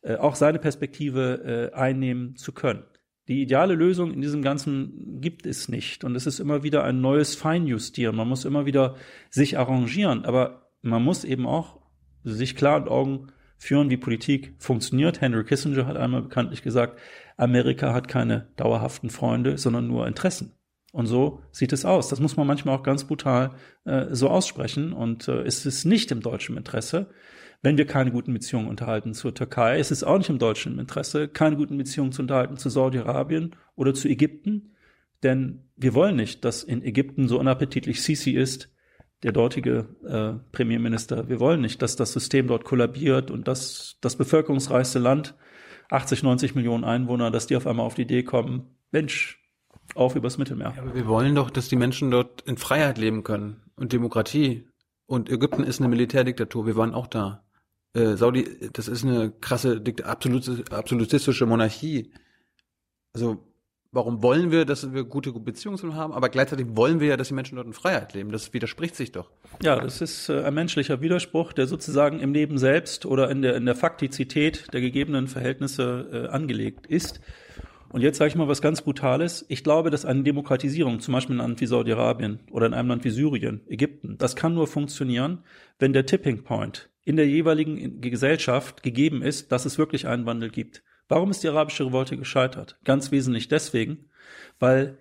äh, 0.02 0.16
auch 0.16 0.34
seine 0.34 0.58
Perspektive 0.58 1.70
äh, 1.72 1.74
einnehmen 1.74 2.36
zu 2.36 2.52
können. 2.52 2.84
Die 3.26 3.40
ideale 3.40 3.74
Lösung 3.74 4.12
in 4.12 4.20
diesem 4.20 4.42
Ganzen 4.42 5.22
gibt 5.22 5.46
es 5.46 5.70
nicht. 5.70 6.04
Und 6.04 6.14
es 6.14 6.26
ist 6.26 6.40
immer 6.40 6.62
wieder 6.62 6.84
ein 6.84 7.00
neues 7.00 7.34
Feinjustieren. 7.34 8.14
Man 8.14 8.28
muss 8.28 8.44
immer 8.44 8.66
wieder 8.66 8.96
sich 9.30 9.56
arrangieren. 9.56 10.26
Aber 10.26 10.63
man 10.84 11.02
muss 11.02 11.24
eben 11.24 11.46
auch 11.46 11.80
sich 12.22 12.56
klar 12.56 12.76
und 12.80 12.88
Augen 12.88 13.28
führen, 13.58 13.90
wie 13.90 13.96
Politik 13.96 14.54
funktioniert. 14.58 15.20
Henry 15.20 15.44
Kissinger 15.44 15.86
hat 15.86 15.96
einmal 15.96 16.22
bekanntlich 16.22 16.62
gesagt, 16.62 16.98
Amerika 17.36 17.92
hat 17.92 18.08
keine 18.08 18.48
dauerhaften 18.56 19.10
Freunde, 19.10 19.58
sondern 19.58 19.86
nur 19.86 20.06
Interessen. 20.06 20.52
Und 20.92 21.06
so 21.06 21.40
sieht 21.50 21.72
es 21.72 21.84
aus. 21.84 22.08
Das 22.08 22.20
muss 22.20 22.36
man 22.36 22.46
manchmal 22.46 22.76
auch 22.76 22.84
ganz 22.84 23.04
brutal 23.04 23.52
äh, 23.84 24.06
so 24.10 24.28
aussprechen. 24.28 24.92
Und 24.92 25.26
äh, 25.26 25.42
es 25.42 25.66
ist 25.66 25.84
nicht 25.84 26.12
im 26.12 26.20
deutschen 26.20 26.56
Interesse, 26.56 27.10
wenn 27.62 27.76
wir 27.76 27.86
keine 27.86 28.12
guten 28.12 28.32
Beziehungen 28.32 28.68
unterhalten 28.68 29.12
zur 29.12 29.34
Türkei. 29.34 29.78
Es 29.78 29.90
ist 29.90 30.04
auch 30.04 30.18
nicht 30.18 30.30
im 30.30 30.38
deutschen 30.38 30.78
Interesse, 30.78 31.26
keine 31.26 31.56
guten 31.56 31.78
Beziehungen 31.78 32.12
zu 32.12 32.22
unterhalten 32.22 32.58
zu 32.58 32.68
Saudi-Arabien 32.68 33.56
oder 33.74 33.92
zu 33.92 34.08
Ägypten. 34.08 34.74
Denn 35.24 35.64
wir 35.76 35.94
wollen 35.94 36.16
nicht, 36.16 36.44
dass 36.44 36.62
in 36.62 36.84
Ägypten 36.84 37.26
so 37.26 37.40
unappetitlich 37.40 38.02
Sisi 38.02 38.32
ist, 38.32 38.73
der 39.22 39.32
dortige 39.32 39.86
äh, 40.06 40.38
Premierminister, 40.52 41.28
wir 41.28 41.40
wollen 41.40 41.60
nicht, 41.60 41.80
dass 41.80 41.96
das 41.96 42.12
System 42.12 42.46
dort 42.46 42.64
kollabiert 42.64 43.30
und 43.30 43.48
dass 43.48 43.96
das 44.00 44.16
bevölkerungsreichste 44.16 44.98
Land, 44.98 45.34
80, 45.90 46.22
90 46.22 46.54
Millionen 46.54 46.84
Einwohner, 46.84 47.30
dass 47.30 47.46
die 47.46 47.56
auf 47.56 47.66
einmal 47.66 47.86
auf 47.86 47.94
die 47.94 48.02
Idee 48.02 48.22
kommen, 48.22 48.76
Mensch, 48.90 49.40
auf 49.94 50.16
übers 50.16 50.38
Mittelmeer. 50.38 50.72
Ja, 50.76 50.82
aber 50.82 50.94
wir 50.94 51.06
wollen 51.06 51.34
doch, 51.34 51.50
dass 51.50 51.68
die 51.68 51.76
Menschen 51.76 52.10
dort 52.10 52.42
in 52.42 52.56
Freiheit 52.56 52.98
leben 52.98 53.22
können 53.22 53.62
und 53.76 53.92
Demokratie. 53.92 54.68
Und 55.06 55.30
Ägypten 55.30 55.64
ist 55.64 55.80
eine 55.80 55.88
Militärdiktatur, 55.88 56.66
wir 56.66 56.76
waren 56.76 56.94
auch 56.94 57.06
da. 57.06 57.44
Äh, 57.92 58.16
Saudi, 58.16 58.70
das 58.72 58.88
ist 58.88 59.04
eine 59.04 59.30
krasse, 59.30 59.82
absolutistische 60.70 61.46
Monarchie. 61.46 62.12
Also 63.12 63.53
warum 63.94 64.22
wollen 64.22 64.50
wir, 64.50 64.64
dass 64.64 64.92
wir 64.92 65.04
gute 65.04 65.32
Beziehungen 65.32 65.94
haben, 65.94 66.12
aber 66.12 66.28
gleichzeitig 66.28 66.66
wollen 66.70 67.00
wir 67.00 67.08
ja, 67.08 67.16
dass 67.16 67.28
die 67.28 67.34
Menschen 67.34 67.56
dort 67.56 67.66
in 67.66 67.72
Freiheit 67.72 68.12
leben. 68.14 68.30
Das 68.32 68.52
widerspricht 68.52 68.96
sich 68.96 69.12
doch. 69.12 69.30
Ja, 69.62 69.80
das 69.80 70.00
ist 70.00 70.28
äh, 70.28 70.42
ein 70.42 70.54
menschlicher 70.54 71.00
Widerspruch, 71.00 71.52
der 71.52 71.66
sozusagen 71.66 72.20
im 72.20 72.34
Leben 72.34 72.58
selbst 72.58 73.06
oder 73.06 73.30
in 73.30 73.42
der, 73.42 73.56
in 73.56 73.66
der 73.66 73.74
Faktizität 73.74 74.72
der 74.72 74.80
gegebenen 74.80 75.28
Verhältnisse 75.28 76.08
äh, 76.12 76.28
angelegt 76.28 76.86
ist. 76.86 77.20
Und 77.88 78.00
jetzt 78.00 78.18
sage 78.18 78.28
ich 78.28 78.34
mal 78.34 78.48
was 78.48 78.60
ganz 78.60 78.82
Brutales. 78.82 79.46
Ich 79.48 79.62
glaube, 79.62 79.90
dass 79.90 80.04
eine 80.04 80.24
Demokratisierung, 80.24 80.98
zum 80.98 81.14
Beispiel 81.14 81.36
in 81.36 81.40
einem 81.40 81.50
Land 81.50 81.60
wie 81.60 81.66
Saudi-Arabien 81.66 82.40
oder 82.50 82.66
in 82.66 82.74
einem 82.74 82.88
Land 82.88 83.04
wie 83.04 83.10
Syrien, 83.10 83.60
Ägypten, 83.68 84.18
das 84.18 84.34
kann 84.34 84.54
nur 84.54 84.66
funktionieren, 84.66 85.44
wenn 85.78 85.92
der 85.92 86.04
Tipping 86.04 86.42
Point 86.42 86.90
in 87.04 87.14
der 87.14 87.28
jeweiligen 87.28 88.00
Gesellschaft 88.00 88.82
gegeben 88.82 89.22
ist, 89.22 89.52
dass 89.52 89.64
es 89.66 89.78
wirklich 89.78 90.08
einen 90.08 90.26
Wandel 90.26 90.50
gibt. 90.50 90.82
Warum 91.08 91.30
ist 91.30 91.42
die 91.42 91.48
arabische 91.48 91.86
Revolte 91.86 92.16
gescheitert? 92.16 92.78
Ganz 92.84 93.10
wesentlich 93.10 93.48
deswegen, 93.48 94.10
weil 94.58 94.98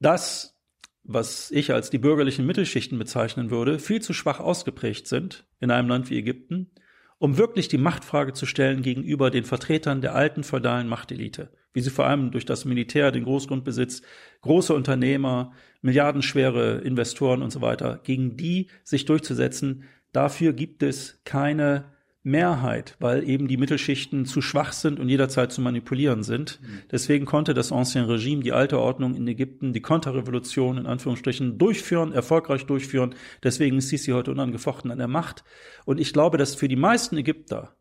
das, 0.00 0.58
was 1.04 1.50
ich 1.50 1.72
als 1.72 1.90
die 1.90 1.98
bürgerlichen 1.98 2.46
Mittelschichten 2.46 2.98
bezeichnen 2.98 3.50
würde, 3.50 3.78
viel 3.78 4.00
zu 4.00 4.12
schwach 4.12 4.40
ausgeprägt 4.40 5.06
sind 5.06 5.46
in 5.60 5.70
einem 5.70 5.88
Land 5.88 6.10
wie 6.10 6.18
Ägypten 6.18 6.70
um 7.18 7.38
wirklich 7.38 7.68
die 7.68 7.78
Machtfrage 7.78 8.32
zu 8.32 8.46
stellen 8.46 8.82
gegenüber 8.82 9.30
den 9.30 9.44
Vertretern 9.44 10.00
der 10.00 10.14
alten 10.14 10.44
feudalen 10.44 10.88
Machtelite, 10.88 11.50
wie 11.72 11.80
sie 11.80 11.90
vor 11.90 12.06
allem 12.06 12.30
durch 12.30 12.44
das 12.44 12.64
Militär, 12.64 13.10
den 13.10 13.24
Großgrundbesitz, 13.24 14.02
große 14.42 14.74
Unternehmer, 14.74 15.52
milliardenschwere 15.80 16.78
Investoren 16.78 17.42
und 17.42 17.50
so 17.50 17.60
weiter, 17.60 18.00
gegen 18.02 18.36
die 18.36 18.68
sich 18.84 19.06
durchzusetzen. 19.06 19.84
Dafür 20.12 20.52
gibt 20.52 20.82
es 20.82 21.20
keine 21.24 21.95
Mehrheit, 22.26 22.96
weil 22.98 23.28
eben 23.28 23.46
die 23.46 23.56
Mittelschichten 23.56 24.26
zu 24.26 24.42
schwach 24.42 24.72
sind 24.72 24.98
und 24.98 25.08
jederzeit 25.08 25.52
zu 25.52 25.60
manipulieren 25.60 26.24
sind. 26.24 26.60
Mhm. 26.60 26.82
Deswegen 26.90 27.24
konnte 27.24 27.54
das 27.54 27.70
Ancien 27.70 28.06
Regime, 28.06 28.42
die 28.42 28.52
alte 28.52 28.80
Ordnung 28.80 29.14
in 29.14 29.28
Ägypten, 29.28 29.72
die 29.72 29.80
Konterrevolution 29.80 30.76
in 30.76 30.86
Anführungsstrichen 30.86 31.56
durchführen, 31.56 32.12
erfolgreich 32.12 32.66
durchführen. 32.66 33.14
Deswegen 33.44 33.78
ist 33.78 33.90
Sisi 33.90 34.10
heute 34.10 34.32
unangefochten 34.32 34.90
an 34.90 34.98
der 34.98 35.06
Macht. 35.06 35.44
Und 35.84 36.00
ich 36.00 36.12
glaube, 36.12 36.36
dass 36.36 36.56
für 36.56 36.66
die 36.66 36.74
meisten 36.74 37.16
Ägypter 37.16 37.76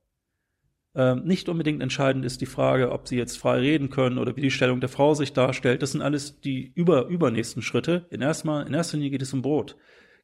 äh, 0.93 1.15
nicht 1.15 1.49
unbedingt 1.49 1.81
entscheidend 1.81 2.23
ist 2.23 2.39
die 2.39 2.45
Frage, 2.45 2.91
ob 2.91 3.07
sie 3.07 3.17
jetzt 3.17 3.39
frei 3.39 3.57
reden 3.57 3.89
können 3.89 4.19
oder 4.19 4.35
wie 4.35 4.41
die 4.41 4.51
Stellung 4.51 4.79
der 4.79 4.89
Frau 4.89 5.15
sich 5.15 5.33
darstellt. 5.33 5.81
Das 5.81 5.93
sind 5.93 6.03
alles 6.03 6.39
die 6.39 6.71
über, 6.75 7.07
übernächsten 7.07 7.63
Schritte. 7.63 8.05
In, 8.11 8.21
erstmal, 8.21 8.67
in 8.67 8.75
erster 8.75 8.97
Linie 8.97 9.09
geht 9.09 9.23
es 9.23 9.33
um 9.33 9.41
Brot. 9.41 9.75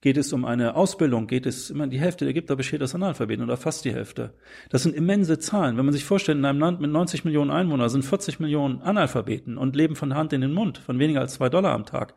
Geht 0.02 0.18
es 0.18 0.34
um 0.34 0.45
eine 0.45 0.76
Ausbildung? 0.76 1.28
Geht 1.28 1.45
es, 1.45 1.69
immer 1.69 1.86
die 1.86 1.99
Hälfte 1.99 2.26
der 2.26 2.32
Ägypter 2.32 2.56
besteht 2.56 2.82
aus 2.82 2.95
Analphabeten 2.95 3.44
oder 3.44 3.56
fast 3.56 3.86
die 3.86 3.94
Hälfte. 3.94 4.34
Das 4.69 4.82
sind 4.82 4.95
immense 4.95 5.38
Zahlen. 5.38 5.78
Wenn 5.78 5.86
man 5.86 5.94
sich 5.94 6.06
vorstellt, 6.06 6.40
in 6.40 6.45
einem 6.45 6.60
Land 6.60 6.82
mit 6.82 6.90
90 6.90 7.23
Millionen 7.23 7.52
Einwohnern 7.52 7.88
sind 7.88 8.03
40 8.03 8.40
Millionen 8.40 8.82
Analphabeten 8.82 9.60
und 9.60 9.76
leben 9.76 9.95
von 9.95 10.15
Hand 10.15 10.34
in 10.34 10.41
den 10.41 10.53
Mund, 10.53 10.80
von 10.80 10.98
weniger 10.98 11.22
als 11.22 11.36
zwei 11.36 11.49
Dollar 11.49 11.73
am 11.73 11.86
Tag. 11.86 12.15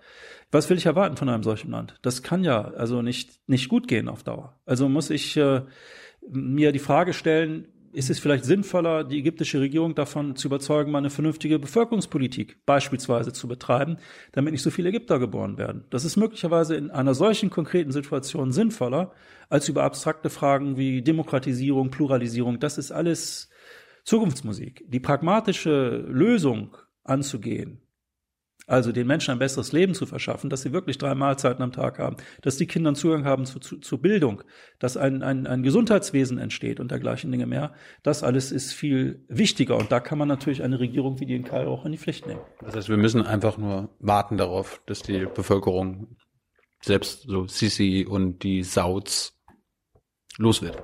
Was 0.50 0.70
will 0.70 0.78
ich 0.78 0.86
erwarten 0.86 1.18
von 1.18 1.28
einem 1.28 1.42
solchen 1.42 1.70
Land? 1.70 1.98
Das 2.00 2.22
kann 2.22 2.42
ja 2.42 2.62
also 2.62 3.02
nicht, 3.02 3.38
nicht 3.46 3.68
gut 3.68 3.86
gehen 3.86 4.08
auf 4.08 4.22
Dauer. 4.22 4.58
Also 4.64 4.88
muss 4.88 5.10
ich 5.10 5.36
äh, 5.36 5.60
mir 6.30 6.72
die 6.72 6.78
Frage 6.78 7.12
stellen, 7.12 7.68
ist 7.94 8.10
es 8.10 8.18
vielleicht 8.18 8.44
sinnvoller, 8.44 9.04
die 9.04 9.18
ägyptische 9.18 9.60
Regierung 9.60 9.94
davon 9.94 10.36
zu 10.36 10.48
überzeugen, 10.48 10.90
mal 10.90 10.98
eine 10.98 11.10
vernünftige 11.10 11.58
Bevölkerungspolitik 11.58 12.64
beispielsweise 12.66 13.32
zu 13.32 13.46
betreiben, 13.46 13.98
damit 14.32 14.52
nicht 14.52 14.62
so 14.62 14.70
viele 14.70 14.88
Ägypter 14.88 15.18
geboren 15.18 15.56
werden. 15.58 15.84
Das 15.90 16.04
ist 16.04 16.16
möglicherweise 16.16 16.74
in 16.74 16.90
einer 16.90 17.14
solchen 17.14 17.50
konkreten 17.50 17.92
Situation 17.92 18.52
sinnvoller, 18.52 19.12
als 19.48 19.68
über 19.68 19.84
abstrakte 19.84 20.28
Fragen 20.28 20.76
wie 20.76 21.02
Demokratisierung, 21.02 21.90
Pluralisierung. 21.90 22.58
Das 22.58 22.78
ist 22.78 22.90
alles 22.90 23.48
Zukunftsmusik. 24.04 24.84
Die 24.88 25.00
pragmatische 25.00 26.04
Lösung 26.08 26.76
anzugehen, 27.04 27.80
also 28.66 28.92
den 28.92 29.06
Menschen 29.06 29.32
ein 29.32 29.38
besseres 29.38 29.72
Leben 29.72 29.94
zu 29.94 30.06
verschaffen, 30.06 30.50
dass 30.50 30.62
sie 30.62 30.72
wirklich 30.72 30.98
drei 30.98 31.14
Mahlzeiten 31.14 31.62
am 31.62 31.72
Tag 31.72 31.98
haben, 31.98 32.16
dass 32.42 32.56
die 32.56 32.66
Kinder 32.66 32.94
Zugang 32.94 33.24
haben 33.24 33.44
zu, 33.44 33.58
zu, 33.58 33.78
zu 33.78 33.98
Bildung, 33.98 34.42
dass 34.78 34.96
ein, 34.96 35.22
ein, 35.22 35.46
ein 35.46 35.62
Gesundheitswesen 35.62 36.38
entsteht 36.38 36.80
und 36.80 36.90
dergleichen 36.90 37.30
Dinge 37.30 37.46
mehr. 37.46 37.74
Das 38.02 38.22
alles 38.22 38.52
ist 38.52 38.72
viel 38.72 39.24
wichtiger 39.28 39.76
und 39.76 39.92
da 39.92 40.00
kann 40.00 40.18
man 40.18 40.28
natürlich 40.28 40.62
eine 40.62 40.80
Regierung 40.80 41.20
wie 41.20 41.26
die 41.26 41.36
in 41.36 41.44
Kairo 41.44 41.72
auch 41.72 41.84
in 41.84 41.92
die 41.92 41.98
Pflicht 41.98 42.26
nehmen. 42.26 42.40
Das 42.60 42.74
heißt, 42.74 42.88
wir 42.88 42.96
müssen 42.96 43.22
einfach 43.22 43.58
nur 43.58 43.90
warten 43.98 44.36
darauf, 44.36 44.80
dass 44.86 45.02
die 45.02 45.26
Bevölkerung 45.26 46.16
selbst 46.80 47.22
so 47.22 47.46
Sisi 47.46 48.06
und 48.08 48.42
die 48.42 48.62
Sauds 48.62 49.40
los 50.38 50.62
wird. 50.62 50.82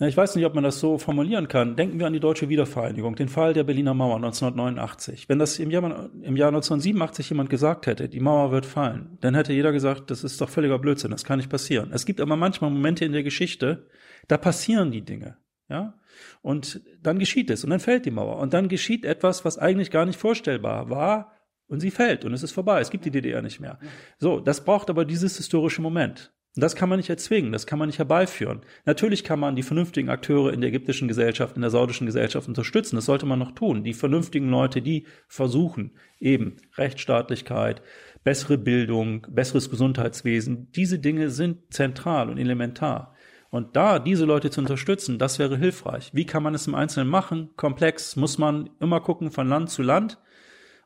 Ich 0.00 0.16
weiß 0.16 0.36
nicht, 0.36 0.44
ob 0.44 0.54
man 0.54 0.62
das 0.62 0.78
so 0.78 0.96
formulieren 0.96 1.48
kann. 1.48 1.74
Denken 1.74 1.98
wir 1.98 2.06
an 2.06 2.12
die 2.12 2.20
deutsche 2.20 2.48
Wiedervereinigung, 2.48 3.16
den 3.16 3.28
Fall 3.28 3.52
der 3.52 3.64
Berliner 3.64 3.94
Mauer 3.94 4.14
1989. 4.16 5.28
Wenn 5.28 5.40
das 5.40 5.58
im 5.58 5.72
Jahr, 5.72 5.82
im 6.22 6.36
Jahr 6.36 6.48
1987 6.48 7.30
jemand 7.30 7.50
gesagt 7.50 7.88
hätte, 7.88 8.08
die 8.08 8.20
Mauer 8.20 8.52
wird 8.52 8.64
fallen, 8.64 9.18
dann 9.20 9.34
hätte 9.34 9.52
jeder 9.52 9.72
gesagt, 9.72 10.12
das 10.12 10.22
ist 10.22 10.40
doch 10.40 10.48
völliger 10.48 10.78
Blödsinn, 10.78 11.10
das 11.10 11.24
kann 11.24 11.38
nicht 11.38 11.50
passieren. 11.50 11.90
Es 11.92 12.06
gibt 12.06 12.20
aber 12.20 12.36
manchmal 12.36 12.70
Momente 12.70 13.04
in 13.04 13.12
der 13.12 13.24
Geschichte, 13.24 13.88
da 14.28 14.36
passieren 14.36 14.92
die 14.92 15.04
Dinge. 15.04 15.36
Ja, 15.68 15.98
und 16.42 16.80
dann 17.02 17.18
geschieht 17.18 17.50
es 17.50 17.64
und 17.64 17.70
dann 17.70 17.80
fällt 17.80 18.06
die 18.06 18.10
Mauer 18.10 18.38
und 18.38 18.54
dann 18.54 18.68
geschieht 18.68 19.04
etwas, 19.04 19.44
was 19.44 19.58
eigentlich 19.58 19.90
gar 19.90 20.06
nicht 20.06 20.18
vorstellbar 20.18 20.88
war 20.88 21.32
und 21.66 21.80
sie 21.80 21.90
fällt 21.90 22.24
und 22.24 22.32
es 22.32 22.42
ist 22.42 22.52
vorbei. 22.52 22.80
Es 22.80 22.90
gibt 22.90 23.04
die 23.04 23.10
DDR 23.10 23.42
nicht 23.42 23.60
mehr. 23.60 23.78
So, 24.18 24.40
das 24.40 24.64
braucht 24.64 24.90
aber 24.90 25.04
dieses 25.04 25.36
historische 25.36 25.82
Moment. 25.82 26.32
Und 26.58 26.62
das 26.62 26.74
kann 26.74 26.88
man 26.88 26.98
nicht 26.98 27.08
erzwingen, 27.08 27.52
das 27.52 27.68
kann 27.68 27.78
man 27.78 27.86
nicht 27.86 27.98
herbeiführen. 27.98 28.62
Natürlich 28.84 29.22
kann 29.22 29.38
man 29.38 29.54
die 29.54 29.62
vernünftigen 29.62 30.08
Akteure 30.08 30.52
in 30.52 30.60
der 30.60 30.70
ägyptischen 30.70 31.06
Gesellschaft, 31.06 31.54
in 31.54 31.62
der 31.62 31.70
saudischen 31.70 32.04
Gesellschaft 32.04 32.48
unterstützen. 32.48 32.96
Das 32.96 33.04
sollte 33.04 33.26
man 33.26 33.38
noch 33.38 33.52
tun. 33.52 33.84
Die 33.84 33.94
vernünftigen 33.94 34.50
Leute, 34.50 34.82
die 34.82 35.06
versuchen, 35.28 35.92
eben 36.18 36.56
Rechtsstaatlichkeit, 36.76 37.80
bessere 38.24 38.58
Bildung, 38.58 39.24
besseres 39.30 39.70
Gesundheitswesen, 39.70 40.72
diese 40.72 40.98
Dinge 40.98 41.30
sind 41.30 41.72
zentral 41.72 42.28
und 42.28 42.38
elementar. 42.38 43.14
Und 43.50 43.76
da 43.76 44.00
diese 44.00 44.24
Leute 44.24 44.50
zu 44.50 44.60
unterstützen, 44.60 45.20
das 45.20 45.38
wäre 45.38 45.58
hilfreich. 45.58 46.10
Wie 46.12 46.26
kann 46.26 46.42
man 46.42 46.56
es 46.56 46.66
im 46.66 46.74
Einzelnen 46.74 47.08
machen? 47.08 47.50
Komplex 47.54 48.16
muss 48.16 48.36
man 48.36 48.68
immer 48.80 49.00
gucken 49.00 49.30
von 49.30 49.48
Land 49.48 49.70
zu 49.70 49.82
Land. 49.82 50.18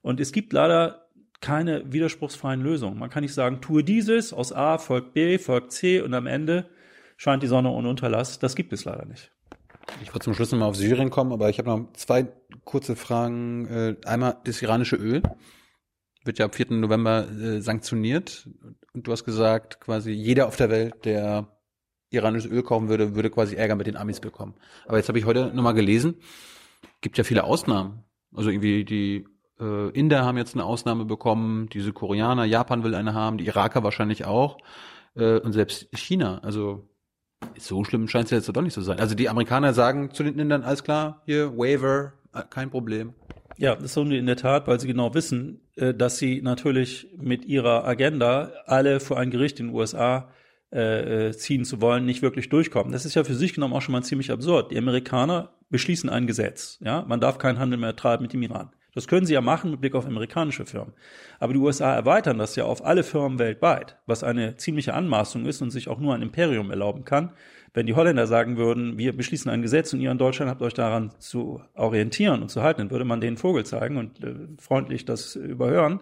Und 0.02 0.20
es 0.20 0.32
gibt 0.32 0.52
leider 0.52 1.01
keine 1.42 1.92
widerspruchsfreien 1.92 2.62
Lösungen. 2.62 2.98
Man 2.98 3.10
kann 3.10 3.22
nicht 3.22 3.34
sagen, 3.34 3.60
tue 3.60 3.84
dieses, 3.84 4.32
aus 4.32 4.52
A 4.52 4.78
folgt 4.78 5.12
B, 5.12 5.36
folgt 5.38 5.72
C 5.72 6.00
und 6.00 6.14
am 6.14 6.26
Ende 6.26 6.70
scheint 7.18 7.42
die 7.42 7.48
Sonne 7.48 7.68
ohne 7.70 7.90
Unterlass. 7.90 8.38
Das 8.38 8.54
gibt 8.54 8.72
es 8.72 8.84
leider 8.86 9.04
nicht. 9.04 9.30
Ich 10.00 10.08
wollte 10.08 10.24
zum 10.24 10.34
Schluss 10.34 10.52
nochmal 10.52 10.68
auf 10.68 10.76
Syrien 10.76 11.10
kommen, 11.10 11.32
aber 11.32 11.50
ich 11.50 11.58
habe 11.58 11.68
noch 11.68 11.92
zwei 11.94 12.28
kurze 12.64 12.96
Fragen. 12.96 13.66
Äh, 13.66 13.96
einmal 14.06 14.38
das 14.44 14.62
iranische 14.62 14.96
Öl 14.96 15.22
wird 16.24 16.38
ja 16.38 16.46
ab 16.46 16.54
4. 16.54 16.70
November 16.70 17.28
äh, 17.28 17.60
sanktioniert. 17.60 18.48
Und 18.94 19.06
du 19.06 19.12
hast 19.12 19.24
gesagt, 19.24 19.80
quasi 19.80 20.12
jeder 20.12 20.46
auf 20.46 20.56
der 20.56 20.70
Welt, 20.70 21.04
der 21.04 21.48
iranisches 22.10 22.50
Öl 22.50 22.62
kaufen 22.62 22.88
würde, 22.88 23.14
würde 23.16 23.30
quasi 23.30 23.56
Ärger 23.56 23.74
mit 23.74 23.86
den 23.86 23.96
Amis 23.96 24.20
bekommen. 24.20 24.54
Aber 24.86 24.98
jetzt 24.98 25.08
habe 25.08 25.18
ich 25.18 25.24
heute 25.24 25.52
nochmal 25.54 25.74
gelesen, 25.74 26.14
gibt 27.00 27.18
ja 27.18 27.24
viele 27.24 27.44
Ausnahmen. 27.44 28.04
Also 28.34 28.50
irgendwie 28.50 28.84
die 28.84 29.26
äh, 29.62 29.90
Inder 29.90 30.24
haben 30.24 30.36
jetzt 30.36 30.54
eine 30.54 30.64
Ausnahme 30.64 31.04
bekommen, 31.04 31.68
diese 31.68 31.92
Koreaner, 31.92 32.44
Japan 32.44 32.82
will 32.82 32.94
eine 32.94 33.14
haben, 33.14 33.38
die 33.38 33.46
Iraker 33.46 33.84
wahrscheinlich 33.84 34.24
auch 34.24 34.58
äh, 35.14 35.38
und 35.38 35.52
selbst 35.52 35.88
China. 35.96 36.40
Also 36.42 36.88
so 37.58 37.84
schlimm 37.84 38.08
scheint 38.08 38.26
es 38.26 38.30
jetzt 38.30 38.54
doch 38.54 38.62
nicht 38.62 38.74
zu 38.74 38.82
sein. 38.82 38.98
Also 38.98 39.14
die 39.14 39.28
Amerikaner 39.28 39.72
sagen 39.72 40.10
zu 40.12 40.22
den 40.22 40.38
Indern, 40.38 40.62
alles 40.62 40.84
klar, 40.84 41.22
hier, 41.26 41.56
Waiver, 41.56 42.14
äh, 42.34 42.42
kein 42.48 42.70
Problem. 42.70 43.14
Ja, 43.58 43.76
das 43.76 43.94
tun 43.94 44.10
die 44.10 44.18
in 44.18 44.26
der 44.26 44.36
Tat, 44.36 44.66
weil 44.66 44.80
sie 44.80 44.86
genau 44.86 45.14
wissen, 45.14 45.60
äh, 45.76 45.94
dass 45.94 46.18
sie 46.18 46.42
natürlich 46.42 47.08
mit 47.16 47.44
ihrer 47.44 47.84
Agenda 47.84 48.52
alle 48.66 48.98
vor 49.00 49.18
ein 49.18 49.30
Gericht 49.30 49.60
in 49.60 49.68
den 49.68 49.76
USA 49.76 50.30
äh, 50.70 51.32
ziehen 51.32 51.66
zu 51.66 51.82
wollen, 51.82 52.06
nicht 52.06 52.22
wirklich 52.22 52.48
durchkommen. 52.48 52.92
Das 52.92 53.04
ist 53.04 53.14
ja 53.14 53.24
für 53.24 53.34
sich 53.34 53.52
genommen 53.52 53.74
auch 53.74 53.82
schon 53.82 53.92
mal 53.92 54.02
ziemlich 54.02 54.32
absurd. 54.32 54.70
Die 54.70 54.78
Amerikaner 54.78 55.50
beschließen 55.68 56.08
ein 56.08 56.26
Gesetz. 56.26 56.78
Ja, 56.82 57.04
man 57.06 57.20
darf 57.20 57.36
keinen 57.36 57.58
Handel 57.58 57.78
mehr 57.78 57.94
treiben 57.94 58.22
mit 58.22 58.32
dem 58.32 58.42
Iran. 58.42 58.70
Das 58.94 59.08
können 59.08 59.24
sie 59.24 59.34
ja 59.34 59.40
machen 59.40 59.70
mit 59.70 59.80
Blick 59.80 59.94
auf 59.94 60.06
amerikanische 60.06 60.66
Firmen. 60.66 60.92
Aber 61.38 61.54
die 61.54 61.58
USA 61.58 61.94
erweitern 61.94 62.38
das 62.38 62.56
ja 62.56 62.64
auf 62.64 62.84
alle 62.84 63.02
Firmen 63.02 63.38
weltweit, 63.38 63.96
was 64.06 64.22
eine 64.22 64.56
ziemliche 64.56 64.94
Anmaßung 64.94 65.46
ist 65.46 65.62
und 65.62 65.70
sich 65.70 65.88
auch 65.88 65.98
nur 65.98 66.14
ein 66.14 66.22
Imperium 66.22 66.70
erlauben 66.70 67.04
kann. 67.04 67.32
Wenn 67.74 67.86
die 67.86 67.94
Holländer 67.94 68.26
sagen 68.26 68.58
würden, 68.58 68.98
wir 68.98 69.16
beschließen 69.16 69.50
ein 69.50 69.62
Gesetz 69.62 69.94
und 69.94 70.00
ihr 70.00 70.10
in 70.10 70.18
Deutschland 70.18 70.50
habt 70.50 70.60
euch 70.60 70.74
daran 70.74 71.10
zu 71.18 71.62
orientieren 71.74 72.42
und 72.42 72.50
zu 72.50 72.62
halten, 72.62 72.80
dann 72.82 72.90
würde 72.90 73.06
man 73.06 73.22
denen 73.22 73.38
Vogel 73.38 73.64
zeigen 73.64 73.96
und 73.96 74.22
äh, 74.22 74.34
freundlich 74.58 75.06
das 75.06 75.36
überhören. 75.36 76.00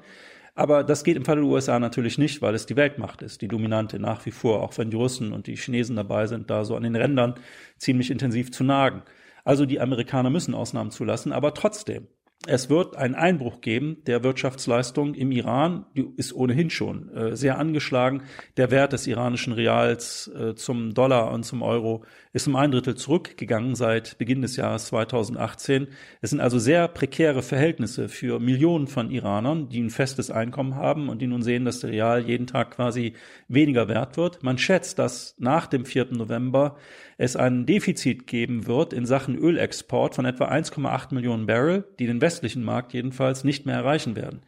Aber 0.57 0.83
das 0.83 1.05
geht 1.05 1.17
im 1.17 1.25
Falle 1.25 1.43
der 1.43 1.51
USA 1.51 1.79
natürlich 1.79 2.19
nicht, 2.19 2.43
weil 2.43 2.57
es 2.57 2.67
die 2.67 2.77
Weltmacht 2.77 3.23
ist, 3.23 3.41
die 3.41 3.49
dominante 3.49 4.01
nach 4.01 4.27
wie 4.27 4.33
vor, 4.33 4.63
auch 4.63 4.77
wenn 4.79 4.91
die 4.91 4.97
Russen 4.97 5.33
und 5.33 5.47
die 5.47 5.57
Chinesen 5.57 5.95
dabei 5.95 6.27
sind, 6.27 6.51
da 6.51 6.65
so 6.65 6.75
an 6.75 6.83
den 6.83 6.97
Rändern 6.97 7.35
ziemlich 7.79 8.11
intensiv 8.11 8.51
zu 8.51 8.65
nagen. 8.65 9.03
Also 9.45 9.65
die 9.65 9.81
Amerikaner 9.81 10.29
müssen 10.29 10.55
Ausnahmen 10.55 10.91
zulassen, 10.91 11.33
aber 11.33 11.55
trotzdem, 11.55 12.09
es 12.47 12.71
wird 12.71 12.97
einen 12.97 13.15
Einbruch 13.15 13.61
geben 13.61 13.99
der 14.07 14.25
Wirtschaftsleistung 14.25 15.15
im 15.15 15.31
Iran. 15.31 15.85
Die 15.95 16.09
ist 16.17 16.33
ohnehin 16.33 16.71
schon 16.71 17.11
äh, 17.11 17.37
sehr 17.37 17.59
angeschlagen. 17.59 18.23
Der 18.57 18.71
Wert 18.71 18.95
des 18.95 19.07
iranischen 19.07 19.53
Reals 19.53 20.29
äh, 20.29 20.55
zum 20.55 20.95
Dollar 20.95 21.33
und 21.33 21.45
zum 21.45 21.61
Euro 21.61 22.03
ist 22.33 22.49
um 22.49 22.57
ein 22.57 22.71
Drittel 22.71 22.95
zurückgegangen 22.95 23.75
seit 23.75 24.17
Beginn 24.17 24.41
des 24.41 24.57
Jahres 24.57 24.87
2018. 24.87 25.89
Es 26.23 26.31
sind 26.31 26.41
also 26.41 26.59
sehr 26.59 26.89
prekäre 26.89 27.43
Verhältnisse 27.43 28.09
für 28.09 28.41
Millionen 28.41 28.87
von 28.87 29.11
Iranern, 29.11 29.69
die 29.69 29.83
ein 29.83 29.91
festes 29.91 30.31
Einkommen 30.31 30.77
haben 30.77 31.11
und 31.11 31.21
die 31.21 31.27
nun 31.27 31.43
sehen, 31.43 31.67
dass 31.67 31.81
der 31.81 31.91
Real 31.91 32.27
jeden 32.27 32.47
Tag 32.47 32.71
quasi 32.71 33.13
weniger 33.49 33.87
wert 33.89 34.17
wird. 34.17 34.43
Man 34.43 34.57
schätzt, 34.57 34.99
dass 34.99 35.35
nach 35.39 35.67
dem 35.67 35.85
4. 35.85 36.07
November 36.13 36.77
es 37.21 37.37
ein 37.37 37.67
Defizit 37.67 38.27
geben 38.27 38.67
wird 38.67 38.95
in 38.95 39.05
Sachen 39.05 39.37
Ölexport 39.37 40.15
von 40.15 40.25
etwa 40.25 40.49
1,8 40.49 41.13
Millionen 41.13 41.45
Barrel, 41.45 41.85
die 41.99 42.07
den 42.07 42.23
westlichen 42.23 42.65
Markt 42.65 42.95
jedenfalls 42.95 43.45
nicht 43.45 43.67
mehr 43.67 43.75
erreichen 43.75 44.17
werden. 44.17 44.41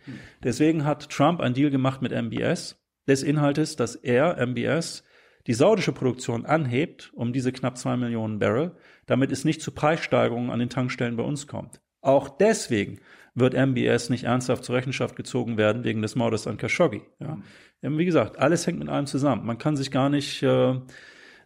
Deswegen 0.43 0.87
hat 0.87 1.11
Trump 1.11 1.41
einen 1.41 1.55
Deal 1.55 1.71
gemacht 1.71 2.01
mit 2.01 2.13
MBS 2.13 2.83
des 3.07 3.23
Inhaltes, 3.23 3.77
dass 3.77 3.95
er, 3.95 4.39
MBS, 4.47 5.05
die 5.47 5.53
saudische 5.53 5.93
Produktion 5.93 6.47
anhebt 6.47 7.13
um 7.15 7.35
diese 7.35 7.53
knapp 7.53 7.77
zwei 7.77 7.99
Millionen 7.99 8.39
Barrel, 8.39 8.75
damit 9.05 9.33
es 9.33 9.45
nicht 9.45 9.61
zu 9.61 9.73
Preissteigerungen 9.73 10.49
an 10.49 10.59
den 10.59 10.71
Tankstellen 10.71 11.17
bei 11.17 11.25
uns 11.25 11.47
kommt. 11.47 11.83
Auch 12.01 12.31
deswegen 12.31 13.01
wird 13.35 13.53
MBS 13.53 14.09
nicht 14.09 14.25
ernsthaft 14.25 14.65
zur 14.65 14.77
Rechenschaft 14.77 15.15
gezogen 15.15 15.59
werden 15.59 15.85
wegen 15.85 16.01
des 16.01 16.17
Mordes 16.17 16.47
an 16.47 16.57
Khashoggi. 16.57 17.03
Ja. 17.21 17.39
Wie 17.83 18.07
gesagt, 18.07 18.39
alles 18.39 18.67
hängt 18.67 18.79
mit 18.79 18.89
allem 18.89 19.07
zusammen. 19.07 19.45
Man 19.45 19.59
kann 19.59 19.77
sich 19.77 19.91
gar 19.91 20.09
nicht 20.09 20.43
äh, 20.43 20.81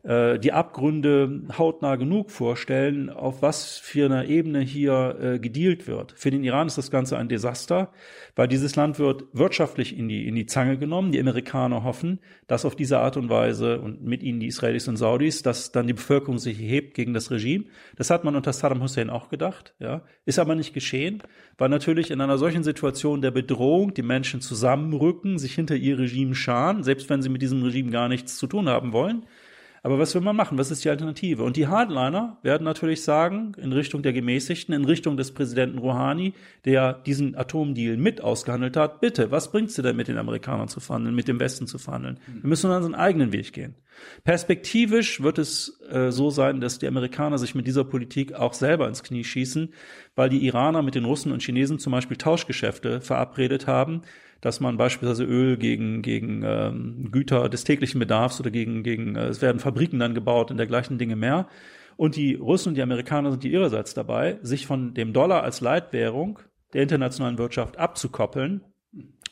äh, 0.07 0.39
die 0.39 0.53
Abgründe 0.53 1.43
hautnah 1.59 1.97
genug 1.97 2.31
vorstellen, 2.31 3.11
auf 3.11 3.43
was 3.43 3.77
für 3.77 4.07
einer 4.07 4.27
Ebene 4.27 4.61
hier 4.61 5.19
äh, 5.21 5.39
gedealt 5.41 5.89
wird. 5.89 6.15
Für 6.17 6.31
den 6.31 6.45
Iran 6.45 6.69
ist 6.69 6.79
das 6.79 6.93
Ganze 6.93 7.19
ein 7.19 7.29
Desaster, 7.29 7.91
weil 8.37 8.47
dieses 8.47 8.77
Land 8.77 9.01
wird 9.01 9.25
wirtschaftlich 9.33 9.99
in 9.99 10.09
die, 10.09 10.29
in 10.29 10.37
die 10.37 10.47
Zange 10.47 10.79
genommen. 10.79 11.11
Die 11.11 11.19
Amerikaner 11.19 11.83
hoffen, 11.83 12.21
dass 12.47 12.65
auf 12.65 12.77
diese 12.77 13.01
Art 13.01 13.17
und 13.17 13.31
Weise 13.31 13.81
und 13.81 14.05
mit 14.05 14.23
ihnen 14.23 14.39
die 14.39 14.47
Israelis 14.47 14.87
und 14.87 14.97
Saudis, 14.97 15.43
dass 15.43 15.73
dann 15.73 15.89
die 15.89 15.95
Bevölkerung 15.95 16.39
sich 16.39 16.59
hebt 16.59 16.95
gegen 16.95 17.13
das 17.13 17.33
Regime. 17.33 17.65
Das 17.97 18.11
hat 18.11 18.23
man 18.23 18.37
unter 18.37 18.53
Saddam 18.53 18.83
Hussein 18.83 19.11
auch 19.11 19.29
gedacht, 19.29 19.75
ja. 19.81 20.03
Ist 20.25 20.39
aber 20.39 20.55
nicht 20.55 20.73
geschehen, 20.73 21.23
weil 21.59 21.69
natürlich 21.69 22.13
in 22.13 22.21
einer 22.21 22.39
solchen 22.39 22.63
Situation 22.63 23.23
der 23.23 23.33
Bedrohung 23.33 23.93
die 23.93 24.03
Menschen 24.03 24.41
zusammenrücken, 24.41 25.39
sich 25.39 25.55
hinter 25.55 25.75
ihr 25.75 25.99
Regime 25.99 26.37
scharen, 26.37 26.85
selbst 26.85 27.11
wenn 27.11 27.23
sie 27.23 27.29
mit 27.29 27.43
diesem 27.43 27.63
Regime 27.63 27.91
gar 27.91 28.09
nichts 28.09 28.37
zu 28.37 28.47
tun 28.47 28.69
haben 28.69 28.93
wollen. 28.93 29.27
Aber 29.87 30.01
was 30.01 30.17
will 30.17 30.21
man 30.21 30.35
machen? 30.35 30.59
Was 30.59 30.73
ist 30.73 30.85
die 30.85 30.91
Alternative? 30.91 31.45
Und 31.45 31.57
die 31.57 31.69
Hardliner 31.69 32.39
werden 32.43 32.65
natürlich 32.65 33.05
sagen, 33.05 33.53
in 33.57 33.73
Richtung 33.73 34.03
der 34.03 34.13
Gemäßigten, 34.13 34.75
in 34.75 34.85
Richtung 34.85 35.17
des 35.17 35.31
Präsidenten 35.31 35.79
Rouhani, 35.79 36.35
der 36.65 36.93
diesen 36.93 37.37
Atomdeal 37.37 37.97
mit 37.97 38.21
ausgehandelt 38.21 38.77
hat, 38.77 39.01
bitte, 39.01 39.31
was 39.31 39.53
bringt 39.53 39.71
sie 39.71 39.83
denn 39.83 39.95
mit 39.95 40.09
den 40.09 40.19
Amerikanern 40.19 40.67
zu 40.67 40.81
verhandeln, 40.81 41.15
mit 41.15 41.29
dem 41.29 41.39
Westen 41.39 41.69
zu 41.69 41.79
verhandeln? 41.79 42.19
Wir 42.27 42.49
müssen 42.49 42.69
unseren 42.69 42.97
eigenen 42.97 43.31
Weg 43.31 43.53
gehen. 43.53 43.77
Perspektivisch 44.25 45.23
wird 45.23 45.39
es 45.39 45.81
äh, 45.89 46.11
so 46.11 46.31
sein, 46.31 46.61
dass 46.61 46.81
die 46.81 46.89
Amerikaner 46.89 47.39
sich 47.39 47.55
mit 47.55 47.69
dieser 47.69 47.85
Politik 47.85 48.33
auch 48.33 48.55
selber 48.55 48.89
ins 48.89 49.05
Knie 49.05 49.23
schießen, 49.23 49.73
weil 50.17 50.31
die 50.31 50.45
Iraner 50.47 50.83
mit 50.83 50.97
den 50.97 51.05
Russen 51.05 51.31
und 51.31 51.43
Chinesen 51.43 51.79
zum 51.79 51.93
Beispiel 51.93 52.17
Tauschgeschäfte 52.17 53.01
verabredet 53.01 53.69
haben, 53.69 54.03
dass 54.41 54.61
man 54.61 54.77
beispielsweise 54.77 55.25
Öl 55.25 55.57
gegen, 55.57 56.03
gegen 56.03 56.43
ähm, 56.45 57.09
Güter 57.11 57.49
des 57.49 57.65
täglichen 57.65 57.99
Bedarfs 57.99 58.41
oder 58.41 58.51
gegen, 58.51 58.83
gegen 58.83 59.17
äh, 59.17 59.27
es 59.27 59.43
werden 59.43 59.61
Fabriken 59.61 59.99
dann 59.99 60.15
gebaut 60.15 60.51
und 60.51 60.57
dergleichen 60.57 60.99
Dinge 60.99 61.17
mehr. 61.17 61.49
Und 61.97 62.17
die 62.17 62.35
Russen 62.35 62.71
und 62.71 62.75
die 62.75 62.83
Amerikaner 62.83 63.31
sind 63.31 63.45
ihrerseits 63.45 63.95
dabei, 63.95 64.39
sich 64.43 64.67
von 64.67 64.95
dem 64.95 65.13
Dollar 65.13 65.43
als 65.43 65.61
Leitwährung 65.61 66.39
der 66.75 66.83
internationalen 66.83 67.39
Wirtschaft 67.39 67.79
abzukoppeln. 67.79 68.63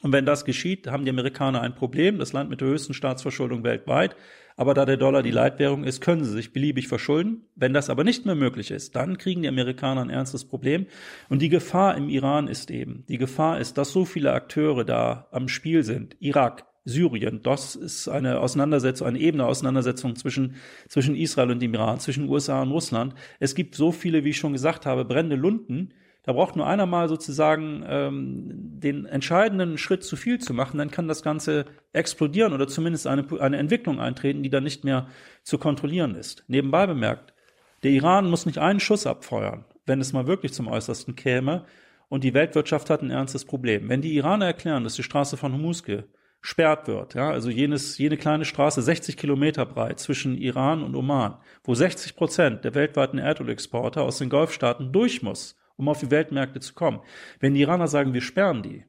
Und 0.03 0.13
wenn 0.13 0.27
das 0.27 0.45
geschieht, 0.45 0.87
haben 0.87 1.05
die 1.05 1.11
Amerikaner 1.11 1.61
ein 1.61 1.75
Problem, 1.75 2.19
das 2.19 2.33
Land 2.33 2.51
mit 2.51 2.61
der 2.61 2.69
höchsten 2.69 2.95
Staatsverschuldung 2.95 3.65
weltweit. 3.65 4.17
Aber 4.57 4.75
da 4.75 4.85
der 4.85 4.97
Dollar 4.97 5.23
die 5.23 5.33
Leitwährung 5.33 5.83
ist, 5.83 6.01
können 6.01 6.25
sie 6.25 6.31
sich 6.31 6.53
beliebig 6.53 6.87
verschulden. 6.87 7.47
Wenn 7.57 7.75
das 7.75 7.91
aber 7.91 8.05
nicht 8.05 8.25
mehr 8.25 8.37
möglich 8.37 8.71
ist, 8.71 8.95
dann 8.95 9.19
kriegen 9.19 9.43
die 9.43 9.49
Amerikaner 9.49 10.03
ein 10.03 10.11
ernstes 10.11 10.45
Problem. 10.45 10.87
Und 11.29 11.43
die 11.43 11.49
Gefahr 11.49 11.97
im 11.97 12.09
Iran 12.09 12.47
ist 12.47 12.71
eben, 12.71 13.05
die 13.09 13.19
Gefahr 13.19 13.59
ist, 13.59 13.79
dass 13.79 13.93
so 13.93 14.05
viele 14.05 14.33
Akteure 14.33 14.85
da 14.85 15.27
am 15.33 15.49
Spiel 15.49 15.83
sind. 15.83 16.17
Irak, 16.21 16.67
Syrien. 16.85 17.43
Das 17.43 17.75
ist 17.75 18.09
eine 18.09 18.41
Auseinandersetzung, 18.41 19.09
eine 19.09 19.19
ebene 19.19 19.47
Auseinandersetzung 19.47 20.17
zwischen, 20.17 20.57
zwischen 20.89 21.17
Israel 21.17 21.51
und 21.51 21.61
dem 21.61 21.75
Iran, 21.75 21.99
zwischen 21.99 22.29
USA 22.29 22.63
und 22.63 22.71
Russland. 22.71 23.15
Es 23.41 23.55
gibt 23.55 23.75
so 23.75 23.91
viele, 23.91 24.25
wie 24.25 24.31
ich 24.31 24.37
schon 24.37 24.53
gesagt 24.53 24.85
habe, 24.85 25.05
brennende 25.05 25.37
Lunden, 25.37 25.95
da 26.25 26.33
braucht 26.33 26.57
nur 26.57 26.67
einer 26.67 26.87
mal 26.87 27.09
sozusagen 27.09 27.85
ähm, 27.87 28.51
den 28.81 29.05
entscheidenden 29.05 29.77
Schritt 29.77 30.05
zu 30.05 30.17
viel 30.17 30.39
zu 30.39 30.55
machen, 30.55 30.79
dann 30.79 30.91
kann 30.91 31.07
das 31.07 31.23
Ganze 31.23 31.67
explodieren 31.93 32.55
oder 32.55 32.67
zumindest 32.67 33.07
eine, 33.07 33.27
eine 33.41 33.59
Entwicklung 33.59 34.01
eintreten, 34.01 34.43
die 34.43 34.51
dann 34.51 34.65
nicht 34.65 34.85
mehr 34.85 35.07
zu 35.43 35.59
kontrollieren 35.59 36.15
ist. 36.15 36.45
Nebenbei 36.49 36.87
bemerkt, 36.87 37.35
der 37.83 37.91
Iran 37.91 38.31
muss 38.31 38.47
nicht 38.47 38.59
einen 38.59 38.81
Schuss 38.81 39.07
abfeuern, 39.07 39.67
wenn 39.85 40.01
es 40.01 40.15
mal 40.15 40.27
wirklich 40.27 40.55
zum 40.55 40.67
Äußersten 40.67 41.15
käme. 41.15 41.67
Und 42.09 42.25
die 42.25 42.35
Weltwirtschaft 42.35 42.89
hat 42.89 43.03
ein 43.03 43.11
ernstes 43.11 43.45
Problem. 43.45 43.89
Wenn 43.89 44.01
die 44.01 44.15
Iraner 44.15 44.47
erklären, 44.47 44.85
dass 44.85 44.95
die 44.95 45.03
Straße 45.03 45.37
von 45.37 45.53
Hormuzge 45.53 46.05
sperrt 46.41 46.89
wird, 46.89 47.15
ja, 47.15 47.31
also 47.31 47.51
jenes, 47.51 47.99
jene 47.99 48.17
kleine 48.17 48.45
Straße 48.45 48.81
60 48.81 49.17
Kilometer 49.17 49.67
breit 49.67 49.99
zwischen 49.99 50.37
Iran 50.37 50.83
und 50.83 50.95
Oman, 50.95 51.37
wo 51.65 51.75
60 51.75 52.17
Prozent 52.17 52.65
der 52.65 52.75
weltweiten 52.75 53.19
Erdölexporte 53.19 54.03
aus 54.03 54.19
den 54.19 54.29
Golfstaaten 54.29 54.93
durch 54.93 55.23
muss, 55.23 55.57
um 55.77 55.89
auf 55.89 56.01
die 56.01 56.11
Weltmärkte 56.11 56.61
zu 56.61 56.75
kommen. 56.75 57.01
Wenn 57.41 57.55
die 57.55 57.61
Iraner 57.61 57.89
sagen, 57.89 58.15
wir 58.15 58.21
sperren 58.21 58.63
die, 58.63 58.85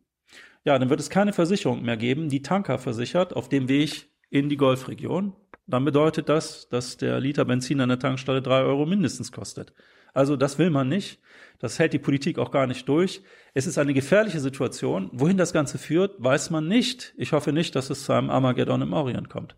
ja, 0.63 0.77
dann 0.79 0.89
wird 0.89 0.99
es 0.99 1.09
keine 1.09 1.33
Versicherung 1.33 1.83
mehr 1.83 1.97
geben, 1.97 2.29
die 2.29 2.41
Tanker 2.41 2.79
versichert 2.79 3.35
auf 3.35 3.49
dem 3.49 3.69
Weg 3.69 4.09
in 4.29 4.49
die 4.49 4.57
Golfregion. 4.57 5.33
Dann 5.67 5.85
bedeutet 5.85 6.29
das, 6.29 6.69
dass 6.69 6.97
der 6.97 7.19
Liter 7.19 7.45
Benzin 7.45 7.81
an 7.81 7.89
der 7.89 7.99
Tankstelle 7.99 8.41
drei 8.41 8.61
Euro 8.61 8.85
mindestens 8.85 9.31
kostet. 9.31 9.73
Also 10.13 10.35
das 10.35 10.57
will 10.57 10.69
man 10.69 10.87
nicht. 10.87 11.19
Das 11.59 11.77
hält 11.77 11.93
die 11.93 11.99
Politik 11.99 12.39
auch 12.39 12.51
gar 12.51 12.67
nicht 12.67 12.87
durch. 12.87 13.21
Es 13.53 13.67
ist 13.67 13.77
eine 13.77 13.93
gefährliche 13.93 14.39
Situation. 14.39 15.09
Wohin 15.11 15.37
das 15.37 15.53
Ganze 15.53 15.77
führt, 15.77 16.15
weiß 16.23 16.49
man 16.51 16.67
nicht. 16.67 17.13
Ich 17.17 17.33
hoffe 17.33 17.51
nicht, 17.51 17.75
dass 17.75 17.89
es 17.89 18.05
zu 18.05 18.13
einem 18.13 18.29
Armageddon 18.29 18.81
im 18.81 18.93
Orient 18.93 19.29
kommt. 19.29 19.55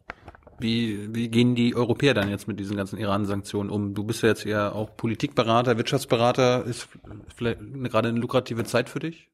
Wie, 0.60 1.14
wie 1.14 1.30
gehen 1.30 1.54
die 1.54 1.76
Europäer 1.76 2.14
dann 2.14 2.30
jetzt 2.30 2.48
mit 2.48 2.60
diesen 2.60 2.78
ganzen 2.78 2.98
Iran-Sanktionen 2.98 3.70
um? 3.70 3.94
Du 3.94 4.04
bist 4.04 4.24
ja 4.24 4.30
jetzt 4.30 4.46
eher 4.46 4.74
auch 4.74 4.96
Politikberater, 4.98 5.78
Wirtschaftsberater. 5.78 6.66
Ist 6.66 6.90
vielleicht 7.36 7.60
gerade 7.84 8.10
eine 8.10 8.20
lukrative 8.20 8.64
Zeit 8.64 8.90
für 8.90 9.00
dich? 9.00 9.30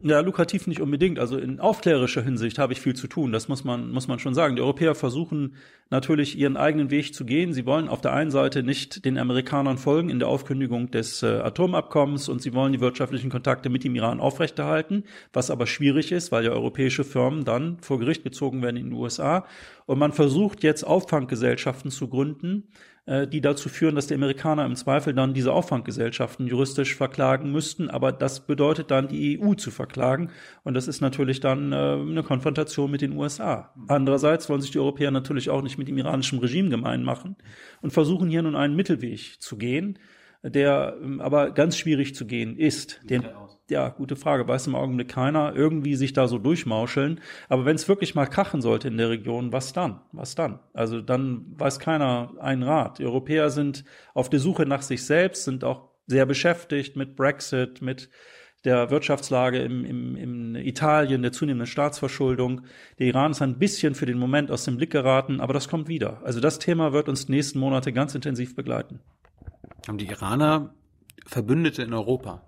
Ja, 0.00 0.20
lukrativ 0.20 0.68
nicht 0.68 0.80
unbedingt. 0.80 1.18
Also 1.18 1.38
in 1.38 1.58
aufklärerischer 1.58 2.22
Hinsicht 2.22 2.58
habe 2.58 2.72
ich 2.72 2.80
viel 2.80 2.94
zu 2.94 3.08
tun. 3.08 3.32
Das 3.32 3.48
muss 3.48 3.64
man, 3.64 3.90
muss 3.90 4.06
man 4.06 4.20
schon 4.20 4.32
sagen. 4.32 4.54
Die 4.54 4.62
Europäer 4.62 4.94
versuchen 4.94 5.56
natürlich 5.90 6.38
ihren 6.38 6.56
eigenen 6.56 6.92
Weg 6.92 7.14
zu 7.14 7.24
gehen. 7.24 7.52
Sie 7.52 7.66
wollen 7.66 7.88
auf 7.88 8.00
der 8.00 8.12
einen 8.12 8.30
Seite 8.30 8.62
nicht 8.62 9.04
den 9.04 9.18
Amerikanern 9.18 9.76
folgen 9.76 10.08
in 10.08 10.20
der 10.20 10.28
Aufkündigung 10.28 10.92
des 10.92 11.24
äh, 11.24 11.26
Atomabkommens 11.26 12.28
und 12.28 12.40
sie 12.40 12.54
wollen 12.54 12.72
die 12.72 12.80
wirtschaftlichen 12.80 13.28
Kontakte 13.28 13.70
mit 13.70 13.82
dem 13.82 13.96
Iran 13.96 14.20
aufrechterhalten, 14.20 15.02
was 15.32 15.50
aber 15.50 15.66
schwierig 15.66 16.12
ist, 16.12 16.30
weil 16.30 16.44
ja 16.44 16.52
europäische 16.52 17.02
Firmen 17.02 17.44
dann 17.44 17.78
vor 17.80 17.98
Gericht 17.98 18.22
gezogen 18.22 18.62
werden 18.62 18.76
in 18.76 18.90
den 18.90 18.92
USA. 18.92 19.46
Und 19.86 19.98
man 19.98 20.12
versucht 20.12 20.62
jetzt 20.62 20.84
Auffanggesellschaften 20.84 21.90
zu 21.90 22.06
gründen, 22.06 22.68
die 23.26 23.40
dazu 23.40 23.68
führen, 23.68 23.94
dass 23.94 24.06
die 24.06 24.14
Amerikaner 24.14 24.66
im 24.66 24.76
Zweifel 24.76 25.14
dann 25.14 25.32
diese 25.32 25.52
Auffanggesellschaften 25.52 26.46
juristisch 26.46 26.94
verklagen 26.94 27.50
müssten. 27.52 27.88
Aber 27.88 28.12
das 28.12 28.40
bedeutet 28.40 28.90
dann, 28.90 29.08
die 29.08 29.40
EU 29.40 29.54
zu 29.54 29.70
verklagen. 29.70 30.30
Und 30.62 30.74
das 30.74 30.88
ist 30.88 31.00
natürlich 31.00 31.40
dann 31.40 31.72
äh, 31.72 31.76
eine 31.76 32.22
Konfrontation 32.22 32.90
mit 32.90 33.00
den 33.00 33.16
USA. 33.16 33.72
Andererseits 33.88 34.48
wollen 34.50 34.60
sich 34.60 34.72
die 34.72 34.78
Europäer 34.78 35.10
natürlich 35.10 35.48
auch 35.48 35.62
nicht 35.62 35.78
mit 35.78 35.88
dem 35.88 35.96
iranischen 35.96 36.38
Regime 36.38 36.68
gemein 36.68 37.02
machen 37.02 37.36
und 37.80 37.92
versuchen 37.92 38.28
hier 38.28 38.42
nun 38.42 38.56
einen 38.56 38.76
Mittelweg 38.76 39.40
zu 39.40 39.56
gehen, 39.56 39.98
der 40.42 40.96
ähm, 41.02 41.20
aber 41.20 41.50
ganz 41.50 41.76
schwierig 41.76 42.14
zu 42.14 42.26
gehen 42.26 42.56
ist. 42.56 43.00
Den, 43.04 43.24
ja, 43.70 43.88
gute 43.90 44.16
Frage, 44.16 44.48
weiß 44.48 44.66
im 44.66 44.74
Augenblick 44.74 45.08
keiner, 45.08 45.54
irgendwie 45.54 45.94
sich 45.94 46.12
da 46.12 46.26
so 46.28 46.38
durchmauscheln. 46.38 47.20
Aber 47.48 47.64
wenn 47.64 47.76
es 47.76 47.88
wirklich 47.88 48.14
mal 48.14 48.26
krachen 48.26 48.62
sollte 48.62 48.88
in 48.88 48.96
der 48.96 49.10
Region, 49.10 49.52
was 49.52 49.72
dann? 49.72 50.00
Was 50.12 50.34
dann? 50.34 50.60
Also 50.72 51.00
dann 51.00 51.46
weiß 51.58 51.78
keiner 51.78 52.32
einen 52.40 52.62
Rat. 52.62 52.98
Die 52.98 53.04
Europäer 53.04 53.50
sind 53.50 53.84
auf 54.14 54.30
der 54.30 54.40
Suche 54.40 54.64
nach 54.64 54.82
sich 54.82 55.04
selbst, 55.04 55.44
sind 55.44 55.64
auch 55.64 55.88
sehr 56.06 56.24
beschäftigt 56.24 56.96
mit 56.96 57.16
Brexit, 57.16 57.82
mit 57.82 58.08
der 58.64 58.90
Wirtschaftslage 58.90 59.58
im, 59.60 59.84
im, 59.84 60.16
im 60.16 60.56
Italien, 60.56 61.22
der 61.22 61.32
zunehmenden 61.32 61.66
Staatsverschuldung. 61.66 62.62
Der 62.98 63.06
Iran 63.06 63.30
ist 63.30 63.42
ein 63.42 63.58
bisschen 63.58 63.94
für 63.94 64.06
den 64.06 64.18
Moment 64.18 64.50
aus 64.50 64.64
dem 64.64 64.76
Blick 64.76 64.90
geraten, 64.90 65.40
aber 65.40 65.52
das 65.52 65.68
kommt 65.68 65.88
wieder. 65.88 66.20
Also 66.24 66.40
das 66.40 66.58
Thema 66.58 66.92
wird 66.92 67.08
uns 67.08 67.26
die 67.26 67.32
nächsten 67.32 67.60
Monate 67.60 67.92
ganz 67.92 68.14
intensiv 68.14 68.56
begleiten. 68.56 69.00
Haben 69.86 69.98
die 69.98 70.06
Iraner 70.06 70.74
Verbündete 71.26 71.82
in 71.82 71.92
Europa? 71.92 72.42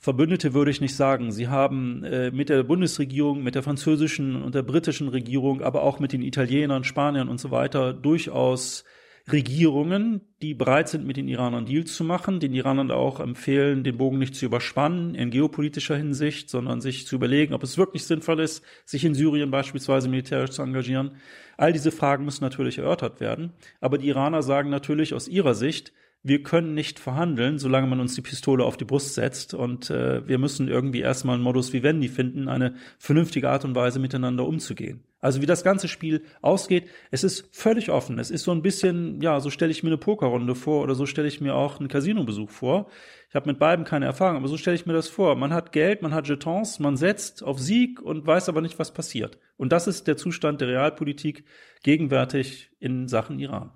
Verbündete 0.00 0.54
würde 0.54 0.70
ich 0.70 0.80
nicht 0.80 0.94
sagen. 0.94 1.32
Sie 1.32 1.48
haben 1.48 2.04
äh, 2.04 2.30
mit 2.30 2.48
der 2.48 2.62
Bundesregierung, 2.62 3.42
mit 3.42 3.54
der 3.54 3.62
französischen 3.62 4.40
und 4.42 4.54
der 4.54 4.62
britischen 4.62 5.08
Regierung, 5.08 5.62
aber 5.62 5.82
auch 5.82 5.98
mit 5.98 6.12
den 6.12 6.22
Italienern, 6.22 6.84
Spaniern 6.84 7.28
und 7.28 7.40
so 7.40 7.50
weiter 7.50 7.92
durchaus 7.92 8.84
Regierungen, 9.32 10.20
die 10.40 10.54
bereit 10.54 10.88
sind, 10.88 11.04
mit 11.04 11.16
den 11.16 11.26
Iranern 11.26 11.66
Deals 11.66 11.96
zu 11.96 12.04
machen, 12.04 12.38
den 12.38 12.54
Iranern 12.54 12.92
auch 12.92 13.18
empfehlen, 13.18 13.82
den 13.82 13.96
Bogen 13.96 14.18
nicht 14.18 14.36
zu 14.36 14.46
überspannen 14.46 15.16
in 15.16 15.30
geopolitischer 15.30 15.96
Hinsicht, 15.96 16.48
sondern 16.48 16.80
sich 16.80 17.08
zu 17.08 17.16
überlegen, 17.16 17.52
ob 17.52 17.64
es 17.64 17.76
wirklich 17.76 18.04
sinnvoll 18.04 18.38
ist, 18.38 18.64
sich 18.84 19.04
in 19.04 19.14
Syrien 19.14 19.50
beispielsweise 19.50 20.08
militärisch 20.08 20.50
zu 20.50 20.62
engagieren. 20.62 21.16
All 21.56 21.72
diese 21.72 21.90
Fragen 21.90 22.24
müssen 22.24 22.44
natürlich 22.44 22.78
erörtert 22.78 23.18
werden. 23.18 23.52
Aber 23.80 23.98
die 23.98 24.06
Iraner 24.06 24.42
sagen 24.42 24.70
natürlich 24.70 25.12
aus 25.12 25.26
ihrer 25.26 25.54
Sicht, 25.54 25.92
wir 26.26 26.42
können 26.42 26.74
nicht 26.74 26.98
verhandeln, 26.98 27.58
solange 27.58 27.86
man 27.86 28.00
uns 28.00 28.16
die 28.16 28.20
Pistole 28.20 28.64
auf 28.64 28.76
die 28.76 28.84
Brust 28.84 29.14
setzt. 29.14 29.54
Und 29.54 29.90
äh, 29.90 30.26
wir 30.26 30.38
müssen 30.38 30.66
irgendwie 30.66 31.00
erstmal 31.00 31.34
einen 31.34 31.44
Modus 31.44 31.72
vivendi 31.72 32.08
finden, 32.08 32.48
eine 32.48 32.74
vernünftige 32.98 33.48
Art 33.48 33.64
und 33.64 33.76
Weise 33.76 34.00
miteinander 34.00 34.44
umzugehen. 34.44 35.04
Also 35.20 35.40
wie 35.40 35.46
das 35.46 35.62
ganze 35.62 35.86
Spiel 35.86 36.24
ausgeht, 36.42 36.88
es 37.12 37.22
ist 37.22 37.48
völlig 37.56 37.90
offen. 37.90 38.18
Es 38.18 38.32
ist 38.32 38.42
so 38.42 38.50
ein 38.50 38.62
bisschen, 38.62 39.20
ja, 39.20 39.38
so 39.38 39.50
stelle 39.50 39.70
ich 39.70 39.84
mir 39.84 39.90
eine 39.90 39.98
Pokerrunde 39.98 40.56
vor 40.56 40.82
oder 40.82 40.96
so 40.96 41.06
stelle 41.06 41.28
ich 41.28 41.40
mir 41.40 41.54
auch 41.54 41.78
einen 41.78 41.88
Casinobesuch 41.88 42.50
vor. 42.50 42.90
Ich 43.28 43.36
habe 43.36 43.48
mit 43.48 43.60
beiden 43.60 43.84
keine 43.84 44.06
Erfahrung, 44.06 44.36
aber 44.36 44.48
so 44.48 44.56
stelle 44.56 44.74
ich 44.74 44.84
mir 44.84 44.94
das 44.94 45.08
vor. 45.08 45.36
Man 45.36 45.52
hat 45.52 45.70
Geld, 45.70 46.02
man 46.02 46.12
hat 46.12 46.26
Jetons, 46.26 46.80
man 46.80 46.96
setzt 46.96 47.44
auf 47.44 47.60
Sieg 47.60 48.02
und 48.02 48.26
weiß 48.26 48.48
aber 48.48 48.62
nicht, 48.62 48.80
was 48.80 48.92
passiert. 48.92 49.38
Und 49.56 49.70
das 49.70 49.86
ist 49.86 50.08
der 50.08 50.16
Zustand 50.16 50.60
der 50.60 50.68
Realpolitik 50.68 51.44
gegenwärtig 51.84 52.70
in 52.80 53.06
Sachen 53.06 53.38
Iran. 53.38 53.70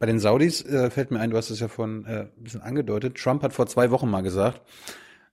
Bei 0.00 0.06
den 0.06 0.18
Saudis 0.18 0.64
äh, 0.64 0.90
fällt 0.90 1.10
mir 1.10 1.20
ein, 1.20 1.30
du 1.30 1.36
hast 1.36 1.50
es 1.50 1.60
ja 1.60 1.68
von 1.68 2.06
äh, 2.06 2.20
ein 2.20 2.42
bisschen 2.42 2.62
angedeutet. 2.62 3.18
Trump 3.18 3.42
hat 3.42 3.52
vor 3.52 3.66
zwei 3.66 3.90
Wochen 3.90 4.10
mal 4.10 4.22
gesagt, 4.22 4.62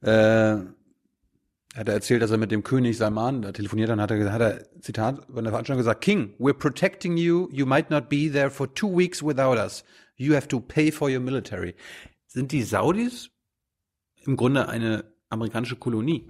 äh, 0.02 0.10
er 0.10 0.65
Er 1.73 1.81
hat 1.81 1.89
erzählt, 1.89 2.22
dass 2.22 2.31
er 2.31 2.38
mit 2.38 2.52
dem 2.52 2.64
König 2.64 2.98
Salman 2.98 3.41
da 3.44 3.53
telefoniert 3.53 3.89
hat, 3.89 3.99
hat 3.99 4.11
er, 4.11 4.34
hat 4.34 4.41
er, 4.41 4.81
Zitat, 4.81 5.26
bei 5.30 5.41
der 5.41 5.52
Veranstaltung 5.52 5.77
gesagt, 5.77 6.02
King, 6.02 6.34
we're 6.38 6.53
protecting 6.53 7.15
you, 7.15 7.48
you 7.52 7.65
might 7.65 7.89
not 7.89 8.10
be 8.10 8.30
there 8.30 8.49
for 8.49 8.68
two 8.73 8.94
weeks 8.94 9.23
without 9.23 9.57
us. 9.57 9.85
You 10.18 10.34
have 10.34 10.49
to 10.49 10.60
pay 10.60 10.91
for 10.91 11.10
your 11.10 11.22
military. 11.22 11.73
Sind 12.26 12.52
die 12.52 12.64
Saudis 12.64 13.30
im 14.26 14.35
Grunde 14.35 14.68
eine 14.68 15.06
amerikanische 15.30 15.77
Kolonie? 15.77 16.27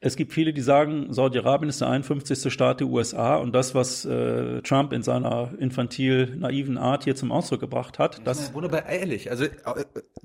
Es 0.00 0.14
gibt 0.14 0.32
viele, 0.32 0.52
die 0.52 0.60
sagen, 0.60 1.12
Saudi-Arabien 1.12 1.68
ist 1.68 1.80
der 1.80 1.88
51. 1.88 2.52
Staat 2.52 2.78
der 2.78 2.86
USA 2.86 3.36
und 3.36 3.52
das, 3.52 3.74
was 3.74 4.04
äh, 4.04 4.62
Trump 4.62 4.92
in 4.92 5.02
seiner 5.02 5.50
infantil 5.58 6.36
naiven 6.36 6.78
Art 6.78 7.02
hier 7.02 7.16
zum 7.16 7.32
Ausdruck 7.32 7.58
gebracht 7.58 7.98
hat, 7.98 8.20
das, 8.24 8.38
das 8.38 8.54
wunderbar 8.54 8.86
ehrlich. 8.86 9.28
Also 9.30 9.44
äh, 9.44 9.50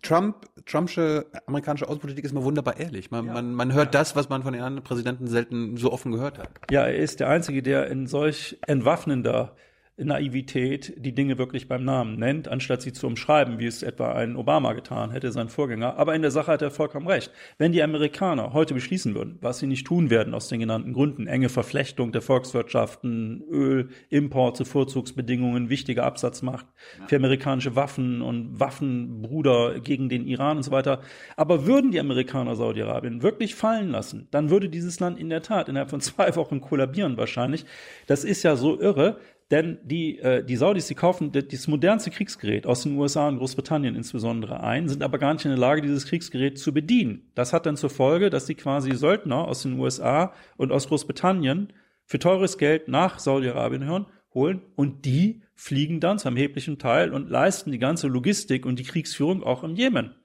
Trump, 0.03 0.45
Trumpsche 0.67 1.25
amerikanische 1.47 1.87
Außenpolitik 1.87 2.23
ist 2.23 2.33
mal 2.33 2.43
wunderbar 2.43 2.79
ehrlich. 2.79 3.09
Man, 3.09 3.25
ja. 3.25 3.33
man, 3.33 3.53
man 3.55 3.73
hört 3.73 3.95
das, 3.95 4.15
was 4.15 4.29
man 4.29 4.43
von 4.43 4.53
den 4.53 4.61
anderen 4.61 4.83
Präsidenten 4.83 5.27
selten 5.27 5.75
so 5.77 5.91
offen 5.91 6.11
gehört 6.11 6.37
hat. 6.37 6.49
Ja, 6.69 6.83
er 6.83 6.95
ist 6.95 7.19
der 7.19 7.29
Einzige, 7.29 7.63
der 7.63 7.87
in 7.87 8.05
solch 8.05 8.59
entwaffnender 8.67 9.55
Naivität 9.97 10.93
die 10.97 11.13
Dinge 11.13 11.37
wirklich 11.37 11.67
beim 11.67 11.83
Namen 11.83 12.17
nennt, 12.17 12.47
anstatt 12.47 12.81
sie 12.81 12.93
zu 12.93 13.05
umschreiben, 13.05 13.59
wie 13.59 13.67
es 13.67 13.83
etwa 13.83 14.13
ein 14.13 14.35
Obama 14.35 14.73
getan 14.73 15.11
hätte, 15.11 15.31
sein 15.31 15.49
Vorgänger. 15.49 15.97
Aber 15.97 16.15
in 16.15 16.23
der 16.23 16.31
Sache 16.31 16.51
hat 16.51 16.63
er 16.63 16.71
vollkommen 16.71 17.07
recht. 17.07 17.31
Wenn 17.59 17.73
die 17.73 17.83
Amerikaner 17.83 18.53
heute 18.53 18.73
beschließen 18.73 19.13
würden, 19.13 19.37
was 19.41 19.59
sie 19.59 19.67
nicht 19.67 19.85
tun 19.85 20.09
werden 20.09 20.33
aus 20.33 20.47
den 20.47 20.59
genannten 20.59 20.93
Gründen, 20.93 21.27
enge 21.27 21.49
Verflechtung 21.49 22.11
der 22.11 22.23
Volkswirtschaften, 22.23 23.43
Öl, 23.47 23.89
Import 24.09 24.57
zu 24.57 24.65
Vorzugsbedingungen, 24.65 25.69
wichtige 25.69 26.03
Absatzmacht 26.03 26.65
für 27.05 27.17
amerikanische 27.17 27.75
Waffen 27.75 28.23
und 28.23 28.59
Waffenbruder 28.59 29.79
gegen 29.79 30.09
den 30.09 30.25
Iran 30.25 30.57
und 30.57 30.63
so 30.63 30.71
weiter. 30.71 31.01
Aber 31.35 31.67
würden 31.67 31.91
die 31.91 31.99
Amerikaner 31.99 32.55
Saudi-Arabien 32.55 33.21
wirklich 33.21 33.53
fallen 33.53 33.89
lassen, 33.89 34.27
dann 34.31 34.49
würde 34.49 34.69
dieses 34.69 34.99
Land 34.99 35.19
in 35.19 35.29
der 35.29 35.43
Tat 35.43 35.69
innerhalb 35.69 35.91
von 35.91 36.01
zwei 36.01 36.35
Wochen 36.35 36.61
kollabieren 36.61 37.15
wahrscheinlich. 37.15 37.65
Das 38.07 38.23
ist 38.23 38.41
ja 38.41 38.55
so 38.55 38.79
irre, 38.79 39.17
denn 39.51 39.77
die, 39.83 40.19
äh, 40.19 40.43
die 40.43 40.55
Saudis, 40.55 40.87
die 40.87 40.95
kaufen 40.95 41.31
das 41.31 41.67
modernste 41.67 42.11
Kriegsgerät 42.11 42.65
aus 42.65 42.83
den 42.83 42.97
USA 42.97 43.27
und 43.27 43.37
Großbritannien 43.37 43.95
insbesondere 43.95 44.61
ein, 44.61 44.87
sind 44.87 45.03
aber 45.03 45.17
gar 45.17 45.33
nicht 45.33 45.45
in 45.45 45.51
der 45.51 45.59
Lage, 45.59 45.81
dieses 45.81 46.05
Kriegsgerät 46.05 46.57
zu 46.57 46.73
bedienen. 46.73 47.29
Das 47.35 47.53
hat 47.53 47.65
dann 47.65 47.77
zur 47.77 47.89
Folge, 47.89 48.29
dass 48.29 48.45
die 48.45 48.55
quasi 48.55 48.95
Söldner 48.95 49.47
aus 49.47 49.63
den 49.63 49.79
USA 49.79 50.33
und 50.57 50.71
aus 50.71 50.87
Großbritannien 50.87 51.73
für 52.05 52.19
teures 52.19 52.57
Geld 52.57 52.87
nach 52.87 53.19
Saudi-Arabien 53.19 53.85
hören, 53.85 54.07
holen 54.33 54.61
und 54.75 55.05
die 55.05 55.41
fliegen 55.55 55.99
dann 55.99 56.19
zu 56.19 56.27
einem 56.27 56.37
erheblichen 56.37 56.79
Teil 56.79 57.13
und 57.13 57.29
leisten 57.29 57.71
die 57.71 57.79
ganze 57.79 58.07
Logistik 58.07 58.65
und 58.65 58.79
die 58.79 58.83
Kriegsführung 58.83 59.43
auch 59.43 59.63
im 59.63 59.75
Jemen. 59.75 60.15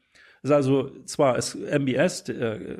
Das 0.42 0.50
ist 0.50 0.56
also 0.56 0.90
zwar 1.04 1.36
ist 1.36 1.56
MBS, 1.56 2.24
der 2.24 2.60
äh, 2.60 2.76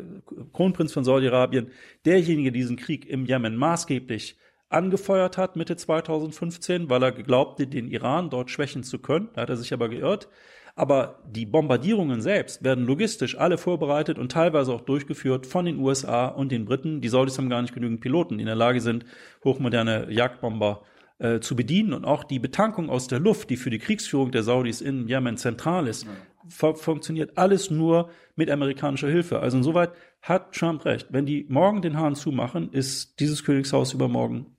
Kronprinz 0.52 0.93
von 0.93 1.05
Saudi-Arabien, 1.05 1.70
derjenige, 2.05 2.52
der 2.52 2.60
diesen 2.60 2.77
Krieg 2.77 3.06
im 3.06 3.27
Jemen 3.27 3.56
maßgeblich 3.56 4.36
angefeuert 4.68 5.38
hat 5.38 5.56
Mitte 5.56 5.76
2015, 5.76 6.90
weil 6.90 7.02
er 7.02 7.12
glaubte, 7.12 7.66
den 7.66 7.88
Iran 7.88 8.30
dort 8.30 8.50
schwächen 8.50 8.82
zu 8.82 8.98
können. 8.98 9.30
Da 9.34 9.42
hat 9.42 9.50
er 9.50 9.56
sich 9.56 9.72
aber 9.72 9.88
geirrt. 9.88 10.28
Aber 10.76 11.18
die 11.26 11.44
Bombardierungen 11.44 12.20
selbst 12.20 12.62
werden 12.62 12.84
logistisch 12.84 13.36
alle 13.36 13.58
vorbereitet 13.58 14.16
und 14.16 14.30
teilweise 14.30 14.72
auch 14.72 14.82
durchgeführt 14.82 15.44
von 15.44 15.64
den 15.64 15.80
USA 15.80 16.28
und 16.28 16.52
den 16.52 16.66
Briten. 16.66 17.00
Die 17.00 17.08
Saudis 17.08 17.36
haben 17.36 17.50
gar 17.50 17.62
nicht 17.62 17.74
genügend 17.74 18.00
Piloten, 18.00 18.38
die 18.38 18.42
in 18.42 18.46
der 18.46 18.54
Lage 18.54 18.80
sind, 18.80 19.04
hochmoderne 19.42 20.06
Jagdbomber 20.12 20.82
äh, 21.18 21.40
zu 21.40 21.56
bedienen. 21.56 21.94
Und 21.94 22.04
auch 22.04 22.22
die 22.22 22.38
Betankung 22.38 22.90
aus 22.90 23.08
der 23.08 23.18
Luft, 23.18 23.50
die 23.50 23.56
für 23.56 23.70
die 23.70 23.80
Kriegsführung 23.80 24.30
der 24.30 24.44
Saudis 24.44 24.80
in 24.80 25.08
Jemen 25.08 25.36
zentral 25.36 25.88
ist, 25.88 26.06
fu 26.46 26.74
funktioniert 26.74 27.36
alles 27.36 27.70
nur 27.70 28.10
mit 28.36 28.48
amerikanischer 28.48 29.08
Hilfe. 29.08 29.40
Also 29.40 29.56
insoweit 29.56 29.90
hat 30.22 30.54
Trump 30.54 30.84
recht. 30.84 31.08
Wenn 31.10 31.26
die 31.26 31.44
morgen 31.48 31.82
den 31.82 31.98
Hahn 31.98 32.14
zumachen, 32.14 32.70
ist 32.70 33.18
dieses 33.18 33.42
Königshaus 33.42 33.94
übermorgen 33.94 34.57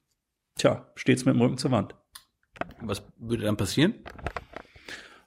tja, 0.60 0.88
steht's 0.95 1.26
mit 1.26 1.36
dem 1.36 1.41
Rücken 1.41 1.57
zur 1.57 1.72
Wand. 1.72 1.95
Was 2.81 3.03
würde 3.18 3.44
dann 3.44 3.57
passieren? 3.57 3.95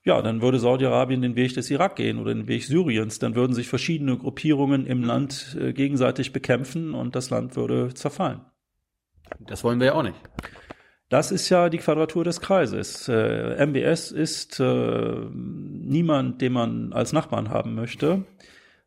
Ja, 0.04 0.20
dann 0.20 0.42
würde 0.42 0.58
Saudi-Arabien 0.58 1.22
den 1.22 1.36
Weg 1.36 1.54
des 1.54 1.70
Irak 1.70 1.96
gehen 1.96 2.18
oder 2.18 2.34
den 2.34 2.48
Weg 2.48 2.64
Syriens. 2.64 3.20
Dann 3.20 3.36
würden 3.36 3.54
sich 3.54 3.68
verschiedene 3.68 4.18
Gruppierungen 4.18 4.86
im 4.86 5.04
Land 5.04 5.56
äh, 5.60 5.72
gegenseitig 5.72 6.32
bekämpfen 6.32 6.94
und 6.94 7.14
das 7.14 7.30
Land 7.30 7.54
würde 7.54 7.94
zerfallen. 7.94 8.40
Das 9.38 9.62
wollen 9.62 9.78
wir 9.78 9.88
ja 9.88 9.94
auch 9.94 10.02
nicht. 10.02 10.18
Das 11.08 11.30
ist 11.30 11.48
ja 11.50 11.68
die 11.68 11.78
Quadratur 11.78 12.24
des 12.24 12.40
Kreises. 12.40 13.08
Äh, 13.08 13.64
MBS 13.64 14.10
ist 14.10 14.58
äh, 14.60 15.26
niemand, 15.30 16.40
den 16.40 16.52
man 16.52 16.92
als 16.92 17.12
Nachbarn 17.12 17.50
haben 17.50 17.74
möchte. 17.74 18.24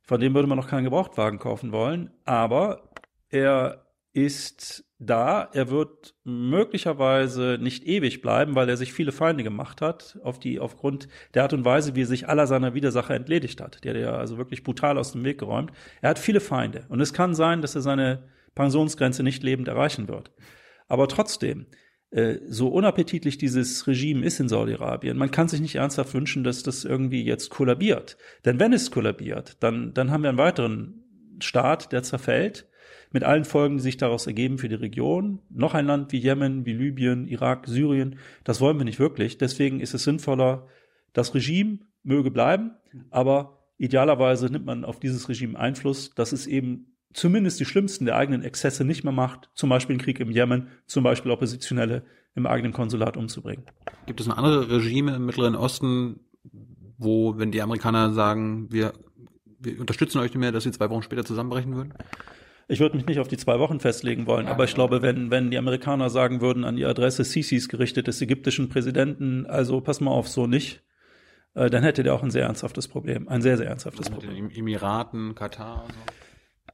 Von 0.02 0.20
dem 0.20 0.34
würde 0.34 0.48
man 0.48 0.58
noch 0.58 0.68
keinen 0.68 0.84
Gebrauchtwagen 0.84 1.40
kaufen 1.40 1.72
wollen. 1.72 2.12
Aber 2.26 2.90
er 3.30 3.86
ist 4.12 4.85
da. 5.00 5.50
Er 5.54 5.70
wird 5.70 6.16
möglicherweise 6.24 7.58
nicht 7.62 7.86
ewig 7.86 8.22
bleiben, 8.22 8.56
weil 8.56 8.70
er 8.70 8.78
sich 8.78 8.94
viele 8.94 9.12
Feinde 9.12 9.44
gemacht 9.44 9.82
hat, 9.82 10.18
auf 10.24 10.40
die, 10.40 10.60
aufgrund 10.60 11.08
der 11.34 11.44
Art 11.44 11.54
und 11.54 11.66
Weise, 11.66 11.96
wie 11.96 12.04
er 12.04 12.08
sich 12.08 12.30
aller 12.30 12.48
seiner 12.48 12.74
Widersacher 12.74 13.16
entledigt 13.16 13.62
hat. 13.62 13.84
Die 13.84 13.90
hat 13.90 13.98
er 13.98 14.18
also 14.18 14.38
wirklich 14.38 14.64
brutal 14.64 14.98
aus 14.98 15.12
dem 15.12 15.24
Weg 15.24 15.40
geräumt. 15.40 15.72
Er 16.02 16.10
hat 16.10 16.20
viele 16.20 16.40
Feinde. 16.40 16.86
Und 16.90 17.02
es 17.02 17.14
kann 17.14 17.36
sein, 17.36 17.62
dass 17.62 17.76
er 17.76 17.82
seine 17.82 18.30
Pensionsgrenze 18.56 19.24
nicht 19.24 19.44
lebend 19.44 19.68
erreichen 19.68 20.08
wird. 20.08 20.32
Aber 20.88 21.08
trotzdem, 21.08 21.66
äh, 22.12 22.40
so 22.48 22.70
unappetitlich 22.70 23.38
dieses 23.38 23.88
Regime 23.88 24.26
ist 24.26 24.40
in 24.40 24.48
Saudi-Arabien, 24.48 25.18
man 25.18 25.32
kann 25.32 25.50
sich 25.50 25.60
nicht 25.60 25.76
ernsthaft 25.76 26.14
wünschen, 26.14 26.44
dass 26.44 26.64
das 26.64 26.86
irgendwie 26.86 27.24
jetzt 27.24 27.50
kollabiert. 27.50 28.18
Denn 28.46 28.60
wenn 28.60 28.72
es 28.72 28.92
kollabiert, 28.92 29.62
dann, 29.62 29.94
dann 29.94 30.12
haben 30.12 30.24
wir 30.24 30.30
einen 30.30 30.38
weiteren 30.38 31.04
Staat, 31.40 31.92
der 31.92 32.04
zerfällt, 32.04 32.70
mit 33.16 33.24
allen 33.24 33.46
Folgen, 33.46 33.78
die 33.78 33.84
sich 33.84 33.96
daraus 33.96 34.28
ergeben 34.28 34.58
für 34.58 34.68
die 34.68 34.76
Region. 34.76 35.40
Noch 35.50 35.74
ein 35.74 35.86
Land 35.86 36.12
wie 36.12 36.18
Jemen, 36.18 36.66
wie 36.66 36.74
Libyen, 36.74 37.30
Irak, 37.30 37.66
Syrien, 37.66 38.18
das 38.44 38.60
wollen 38.60 38.78
wir 38.78 38.84
nicht 38.84 39.00
wirklich. 39.00 39.38
Deswegen 39.38 39.80
ist 39.80 39.94
es 39.94 40.04
sinnvoller, 40.04 40.68
das 41.14 41.34
Regime 41.34 41.80
möge 42.04 42.30
bleiben, 42.30 42.72
aber 43.12 43.64
idealerweise 43.78 44.48
nimmt 44.48 44.66
man 44.66 44.84
auf 44.84 45.00
dieses 45.00 45.30
Regime 45.30 45.58
Einfluss, 45.58 46.14
dass 46.14 46.34
es 46.34 46.46
eben 46.46 46.88
zumindest 47.14 47.58
die 47.62 47.66
schlimmsten 47.66 48.04
der 48.04 48.18
eigenen 48.18 48.44
Exzesse 48.44 48.84
nicht 48.84 49.06
mehr 49.06 49.14
macht, 49.14 49.50
zum 49.54 49.70
Beispiel 49.70 49.96
den 49.96 50.04
Krieg 50.04 50.20
im 50.20 50.30
Jemen, 50.30 50.68
zum 50.86 51.06
Beispiel 51.06 51.32
Oppositionelle 51.32 52.04
im 52.36 52.46
eigenen 52.46 52.74
Konsulat 52.74 53.16
umzubringen. 53.16 53.64
Gibt 54.08 54.20
es 54.20 54.28
noch 54.28 54.36
andere 54.36 54.70
Regime 54.70 55.16
im 55.16 55.26
Mittleren 55.26 55.56
Osten, 55.56 56.20
wo, 56.98 57.38
wenn 57.38 57.54
die 57.54 57.62
Amerikaner 57.62 58.12
sagen, 58.12 58.68
wir, 58.74 58.92
wir 59.58 59.80
unterstützen 59.80 60.18
euch 60.18 60.32
nicht 60.32 60.42
mehr, 60.42 60.52
dass 60.52 60.66
sie 60.66 60.72
zwei 60.72 60.90
Wochen 60.90 61.02
später 61.02 61.24
zusammenbrechen 61.24 61.74
würden? 61.74 61.94
Ich 62.68 62.80
würde 62.80 62.98
mich 62.98 63.06
nicht 63.06 63.20
auf 63.20 63.28
die 63.28 63.38
zwei 63.38 63.60
Wochen 63.60 63.80
festlegen 63.80 64.26
wollen, 64.26 64.48
aber 64.48 64.64
ich 64.64 64.74
glaube, 64.74 65.02
wenn, 65.04 65.30
wenn 65.30 65.52
die 65.52 65.58
Amerikaner 65.58 66.10
sagen 66.10 66.42
würden 66.42 66.64
an 66.64 66.76
die 66.76 66.86
Adresse 66.86 67.24
Sisis 67.24 67.70
gerichtet 67.70 68.08
des 68.08 68.22
ägyptischen 68.22 68.70
Präsidenten, 68.70 69.46
also 69.46 69.82
pass 69.82 70.02
mal 70.02 70.12
auf, 70.12 70.28
so 70.28 70.48
nicht, 70.48 70.84
äh, 71.54 71.70
dann 71.70 71.84
hätte 71.84 72.02
der 72.02 72.16
auch 72.16 72.24
ein 72.24 72.32
sehr 72.32 72.46
ernsthaftes 72.46 72.88
Problem. 72.88 73.28
Ein 73.28 73.42
sehr, 73.42 73.58
sehr 73.58 73.68
ernsthaftes 73.68 74.10
Mit 74.10 74.20
Problem. 74.20 74.50
Den 74.50 74.58
Emiraten, 74.58 75.36
Katar 75.36 75.84
und 75.86 75.94
so. 75.94 76.00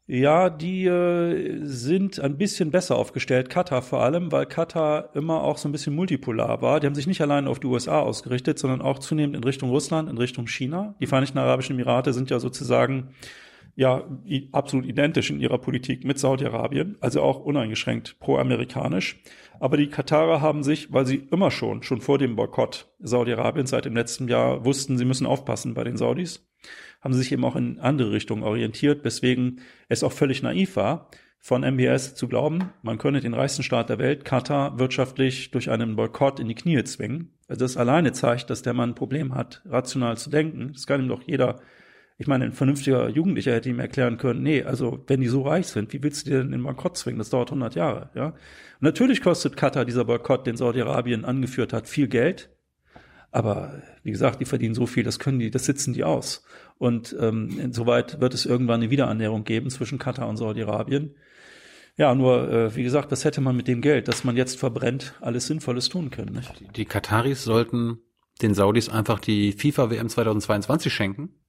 Ja, 0.07 0.49
die 0.49 0.85
äh, 0.85 1.59
sind 1.63 2.19
ein 2.19 2.37
bisschen 2.37 2.71
besser 2.71 2.95
aufgestellt, 2.95 3.49
Katar 3.49 3.81
vor 3.81 4.01
allem, 4.03 4.31
weil 4.31 4.45
Katar 4.45 5.15
immer 5.15 5.41
auch 5.41 5.57
so 5.57 5.69
ein 5.69 5.71
bisschen 5.71 5.95
multipolar 5.95 6.61
war. 6.61 6.79
Die 6.79 6.87
haben 6.87 6.95
sich 6.95 7.07
nicht 7.07 7.21
allein 7.21 7.47
auf 7.47 7.59
die 7.59 7.67
USA 7.67 7.99
ausgerichtet, 7.99 8.59
sondern 8.59 8.81
auch 8.81 8.99
zunehmend 8.99 9.37
in 9.37 9.43
Richtung 9.43 9.69
Russland, 9.69 10.09
in 10.09 10.17
Richtung 10.17 10.47
China. 10.47 10.95
Die 10.99 11.07
Vereinigten 11.07 11.37
Arabischen 11.37 11.75
Emirate 11.75 12.11
sind 12.13 12.29
ja 12.29 12.39
sozusagen 12.39 13.09
ja 13.75 14.03
absolut 14.51 14.85
identisch 14.85 15.29
in 15.29 15.39
ihrer 15.39 15.57
Politik 15.57 16.03
mit 16.03 16.19
Saudi-Arabien, 16.19 16.97
also 16.99 17.21
auch 17.21 17.39
uneingeschränkt 17.39 18.19
pro-amerikanisch. 18.19 19.21
Aber 19.59 19.77
die 19.77 19.89
Katarer 19.89 20.41
haben 20.41 20.63
sich, 20.63 20.91
weil 20.91 21.05
sie 21.05 21.27
immer 21.31 21.51
schon, 21.51 21.83
schon 21.83 22.01
vor 22.01 22.17
dem 22.17 22.35
Boykott 22.35 22.91
Saudi-Arabiens 22.99 23.69
seit 23.69 23.85
dem 23.85 23.95
letzten 23.95 24.27
Jahr 24.27 24.65
wussten, 24.65 24.97
sie 24.97 25.05
müssen 25.05 25.25
aufpassen 25.25 25.73
bei 25.73 25.83
den 25.83 25.97
Saudis, 25.97 26.47
haben 27.01 27.13
sie 27.13 27.21
sich 27.21 27.31
eben 27.31 27.45
auch 27.45 27.55
in 27.55 27.79
andere 27.79 28.11
Richtungen 28.11 28.43
orientiert, 28.43 29.03
weswegen 29.03 29.61
es 29.87 30.03
auch 30.03 30.11
völlig 30.11 30.43
naiv 30.43 30.75
war, 30.75 31.09
von 31.43 31.63
MBS 31.63 32.13
zu 32.13 32.27
glauben, 32.27 32.71
man 32.83 32.99
könne 32.99 33.19
den 33.19 33.33
reichsten 33.33 33.63
Staat 33.63 33.89
der 33.89 33.97
Welt, 33.97 34.25
Katar, 34.25 34.77
wirtschaftlich 34.77 35.49
durch 35.49 35.71
einen 35.71 35.95
Boykott 35.95 36.39
in 36.39 36.47
die 36.47 36.55
Knie 36.55 36.83
zwingen. 36.83 37.33
Also 37.47 37.65
das 37.65 37.77
alleine 37.77 38.11
zeigt, 38.11 38.51
dass 38.51 38.61
der 38.61 38.73
Mann 38.73 38.91
ein 38.91 38.95
Problem 38.95 39.33
hat, 39.33 39.63
rational 39.65 40.17
zu 40.17 40.29
denken. 40.29 40.73
Das 40.73 40.85
kann 40.85 41.01
ihm 41.01 41.07
doch 41.07 41.23
jeder 41.23 41.59
ich 42.21 42.27
meine, 42.27 42.45
ein 42.45 42.53
vernünftiger 42.53 43.09
Jugendlicher 43.09 43.51
hätte 43.51 43.69
ihm 43.69 43.79
erklären 43.79 44.19
können, 44.19 44.43
nee, 44.43 44.61
also 44.61 45.03
wenn 45.07 45.21
die 45.21 45.27
so 45.27 45.41
reich 45.41 45.65
sind, 45.65 45.91
wie 45.91 46.03
willst 46.03 46.27
du 46.27 46.29
die 46.29 46.37
denn 46.37 46.53
in 46.53 46.61
Bankrott 46.61 46.95
zwingen? 46.95 47.17
Das 47.17 47.31
dauert 47.31 47.49
100 47.49 47.73
Jahre, 47.73 48.11
ja. 48.13 48.27
Und 48.27 48.35
natürlich 48.81 49.23
kostet 49.23 49.57
Katar 49.57 49.85
dieser 49.85 50.05
Boykott, 50.05 50.45
den 50.45 50.55
Saudi-Arabien 50.55 51.25
angeführt 51.25 51.73
hat, 51.73 51.87
viel 51.87 52.07
Geld. 52.07 52.51
Aber 53.31 53.81
wie 54.03 54.11
gesagt, 54.11 54.39
die 54.39 54.45
verdienen 54.45 54.75
so 54.75 54.85
viel, 54.85 55.03
das 55.03 55.17
können 55.17 55.39
die, 55.39 55.49
das 55.49 55.65
sitzen 55.65 55.93
die 55.93 56.03
aus. 56.03 56.45
Und 56.77 57.15
ähm, 57.19 57.59
insoweit 57.59 58.21
wird 58.21 58.35
es 58.35 58.45
irgendwann 58.45 58.81
eine 58.81 58.91
Wiederannäherung 58.91 59.43
geben 59.43 59.71
zwischen 59.71 59.97
Katar 59.97 60.29
und 60.29 60.37
Saudi-Arabien. 60.37 61.15
Ja, 61.97 62.13
nur 62.13 62.51
äh, 62.51 62.75
wie 62.75 62.83
gesagt, 62.83 63.11
das 63.11 63.25
hätte 63.25 63.41
man 63.41 63.55
mit 63.55 63.67
dem 63.67 63.81
Geld, 63.81 64.07
das 64.07 64.23
man 64.23 64.37
jetzt 64.37 64.59
verbrennt, 64.59 65.15
alles 65.21 65.47
Sinnvolles 65.47 65.89
tun 65.89 66.11
können. 66.11 66.35
Nicht? 66.35 66.59
Die, 66.59 66.67
die 66.67 66.85
Kataris 66.85 67.43
sollten 67.43 67.97
den 68.43 68.53
Saudis 68.53 68.89
einfach 68.89 69.19
die 69.19 69.53
FIFA 69.53 69.89
WM 69.89 70.07
2022 70.07 70.93
schenken 70.93 71.40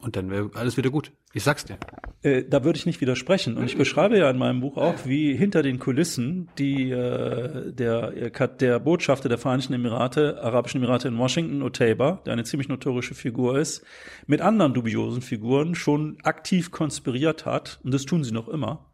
Und 0.00 0.16
dann 0.16 0.30
wäre 0.30 0.50
alles 0.54 0.76
wieder 0.76 0.90
gut. 0.90 1.12
Ich 1.32 1.44
sag's 1.44 1.64
dir. 1.64 1.78
Äh, 2.22 2.44
da 2.44 2.64
würde 2.64 2.76
ich 2.76 2.86
nicht 2.86 3.00
widersprechen. 3.00 3.56
Und 3.56 3.66
ich 3.66 3.76
beschreibe 3.76 4.18
ja 4.18 4.28
in 4.30 4.38
meinem 4.38 4.60
Buch 4.60 4.76
auch, 4.76 5.06
wie 5.06 5.36
hinter 5.36 5.62
den 5.62 5.78
Kulissen 5.78 6.48
die 6.58 6.90
äh, 6.90 7.72
der 7.72 8.12
äh, 8.16 8.48
der 8.58 8.80
Botschafter 8.80 9.28
der 9.28 9.38
Vereinigten 9.38 9.74
Emirate, 9.74 10.42
Arabischen 10.42 10.82
Emirate 10.82 11.08
in 11.08 11.18
Washington, 11.18 11.62
Otaiba, 11.62 12.20
der 12.26 12.32
eine 12.32 12.44
ziemlich 12.44 12.68
notorische 12.68 13.14
Figur 13.14 13.58
ist, 13.58 13.84
mit 14.26 14.40
anderen 14.40 14.74
dubiosen 14.74 15.22
Figuren 15.22 15.74
schon 15.74 16.18
aktiv 16.22 16.70
konspiriert 16.70 17.46
hat. 17.46 17.78
Und 17.84 17.94
das 17.94 18.04
tun 18.04 18.24
sie 18.24 18.32
noch 18.32 18.48
immer. 18.48 18.86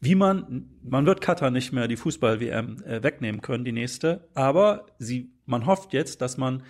Wie 0.00 0.14
man, 0.14 0.70
man 0.82 1.06
wird 1.06 1.20
Katar 1.20 1.50
nicht 1.50 1.72
mehr 1.72 1.88
die 1.88 1.96
Fußball-WM 1.96 2.82
äh, 2.84 3.02
wegnehmen 3.02 3.40
können, 3.40 3.64
die 3.64 3.72
nächste, 3.72 4.28
aber 4.34 4.86
sie, 4.98 5.30
man 5.46 5.66
hofft 5.66 5.92
jetzt, 5.92 6.20
dass 6.20 6.36
man 6.36 6.62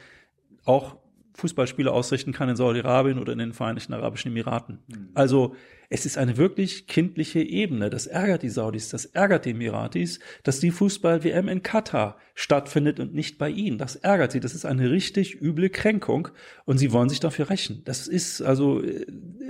auch 0.65 0.97
Fußballspiele 1.37 1.91
ausrichten 1.91 2.33
kann 2.33 2.49
in 2.49 2.57
Saudi-Arabien 2.57 3.19
oder 3.19 3.33
in 3.33 3.39
den 3.39 3.53
Vereinigten 3.53 3.93
Arabischen 3.93 4.31
Emiraten. 4.31 4.79
Mhm. 4.89 5.09
Also 5.15 5.55
es 5.89 6.07
ist 6.07 6.19
eine 6.19 6.37
wirklich 6.37 6.87
kindliche 6.87 7.41
Ebene. 7.41 7.91
Das 7.91 8.07
ärgert 8.07 8.43
die 8.43 8.49
Saudis, 8.49 8.89
das 8.89 9.07
ärgert 9.07 9.45
die 9.45 9.51
Emiratis, 9.51 10.21
dass 10.43 10.61
die 10.61 10.71
Fußball-WM 10.71 11.49
in 11.49 11.63
Katar 11.63 12.17
stattfindet 12.35 13.01
und 13.01 13.15
nicht 13.15 13.39
bei 13.39 13.49
ihnen. 13.49 13.79
Das 13.79 13.97
ärgert 13.97 14.33
sie. 14.33 14.41
Das 14.41 14.55
ist 14.55 14.65
eine 14.65 14.91
richtig 14.91 15.41
üble 15.41 15.71
Kränkung 15.71 16.29
und 16.65 16.79
sie 16.79 16.93
wollen 16.93 17.09
sich 17.09 17.21
dafür 17.21 17.51
rächen. 17.51 17.83
Das 17.85 18.09
ist 18.09 18.43
also, 18.43 18.83
äh, 18.83 19.07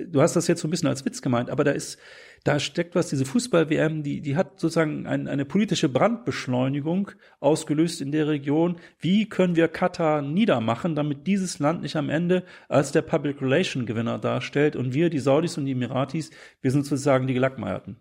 du 0.06 0.20
hast 0.20 0.36
das 0.36 0.46
jetzt 0.46 0.60
so 0.60 0.68
ein 0.68 0.70
bisschen 0.70 0.88
als 0.88 1.04
Witz 1.04 1.22
gemeint, 1.22 1.50
aber 1.50 1.64
da 1.64 1.72
ist 1.72 1.98
da 2.46 2.60
steckt 2.60 2.94
was, 2.94 3.08
diese 3.08 3.24
Fußball-WM, 3.24 4.04
die, 4.04 4.20
die 4.20 4.36
hat 4.36 4.60
sozusagen 4.60 5.04
ein, 5.08 5.26
eine 5.26 5.44
politische 5.44 5.88
Brandbeschleunigung 5.88 7.10
ausgelöst 7.40 8.00
in 8.00 8.12
der 8.12 8.28
Region. 8.28 8.76
Wie 9.00 9.28
können 9.28 9.56
wir 9.56 9.66
Katar 9.66 10.22
niedermachen, 10.22 10.94
damit 10.94 11.26
dieses 11.26 11.58
Land 11.58 11.82
nicht 11.82 11.96
am 11.96 12.08
Ende 12.08 12.44
als 12.68 12.92
der 12.92 13.02
Public 13.02 13.42
Relation 13.42 13.84
Gewinner 13.84 14.20
darstellt 14.20 14.76
und 14.76 14.94
wir, 14.94 15.10
die 15.10 15.18
Saudis 15.18 15.58
und 15.58 15.64
die 15.64 15.72
Emiratis, 15.72 16.25
wir 16.60 16.70
sind 16.70 16.86
sozusagen 16.86 17.26
die 17.26 17.34
Gelackmeierten. 17.34 17.96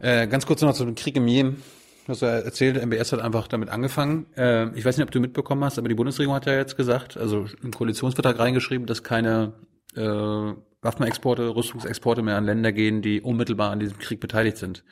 Äh, 0.00 0.26
ganz 0.26 0.46
kurz 0.46 0.62
noch 0.62 0.74
zum 0.74 0.94
Krieg 0.94 1.16
im 1.16 1.28
Jemen. 1.28 1.62
Was 2.06 2.22
er 2.22 2.44
erzählt, 2.44 2.84
MBS 2.84 3.12
hat 3.12 3.20
einfach 3.20 3.46
damit 3.46 3.68
angefangen. 3.68 4.26
Äh, 4.36 4.76
ich 4.76 4.84
weiß 4.84 4.96
nicht, 4.96 5.04
ob 5.04 5.12
du 5.12 5.20
mitbekommen 5.20 5.64
hast, 5.64 5.78
aber 5.78 5.88
die 5.88 5.94
Bundesregierung 5.94 6.34
hat 6.34 6.46
ja 6.46 6.54
jetzt 6.54 6.76
gesagt, 6.76 7.16
also 7.16 7.46
im 7.62 7.70
Koalitionsvertrag 7.70 8.38
reingeschrieben, 8.38 8.86
dass 8.86 9.04
keine 9.04 9.52
äh, 9.94 10.02
Waffenexporte, 10.82 11.54
Rüstungsexporte 11.54 12.22
mehr 12.22 12.36
an 12.36 12.44
Länder 12.44 12.72
gehen, 12.72 13.02
die 13.02 13.20
unmittelbar 13.20 13.70
an 13.70 13.78
diesem 13.78 13.98
Krieg 13.98 14.18
beteiligt 14.18 14.56
sind. 14.56 14.84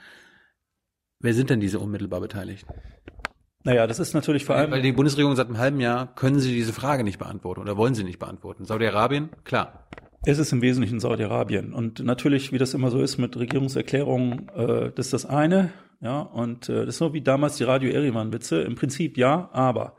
Wer 1.18 1.34
sind 1.34 1.50
denn 1.50 1.60
diese 1.60 1.80
unmittelbar 1.80 2.20
Beteiligten? 2.20 2.72
Naja, 3.62 3.86
das 3.86 3.98
ist 3.98 4.14
natürlich 4.14 4.44
vor 4.44 4.56
allem. 4.56 4.70
Weil 4.70 4.80
die 4.80 4.92
Bundesregierung 4.92 5.36
seit 5.36 5.48
einem 5.48 5.58
halben 5.58 5.80
Jahr 5.80 6.14
können 6.14 6.40
sie 6.40 6.52
diese 6.52 6.72
Frage 6.72 7.04
nicht 7.04 7.18
beantworten 7.18 7.60
oder 7.60 7.76
wollen 7.76 7.94
sie 7.94 8.04
nicht 8.04 8.18
beantworten. 8.18 8.64
Saudi-Arabien, 8.64 9.30
klar. 9.44 9.89
Es 10.26 10.38
ist 10.38 10.52
im 10.52 10.60
Wesentlichen 10.60 11.00
Saudi-Arabien. 11.00 11.72
Und 11.72 12.04
natürlich, 12.04 12.52
wie 12.52 12.58
das 12.58 12.74
immer 12.74 12.90
so 12.90 13.00
ist 13.00 13.16
mit 13.16 13.38
Regierungserklärungen, 13.38 14.50
äh, 14.54 14.92
das 14.94 15.06
ist 15.06 15.12
das 15.14 15.26
eine. 15.26 15.72
Ja, 16.02 16.20
und 16.20 16.68
äh, 16.68 16.84
das 16.84 16.88
ist 16.88 16.98
so 16.98 17.14
wie 17.14 17.22
damals 17.22 17.56
die 17.56 17.64
Radio 17.64 17.90
Eriman-Witze. 17.90 18.60
Im 18.60 18.74
Prinzip 18.74 19.16
ja, 19.16 19.48
aber. 19.52 19.96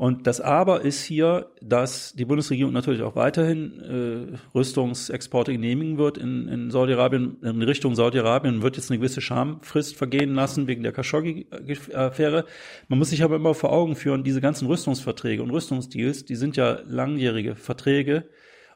Und 0.00 0.26
das 0.26 0.40
Aber 0.40 0.80
ist 0.80 1.04
hier, 1.04 1.50
dass 1.60 2.14
die 2.14 2.24
Bundesregierung 2.24 2.72
natürlich 2.72 3.02
auch 3.02 3.16
weiterhin 3.16 4.32
äh, 4.32 4.56
Rüstungsexporte 4.56 5.52
genehmigen 5.52 5.98
wird 5.98 6.16
in, 6.16 6.48
in 6.48 6.70
Saudi-Arabien, 6.70 7.36
in 7.42 7.60
Richtung 7.60 7.94
Saudi-Arabien 7.94 8.62
wird 8.62 8.76
jetzt 8.76 8.90
eine 8.90 8.96
gewisse 8.96 9.20
Schamfrist 9.20 9.94
vergehen 9.96 10.34
lassen 10.34 10.68
wegen 10.68 10.82
der 10.82 10.92
Khashoggi-Affäre. 10.92 12.46
Man 12.88 12.98
muss 12.98 13.10
sich 13.10 13.22
aber 13.22 13.36
immer 13.36 13.52
vor 13.52 13.72
Augen 13.72 13.94
führen, 13.94 14.24
diese 14.24 14.40
ganzen 14.40 14.68
Rüstungsverträge 14.68 15.42
und 15.42 15.50
Rüstungsdeals, 15.50 16.24
die 16.24 16.36
sind 16.36 16.56
ja 16.56 16.78
langjährige 16.86 17.54
Verträge. 17.54 18.24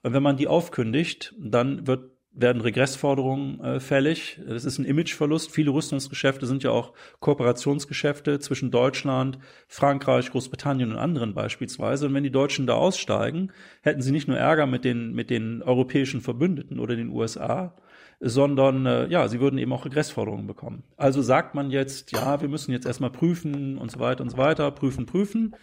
Und 0.05 0.13
wenn 0.13 0.23
man 0.23 0.37
die 0.37 0.47
aufkündigt, 0.47 1.35
dann 1.39 1.87
wird 1.89 2.15
werden 2.35 2.61
Regressforderungen 2.61 3.61
äh, 3.61 3.81
fällig. 3.81 4.41
Das 4.47 4.65
ist 4.65 4.79
ein 4.79 4.85
Imageverlust. 4.85 5.53
Viele 5.53 5.71
Rüstungsgeschäfte 5.71 6.47
sind 6.47 6.65
ja 6.65 6.71
auch 6.71 6.93
Kooperationsgeschäfte 7.21 8.41
zwischen 8.41 8.71
Deutschland, 8.73 9.39
Frankreich, 9.69 10.31
Großbritannien 10.31 10.91
und 10.91 10.99
anderen 10.99 11.33
beispielsweise. 11.35 12.07
Und 12.07 12.15
wenn 12.15 12.25
die 12.25 12.33
Deutschen 12.33 12.67
da 12.67 12.75
aussteigen, 12.75 13.53
hätten 13.83 14.03
sie 14.03 14.11
nicht 14.11 14.27
nur 14.27 14.37
Ärger 14.37 14.67
mit 14.67 14.85
den, 14.85 15.13
mit 15.13 15.31
den 15.31 15.63
europäischen 15.63 16.21
Verbündeten 16.21 16.81
oder 16.81 16.97
den 16.97 17.11
USA, 17.11 17.77
sondern 18.19 18.87
äh, 18.87 19.07
ja, 19.07 19.29
sie 19.29 19.41
würden 19.41 19.59
eben 19.59 19.73
auch 19.73 19.85
Regressforderungen 19.85 20.47
bekommen. 20.47 20.83
Also 20.97 21.23
sagt 21.23 21.55
man 21.55 21.71
jetzt, 21.71 22.11
ja, 22.11 22.41
wir 22.41 22.49
müssen 22.49 22.73
jetzt 22.73 22.87
erstmal 22.87 23.11
prüfen 23.11 23.79
und 23.79 23.93
so 23.93 24.01
weiter 24.01 24.23
und 24.25 24.31
so 24.31 24.39
weiter, 24.39 24.71
prüfen, 24.73 25.07
prüfen. 25.07 25.55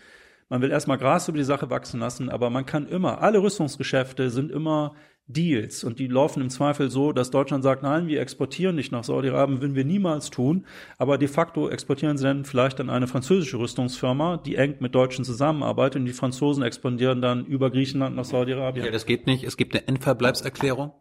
Man 0.52 0.62
will 0.62 0.70
erstmal 0.70 0.98
Gras 0.98 1.30
über 1.30 1.38
die 1.38 1.46
Sache 1.46 1.70
wachsen 1.70 2.02
lassen, 2.02 2.28
aber 2.28 2.50
man 2.50 2.66
kann 2.66 2.86
immer, 2.86 3.22
alle 3.22 3.42
Rüstungsgeschäfte 3.42 4.30
sind 4.30 4.52
immer 4.52 4.96
Deals 5.26 5.86
und 5.86 5.98
die 5.98 6.08
laufen 6.08 6.42
im 6.42 6.50
Zweifel 6.50 6.90
so, 6.92 7.14
dass 7.14 7.32
Deutschland 7.32 7.64
sagt, 7.64 7.84
nein, 7.84 8.08
wir 8.08 8.20
exportieren 8.20 8.76
nicht 8.76 8.92
nach 8.92 9.06
Saudi-Arabien, 9.06 9.62
würden 9.62 9.76
wir 9.76 9.86
niemals 9.86 10.30
tun, 10.30 10.66
aber 10.98 11.18
de 11.18 11.30
facto 11.30 11.70
exportieren 11.70 12.18
sie 12.18 12.26
dann 12.26 12.44
vielleicht 12.44 12.82
an 12.82 12.90
eine 12.90 13.08
französische 13.08 13.60
Rüstungsfirma, 13.60 14.42
die 14.46 14.58
eng 14.58 14.76
mit 14.82 14.94
Deutschen 14.94 15.24
zusammenarbeitet 15.24 16.02
und 16.02 16.06
die 16.06 16.12
Franzosen 16.12 16.64
expandieren 16.64 17.22
dann 17.22 17.46
über 17.46 17.72
Griechenland 17.72 18.18
nach 18.18 18.26
Saudi-Arabien. 18.26 18.86
Ja, 18.86 18.92
das 18.92 19.06
geht 19.06 19.28
nicht. 19.28 19.46
Es 19.46 19.56
gibt 19.56 19.74
eine 19.74 19.88
Endverbleibserklärung 19.88 20.92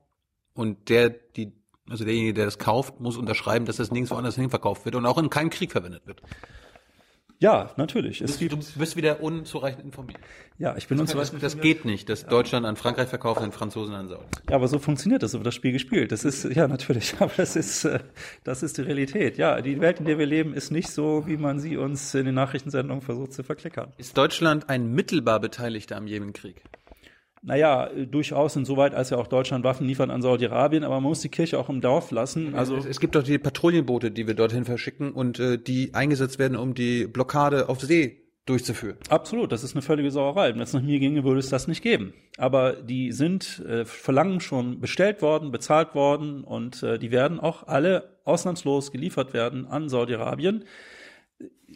und 0.55 0.89
der, 0.89 1.11
die, 1.11 1.55
also 1.89 2.05
derjenige, 2.05 2.35
der 2.35 2.45
das 2.45 2.61
kauft, 2.61 3.01
muss 3.01 3.17
unterschreiben, 3.17 3.67
dass 3.67 3.79
das 3.79 3.91
nirgendwo 3.91 4.15
anders 4.15 4.37
hin 4.37 4.49
verkauft 4.49 4.85
wird 4.85 4.95
und 4.95 5.07
auch 5.07 5.19
in 5.19 5.29
keinem 5.29 5.51
Krieg 5.51 5.73
verwendet 5.73 6.07
wird. 6.07 6.23
Ja, 7.41 7.71
natürlich. 7.79 8.21
Es 8.21 8.35
du, 8.39 8.49
gibt, 8.49 8.53
du 8.53 8.79
bist 8.79 8.97
wieder 8.97 9.23
unzureichend 9.23 9.83
informiert. 9.83 10.21
Ja, 10.59 10.77
ich 10.77 10.89
bin 10.89 10.99
das 10.99 11.09
unzureichend 11.09 11.43
Das 11.43 11.59
geht 11.59 11.87
nicht, 11.87 12.11
dass 12.11 12.27
Deutschland 12.27 12.67
an 12.67 12.77
Frankreich 12.77 13.09
verkauft 13.09 13.41
und 13.41 13.47
den 13.47 13.53
Franzosen 13.53 13.95
an 13.95 14.09
Saudi. 14.09 14.27
Ja, 14.51 14.57
aber 14.57 14.69
so 14.69 14.79
funktioniert 14.79 15.23
das, 15.23 15.33
so 15.33 15.39
wird 15.39 15.47
das 15.47 15.55
Spiel 15.55 15.73
gespielt. 15.73 16.13
Das 16.13 16.27
ist, 16.27 16.45
ja, 16.45 16.69
natürlich, 16.69 17.15
aber 17.19 17.33
das 17.39 17.57
ist, 17.57 17.87
äh, 17.87 18.01
das 18.45 18.63
ist 18.63 18.77
die 18.77 18.83
Realität. 18.83 19.39
Ja, 19.39 19.63
die 19.63 19.81
Welt, 19.81 20.01
in 20.01 20.05
der 20.05 20.19
wir 20.19 20.27
leben, 20.27 20.53
ist 20.53 20.71
nicht 20.71 20.91
so, 20.91 21.27
wie 21.27 21.39
man 21.39 21.61
sie 21.61 21.79
uns 21.79 22.15
in 22.15 22.27
den 22.27 22.35
Nachrichtensendungen 22.35 23.01
versucht 23.01 23.33
zu 23.33 23.43
verklickern. 23.43 23.91
Ist 23.97 24.19
Deutschland 24.19 24.69
ein 24.69 24.93
mittelbar 24.93 25.41
Beteiligter 25.41 25.97
am 25.97 26.07
Jemenkrieg? 26.07 26.63
Naja, 27.43 27.89
durchaus 28.11 28.55
insoweit, 28.57 28.95
als 28.95 29.11
ja 29.11 29.17
auch 29.17 29.27
Deutschland 29.27 29.65
Waffen 29.65 29.87
liefert 29.87 30.11
an 30.11 30.21
Saudi-Arabien, 30.21 30.85
aber 30.85 30.97
man 30.97 31.05
muss 31.05 31.21
die 31.21 31.31
Kirche 31.31 31.59
auch 31.59 31.71
im 31.71 31.81
Dorf 31.81 32.11
lassen. 32.11 32.55
Also 32.55 32.77
es, 32.77 32.85
es 32.85 33.01
gibt 33.01 33.15
doch 33.15 33.23
die 33.23 33.39
Patrouillenboote, 33.39 34.11
die 34.11 34.27
wir 34.27 34.35
dorthin 34.35 34.67
verschicken 34.67 35.13
und 35.13 35.41
äh, 35.41 35.57
die 35.57 35.95
eingesetzt 35.95 36.39
werden, 36.39 36.57
um 36.57 36.75
die 36.75 37.07
Blockade 37.07 37.71
auf 37.71 37.81
See 37.81 38.21
durchzuführen. 38.45 38.97
Absolut, 39.09 39.53
das 39.53 39.65
ist 39.65 39.75
eine 39.75 39.83
völlige 39.83 40.11
Sauerei. 40.11 40.53
Wenn 40.53 40.61
es 40.61 40.73
nach 40.73 40.83
mir 40.83 40.99
ginge, 40.99 41.25
würde 41.25 41.41
es 41.41 41.49
das 41.49 41.69
nicht 41.69 41.83
geben. 41.83 42.13
Aber 42.37 42.75
die 42.75 43.13
sind 43.13 43.61
äh, 43.61 43.85
verlangen 43.85 44.41
schon 44.41 44.81
bestellt 44.81 45.23
worden, 45.23 45.51
bezahlt 45.51 45.95
worden 45.95 46.45
und 46.45 46.83
äh, 46.83 46.99
die 46.99 47.11
werden 47.11 47.41
auch 47.41 47.67
alle 47.69 48.19
ausnahmslos 48.25 48.93
geliefert 48.93 49.33
werden 49.33 49.67
an 49.67 49.89
Saudi-Arabien 49.89 50.65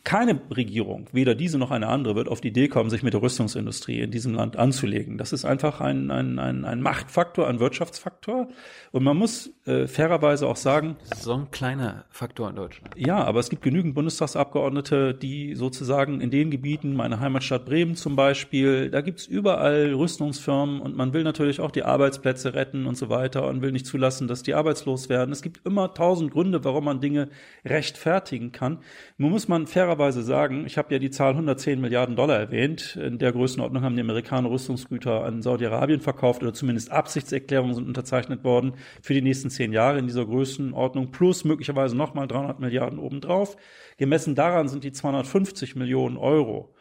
keine 0.04 0.38
Regierung, 0.54 1.08
weder 1.12 1.34
diese 1.34 1.58
noch 1.58 1.70
eine 1.70 1.86
andere, 1.86 2.14
wird 2.14 2.28
auf 2.28 2.42
die 2.42 2.48
Idee 2.48 2.68
kommen, 2.68 2.90
sich 2.90 3.02
mit 3.02 3.14
der 3.14 3.22
Rüstungsindustrie 3.22 4.00
in 4.00 4.10
diesem 4.10 4.34
Land 4.34 4.56
anzulegen. 4.56 5.16
Das 5.16 5.32
ist 5.32 5.44
einfach 5.44 5.80
ein, 5.80 6.10
ein, 6.10 6.38
ein, 6.38 6.64
ein 6.64 6.82
Machtfaktor, 6.82 7.48
ein 7.48 7.60
Wirtschaftsfaktor. 7.60 8.48
Und 8.92 9.02
man 9.02 9.16
muss 9.16 9.50
äh, 9.66 9.86
fairerweise 9.86 10.46
auch 10.46 10.56
sagen. 10.56 10.96
Das 11.08 11.20
ist 11.20 11.24
so 11.24 11.34
ein 11.34 11.50
kleiner 11.50 12.04
Faktor 12.10 12.50
in 12.50 12.56
Deutschland. 12.56 12.94
Ja, 12.98 13.24
aber 13.24 13.40
es 13.40 13.48
gibt 13.48 13.62
genügend 13.62 13.94
Bundestagsabgeordnete, 13.94 15.14
die 15.14 15.54
sozusagen 15.54 16.20
in 16.20 16.30
den 16.30 16.50
Gebieten, 16.50 16.94
meine 16.94 17.20
Heimatstadt 17.20 17.64
Bremen 17.64 17.94
zum 17.94 18.14
Beispiel, 18.14 18.90
da 18.90 19.00
gibt's 19.00 19.26
überall 19.26 19.94
Rüstungsfirmen 19.94 20.80
und 20.80 20.96
man 20.96 21.14
will 21.14 21.22
natürlich 21.22 21.60
auch 21.60 21.70
die 21.70 21.82
Arbeitsplätze 21.82 22.54
retten 22.54 22.86
und 22.86 22.96
so 22.96 23.08
weiter 23.08 23.46
und 23.46 23.62
will 23.62 23.72
nicht 23.72 23.86
zulassen, 23.86 24.28
dass 24.28 24.42
die 24.42 24.54
arbeitslos 24.54 25.08
werden. 25.08 25.32
Es 25.32 25.40
gibt 25.40 25.64
immer 25.64 25.94
tausend 25.94 26.32
Gründe, 26.32 26.64
warum 26.64 26.84
man 26.84 27.00
Dinge 27.00 27.28
rechtfertigen 27.64 28.52
kann. 28.52 28.80
Nun 29.16 29.30
muss 29.30 29.48
man 29.48 29.53
fairerweise 29.54 29.94
fairerweise 29.94 30.22
sagen, 30.22 30.66
ich 30.66 30.76
habe 30.76 30.92
ja 30.92 30.98
die 30.98 31.10
Zahl 31.10 31.30
110 31.30 31.80
Milliarden 31.80 32.16
Dollar 32.16 32.38
erwähnt. 32.38 32.96
In 32.96 33.18
der 33.18 33.32
Größenordnung 33.32 33.82
haben 33.82 33.94
die 33.94 34.02
Amerikaner 34.02 34.50
Rüstungsgüter 34.50 35.24
an 35.24 35.40
Saudi-Arabien 35.40 36.00
verkauft 36.00 36.42
oder 36.42 36.52
zumindest 36.52 36.90
Absichtserklärungen 36.90 37.74
sind 37.74 37.86
unterzeichnet 37.86 38.44
worden 38.44 38.74
für 39.02 39.14
die 39.14 39.22
nächsten 39.22 39.50
zehn 39.50 39.72
Jahre 39.72 39.98
in 39.98 40.06
dieser 40.06 40.26
Größenordnung 40.26 41.10
plus 41.10 41.44
möglicherweise 41.44 41.96
nochmal 41.96 42.26
300 42.26 42.60
Milliarden 42.60 42.98
obendrauf. 42.98 43.56
Gemessen 43.96 44.34
daran 44.34 44.68
sind 44.68 44.84
die 44.84 44.92
250 44.92 45.76
Millionen 45.76 46.16
Euro 46.16 46.74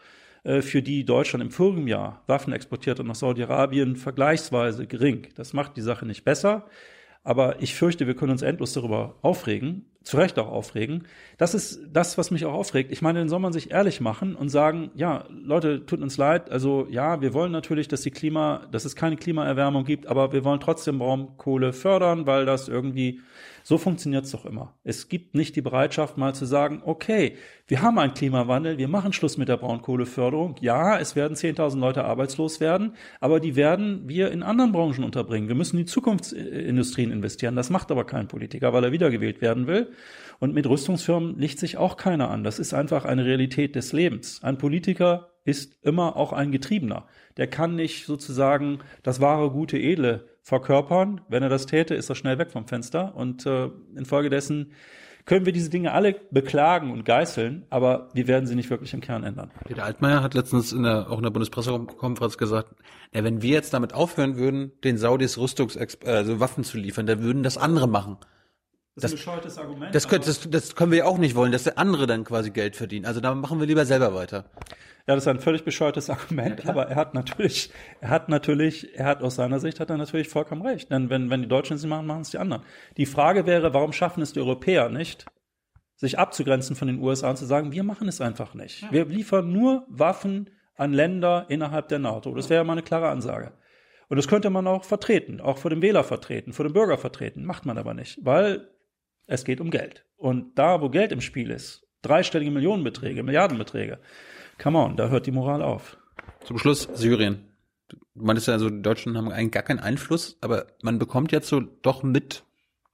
äh, 0.43 0.61
für 0.61 0.81
die 0.81 1.05
Deutschland 1.05 1.43
im 1.43 1.51
vorigen 1.51 1.87
Jahr 1.87 2.23
Waffen 2.27 2.51
exportiert 2.51 2.99
hat 2.99 3.05
nach 3.05 3.15
Saudi-Arabien 3.15 3.95
vergleichsweise 3.95 4.87
gering. 4.87 5.27
Das 5.35 5.53
macht 5.53 5.77
die 5.77 5.81
Sache 5.81 6.05
nicht 6.05 6.23
besser. 6.23 6.65
Aber 7.23 7.61
ich 7.61 7.75
fürchte, 7.75 8.05
wir 8.07 8.15
können 8.15 8.33
uns 8.33 8.41
endlos 8.41 8.73
darüber 8.73 9.15
aufregen. 9.21 9.85
Zu 10.03 10.17
Recht 10.17 10.37
auch 10.37 10.49
aufregen. 10.49 11.05
Das 11.37 11.53
ist 11.53 11.81
das, 11.91 12.17
was 12.17 12.29
mich 12.29 12.45
auch 12.45 12.53
aufregt. 12.53 12.91
Ich 12.91 13.01
meine, 13.01 13.19
dann 13.19 13.29
soll 13.29 13.39
man 13.39 13.53
sich 13.53 13.71
ehrlich 13.71 14.01
machen 14.01 14.35
und 14.35 14.49
sagen, 14.49 14.91
ja, 14.95 15.25
Leute, 15.29 15.85
tut 15.85 16.01
uns 16.01 16.17
leid. 16.17 16.51
Also 16.51 16.87
ja, 16.89 17.21
wir 17.21 17.33
wollen 17.33 17.51
natürlich, 17.51 17.87
dass 17.87 18.01
die 18.01 18.11
Klima, 18.11 18.67
dass 18.71 18.85
es 18.85 18.95
keine 18.95 19.15
Klimaerwärmung 19.15 19.85
gibt, 19.85 20.07
aber 20.07 20.33
wir 20.33 20.43
wollen 20.43 20.59
trotzdem 20.59 20.99
Braunkohle 20.99 21.73
fördern, 21.73 22.27
weil 22.27 22.45
das 22.45 22.67
irgendwie 22.67 23.21
so 23.63 23.77
funktioniert's 23.77 24.31
doch 24.31 24.45
immer. 24.45 24.73
Es 24.83 25.07
gibt 25.07 25.35
nicht 25.35 25.55
die 25.55 25.61
Bereitschaft, 25.61 26.17
mal 26.17 26.35
zu 26.35 26.45
sagen, 26.45 26.81
okay, 26.85 27.37
wir 27.67 27.81
haben 27.81 27.97
einen 27.97 28.13
Klimawandel, 28.13 28.77
wir 28.77 28.89
machen 28.89 29.13
Schluss 29.13 29.37
mit 29.37 29.47
der 29.47 29.55
Braunkohleförderung. 29.55 30.55
Ja, 30.59 30.99
es 30.99 31.15
werden 31.15 31.37
10.000 31.37 31.79
Leute 31.79 32.03
arbeitslos 32.03 32.59
werden, 32.59 32.95
aber 33.21 33.39
die 33.39 33.55
werden 33.55 34.03
wir 34.05 34.31
in 34.31 34.43
anderen 34.43 34.73
Branchen 34.73 35.05
unterbringen. 35.05 35.47
Wir 35.47 35.55
müssen 35.55 35.77
in 35.77 35.85
die 35.85 35.91
Zukunftsindustrien 35.91 37.09
investieren. 37.09 37.55
Das 37.55 37.69
macht 37.69 37.89
aber 37.89 38.03
kein 38.03 38.27
Politiker, 38.27 38.73
weil 38.73 38.83
er 38.83 38.91
wiedergewählt 38.91 39.41
werden 39.41 39.65
will. 39.65 39.92
Und 40.39 40.53
mit 40.53 40.67
Rüstungsfirmen 40.67 41.37
liegt 41.37 41.59
sich 41.59 41.77
auch 41.77 41.97
keiner 41.97 42.29
an. 42.29 42.43
Das 42.43 42.59
ist 42.59 42.73
einfach 42.73 43.05
eine 43.05 43.25
Realität 43.25 43.75
des 43.75 43.93
Lebens. 43.93 44.43
Ein 44.43 44.57
Politiker 44.57 45.29
ist 45.45 45.77
immer 45.81 46.15
auch 46.15 46.33
ein 46.33 46.51
Getriebener. 46.51 47.05
Der 47.37 47.47
kann 47.47 47.75
nicht 47.75 48.05
sozusagen 48.05 48.79
das 49.03 49.21
wahre, 49.21 49.51
gute, 49.51 49.77
edle 49.77 50.27
verkörpern. 50.41 51.21
Wenn 51.29 51.43
er 51.43 51.49
das 51.49 51.65
täte, 51.65 51.95
ist 51.95 52.09
er 52.09 52.15
schnell 52.15 52.37
weg 52.37 52.51
vom 52.51 52.67
Fenster. 52.67 53.15
Und 53.15 53.45
äh, 53.45 53.69
infolgedessen 53.95 54.73
können 55.25 55.45
wir 55.45 55.53
diese 55.53 55.69
Dinge 55.69 55.93
alle 55.93 56.15
beklagen 56.31 56.91
und 56.91 57.05
geißeln, 57.05 57.65
aber 57.69 58.09
wir 58.13 58.27
werden 58.27 58.45
sie 58.45 58.55
nicht 58.55 58.69
wirklich 58.69 58.93
im 58.93 58.99
Kern 58.99 59.23
ändern. 59.23 59.51
Peter 59.65 59.85
Altmaier 59.85 60.21
hat 60.21 60.33
letztens 60.33 60.73
in 60.73 60.83
der, 60.83 61.09
auch 61.09 61.17
in 61.17 61.23
der 61.23 61.29
Bundespressekonferenz 61.29 62.37
gesagt, 62.37 62.75
ja, 63.13 63.23
wenn 63.23 63.41
wir 63.41 63.51
jetzt 63.51 63.73
damit 63.73 63.93
aufhören 63.93 64.35
würden, 64.37 64.73
den 64.83 64.97
Saudis 64.97 65.37
Rüstungs 65.37 65.77
also 66.05 66.39
Waffen 66.39 66.63
zu 66.65 66.77
liefern, 66.77 67.05
dann 67.05 67.23
würden 67.23 67.43
das 67.43 67.57
andere 67.57 67.87
machen. 67.87 68.17
Das, 68.95 69.05
ist 69.05 69.11
ein 69.11 69.17
bescheuertes 69.17 69.57
Argument. 69.57 69.95
Das, 69.95 70.07
können, 70.07 70.23
das, 70.23 70.49
das 70.49 70.75
können 70.75 70.91
wir 70.91 70.99
ja 70.99 71.05
auch 71.05 71.17
nicht 71.17 71.35
wollen, 71.35 71.51
dass 71.51 71.63
der 71.63 71.79
andere 71.79 72.05
dann 72.05 72.23
quasi 72.23 72.51
Geld 72.51 72.75
verdient. 72.75 73.07
Also 73.07 73.21
da 73.21 73.33
machen 73.33 73.59
wir 73.59 73.65
lieber 73.65 73.85
selber 73.85 74.13
weiter. 74.13 74.45
Ja, 75.07 75.15
das 75.15 75.23
ist 75.23 75.27
ein 75.27 75.39
völlig 75.39 75.65
bescheuertes 75.65 76.09
Argument, 76.09 76.63
ja, 76.63 76.69
aber 76.69 76.87
er 76.87 76.95
hat 76.95 77.13
natürlich, 77.13 77.71
er 77.99 78.09
hat 78.09 78.29
natürlich, 78.29 78.97
er 78.97 79.05
hat 79.05 79.21
aus 79.21 79.35
seiner 79.35 79.59
Sicht 79.59 79.81
hat 79.81 79.89
er 79.89 79.97
natürlich 79.97 80.29
vollkommen 80.29 80.61
recht. 80.61 80.91
Denn 80.91 81.09
wenn, 81.09 81.29
wenn 81.29 81.41
die 81.41 81.47
Deutschen 81.47 81.75
es 81.75 81.81
nicht 81.81 81.89
machen, 81.89 82.05
machen 82.05 82.21
es 82.21 82.29
die 82.29 82.37
anderen. 82.37 82.63
Die 82.97 83.05
Frage 83.05 83.45
wäre, 83.45 83.73
warum 83.73 83.91
schaffen 83.91 84.21
es 84.21 84.31
die 84.31 84.39
Europäer 84.39 84.89
nicht, 84.89 85.25
sich 85.95 86.19
abzugrenzen 86.19 86.75
von 86.75 86.87
den 86.87 86.99
USA 86.99 87.31
und 87.31 87.37
zu 87.37 87.45
sagen, 87.45 87.71
wir 87.71 87.83
machen 87.83 88.07
es 88.07 88.21
einfach 88.21 88.53
nicht. 88.53 88.81
Ja. 88.81 88.91
Wir 88.91 89.05
liefern 89.05 89.51
nur 89.51 89.85
Waffen 89.89 90.49
an 90.75 90.93
Länder 90.93 91.47
innerhalb 91.49 91.87
der 91.89 91.99
NATO. 91.99 92.33
Das 92.33 92.49
wäre 92.49 92.63
mal 92.63 92.73
eine 92.73 92.83
klare 92.83 93.09
Ansage. 93.09 93.53
Und 94.09 94.17
das 94.17 94.27
könnte 94.27 94.49
man 94.49 94.67
auch 94.67 94.83
vertreten, 94.83 95.41
auch 95.41 95.57
vor 95.57 95.69
dem 95.69 95.81
Wähler 95.81 96.03
vertreten, 96.03 96.53
vor 96.53 96.65
dem 96.65 96.73
Bürger 96.73 96.97
vertreten. 96.97 97.45
Macht 97.45 97.65
man 97.65 97.77
aber 97.77 97.93
nicht, 97.93 98.19
weil 98.23 98.69
es 99.27 99.45
geht 99.45 99.61
um 99.61 99.71
Geld. 99.71 100.05
Und 100.17 100.57
da, 100.57 100.81
wo 100.81 100.89
Geld 100.89 101.11
im 101.11 101.21
Spiel 101.21 101.51
ist, 101.51 101.85
dreistellige 102.01 102.51
Millionenbeträge, 102.51 103.23
Milliardenbeträge, 103.23 103.99
come 104.61 104.77
on, 104.79 104.95
da 104.95 105.09
hört 105.09 105.25
die 105.25 105.31
Moral 105.31 105.61
auf. 105.61 105.97
Zum 106.43 106.57
Schluss 106.57 106.87
Syrien. 106.93 107.49
Du 107.89 107.97
meinst 108.15 108.47
ja, 108.47 108.53
also 108.53 108.69
die 108.69 108.81
Deutschen 108.81 109.17
haben 109.17 109.29
eigentlich 109.29 109.51
gar 109.51 109.63
keinen 109.63 109.79
Einfluss, 109.79 110.37
aber 110.41 110.67
man 110.81 110.99
bekommt 110.99 111.31
jetzt 111.31 111.47
so 111.47 111.59
doch 111.59 112.03
mit, 112.03 112.43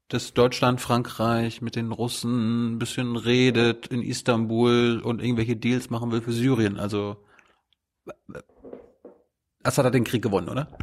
dass 0.08 0.34
Deutschland, 0.34 0.82
Frankreich 0.82 1.62
mit 1.62 1.76
den 1.76 1.92
Russen 1.92 2.74
ein 2.74 2.80
bisschen 2.80 3.16
redet 3.16 3.88
in 3.88 4.02
Istanbul 4.02 5.02
und 5.04 5.22
irgendwelche 5.22 5.56
Deals 5.56 5.90
machen 5.90 6.12
will 6.12 6.22
für 6.22 6.32
Syrien. 6.32 6.78
Also 6.78 7.18
Assad 9.64 9.86
hat 9.86 9.94
den 9.94 10.04
Krieg 10.04 10.22
gewonnen, 10.22 10.50
oder? 10.50 10.76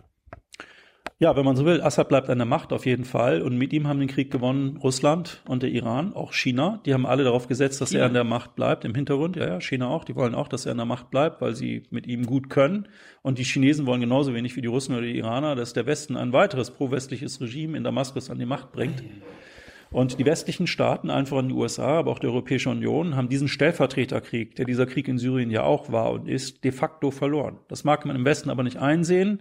Ja, 1.18 1.34
wenn 1.34 1.46
man 1.46 1.56
so 1.56 1.64
will, 1.64 1.80
Assad 1.80 2.10
bleibt 2.10 2.28
an 2.28 2.36
der 2.36 2.46
Macht 2.46 2.74
auf 2.74 2.84
jeden 2.84 3.06
Fall. 3.06 3.40
Und 3.40 3.56
mit 3.56 3.72
ihm 3.72 3.88
haben 3.88 4.00
den 4.00 4.08
Krieg 4.08 4.30
gewonnen 4.30 4.76
Russland 4.76 5.40
und 5.48 5.62
der 5.62 5.70
Iran, 5.70 6.12
auch 6.12 6.34
China. 6.34 6.82
Die 6.84 6.92
haben 6.92 7.06
alle 7.06 7.24
darauf 7.24 7.48
gesetzt, 7.48 7.80
dass 7.80 7.88
China. 7.88 8.02
er 8.02 8.06
an 8.08 8.12
der 8.12 8.24
Macht 8.24 8.54
bleibt. 8.54 8.84
Im 8.84 8.94
Hintergrund, 8.94 9.34
ja, 9.36 9.46
ja, 9.46 9.60
China 9.62 9.88
auch. 9.88 10.04
Die 10.04 10.14
wollen 10.14 10.34
auch, 10.34 10.46
dass 10.46 10.66
er 10.66 10.72
an 10.72 10.76
der 10.76 10.84
Macht 10.84 11.10
bleibt, 11.10 11.40
weil 11.40 11.54
sie 11.54 11.84
mit 11.88 12.06
ihm 12.06 12.26
gut 12.26 12.50
können. 12.50 12.86
Und 13.22 13.38
die 13.38 13.44
Chinesen 13.44 13.86
wollen 13.86 14.02
genauso 14.02 14.34
wenig 14.34 14.56
wie 14.56 14.60
die 14.60 14.68
Russen 14.68 14.94
oder 14.94 15.06
die 15.06 15.16
Iraner, 15.16 15.54
dass 15.54 15.72
der 15.72 15.86
Westen 15.86 16.18
ein 16.18 16.34
weiteres 16.34 16.70
pro-westliches 16.70 17.40
Regime 17.40 17.78
in 17.78 17.84
Damaskus 17.84 18.28
an 18.28 18.38
die 18.38 18.44
Macht 18.44 18.72
bringt. 18.72 19.02
Und 19.90 20.18
die 20.18 20.26
westlichen 20.26 20.66
Staaten, 20.66 21.08
einfach 21.08 21.38
in 21.38 21.48
die 21.48 21.54
USA, 21.54 22.00
aber 22.00 22.10
auch 22.10 22.18
die 22.18 22.26
Europäische 22.26 22.68
Union, 22.68 23.16
haben 23.16 23.30
diesen 23.30 23.48
Stellvertreterkrieg, 23.48 24.54
der 24.56 24.66
dieser 24.66 24.84
Krieg 24.84 25.08
in 25.08 25.16
Syrien 25.16 25.50
ja 25.50 25.62
auch 25.62 25.90
war 25.90 26.10
und 26.10 26.28
ist, 26.28 26.62
de 26.62 26.72
facto 26.72 27.10
verloren. 27.10 27.56
Das 27.68 27.84
mag 27.84 28.04
man 28.04 28.16
im 28.16 28.26
Westen 28.26 28.50
aber 28.50 28.64
nicht 28.64 28.76
einsehen. 28.76 29.40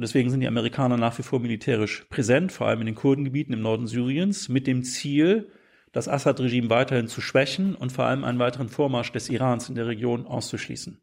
Und 0.00 0.04
deswegen 0.04 0.30
sind 0.30 0.40
die 0.40 0.48
Amerikaner 0.48 0.96
nach 0.96 1.18
wie 1.18 1.22
vor 1.22 1.40
militärisch 1.40 2.06
präsent, 2.08 2.52
vor 2.52 2.66
allem 2.66 2.80
in 2.80 2.86
den 2.86 2.94
Kurdengebieten 2.94 3.52
im 3.52 3.60
Norden 3.60 3.86
Syriens, 3.86 4.48
mit 4.48 4.66
dem 4.66 4.82
Ziel, 4.82 5.50
das 5.92 6.08
Assad-Regime 6.08 6.70
weiterhin 6.70 7.06
zu 7.06 7.20
schwächen 7.20 7.74
und 7.74 7.92
vor 7.92 8.06
allem 8.06 8.24
einen 8.24 8.38
weiteren 8.38 8.70
Vormarsch 8.70 9.12
des 9.12 9.28
Irans 9.28 9.68
in 9.68 9.74
der 9.74 9.88
Region 9.88 10.24
auszuschließen. 10.24 11.02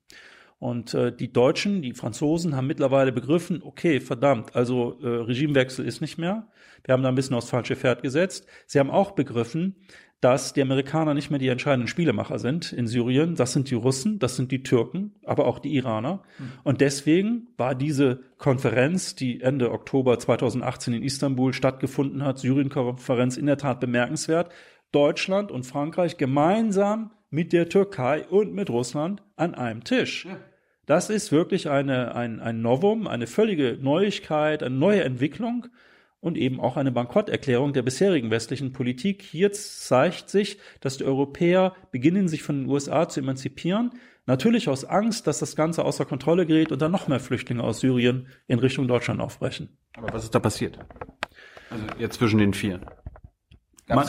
Und 0.58 0.96
äh, 0.96 1.16
die 1.16 1.32
Deutschen, 1.32 1.84
die 1.84 1.94
Franzosen 1.94 2.56
haben 2.56 2.66
mittlerweile 2.66 3.12
begriffen, 3.12 3.62
okay, 3.62 4.00
verdammt, 4.00 4.56
also 4.56 5.00
äh, 5.04 5.08
Regimewechsel 5.08 5.86
ist 5.86 6.02
nicht 6.02 6.18
mehr. 6.18 6.48
Wir 6.84 6.94
haben 6.94 7.04
da 7.04 7.10
ein 7.10 7.16
bisschen 7.16 7.36
aufs 7.36 7.52
falsche 7.52 7.76
Pferd 7.76 8.02
gesetzt. 8.02 8.48
Sie 8.66 8.80
haben 8.80 8.90
auch 8.90 9.12
begriffen, 9.12 9.76
dass 10.20 10.54
die 10.54 10.64
Amerikaner 10.64 11.14
nicht 11.14 11.30
mehr 11.30 11.40
die 11.40 11.48
entscheidenden 11.48 11.88
Spielemacher 11.88 12.40
sind 12.40 12.74
in 12.74 12.88
Syrien. 12.88 13.36
Das 13.36 13.54
sind 13.54 13.70
die 13.70 13.76
Russen, 13.76 14.18
das 14.18 14.36
sind 14.36 14.52
die 14.52 14.64
Türken, 14.64 15.14
aber 15.24 15.46
auch 15.46 15.60
die 15.60 15.76
Iraner. 15.76 16.24
Mhm. 16.40 16.52
Und 16.64 16.82
deswegen 16.82 17.48
war 17.58 17.76
diese 17.76 18.22
Konferenz, 18.38 19.14
die 19.14 19.42
Ende 19.42 19.72
Oktober 19.72 20.18
2018 20.18 20.96
in 20.96 21.04
Istanbul 21.04 21.54
stattgefunden 21.54 22.24
hat, 22.24 22.40
Syrien-Konferenz 22.40 23.38
in 23.38 23.46
der 23.46 23.58
Tat 23.58 23.80
bemerkenswert. 23.80 24.52
Deutschland 24.92 25.52
und 25.52 25.66
Frankreich 25.66 26.18
gemeinsam 26.18 27.12
mit 27.30 27.54
der 27.54 27.70
Türkei 27.70 28.26
und 28.28 28.54
mit 28.54 28.70
Russland 28.70 29.22
an 29.36 29.54
einem 29.54 29.84
Tisch. 29.84 30.26
Ja. 30.26 30.38
Das 30.88 31.10
ist 31.10 31.34
wirklich 31.34 31.70
eine, 31.70 32.16
ein, 32.16 32.40
ein 32.40 32.62
Novum, 32.62 33.08
eine 33.08 33.28
völlige 33.28 33.78
Neuigkeit, 33.80 34.64
eine 34.64 34.76
neue 34.76 35.04
Entwicklung 35.04 35.68
und 36.20 36.38
eben 36.38 36.60
auch 36.60 36.78
eine 36.78 36.92
Bankrotterklärung 36.92 37.74
der 37.74 37.84
bisherigen 37.84 38.32
westlichen 38.32 38.74
Politik. 38.74 39.22
Hier 39.22 39.52
zeigt 39.52 40.30
sich, 40.30 40.58
dass 40.82 40.98
die 40.98 41.06
Europäer 41.06 41.76
beginnen, 41.92 42.28
sich 42.28 42.44
von 42.44 42.62
den 42.62 42.70
USA 42.70 43.08
zu 43.08 43.20
emanzipieren. 43.20 43.92
Natürlich 44.26 44.68
aus 44.68 44.84
Angst, 44.84 45.28
dass 45.28 45.40
das 45.40 45.56
Ganze 45.56 45.86
außer 45.86 46.06
Kontrolle 46.06 46.46
gerät 46.46 46.72
und 46.72 46.82
dann 46.82 46.92
noch 46.92 47.08
mehr 47.08 47.20
Flüchtlinge 47.20 47.64
aus 47.64 47.80
Syrien 47.80 48.28
in 48.48 48.60
Richtung 48.60 48.88
Deutschland 48.88 49.22
aufbrechen. 49.22 49.78
Aber 49.96 50.12
was 50.14 50.26
ist 50.26 50.36
da 50.36 50.40
passiert? 50.40 50.80
Also 51.70 51.86
jetzt 51.98 52.18
zwischen 52.18 52.40
den 52.40 52.54
vier. 52.54 52.82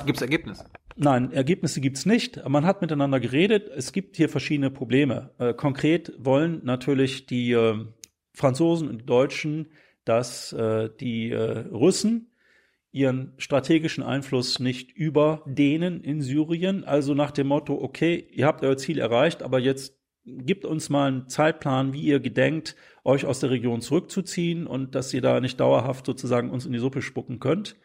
Gibt 0.05 0.17
es 0.17 0.23
Ergebnisse? 0.23 0.65
Nein, 0.97 1.31
Ergebnisse 1.31 1.81
gibt's 1.81 2.07
nicht. 2.07 2.45
Man 2.49 2.67
hat 2.67 2.81
miteinander 2.81 3.21
geredet. 3.21 3.69
Es 3.69 3.93
gibt 3.93 4.17
hier 4.17 4.29
verschiedene 4.29 4.71
Probleme. 4.71 5.31
Äh, 5.39 5.55
konkret 5.55 6.13
wollen 6.19 6.61
natürlich 6.65 7.27
die 7.27 7.53
äh, 7.53 7.85
Franzosen 8.33 8.89
und 8.89 9.03
die 9.03 9.07
Deutschen 9.07 9.69
dass 10.09 10.53
äh, 10.53 10.89
die 11.01 11.31
äh, 11.31 11.67
Russen 11.69 12.31
ihren 12.91 13.35
strategischen 13.37 14.03
Einfluss 14.03 14.59
nicht 14.59 14.93
überdehnen 14.93 16.03
in 16.03 16.23
Syrien. 16.23 16.85
Also 16.85 17.15
nach 17.15 17.31
dem 17.31 17.49
Motto, 17.49 17.75
okay, 17.75 18.27
ihr 18.33 18.47
habt 18.47 18.65
euer 18.65 18.77
Ziel 18.77 18.99
erreicht, 18.99 19.43
aber 19.43 19.59
jetzt 19.59 19.99
gibt 20.25 20.65
uns 20.65 20.89
mal 20.89 21.09
einen 21.09 21.29
Zeitplan, 21.29 21.93
wie 21.93 22.03
ihr 22.03 22.21
gedenkt, 22.21 22.77
euch 23.05 23.25
aus 23.25 23.41
der 23.41 23.51
Region 23.51 23.81
zurückzuziehen 23.81 24.67
und 24.67 24.95
dass 24.95 25.13
ihr 25.15 25.23
da 25.23 25.41
nicht 25.41 25.61
dauerhaft 25.61 26.07
sozusagen 26.07 26.51
uns 26.51 26.67
in 26.67 26.73
die 26.73 26.79
Suppe 26.79 27.03
spucken 27.03 27.41
könnt. 27.41 27.77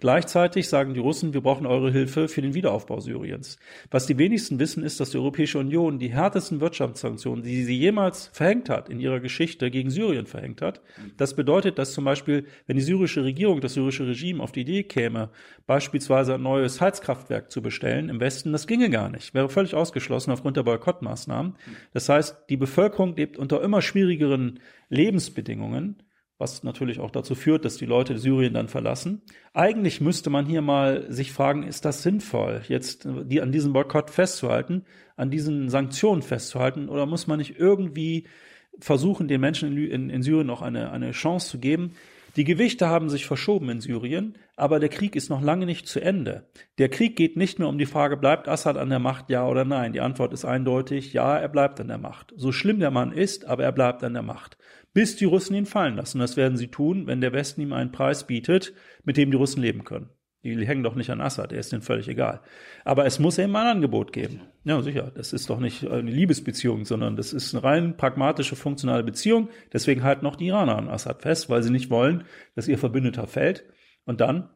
Gleichzeitig 0.00 0.68
sagen 0.68 0.94
die 0.94 1.00
Russen, 1.00 1.34
wir 1.34 1.42
brauchen 1.42 1.66
eure 1.66 1.92
Hilfe 1.92 2.28
für 2.28 2.40
den 2.40 2.54
Wiederaufbau 2.54 3.00
Syriens. 3.00 3.58
Was 3.90 4.06
die 4.06 4.16
wenigsten 4.16 4.58
wissen, 4.58 4.82
ist, 4.82 4.98
dass 4.98 5.10
die 5.10 5.18
Europäische 5.18 5.58
Union 5.58 5.98
die 5.98 6.08
härtesten 6.08 6.60
Wirtschaftssanktionen, 6.60 7.44
die 7.44 7.64
sie 7.64 7.76
jemals 7.76 8.28
verhängt 8.32 8.70
hat, 8.70 8.88
in 8.88 8.98
ihrer 8.98 9.20
Geschichte 9.20 9.70
gegen 9.70 9.90
Syrien 9.90 10.26
verhängt 10.26 10.62
hat. 10.62 10.80
Das 11.18 11.36
bedeutet, 11.36 11.78
dass 11.78 11.92
zum 11.92 12.04
Beispiel, 12.04 12.46
wenn 12.66 12.76
die 12.76 12.82
syrische 12.82 13.24
Regierung, 13.24 13.60
das 13.60 13.74
syrische 13.74 14.06
Regime 14.06 14.42
auf 14.42 14.52
die 14.52 14.62
Idee 14.62 14.84
käme, 14.84 15.28
beispielsweise 15.66 16.34
ein 16.34 16.42
neues 16.42 16.80
Heizkraftwerk 16.80 17.50
zu 17.50 17.60
bestellen 17.60 18.08
im 18.08 18.20
Westen, 18.20 18.52
das 18.52 18.66
ginge 18.66 18.88
gar 18.88 19.10
nicht. 19.10 19.34
Wäre 19.34 19.50
völlig 19.50 19.74
ausgeschlossen 19.74 20.30
aufgrund 20.30 20.56
der 20.56 20.62
Boykottmaßnahmen. 20.62 21.56
Das 21.92 22.08
heißt, 22.08 22.36
die 22.48 22.56
Bevölkerung 22.56 23.16
lebt 23.16 23.36
unter 23.36 23.62
immer 23.62 23.82
schwierigeren 23.82 24.60
Lebensbedingungen 24.88 26.02
was 26.40 26.62
natürlich 26.62 26.98
auch 26.98 27.10
dazu 27.10 27.34
führt, 27.34 27.64
dass 27.64 27.76
die 27.76 27.86
Leute 27.86 28.18
Syrien 28.18 28.54
dann 28.54 28.68
verlassen. 28.68 29.22
Eigentlich 29.52 30.00
müsste 30.00 30.30
man 30.30 30.46
hier 30.46 30.62
mal 30.62 31.04
sich 31.12 31.32
fragen, 31.32 31.62
ist 31.62 31.84
das 31.84 32.02
sinnvoll, 32.02 32.62
jetzt 32.66 33.06
die 33.24 33.42
an 33.42 33.52
diesem 33.52 33.72
Boykott 33.72 34.10
festzuhalten, 34.10 34.84
an 35.16 35.30
diesen 35.30 35.68
Sanktionen 35.68 36.22
festzuhalten, 36.22 36.88
oder 36.88 37.04
muss 37.06 37.26
man 37.26 37.38
nicht 37.38 37.58
irgendwie 37.58 38.26
versuchen, 38.78 39.28
den 39.28 39.40
Menschen 39.40 39.76
in, 39.76 39.90
in, 39.90 40.10
in 40.10 40.22
Syrien 40.22 40.46
noch 40.46 40.62
eine, 40.62 40.90
eine 40.90 41.10
Chance 41.10 41.50
zu 41.50 41.58
geben? 41.58 41.92
Die 42.36 42.44
Gewichte 42.44 42.88
haben 42.88 43.10
sich 43.10 43.26
verschoben 43.26 43.68
in 43.70 43.80
Syrien, 43.80 44.38
aber 44.56 44.78
der 44.78 44.88
Krieg 44.88 45.16
ist 45.16 45.30
noch 45.30 45.42
lange 45.42 45.66
nicht 45.66 45.88
zu 45.88 46.00
Ende. 46.00 46.46
Der 46.78 46.88
Krieg 46.88 47.16
geht 47.16 47.36
nicht 47.36 47.58
nur 47.58 47.68
um 47.68 47.76
die 47.76 47.86
Frage, 47.86 48.16
bleibt 48.16 48.46
Assad 48.46 48.76
an 48.76 48.88
der 48.88 49.00
Macht, 49.00 49.30
ja 49.30 49.46
oder 49.46 49.64
nein? 49.64 49.92
Die 49.92 50.00
Antwort 50.00 50.32
ist 50.32 50.44
eindeutig, 50.44 51.12
ja, 51.12 51.36
er 51.36 51.48
bleibt 51.48 51.80
an 51.80 51.88
der 51.88 51.98
Macht. 51.98 52.32
So 52.36 52.52
schlimm 52.52 52.78
der 52.78 52.92
Mann 52.92 53.12
ist, 53.12 53.46
aber 53.46 53.64
er 53.64 53.72
bleibt 53.72 54.04
an 54.04 54.14
der 54.14 54.22
Macht 54.22 54.56
bis 54.92 55.16
die 55.16 55.24
Russen 55.24 55.54
ihn 55.54 55.66
fallen 55.66 55.96
lassen. 55.96 56.18
Das 56.18 56.36
werden 56.36 56.56
sie 56.56 56.68
tun, 56.68 57.06
wenn 57.06 57.20
der 57.20 57.32
Westen 57.32 57.60
ihm 57.60 57.72
einen 57.72 57.92
Preis 57.92 58.26
bietet, 58.26 58.72
mit 59.04 59.16
dem 59.16 59.30
die 59.30 59.36
Russen 59.36 59.62
leben 59.62 59.84
können. 59.84 60.10
Die 60.42 60.66
hängen 60.66 60.82
doch 60.82 60.94
nicht 60.94 61.10
an 61.10 61.20
Assad, 61.20 61.50
der 61.50 61.58
ist 61.58 61.70
denen 61.70 61.82
völlig 61.82 62.08
egal. 62.08 62.40
Aber 62.86 63.04
es 63.04 63.18
muss 63.18 63.36
eben 63.36 63.54
ein 63.56 63.66
Angebot 63.66 64.10
geben. 64.14 64.40
Ja, 64.64 64.80
sicher. 64.80 65.12
Das 65.14 65.34
ist 65.34 65.50
doch 65.50 65.60
nicht 65.60 65.86
eine 65.86 66.10
Liebesbeziehung, 66.10 66.86
sondern 66.86 67.14
das 67.14 67.34
ist 67.34 67.54
eine 67.54 67.62
rein 67.62 67.96
pragmatische, 67.98 68.56
funktionale 68.56 69.04
Beziehung. 69.04 69.50
Deswegen 69.70 70.02
halten 70.02 70.24
auch 70.24 70.36
die 70.36 70.46
Iraner 70.46 70.78
an 70.78 70.88
Assad 70.88 71.20
fest, 71.20 71.50
weil 71.50 71.62
sie 71.62 71.70
nicht 71.70 71.90
wollen, 71.90 72.24
dass 72.54 72.68
ihr 72.68 72.78
Verbündeter 72.78 73.26
fällt. 73.26 73.66
Und 74.06 74.22
dann, 74.22 74.48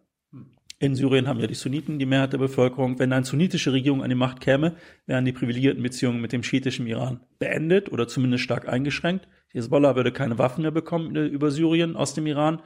in 0.78 0.94
Syrien 0.94 1.28
haben 1.28 1.38
ja 1.38 1.46
die 1.46 1.54
Sunniten 1.54 1.98
die 1.98 2.06
Mehrheit 2.06 2.32
der 2.32 2.38
Bevölkerung. 2.38 2.98
Wenn 2.98 3.12
eine 3.12 3.26
sunnitische 3.26 3.74
Regierung 3.74 4.02
an 4.02 4.08
die 4.08 4.16
Macht 4.16 4.40
käme, 4.40 4.76
wären 5.04 5.26
die 5.26 5.32
privilegierten 5.32 5.82
Beziehungen 5.82 6.22
mit 6.22 6.32
dem 6.32 6.42
schiitischen 6.42 6.86
Iran 6.86 7.20
beendet 7.38 7.92
oder 7.92 8.08
zumindest 8.08 8.42
stark 8.42 8.68
eingeschränkt. 8.68 9.28
Hezbollah 9.54 9.96
würde 9.96 10.12
keine 10.12 10.38
Waffen 10.38 10.62
mehr 10.62 10.70
bekommen 10.70 11.16
äh, 11.16 11.26
über 11.26 11.50
Syrien 11.50 11.96
aus 11.96 12.14
dem 12.14 12.26
Iran. 12.26 12.60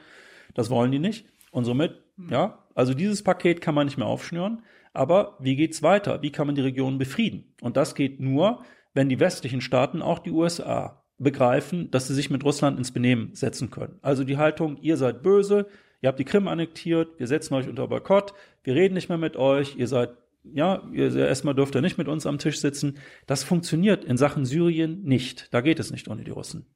Das 0.55 0.71
wollen 0.71 0.91
die 0.91 0.99
nicht. 0.99 1.27
Und 1.51 1.65
somit, 1.65 2.03
ja, 2.31 2.65
also 2.75 2.95
dieses 2.95 3.23
Paket 3.23 3.61
kann 3.61 3.75
man 3.75 3.87
nicht 3.87 3.99
mehr 3.99 4.07
aufschnüren. 4.07 4.63
Aber 4.93 5.37
wie 5.41 5.57
geht's 5.57 5.83
weiter? 5.83 6.23
Wie 6.23 6.33
kann 6.33 6.47
man 6.47 6.57
die 6.57 6.63
Region 6.63 6.99
befrieden? 6.99 7.55
Und 7.61 7.77
das 7.77 7.95
geht 7.95 8.21
nur, 8.21 8.63
wenn 8.95 9.09
die 9.09 9.21
westlichen 9.21 9.61
Staaten, 9.61 10.03
auch 10.03 10.19
die 10.19 10.31
USA, 10.31 11.05
begreifen, 11.19 11.91
dass 11.91 12.07
sie 12.07 12.15
sich 12.15 12.31
mit 12.31 12.45
Russland 12.45 12.79
ins 12.79 12.93
Benehmen 12.93 13.35
setzen 13.35 13.71
können. 13.71 13.99
Also 14.03 14.25
die 14.25 14.39
Haltung, 14.39 14.79
ihr 14.81 14.97
seid 14.97 15.23
böse, 15.23 15.67
ihr 16.01 16.09
habt 16.09 16.19
die 16.19 16.25
Krim 16.25 16.49
annektiert, 16.49 17.19
wir 17.19 17.27
setzen 17.27 17.55
euch 17.55 17.69
unter 17.69 17.89
Boykott, 17.89 18.35
wir 18.63 18.75
reden 18.75 18.95
nicht 18.95 19.09
mehr 19.09 19.19
mit 19.19 19.37
euch, 19.37 19.77
ihr 19.77 19.89
seid, 19.89 20.11
ja, 20.45 20.83
ihr 20.93 21.15
erstmal 21.15 21.55
dürft 21.55 21.75
ihr 21.75 21.81
nicht 21.81 21.99
mit 21.99 22.09
uns 22.09 22.25
am 22.25 22.39
Tisch 22.39 22.61
sitzen. 22.61 22.99
Das 23.27 23.43
funktioniert 23.43 24.05
in 24.05 24.17
Sachen 24.17 24.45
Syrien 24.45 25.03
nicht. 25.03 25.53
Da 25.53 25.61
geht 25.61 25.81
es 25.81 25.91
nicht 25.91 26.09
ohne 26.09 26.23
die 26.25 26.31
Russen. 26.31 26.67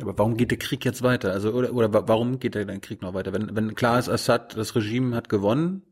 Aber 0.00 0.18
warum 0.18 0.36
geht 0.36 0.50
der 0.50 0.58
Krieg 0.58 0.84
jetzt 0.84 1.02
weiter? 1.02 1.32
Also 1.32 1.52
oder, 1.52 1.72
oder 1.72 2.08
warum 2.08 2.38
geht 2.38 2.54
der 2.54 2.66
Krieg 2.80 3.02
noch 3.02 3.14
weiter? 3.14 3.32
Wenn, 3.32 3.54
wenn 3.54 3.74
klar 3.74 3.98
ist, 3.98 4.08
Assad, 4.08 4.56
das 4.56 4.74
Regime 4.74 5.14
hat 5.14 5.28
gewonnen, 5.28 5.82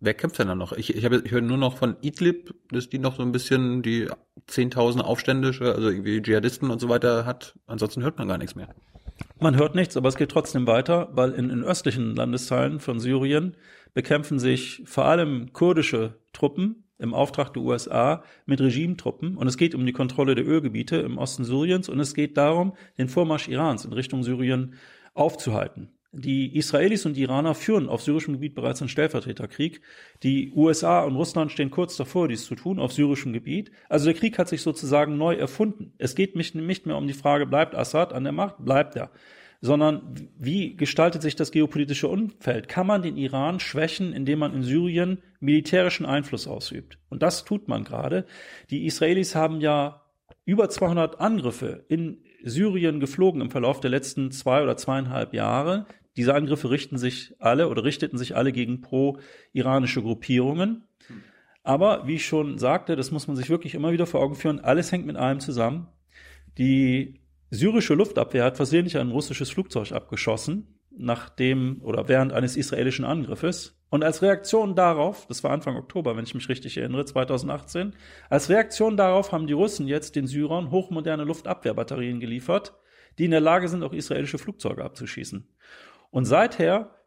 wer 0.00 0.14
kämpft 0.14 0.38
denn 0.38 0.48
dann 0.48 0.58
noch? 0.58 0.72
Ich, 0.72 0.94
ich, 0.94 1.04
habe, 1.04 1.22
ich 1.24 1.32
höre 1.32 1.40
nur 1.40 1.56
noch 1.56 1.76
von 1.76 1.96
Idlib, 2.00 2.54
dass 2.70 2.88
die 2.88 2.98
noch 2.98 3.16
so 3.16 3.22
ein 3.22 3.32
bisschen 3.32 3.82
die 3.82 4.08
10.000 4.48 5.00
Aufständische, 5.00 5.74
also 5.74 5.88
irgendwie 5.88 6.20
Dschihadisten 6.20 6.70
und 6.70 6.80
so 6.80 6.88
weiter 6.88 7.24
hat. 7.24 7.58
Ansonsten 7.66 8.02
hört 8.02 8.18
man 8.18 8.28
gar 8.28 8.38
nichts 8.38 8.54
mehr. 8.54 8.68
Man 9.40 9.56
hört 9.56 9.74
nichts, 9.74 9.96
aber 9.96 10.08
es 10.08 10.16
geht 10.16 10.30
trotzdem 10.30 10.66
weiter, 10.66 11.08
weil 11.12 11.32
in, 11.32 11.50
in 11.50 11.64
östlichen 11.64 12.14
Landesteilen 12.16 12.80
von 12.80 13.00
Syrien 13.00 13.56
bekämpfen 13.92 14.38
sich 14.38 14.82
vor 14.86 15.04
allem 15.04 15.52
kurdische 15.52 16.18
Truppen 16.32 16.83
im 17.04 17.14
Auftrag 17.14 17.52
der 17.52 17.62
USA 17.62 18.24
mit 18.46 18.60
Regimetruppen 18.60 19.36
und 19.36 19.46
es 19.46 19.56
geht 19.56 19.74
um 19.74 19.86
die 19.86 19.92
Kontrolle 19.92 20.34
der 20.34 20.46
Ölgebiete 20.46 20.96
im 20.96 21.18
Osten 21.18 21.44
Syriens 21.44 21.88
und 21.88 22.00
es 22.00 22.14
geht 22.14 22.36
darum, 22.36 22.74
den 22.98 23.08
Vormarsch 23.08 23.48
Irans 23.48 23.84
in 23.84 23.92
Richtung 23.92 24.24
Syrien 24.24 24.74
aufzuhalten. 25.14 25.90
Die 26.16 26.56
Israelis 26.56 27.06
und 27.06 27.16
die 27.16 27.22
Iraner 27.22 27.54
führen 27.54 27.88
auf 27.88 28.02
syrischem 28.02 28.34
Gebiet 28.34 28.54
bereits 28.54 28.80
einen 28.80 28.88
Stellvertreterkrieg. 28.88 29.80
Die 30.22 30.52
USA 30.54 31.02
und 31.02 31.16
Russland 31.16 31.50
stehen 31.50 31.72
kurz 31.72 31.96
davor, 31.96 32.28
dies 32.28 32.44
zu 32.44 32.54
tun 32.54 32.78
auf 32.78 32.92
syrischem 32.92 33.32
Gebiet. 33.32 33.72
Also 33.88 34.04
der 34.06 34.14
Krieg 34.14 34.38
hat 34.38 34.48
sich 34.48 34.62
sozusagen 34.62 35.18
neu 35.18 35.34
erfunden. 35.34 35.92
Es 35.98 36.14
geht 36.14 36.36
nicht 36.36 36.54
mehr 36.86 36.96
um 36.96 37.08
die 37.08 37.14
Frage, 37.14 37.46
bleibt 37.46 37.74
Assad 37.74 38.12
an 38.12 38.22
der 38.22 38.32
Macht? 38.32 38.64
Bleibt 38.64 38.94
er 38.94 39.10
sondern 39.64 40.28
wie 40.38 40.76
gestaltet 40.76 41.22
sich 41.22 41.36
das 41.36 41.50
geopolitische 41.50 42.06
Umfeld? 42.06 42.68
Kann 42.68 42.86
man 42.86 43.00
den 43.00 43.16
Iran 43.16 43.60
schwächen, 43.60 44.12
indem 44.12 44.40
man 44.40 44.52
in 44.52 44.62
Syrien 44.62 45.22
militärischen 45.44 46.06
Einfluss 46.06 46.46
ausübt? 46.46 46.98
Und 47.08 47.22
das 47.22 47.44
tut 47.44 47.68
man 47.68 47.84
gerade. 47.84 48.26
Die 48.70 48.86
Israelis 48.86 49.34
haben 49.34 49.60
ja 49.60 50.02
über 50.44 50.68
200 50.68 51.20
Angriffe 51.20 51.84
in 51.88 52.18
Syrien 52.42 53.00
geflogen 53.00 53.40
im 53.40 53.50
Verlauf 53.50 53.80
der 53.80 53.90
letzten 53.90 54.30
zwei 54.30 54.62
oder 54.62 54.76
zweieinhalb 54.76 55.32
Jahre. 55.32 55.86
Diese 56.16 56.34
Angriffe 56.34 56.70
richten 56.70 56.98
sich 56.98 57.34
alle 57.38 57.68
oder 57.68 57.84
richteten 57.84 58.18
sich 58.18 58.36
alle 58.36 58.52
gegen 58.52 58.80
pro-iranische 58.80 60.02
Gruppierungen. 60.02 60.84
Aber 61.62 62.06
wie 62.06 62.16
ich 62.16 62.26
schon 62.26 62.58
sagte, 62.58 62.94
das 62.94 63.10
muss 63.10 63.26
man 63.26 63.36
sich 63.36 63.48
wirklich 63.48 63.74
immer 63.74 63.92
wieder 63.92 64.06
vor 64.06 64.20
Augen 64.20 64.34
führen, 64.34 64.60
alles 64.60 64.92
hängt 64.92 65.06
mit 65.06 65.16
allem 65.16 65.40
zusammen. 65.40 65.88
Die 66.58 67.20
syrische 67.50 67.94
Luftabwehr 67.94 68.44
hat 68.44 68.56
versehentlich 68.56 68.98
ein 68.98 69.10
russisches 69.10 69.50
Flugzeug 69.50 69.92
abgeschossen, 69.92 70.73
nachdem 70.96 71.80
oder 71.82 72.08
während 72.08 72.32
eines 72.32 72.56
israelischen 72.56 73.04
Angriffes. 73.04 73.78
Und 73.90 74.02
als 74.02 74.22
Reaktion 74.22 74.74
darauf, 74.74 75.26
das 75.26 75.44
war 75.44 75.52
Anfang 75.52 75.76
Oktober, 75.76 76.16
wenn 76.16 76.24
ich 76.24 76.34
mich 76.34 76.48
richtig 76.48 76.76
erinnere, 76.76 77.04
2018, 77.04 77.94
als 78.28 78.48
Reaktion 78.48 78.96
darauf 78.96 79.32
haben 79.32 79.46
die 79.46 79.52
Russen 79.52 79.86
jetzt 79.86 80.16
den 80.16 80.26
Syrern 80.26 80.70
hochmoderne 80.70 81.24
Luftabwehrbatterien 81.24 82.20
geliefert, 82.20 82.74
die 83.18 83.26
in 83.26 83.30
der 83.30 83.40
Lage 83.40 83.68
sind, 83.68 83.84
auch 83.84 83.92
israelische 83.92 84.38
Flugzeuge 84.38 84.84
abzuschießen. 84.84 85.48
Und 86.10 86.24
seither 86.24 86.98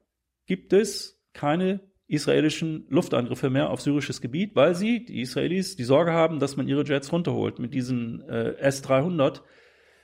gibt 0.45 0.73
es 0.73 1.21
keine 1.33 1.81
israelischen 2.07 2.85
Luftangriffe 2.89 3.49
mehr 3.49 3.69
auf 3.69 3.81
syrisches 3.81 4.21
Gebiet, 4.21 4.55
weil 4.55 4.75
sie, 4.75 5.03
die 5.03 5.21
Israelis, 5.21 5.75
die 5.75 5.83
Sorge 5.83 6.13
haben, 6.13 6.39
dass 6.39 6.55
man 6.55 6.67
ihre 6.67 6.85
Jets 6.85 7.11
runterholt 7.11 7.59
mit 7.59 7.73
diesen 7.73 8.21
äh, 8.29 8.53
S-300, 8.59 9.41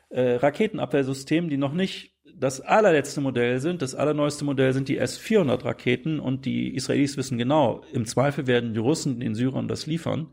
äh, 0.10 0.36
Raketenabwehrsystemen, 0.36 1.50
die 1.50 1.58
noch 1.58 1.74
nicht 1.74 2.13
das 2.38 2.62
allerletzte 2.62 3.22
Modell 3.22 3.60
sind. 3.60 3.82
Das 3.82 3.96
allerneueste 3.96 4.46
Modell 4.46 4.74
sind 4.74 4.88
die 4.90 4.98
S-400 4.98 5.64
Raketen 5.64 6.20
und 6.20 6.46
die 6.46 6.76
Israelis 6.76 7.18
wissen 7.18 7.38
genau, 7.38 7.84
im 7.94 8.06
Zweifel 8.06 8.48
werden 8.48 8.74
die 8.74 8.80
Russen 8.80 9.20
den 9.20 9.36
Syrern 9.36 9.68
das 9.68 9.86
liefern. 9.86 10.32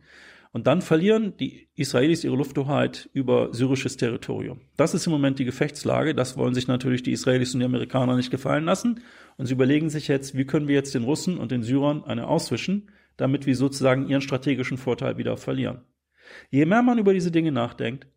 Und 0.53 0.67
dann 0.67 0.83
verlieren 0.83 1.37
die 1.39 1.69
Israelis 1.77 2.25
ihre 2.25 2.35
Lufthoheit 2.35 3.09
über 3.13 3.55
syrisches 3.55 3.97
Territorium. 3.97 4.61
Das 4.77 4.95
ist 4.95 5.07
im 5.07 5.13
Moment 5.13 5.39
die 5.39 5.45
Gefechtslage. 5.45 6.13
Das 6.13 6.37
wollen 6.37 6.55
sich 6.55 6.67
natürlich 6.67 7.05
die 7.05 7.13
Israelis 7.13 7.55
und 7.55 7.61
die 7.61 7.67
Amerikaner 7.67 8.17
nicht 8.17 8.33
gefallen 8.33 8.65
lassen. 8.65 9.01
Und 9.37 9.47
sie 9.47 9.55
überlegen 9.55 9.91
sich 9.91 10.09
jetzt, 10.09 10.37
wie 10.37 10.47
können 10.47 10.67
wir 10.67 10.75
jetzt 10.75 10.95
den 10.95 11.05
Russen 11.05 11.39
und 11.39 11.53
den 11.53 11.63
Syrern 11.63 12.03
eine 12.03 12.27
auswischen, 12.27 12.91
damit 13.17 13.47
wir 13.47 13.55
sozusagen 13.55 14.09
ihren 14.09 14.23
strategischen 14.23 14.77
Vorteil 14.77 15.19
wieder 15.19 15.37
verlieren. 15.37 15.83
Je 16.51 16.67
mehr 16.67 16.83
man 16.83 16.99
über 16.99 17.15
diese 17.15 17.31
Dinge 17.31 17.53
nachdenkt, 17.53 18.09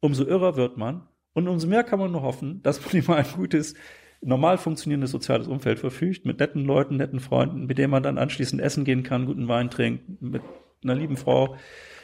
umso 0.00 0.24
irrer 0.24 0.56
wird 0.56 0.76
man 0.76 1.08
und 1.38 1.48
umso 1.48 1.66
mehr 1.66 1.84
kann 1.84 1.98
man 1.98 2.12
nur 2.12 2.22
hoffen, 2.22 2.62
dass 2.62 2.84
man 2.84 3.02
immer 3.02 3.16
ein 3.16 3.26
gutes, 3.34 3.74
normal 4.20 4.58
funktionierendes 4.58 5.10
soziales 5.10 5.48
Umfeld 5.48 5.78
verfügt, 5.78 6.26
mit 6.26 6.40
netten 6.40 6.64
Leuten, 6.64 6.96
netten 6.96 7.20
Freunden, 7.20 7.66
mit 7.66 7.78
denen 7.78 7.90
man 7.90 8.02
dann 8.02 8.18
anschließend 8.18 8.60
essen 8.60 8.84
gehen 8.84 9.02
kann, 9.02 9.26
guten 9.26 9.48
Wein 9.48 9.70
trinkt, 9.70 10.20
mit 10.20 10.42
einer 10.82 10.94
lieben 10.94 11.16
Frau 11.16 11.56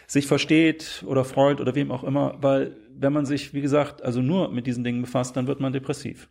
sich 0.07 0.27
versteht 0.27 1.05
oder 1.07 1.25
Freund 1.25 1.61
oder 1.61 1.75
wem 1.75 1.91
auch 1.91 2.05
immer, 2.05 2.37
weil 2.41 2.77
wenn 2.97 3.13
man 3.13 3.27
sich, 3.27 3.55
wie 3.55 3.61
gesagt, 3.61 4.03
also 4.03 4.21
nur 4.21 4.51
mit 4.51 4.67
diesen 4.67 4.85
Dingen 4.85 5.03
befasst, 5.03 5.37
dann 5.37 5.47
wird 5.47 5.61
man 5.61 5.73
depressiv. 5.73 6.29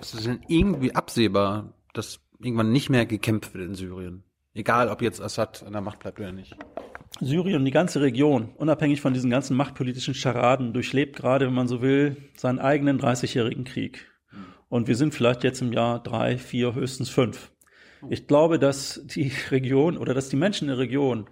Es 0.00 0.14
ist 0.14 0.28
irgendwie 0.48 0.94
absehbar, 0.94 1.74
dass 1.92 2.20
irgendwann 2.40 2.72
nicht 2.72 2.90
mehr 2.90 3.06
gekämpft 3.06 3.54
wird 3.54 3.68
in 3.68 3.74
Syrien. 3.74 4.24
Egal, 4.54 4.88
ob 4.88 5.00
jetzt 5.00 5.20
Assad 5.20 5.62
an 5.62 5.72
der 5.72 5.80
Macht 5.80 6.00
bleibt 6.00 6.20
oder 6.20 6.32
nicht. 6.32 6.54
Syrien 7.20 7.56
und 7.56 7.64
die 7.64 7.70
ganze 7.70 8.00
Region, 8.00 8.50
unabhängig 8.56 9.00
von 9.00 9.14
diesen 9.14 9.30
ganzen 9.30 9.56
machtpolitischen 9.56 10.14
Scharaden, 10.14 10.72
durchlebt 10.72 11.16
gerade, 11.16 11.46
wenn 11.46 11.54
man 11.54 11.68
so 11.68 11.80
will, 11.80 12.16
seinen 12.36 12.58
eigenen 12.58 13.00
30-jährigen 13.00 13.64
Krieg. 13.64 14.10
Und 14.68 14.88
wir 14.88 14.96
sind 14.96 15.14
vielleicht 15.14 15.44
jetzt 15.44 15.60
im 15.60 15.72
Jahr 15.72 16.02
drei, 16.02 16.38
vier, 16.38 16.74
höchstens 16.74 17.10
fünf. 17.10 17.52
Ich 18.08 18.26
glaube, 18.26 18.58
dass 18.58 19.02
die 19.04 19.30
Region 19.50 19.96
oder 19.96 20.14
dass 20.14 20.28
die 20.28 20.36
Menschen 20.36 20.64
in 20.64 20.76
der 20.76 20.78
Region, 20.78 21.28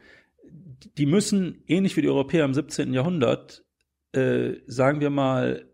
die 0.99 1.07
müssen, 1.07 1.63
ähnlich 1.67 1.97
wie 1.97 2.03
die 2.03 2.09
Europäer 2.09 2.45
im 2.45 2.55
17. 2.55 2.93
Jahrhundert, 2.93 3.65
äh, 4.13 4.57
sagen 4.67 5.01
wir 5.01 5.11
mal, 5.11 5.70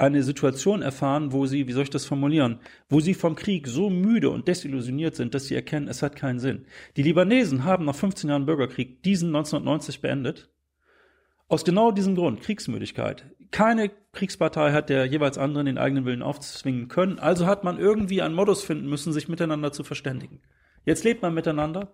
eine 0.00 0.22
Situation 0.22 0.80
erfahren, 0.80 1.32
wo 1.32 1.44
sie, 1.46 1.68
wie 1.68 1.72
soll 1.72 1.82
ich 1.82 1.90
das 1.90 2.06
formulieren, 2.06 2.60
wo 2.88 3.00
sie 3.00 3.12
vom 3.12 3.34
Krieg 3.34 3.68
so 3.68 3.90
müde 3.90 4.30
und 4.30 4.48
desillusioniert 4.48 5.14
sind, 5.14 5.34
dass 5.34 5.44
sie 5.44 5.54
erkennen, 5.54 5.88
es 5.88 6.02
hat 6.02 6.16
keinen 6.16 6.38
Sinn. 6.38 6.64
Die 6.96 7.02
Libanesen 7.02 7.64
haben 7.64 7.84
nach 7.84 7.94
15 7.94 8.30
Jahren 8.30 8.46
Bürgerkrieg 8.46 9.02
diesen 9.02 9.28
1990 9.28 10.00
beendet. 10.00 10.48
Aus 11.48 11.64
genau 11.64 11.90
diesem 11.92 12.14
Grund, 12.14 12.40
Kriegsmüdigkeit. 12.40 13.26
Keine 13.50 13.90
Kriegspartei 14.12 14.72
hat 14.72 14.88
der 14.88 15.04
jeweils 15.04 15.36
anderen 15.36 15.66
den 15.66 15.78
eigenen 15.78 16.06
Willen 16.06 16.22
aufzwingen 16.22 16.88
können, 16.88 17.18
also 17.18 17.46
hat 17.46 17.64
man 17.64 17.78
irgendwie 17.78 18.22
einen 18.22 18.34
Modus 18.34 18.62
finden 18.62 18.88
müssen, 18.88 19.12
sich 19.12 19.28
miteinander 19.28 19.70
zu 19.70 19.84
verständigen. 19.84 20.40
Jetzt 20.86 21.04
lebt 21.04 21.20
man 21.20 21.34
miteinander 21.34 21.92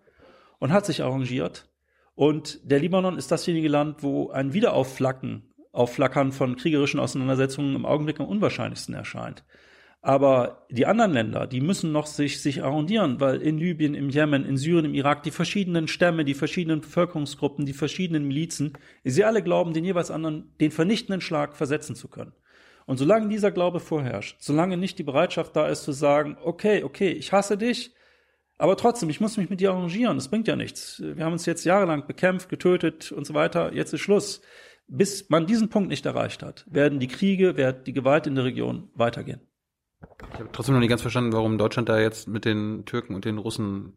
und 0.58 0.72
hat 0.72 0.86
sich 0.86 1.02
arrangiert. 1.02 1.68
Und 2.14 2.60
der 2.70 2.78
Libanon 2.78 3.18
ist 3.18 3.32
dasjenige 3.32 3.68
Land, 3.68 4.02
wo 4.02 4.30
ein 4.30 4.52
Wiederaufflacken 4.52 5.42
Aufflackern 5.76 6.32
von 6.32 6.56
kriegerischen 6.56 7.00
Auseinandersetzungen 7.00 7.76
im 7.76 7.86
Augenblick 7.86 8.18
am 8.20 8.26
unwahrscheinlichsten 8.26 8.94
erscheint. 8.94 9.44
Aber 10.06 10.66
die 10.70 10.86
anderen 10.86 11.12
Länder, 11.12 11.46
die 11.48 11.60
müssen 11.60 11.90
noch 11.90 12.06
sich, 12.06 12.40
sich 12.40 12.62
arrondieren, 12.62 13.18
weil 13.18 13.42
in 13.42 13.58
Libyen, 13.58 13.94
im 13.94 14.08
Jemen, 14.08 14.44
in 14.44 14.56
Syrien, 14.56 14.84
im 14.84 14.94
Irak 14.94 15.24
die 15.24 15.32
verschiedenen 15.32 15.88
Stämme, 15.88 16.24
die 16.24 16.34
verschiedenen 16.34 16.80
Bevölkerungsgruppen, 16.80 17.66
die 17.66 17.72
verschiedenen 17.72 18.28
Milizen, 18.28 18.74
sie 19.02 19.24
alle 19.24 19.42
glauben, 19.42 19.72
den 19.72 19.84
jeweils 19.84 20.12
anderen, 20.12 20.52
den 20.60 20.70
vernichtenden 20.70 21.20
Schlag 21.20 21.56
versetzen 21.56 21.96
zu 21.96 22.06
können. 22.06 22.32
Und 22.86 22.98
solange 22.98 23.28
dieser 23.28 23.50
Glaube 23.50 23.80
vorherrscht, 23.80 24.36
solange 24.38 24.76
nicht 24.76 24.96
die 25.00 25.02
Bereitschaft 25.02 25.56
da 25.56 25.66
ist 25.66 25.82
zu 25.82 25.90
sagen, 25.90 26.36
okay, 26.40 26.84
okay, 26.84 27.10
ich 27.10 27.32
hasse 27.32 27.58
dich, 27.58 27.92
aber 28.58 28.76
trotzdem, 28.76 29.10
ich 29.10 29.20
muss 29.20 29.36
mich 29.36 29.50
mit 29.50 29.60
dir 29.60 29.72
arrangieren, 29.72 30.16
das 30.16 30.28
bringt 30.28 30.46
ja 30.46 30.56
nichts. 30.56 31.02
Wir 31.04 31.24
haben 31.24 31.32
uns 31.32 31.46
jetzt 31.46 31.64
jahrelang 31.64 32.06
bekämpft, 32.06 32.48
getötet 32.48 33.12
und 33.12 33.26
so 33.26 33.34
weiter, 33.34 33.74
jetzt 33.74 33.92
ist 33.92 34.00
Schluss. 34.00 34.40
Bis 34.88 35.28
man 35.30 35.46
diesen 35.46 35.68
Punkt 35.68 35.88
nicht 35.88 36.06
erreicht 36.06 36.42
hat, 36.42 36.64
werden 36.70 37.00
die 37.00 37.08
Kriege, 37.08 37.56
wird 37.56 37.86
die 37.86 37.92
Gewalt 37.92 38.26
in 38.26 38.36
der 38.36 38.44
Region 38.44 38.88
weitergehen. 38.94 39.40
Ich 40.32 40.38
habe 40.38 40.50
trotzdem 40.52 40.74
noch 40.74 40.80
nicht 40.80 40.90
ganz 40.90 41.02
verstanden, 41.02 41.32
warum 41.32 41.58
Deutschland 41.58 41.88
da 41.88 41.98
jetzt 41.98 42.28
mit 42.28 42.44
den 42.44 42.84
Türken 42.84 43.14
und 43.14 43.24
den 43.24 43.38
Russen 43.38 43.94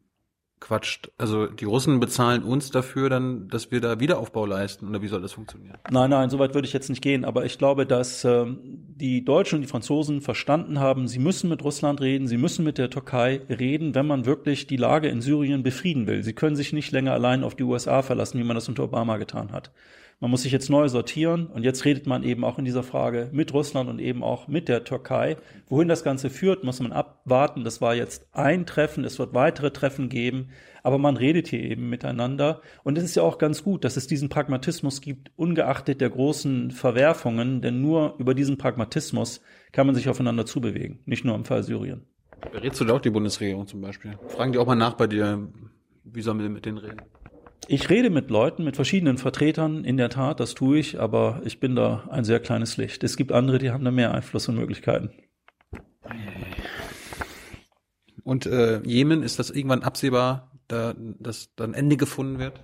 quatscht. 0.59 1.11
Also 1.17 1.47
die 1.47 1.65
Russen 1.65 1.99
bezahlen 1.99 2.43
uns 2.43 2.69
dafür 2.71 3.09
dann, 3.09 3.47
dass 3.47 3.71
wir 3.71 3.81
da 3.81 3.99
Wiederaufbau 3.99 4.45
leisten 4.45 4.87
oder 4.87 5.01
wie 5.01 5.07
soll 5.07 5.21
das 5.21 5.33
funktionieren? 5.33 5.77
Nein, 5.89 6.09
nein, 6.09 6.29
so 6.29 6.39
weit 6.39 6.53
würde 6.53 6.67
ich 6.67 6.73
jetzt 6.73 6.89
nicht 6.89 7.01
gehen, 7.01 7.23
aber 7.23 7.45
ich 7.45 7.57
glaube, 7.57 7.85
dass 7.85 8.25
ähm, 8.25 8.59
die 8.63 9.23
Deutschen 9.23 9.55
und 9.55 9.61
die 9.61 9.67
Franzosen 9.67 10.21
verstanden 10.21 10.79
haben, 10.79 11.07
sie 11.07 11.19
müssen 11.19 11.49
mit 11.49 11.63
Russland 11.63 12.01
reden, 12.01 12.27
sie 12.27 12.37
müssen 12.37 12.65
mit 12.65 12.77
der 12.77 12.89
Türkei 12.89 13.41
reden, 13.49 13.95
wenn 13.95 14.07
man 14.07 14.25
wirklich 14.25 14.67
die 14.67 14.77
Lage 14.77 15.07
in 15.07 15.21
Syrien 15.21 15.63
befrieden 15.63 16.07
will. 16.07 16.23
Sie 16.23 16.33
können 16.33 16.55
sich 16.55 16.73
nicht 16.73 16.91
länger 16.91 17.13
allein 17.13 17.43
auf 17.43 17.55
die 17.55 17.63
USA 17.63 18.01
verlassen, 18.01 18.39
wie 18.39 18.43
man 18.43 18.55
das 18.55 18.67
unter 18.67 18.83
Obama 18.83 19.17
getan 19.17 19.51
hat. 19.51 19.71
Man 20.21 20.31
muss 20.31 20.41
sich 20.41 20.51
jetzt 20.51 20.69
neu 20.69 20.89
sortieren 20.89 21.47
und 21.47 21.63
jetzt 21.63 21.85
redet 21.85 22.05
man 22.05 22.23
eben 22.23 22.43
auch 22.43 22.59
in 22.59 22.65
dieser 22.65 22.83
Frage 22.83 23.29
mit 23.31 23.53
Russland 23.53 23.89
und 23.89 23.99
eben 23.99 24.21
auch 24.21 24.49
mit 24.49 24.67
der 24.67 24.83
Türkei. 24.83 25.37
Wohin 25.69 25.87
das 25.87 26.03
Ganze 26.03 26.29
führt, 26.29 26.65
muss 26.65 26.81
man 26.81 26.91
abwarten. 26.91 27.63
Das 27.63 27.79
war 27.79 27.95
jetzt 27.95 28.27
ein 28.33 28.65
Treffen, 28.65 29.05
es 29.05 29.17
wird 29.17 29.33
weitere 29.33 29.71
Treffen 29.71 30.09
geben, 30.09 30.49
aber 30.83 30.97
man 30.97 31.15
redet 31.15 31.47
hier 31.47 31.61
eben 31.61 31.89
miteinander. 31.89 32.61
Und 32.83 32.97
es 32.97 33.05
ist 33.05 33.15
ja 33.15 33.23
auch 33.23 33.37
ganz 33.37 33.63
gut, 33.63 33.85
dass 33.85 33.95
es 33.95 34.07
diesen 34.07 34.27
Pragmatismus 34.27 34.99
gibt, 34.99 35.31
ungeachtet 35.37 36.01
der 36.01 36.09
großen 36.09 36.71
Verwerfungen, 36.71 37.61
denn 37.61 37.81
nur 37.81 38.15
über 38.17 38.33
diesen 38.33 38.57
Pragmatismus 38.57 39.41
kann 39.71 39.87
man 39.87 39.95
sich 39.95 40.09
aufeinander 40.09 40.45
zubewegen, 40.45 40.99
nicht 41.05 41.23
nur 41.23 41.35
im 41.35 41.45
Fall 41.45 41.63
Syrien. 41.63 42.05
Berätst 42.51 42.81
du 42.81 42.85
da 42.85 42.95
auch 42.95 43.01
die 43.01 43.09
Bundesregierung 43.09 43.67
zum 43.67 43.79
Beispiel? 43.79 44.17
Fragen 44.27 44.51
die 44.51 44.57
auch 44.57 44.67
mal 44.67 44.75
nach 44.75 44.95
bei 44.95 45.07
dir, 45.07 45.47
wie 46.03 46.21
sollen 46.21 46.39
wir 46.39 46.49
mit 46.49 46.65
denen 46.65 46.77
reden? 46.77 47.01
Ich 47.67 47.89
rede 47.89 48.09
mit 48.09 48.29
Leuten, 48.29 48.63
mit 48.63 48.75
verschiedenen 48.75 49.17
Vertretern, 49.17 49.83
in 49.83 49.97
der 49.97 50.09
Tat, 50.09 50.39
das 50.39 50.55
tue 50.55 50.79
ich, 50.79 50.99
aber 50.99 51.41
ich 51.45 51.59
bin 51.59 51.75
da 51.75 52.07
ein 52.09 52.23
sehr 52.23 52.39
kleines 52.39 52.77
Licht. 52.77 53.03
Es 53.03 53.17
gibt 53.17 53.31
andere, 53.31 53.59
die 53.59 53.71
haben 53.71 53.85
da 53.85 53.91
mehr 53.91 54.13
Einfluss 54.13 54.47
und 54.47 54.55
Möglichkeiten. 54.55 55.11
Und 58.23 58.45
äh, 58.45 58.81
Jemen, 58.83 59.23
ist 59.23 59.39
das 59.39 59.49
irgendwann 59.49 59.83
absehbar, 59.83 60.51
da, 60.67 60.95
dass 61.19 61.53
da 61.55 61.63
ein 61.63 61.73
Ende 61.73 61.97
gefunden 61.97 62.39
wird? 62.39 62.61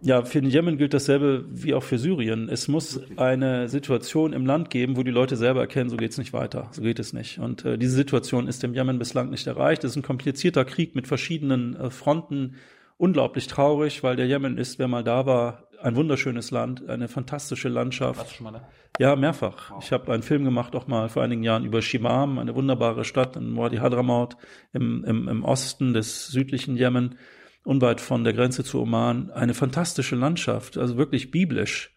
Ja, 0.00 0.24
für 0.24 0.40
den 0.40 0.50
Jemen 0.50 0.78
gilt 0.78 0.94
dasselbe 0.94 1.44
wie 1.48 1.74
auch 1.74 1.82
für 1.82 1.98
Syrien. 1.98 2.48
Es 2.48 2.66
muss 2.66 3.00
eine 3.16 3.68
Situation 3.68 4.32
im 4.32 4.44
Land 4.44 4.68
geben, 4.68 4.96
wo 4.96 5.02
die 5.02 5.10
Leute 5.10 5.36
selber 5.36 5.60
erkennen, 5.60 5.90
so 5.90 5.96
geht's 5.96 6.18
nicht 6.18 6.32
weiter, 6.32 6.68
so 6.72 6.82
geht 6.82 6.98
es 6.98 7.12
nicht. 7.12 7.38
Und 7.38 7.64
äh, 7.64 7.78
diese 7.78 7.94
Situation 7.94 8.48
ist 8.48 8.64
im 8.64 8.74
Jemen 8.74 8.98
bislang 8.98 9.30
nicht 9.30 9.46
erreicht. 9.46 9.84
Es 9.84 9.92
ist 9.92 9.96
ein 9.96 10.02
komplizierter 10.02 10.64
Krieg 10.64 10.94
mit 10.94 11.06
verschiedenen 11.06 11.76
äh, 11.76 11.90
Fronten, 11.90 12.56
unglaublich 13.02 13.48
traurig, 13.48 14.04
weil 14.04 14.14
der 14.14 14.28
Jemen 14.28 14.56
ist, 14.58 14.78
wer 14.78 14.86
mal 14.86 15.02
da 15.02 15.26
war, 15.26 15.66
ein 15.82 15.96
wunderschönes 15.96 16.52
Land, 16.52 16.88
eine 16.88 17.08
fantastische 17.08 17.68
Landschaft. 17.68 18.20
Warst 18.20 18.30
du 18.30 18.34
schon 18.36 18.44
mal 18.44 18.52
da? 18.52 18.68
Ja, 19.00 19.16
mehrfach. 19.16 19.72
Wow. 19.72 19.82
Ich 19.82 19.90
habe 19.90 20.12
einen 20.12 20.22
Film 20.22 20.44
gemacht, 20.44 20.76
auch 20.76 20.86
mal 20.86 21.08
vor 21.08 21.24
einigen 21.24 21.42
Jahren 21.42 21.64
über 21.64 21.82
Shimam, 21.82 22.38
eine 22.38 22.54
wunderbare 22.54 23.04
Stadt 23.04 23.34
in 23.34 23.56
Wadi 23.56 23.78
Hadramaut 23.78 24.36
im, 24.72 25.02
im, 25.02 25.26
im 25.26 25.42
Osten 25.42 25.94
des 25.94 26.28
südlichen 26.28 26.76
Jemen, 26.76 27.16
unweit 27.64 28.00
von 28.00 28.22
der 28.22 28.34
Grenze 28.34 28.62
zu 28.62 28.80
Oman. 28.80 29.32
Eine 29.32 29.54
fantastische 29.54 30.14
Landschaft, 30.14 30.78
also 30.78 30.96
wirklich 30.96 31.32
biblisch. 31.32 31.92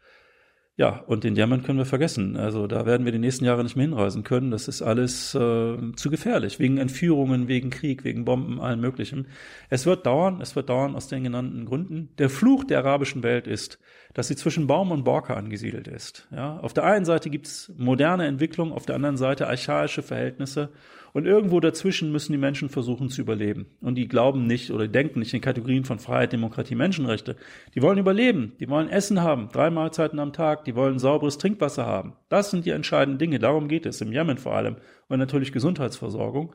Ja, 0.77 1.03
und 1.07 1.23
den 1.23 1.37
Jemen 1.37 1.63
können 1.63 1.77
wir 1.77 1.85
vergessen. 1.85 2.35
Also 2.35 2.67
da 2.67 2.85
werden 2.85 3.05
wir 3.05 3.13
die 3.13 3.19
nächsten 3.19 3.45
Jahre 3.45 3.63
nicht 3.63 3.77
mehr 3.77 3.85
hinreisen 3.85 4.25
können. 4.25 4.51
Das 4.51 4.67
ist 4.67 4.81
alles 4.81 5.33
äh, 5.33 5.77
zu 5.95 6.09
gefährlich. 6.09 6.59
Wegen 6.59 6.77
Entführungen, 6.77 7.47
wegen 7.47 7.69
Krieg, 7.69 8.03
wegen 8.03 8.25
Bomben, 8.25 8.59
allem 8.59 8.81
Möglichen. 8.81 9.27
Es 9.69 9.85
wird 9.85 10.05
dauern, 10.05 10.41
es 10.41 10.57
wird 10.57 10.67
dauern 10.67 10.95
aus 10.95 11.07
den 11.07 11.23
genannten 11.23 11.65
Gründen. 11.65 12.09
Der 12.17 12.29
Fluch 12.29 12.65
der 12.65 12.79
arabischen 12.79 13.23
Welt 13.23 13.47
ist, 13.47 13.79
dass 14.13 14.27
sie 14.27 14.35
zwischen 14.35 14.67
Baum 14.67 14.91
und 14.91 15.05
Borke 15.05 15.37
angesiedelt 15.37 15.87
ist. 15.87 16.27
Ja, 16.31 16.57
auf 16.57 16.73
der 16.73 16.83
einen 16.83 17.05
Seite 17.05 17.29
gibt's 17.29 17.71
moderne 17.77 18.27
Entwicklung, 18.27 18.73
auf 18.73 18.85
der 18.85 18.95
anderen 18.95 19.17
Seite 19.17 19.47
archaische 19.47 20.03
Verhältnisse. 20.03 20.71
Und 21.15 21.25
irgendwo 21.25 21.61
dazwischen 21.61 22.11
müssen 22.11 22.33
die 22.33 22.37
Menschen 22.37 22.67
versuchen 22.67 23.07
zu 23.07 23.21
überleben. 23.21 23.67
Und 23.79 23.95
die 23.95 24.09
glauben 24.09 24.47
nicht 24.47 24.69
oder 24.69 24.85
denken 24.85 25.19
nicht 25.19 25.33
in 25.33 25.39
Kategorien 25.39 25.85
von 25.85 25.97
Freiheit, 25.97 26.33
Demokratie, 26.33 26.75
Menschenrechte. 26.75 27.37
Die 27.73 27.81
wollen 27.81 27.97
überleben. 27.97 28.51
Die 28.59 28.67
wollen 28.67 28.89
Essen 28.89 29.21
haben, 29.21 29.47
drei 29.47 29.69
Mahlzeiten 29.69 30.19
am 30.19 30.33
Tag. 30.33 30.65
Die 30.65 30.75
wollen 30.75 30.99
sauberes 30.99 31.37
Trinkwasser 31.37 31.85
haben. 31.85 32.17
Das 32.27 32.51
sind 32.51 32.65
die 32.65 32.71
entscheidenden 32.71 33.17
Dinge. 33.17 33.39
Darum 33.39 33.69
geht 33.69 33.85
es 33.85 34.01
im 34.01 34.11
Jemen 34.11 34.37
vor 34.37 34.55
allem. 34.55 34.75
Und 35.07 35.19
natürlich 35.19 35.53
Gesundheitsversorgung. 35.53 36.53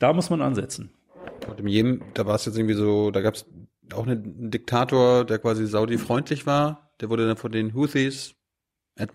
Da 0.00 0.12
muss 0.12 0.28
man 0.28 0.42
ansetzen. 0.42 0.90
Und 1.48 1.60
im 1.60 1.68
Jemen, 1.68 2.02
da 2.14 2.26
war 2.26 2.34
es 2.34 2.46
jetzt 2.46 2.58
irgendwie 2.58 2.74
so, 2.74 3.12
da 3.12 3.20
gab 3.20 3.34
es 3.34 3.46
auch 3.94 4.08
einen 4.08 4.50
Diktator, 4.50 5.24
der 5.24 5.38
quasi 5.38 5.68
Saudi-freundlich 5.68 6.46
war. 6.46 6.90
Der 7.00 7.10
wurde 7.10 7.28
dann 7.28 7.36
von 7.36 7.52
den 7.52 7.74
Houthis. 7.74 8.34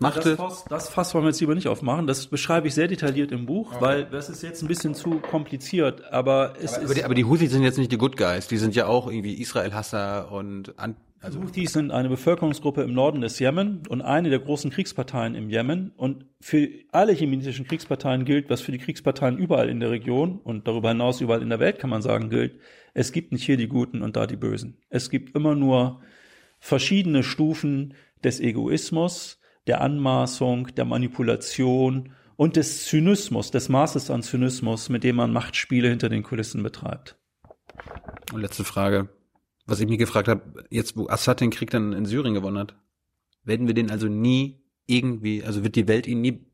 Das 0.00 0.28
Fass, 0.34 0.64
das 0.68 0.88
Fass 0.88 1.14
wollen 1.14 1.24
wir 1.24 1.30
jetzt 1.30 1.40
lieber 1.40 1.54
nicht 1.54 1.68
aufmachen. 1.68 2.06
Das 2.06 2.26
beschreibe 2.26 2.68
ich 2.68 2.74
sehr 2.74 2.88
detailliert 2.88 3.32
im 3.32 3.46
Buch, 3.46 3.72
okay. 3.72 3.80
weil 3.80 4.04
das 4.04 4.28
ist 4.28 4.42
jetzt 4.42 4.62
ein 4.62 4.68
bisschen 4.68 4.94
zu 4.94 5.20
kompliziert. 5.20 6.12
Aber 6.12 6.54
es 6.60 6.74
aber, 6.74 6.82
ist. 6.82 6.84
Aber 6.84 6.94
die, 6.94 7.04
aber 7.04 7.14
die 7.14 7.24
Houthis 7.24 7.52
sind 7.52 7.62
jetzt 7.62 7.78
nicht 7.78 7.92
die 7.92 7.98
Good 7.98 8.16
Guys. 8.16 8.48
Die 8.48 8.56
sind 8.56 8.74
ja 8.74 8.86
auch 8.86 9.08
irgendwie 9.08 9.34
Israel-Hasser 9.34 10.30
und 10.32 10.78
an, 10.78 10.96
also 11.20 11.40
Houthis 11.40 11.72
sind 11.72 11.90
eine 11.90 12.08
Bevölkerungsgruppe 12.08 12.82
im 12.82 12.92
Norden 12.92 13.20
des 13.20 13.38
Jemen 13.38 13.82
und 13.88 14.02
eine 14.02 14.30
der 14.30 14.38
großen 14.38 14.70
Kriegsparteien 14.70 15.34
im 15.34 15.50
Jemen. 15.50 15.90
Und 15.96 16.26
für 16.40 16.68
alle 16.92 17.12
jemenitischen 17.12 17.66
Kriegsparteien 17.66 18.24
gilt, 18.24 18.50
was 18.50 18.60
für 18.60 18.72
die 18.72 18.78
Kriegsparteien 18.78 19.38
überall 19.38 19.68
in 19.68 19.80
der 19.80 19.90
Region 19.90 20.38
und 20.38 20.68
darüber 20.68 20.90
hinaus 20.90 21.20
überall 21.20 21.42
in 21.42 21.48
der 21.48 21.58
Welt, 21.58 21.78
kann 21.78 21.90
man 21.90 22.02
sagen, 22.02 22.30
gilt. 22.30 22.60
Es 22.94 23.12
gibt 23.12 23.32
nicht 23.32 23.44
hier 23.44 23.56
die 23.56 23.68
Guten 23.68 24.02
und 24.02 24.16
da 24.16 24.26
die 24.26 24.36
Bösen. 24.36 24.76
Es 24.88 25.10
gibt 25.10 25.34
immer 25.34 25.54
nur 25.54 26.00
verschiedene 26.60 27.22
Stufen 27.22 27.94
des 28.22 28.40
Egoismus, 28.40 29.40
der 29.66 29.80
Anmaßung, 29.80 30.74
der 30.74 30.84
Manipulation 30.84 32.12
und 32.36 32.56
des 32.56 32.84
Zynismus, 32.84 33.50
des 33.50 33.68
Maßes 33.68 34.10
an 34.10 34.22
Zynismus, 34.22 34.88
mit 34.88 35.04
dem 35.04 35.16
man 35.16 35.32
Machtspiele 35.32 35.88
hinter 35.88 36.08
den 36.08 36.22
Kulissen 36.22 36.62
betreibt. 36.62 37.16
Und 38.32 38.40
letzte 38.40 38.64
Frage, 38.64 39.08
was 39.66 39.80
ich 39.80 39.88
mich 39.88 39.98
gefragt 39.98 40.28
habe, 40.28 40.64
jetzt 40.70 40.96
wo 40.96 41.08
Assad 41.08 41.40
den 41.40 41.50
Krieg 41.50 41.70
dann 41.70 41.92
in 41.92 42.06
Syrien 42.06 42.34
gewonnen 42.34 42.58
hat, 42.58 42.76
werden 43.44 43.66
wir 43.66 43.74
den 43.74 43.90
also 43.90 44.08
nie 44.08 44.62
irgendwie, 44.86 45.42
also 45.42 45.64
wird 45.64 45.76
die 45.76 45.88
Welt 45.88 46.06
ihn 46.06 46.20
nie 46.20 46.46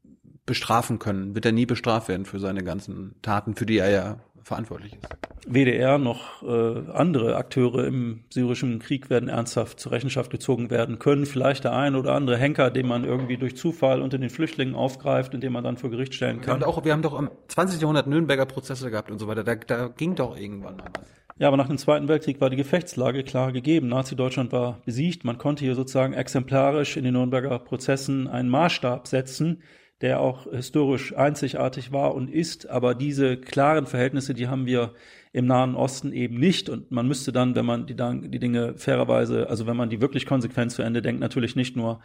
bestrafen 0.47 0.98
können, 0.98 1.34
wird 1.34 1.47
er 1.47 1.52
nie 1.52 1.66
bestraft 1.66 2.09
werden 2.09 2.26
für 2.26 2.40
seine 2.40 2.64
ganzen 2.64 3.20
Taten, 3.22 3.55
für 3.55 3.66
die 3.66 3.78
er 3.78 3.90
ja 3.90 4.20
verantwortlich 4.43 4.94
ist. 4.94 5.09
WDR 5.47 5.98
noch 5.98 6.43
äh, 6.43 6.90
andere 6.93 7.36
Akteure 7.36 7.85
im 7.86 8.24
syrischen 8.31 8.78
Krieg 8.78 9.10
werden 9.10 9.28
ernsthaft 9.28 9.81
zur 9.81 9.93
Rechenschaft 9.93 10.31
gezogen 10.31 10.70
werden 10.70 10.98
können. 10.98 11.27
Vielleicht 11.27 11.64
der 11.64 11.73
ein 11.73 11.97
oder 11.97 12.14
andere 12.14 12.36
Henker, 12.36 12.70
den 12.70 12.86
man 12.86 13.05
irgendwie 13.05 13.36
durch 13.36 13.56
Zufall 13.56 14.01
unter 14.01 14.19
den 14.19 14.31
Flüchtlingen 14.31 14.74
aufgreift, 14.74 15.35
indem 15.35 15.52
man 15.52 15.64
dann 15.64 15.77
vor 15.77 15.90
Gericht 15.90 16.14
stellen 16.14 16.40
kann. 16.40 16.60
Wir 16.60 16.66
haben, 16.66 16.74
auch, 16.74 16.85
wir 16.85 16.93
haben 16.93 17.02
doch 17.02 17.19
im 17.19 17.31
20. 17.48 17.81
Jahrhundert 17.81 18.06
Nürnberger 18.06 18.47
Prozesse 18.47 18.90
gehabt 18.90 19.10
und 19.10 19.19
so 19.19 19.27
weiter. 19.27 19.44
Da, 19.44 19.55
da 19.56 19.89
ging 19.89 20.14
doch 20.14 20.36
irgendwann 20.36 20.77
mal 20.77 20.90
was. 20.97 21.09
Ja, 21.39 21.48
aber 21.48 21.56
nach 21.56 21.66
dem 21.66 21.78
Zweiten 21.78 22.09
Weltkrieg 22.09 22.40
war 22.40 22.51
die 22.51 22.56
Gefechtslage 22.56 23.24
klar 23.24 23.52
gegeben. 23.52 23.89
Nazi-Deutschland 23.89 24.52
war 24.52 24.81
besiegt. 24.85 25.24
Man 25.24 25.39
konnte 25.39 25.64
hier 25.64 25.74
sozusagen 25.74 26.12
exemplarisch 26.12 26.97
in 26.97 27.05
den 27.05 27.14
Nürnberger 27.14 27.59
Prozessen 27.59 28.28
einen 28.28 28.48
Maßstab 28.48 29.09
setzen, 29.09 29.62
der 30.03 30.20
auch 30.20 30.51
historisch 30.53 31.16
einzigartig 31.16 31.93
war 31.93 32.15
und 32.15 32.29
ist. 32.29 32.69
Aber 32.69 32.95
diese 32.95 33.37
klaren 33.37 33.87
Verhältnisse, 33.87 34.35
die 34.35 34.49
haben 34.49 34.66
wir 34.66 34.93
im 35.33 35.47
Nahen 35.47 35.77
Osten 35.77 36.12
eben 36.12 36.39
nicht. 36.39 36.69
Und 36.69 36.91
man 36.91 37.07
müsste 37.07 37.33
dann, 37.33 37.55
wenn 37.55 37.65
man 37.65 37.87
die, 37.87 37.95
die 37.95 38.39
Dinge 38.39 38.74
fairerweise, 38.77 39.49
also 39.49 39.66
wenn 39.66 39.77
man 39.77 39.89
die 39.89 40.01
wirklich 40.01 40.27
konsequent 40.27 40.73
zu 40.73 40.83
Ende 40.83 41.01
denkt, 41.01 41.20
natürlich 41.20 41.57
nicht 41.57 41.77
nur 41.77 42.01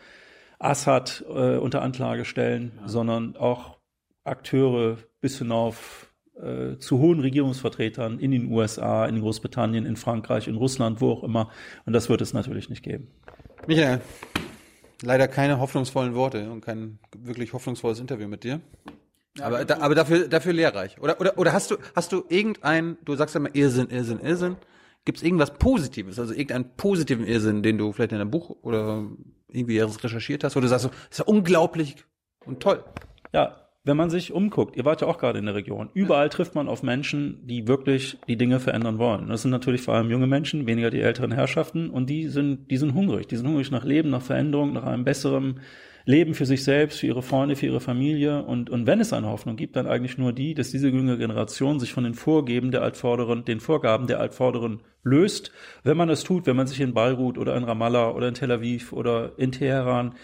Assad 0.59 1.25
äh, 1.27 1.57
unter 1.57 1.81
Anklage 1.81 2.23
stellen, 2.23 2.73
ja. 2.81 2.87
sondern 2.87 3.35
auch 3.35 3.77
Akteure 4.23 4.97
bis 5.19 5.39
hinauf 5.39 6.11
äh, 6.41 6.77
zu 6.77 6.99
hohen 6.99 7.19
Regierungsvertretern 7.19 8.19
in 8.19 8.31
den 8.31 8.51
USA, 8.51 9.05
in 9.07 9.21
Großbritannien, 9.21 9.85
in 9.85 9.95
Frankreich, 9.95 10.47
in 10.47 10.55
Russland, 10.55 11.01
wo 11.01 11.11
auch 11.11 11.23
immer. 11.23 11.49
Und 11.85 11.93
das 11.93 12.09
wird 12.09 12.21
es 12.21 12.33
natürlich 12.33 12.69
nicht 12.69 12.83
geben. 12.83 13.07
Michael, 13.67 14.01
leider 15.01 15.27
keine 15.27 15.59
hoffnungsvollen 15.59 16.15
Worte 16.15 16.49
und 16.51 16.61
kein 16.61 16.99
wirklich 17.17 17.53
hoffnungsvolles 17.53 17.99
Interview 17.99 18.27
mit 18.27 18.43
dir. 18.43 18.61
Ja, 19.37 19.45
aber, 19.45 19.65
da, 19.65 19.79
aber 19.79 19.95
dafür, 19.95 20.27
dafür 20.27 20.53
lehrreich. 20.53 20.99
Oder, 20.99 21.19
oder, 21.21 21.37
oder 21.37 21.53
hast 21.53 21.71
du, 21.71 21.77
hast 21.95 22.11
du 22.11 22.23
irgendein, 22.29 22.97
du 23.05 23.15
sagst 23.15 23.35
ja 23.35 23.39
immer 23.39 23.53
Irrsinn, 23.55 23.89
Irrsinn, 23.89 24.19
Irrsinn. 24.19 24.57
Gibt 25.05 25.19
es 25.19 25.23
irgendwas 25.23 25.53
Positives, 25.53 26.19
also 26.19 26.33
irgendeinen 26.33 26.75
positiven 26.75 27.25
Irrsinn, 27.25 27.63
den 27.63 27.77
du 27.77 27.93
vielleicht 27.93 28.11
in 28.11 28.19
einem 28.19 28.31
Buch 28.31 28.57
oder 28.61 29.05
irgendwie 29.47 29.79
recherchiert 29.79 30.43
hast, 30.43 30.57
oder 30.57 30.63
du 30.63 30.67
sagst 30.67 30.83
so, 30.83 30.91
ist 31.09 31.19
ja 31.19 31.25
unglaublich 31.25 31.95
und 32.45 32.59
toll. 32.61 32.83
Ja, 33.31 33.66
wenn 33.87 33.97
man 33.97 34.09
sich 34.09 34.33
umguckt, 34.33 34.75
ihr 34.75 34.85
wart 34.85 35.01
ja 35.01 35.07
auch 35.07 35.17
gerade 35.17 35.39
in 35.39 35.45
der 35.45 35.55
Region, 35.55 35.89
überall 35.93 36.29
trifft 36.29 36.55
man 36.55 36.67
auf 36.67 36.83
Menschen, 36.83 37.39
die 37.47 37.67
wirklich 37.67 38.17
die 38.27 38.37
Dinge 38.37 38.59
verändern 38.59 38.99
wollen. 38.99 39.29
Das 39.29 39.41
sind 39.41 39.51
natürlich 39.51 39.81
vor 39.81 39.95
allem 39.95 40.11
junge 40.11 40.27
Menschen, 40.27 40.67
weniger 40.67 40.89
die 40.89 41.01
älteren 41.01 41.31
Herrschaften 41.31 41.89
und 41.89 42.09
die 42.09 42.27
sind, 42.27 42.69
die 42.69 42.77
sind 42.77 42.93
hungrig. 42.93 43.27
Die 43.27 43.37
sind 43.37 43.47
hungrig 43.47 43.71
nach 43.71 43.85
Leben, 43.85 44.09
nach 44.09 44.21
Veränderung, 44.21 44.73
nach 44.73 44.83
einem 44.83 45.05
besseren 45.05 45.61
Leben 46.07 46.33
für 46.35 46.45
sich 46.45 46.63
selbst, 46.63 46.99
für 46.99 47.07
ihre 47.07 47.21
Freunde, 47.21 47.57
für 47.57 47.65
ihre 47.65 47.81
Familie. 47.81 48.43
Und, 48.43 48.69
und 48.69 48.87
wenn 48.87 49.01
es 49.01 49.11
eine 49.11 49.27
Hoffnung 49.27 49.57
gibt, 49.57 49.75
dann 49.75 49.87
eigentlich 49.87 50.17
nur 50.17 50.31
die, 50.31 50.53
dass 50.53 50.71
diese 50.71 50.87
jüngere 50.87 51.17
Generation 51.17 51.81
sich 51.81 51.91
von 51.91 52.05
den 52.05 52.13
Vorgeben 52.13 52.71
der 52.71 52.81
Altvorderen, 52.81 53.43
den 53.43 53.59
Vorgaben 53.59 54.07
der 54.07 54.21
Altvorderen 54.21 54.81
löst. 55.03 55.51
Wenn 55.83 55.97
man 55.97 56.07
das 56.07 56.23
tut, 56.23 56.45
wenn 56.45 56.55
man 56.55 56.67
sich 56.67 56.79
in 56.79 56.93
Beirut 56.93 57.37
oder 57.37 57.57
in 57.57 57.65
Ramallah 57.65 58.11
oder 58.11 58.29
in 58.29 58.35
Tel 58.35 58.51
Aviv 58.51 58.93
oder 58.93 59.33
in 59.37 59.51
Teheran 59.51 60.15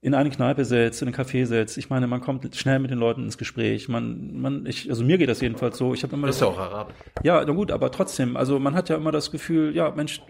in 0.00 0.14
eine 0.14 0.30
Kneipe 0.30 0.64
setzt, 0.64 1.02
in 1.02 1.08
einen 1.08 1.16
Café 1.16 1.44
setzt. 1.44 1.76
Ich 1.76 1.90
meine, 1.90 2.06
man 2.06 2.20
kommt 2.20 2.54
schnell 2.54 2.78
mit 2.78 2.92
den 2.92 2.98
Leuten 2.98 3.24
ins 3.24 3.36
Gespräch. 3.36 3.88
Man, 3.88 4.40
man, 4.40 4.64
ich, 4.64 4.88
also 4.88 5.04
mir 5.04 5.18
geht 5.18 5.28
das 5.28 5.40
jedenfalls 5.40 5.76
so. 5.76 5.92
Ich 5.92 6.04
habe 6.04 6.14
immer 6.14 6.28
das 6.28 6.36
ist 6.36 6.42
ja 6.42 6.46
auch 6.46 6.58
Arab. 6.58 6.94
Ja, 7.24 7.44
na 7.44 7.52
gut, 7.52 7.72
aber 7.72 7.90
trotzdem, 7.90 8.36
also 8.36 8.60
man 8.60 8.74
hat 8.74 8.88
ja 8.88 8.96
immer 8.96 9.10
das 9.10 9.32
Gefühl, 9.32 9.74
ja, 9.74 9.90
Mensch, 9.90 10.20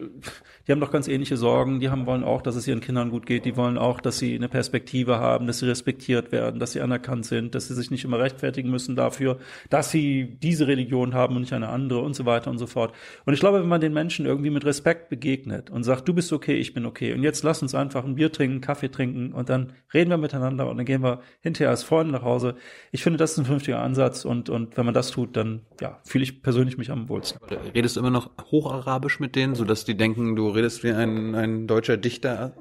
die 0.67 0.73
haben 0.73 0.81
doch 0.81 0.91
ganz 0.91 1.07
ähnliche 1.07 1.37
Sorgen. 1.37 1.81
Die 1.81 1.91
haben 1.91 2.07
wollen 2.07 2.25
auch, 2.25 2.41
dass 2.41 2.57
es 2.57 2.67
ihren 2.67 2.81
Kindern 2.81 3.11
gut 3.11 3.27
geht. 3.27 3.45
Die 3.45 3.59
wollen 3.59 3.77
auch, 3.77 4.01
dass 4.01 4.19
sie 4.19 4.35
eine 4.35 4.49
Perspektive 4.49 5.19
haben, 5.19 5.47
dass 5.47 5.59
sie 5.59 5.67
respektiert 5.67 6.33
werden, 6.33 6.61
dass 6.61 6.73
sie 6.73 6.81
anerkannt 6.81 7.27
sind, 7.27 7.55
dass 7.55 7.69
sie 7.69 7.75
sich 7.75 7.91
nicht 7.91 8.05
immer 8.05 8.19
rechtfertigen 8.19 8.71
müssen 8.71 8.97
dafür, 8.97 9.39
dass 9.69 9.91
sie 9.91 10.39
diese 10.43 10.67
Religion 10.67 11.13
haben 11.13 11.35
und 11.35 11.43
nicht 11.43 11.53
eine 11.53 11.69
andere 11.69 12.01
und 12.01 12.15
so 12.15 12.25
weiter 12.25 12.51
und 12.51 12.57
so 12.57 12.67
fort. 12.67 12.95
Und 13.27 13.35
ich 13.35 13.41
glaube, 13.41 13.61
wenn 13.61 13.69
man 13.69 13.83
den 13.83 13.93
Menschen 13.93 14.25
irgendwie 14.25 14.51
mit 14.51 14.65
Respekt 14.65 15.11
begegnet 15.11 15.69
und 15.69 15.85
sagt, 15.85 16.09
du 16.09 16.15
bist 16.15 16.33
okay, 16.33 16.55
ich 16.55 16.73
bin 16.73 16.87
okay, 16.87 17.13
und 17.13 17.23
jetzt 17.23 17.45
lass 17.45 17.61
uns 17.61 17.75
einfach 17.75 18.07
ein 18.07 18.15
Bier 18.15 18.33
trinken, 18.33 18.63
Kaffee 18.63 18.91
trinken 18.91 19.35
und 19.35 19.51
dann 19.51 19.68
dann 19.69 19.77
reden 19.93 20.11
wir 20.11 20.17
miteinander 20.19 20.69
und 20.69 20.77
dann 20.77 20.87
gehen 20.87 21.03
wir 21.03 21.21
hinterher 21.41 21.71
als 21.71 21.83
Freunde 21.83 22.13
nach 22.13 22.23
Hause. 22.23 22.55
Ich 22.93 23.03
finde, 23.03 23.17
das 23.17 23.33
ist 23.33 23.39
ein 23.39 23.45
vernünftiger 23.45 23.81
Ansatz 23.81 24.25
und, 24.25 24.51
und 24.51 24.77
wenn 24.77 24.85
man 24.85 24.95
das 24.95 25.11
tut, 25.11 25.37
dann 25.37 25.63
ja, 25.81 26.01
fühle 26.05 26.25
ich 26.25 26.43
persönlich 26.43 26.79
mich 26.79 26.91
am 26.91 27.09
wohlsten. 27.09 27.41
Redest 27.75 27.97
du 27.97 28.01
immer 28.01 28.11
noch 28.11 28.31
Hocharabisch 28.51 29.21
mit 29.21 29.37
denen, 29.37 29.55
sodass 29.55 29.85
die 29.85 29.97
denken, 29.97 30.37
du 30.37 30.49
redest 30.49 30.85
wie 30.85 30.93
ein, 30.93 31.35
ein 31.35 31.67
deutscher 31.67 31.97
Dichter? 31.97 32.53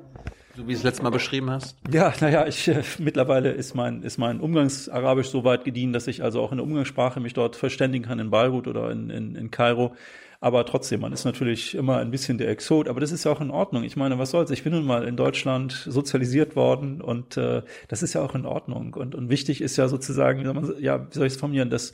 So 0.56 0.64
wie 0.64 0.72
du 0.72 0.78
es 0.78 0.84
letztes 0.84 1.04
Mal 1.04 1.12
beschrieben 1.12 1.52
hast? 1.52 1.78
Ja, 1.92 2.12
naja, 2.20 2.48
ich 2.48 2.68
äh, 2.68 2.82
mittlerweile 2.98 3.52
ist 3.52 3.76
mein 3.76 4.02
ist 4.02 4.18
mein 4.18 4.40
Umgangsarabisch 4.40 5.30
so 5.30 5.44
weit 5.44 5.64
gediehen, 5.64 5.94
dass 5.94 6.08
ich 6.08 6.24
also 6.24 6.42
auch 6.42 6.52
in 6.52 6.58
der 6.58 6.66
Umgangssprache 6.66 7.20
mich 7.20 7.36
dort 7.36 7.56
verständigen 7.56 8.06
kann 8.06 8.18
in 8.18 8.32
Beirut 8.32 8.68
oder 8.68 8.90
in, 8.90 9.12
in, 9.12 9.36
in 9.36 9.52
Kairo. 9.52 9.94
Aber 10.40 10.66
trotzdem, 10.66 11.02
man 11.02 11.14
ist 11.14 11.26
natürlich 11.26 11.74
immer 11.74 11.98
ein 11.98 12.12
bisschen 12.12 12.38
der 12.38 12.50
Exot, 12.50 12.88
aber 12.88 13.00
das 13.00 13.12
ist 13.12 13.24
ja 13.24 13.32
auch 13.32 13.42
in 13.42 13.50
Ordnung. 13.50 13.84
Ich 13.84 13.96
meine, 13.96 14.20
was 14.20 14.32
soll's? 14.32 14.52
Ich 14.52 14.64
bin 14.64 14.74
nun 14.74 14.86
mal 14.86 15.08
in 15.08 15.18
Deutschland 15.18 15.72
sozialisiert 15.88 16.56
worden 16.56 17.02
und 17.02 17.38
äh, 17.38 17.64
das 17.88 18.04
ist 18.04 18.14
ja 18.14 18.22
auch 18.22 18.36
in 18.36 18.46
Ordnung. 18.46 18.94
Und, 18.94 19.16
und 19.16 19.30
wichtig 19.30 19.62
ist 19.62 19.78
ja 19.78 19.88
sozusagen, 19.88 20.44
ja, 20.80 21.08
wie 21.10 21.14
soll 21.14 21.26
ich 21.26 21.34
es 21.34 21.40
formulieren, 21.40 21.72
dass 21.72 21.94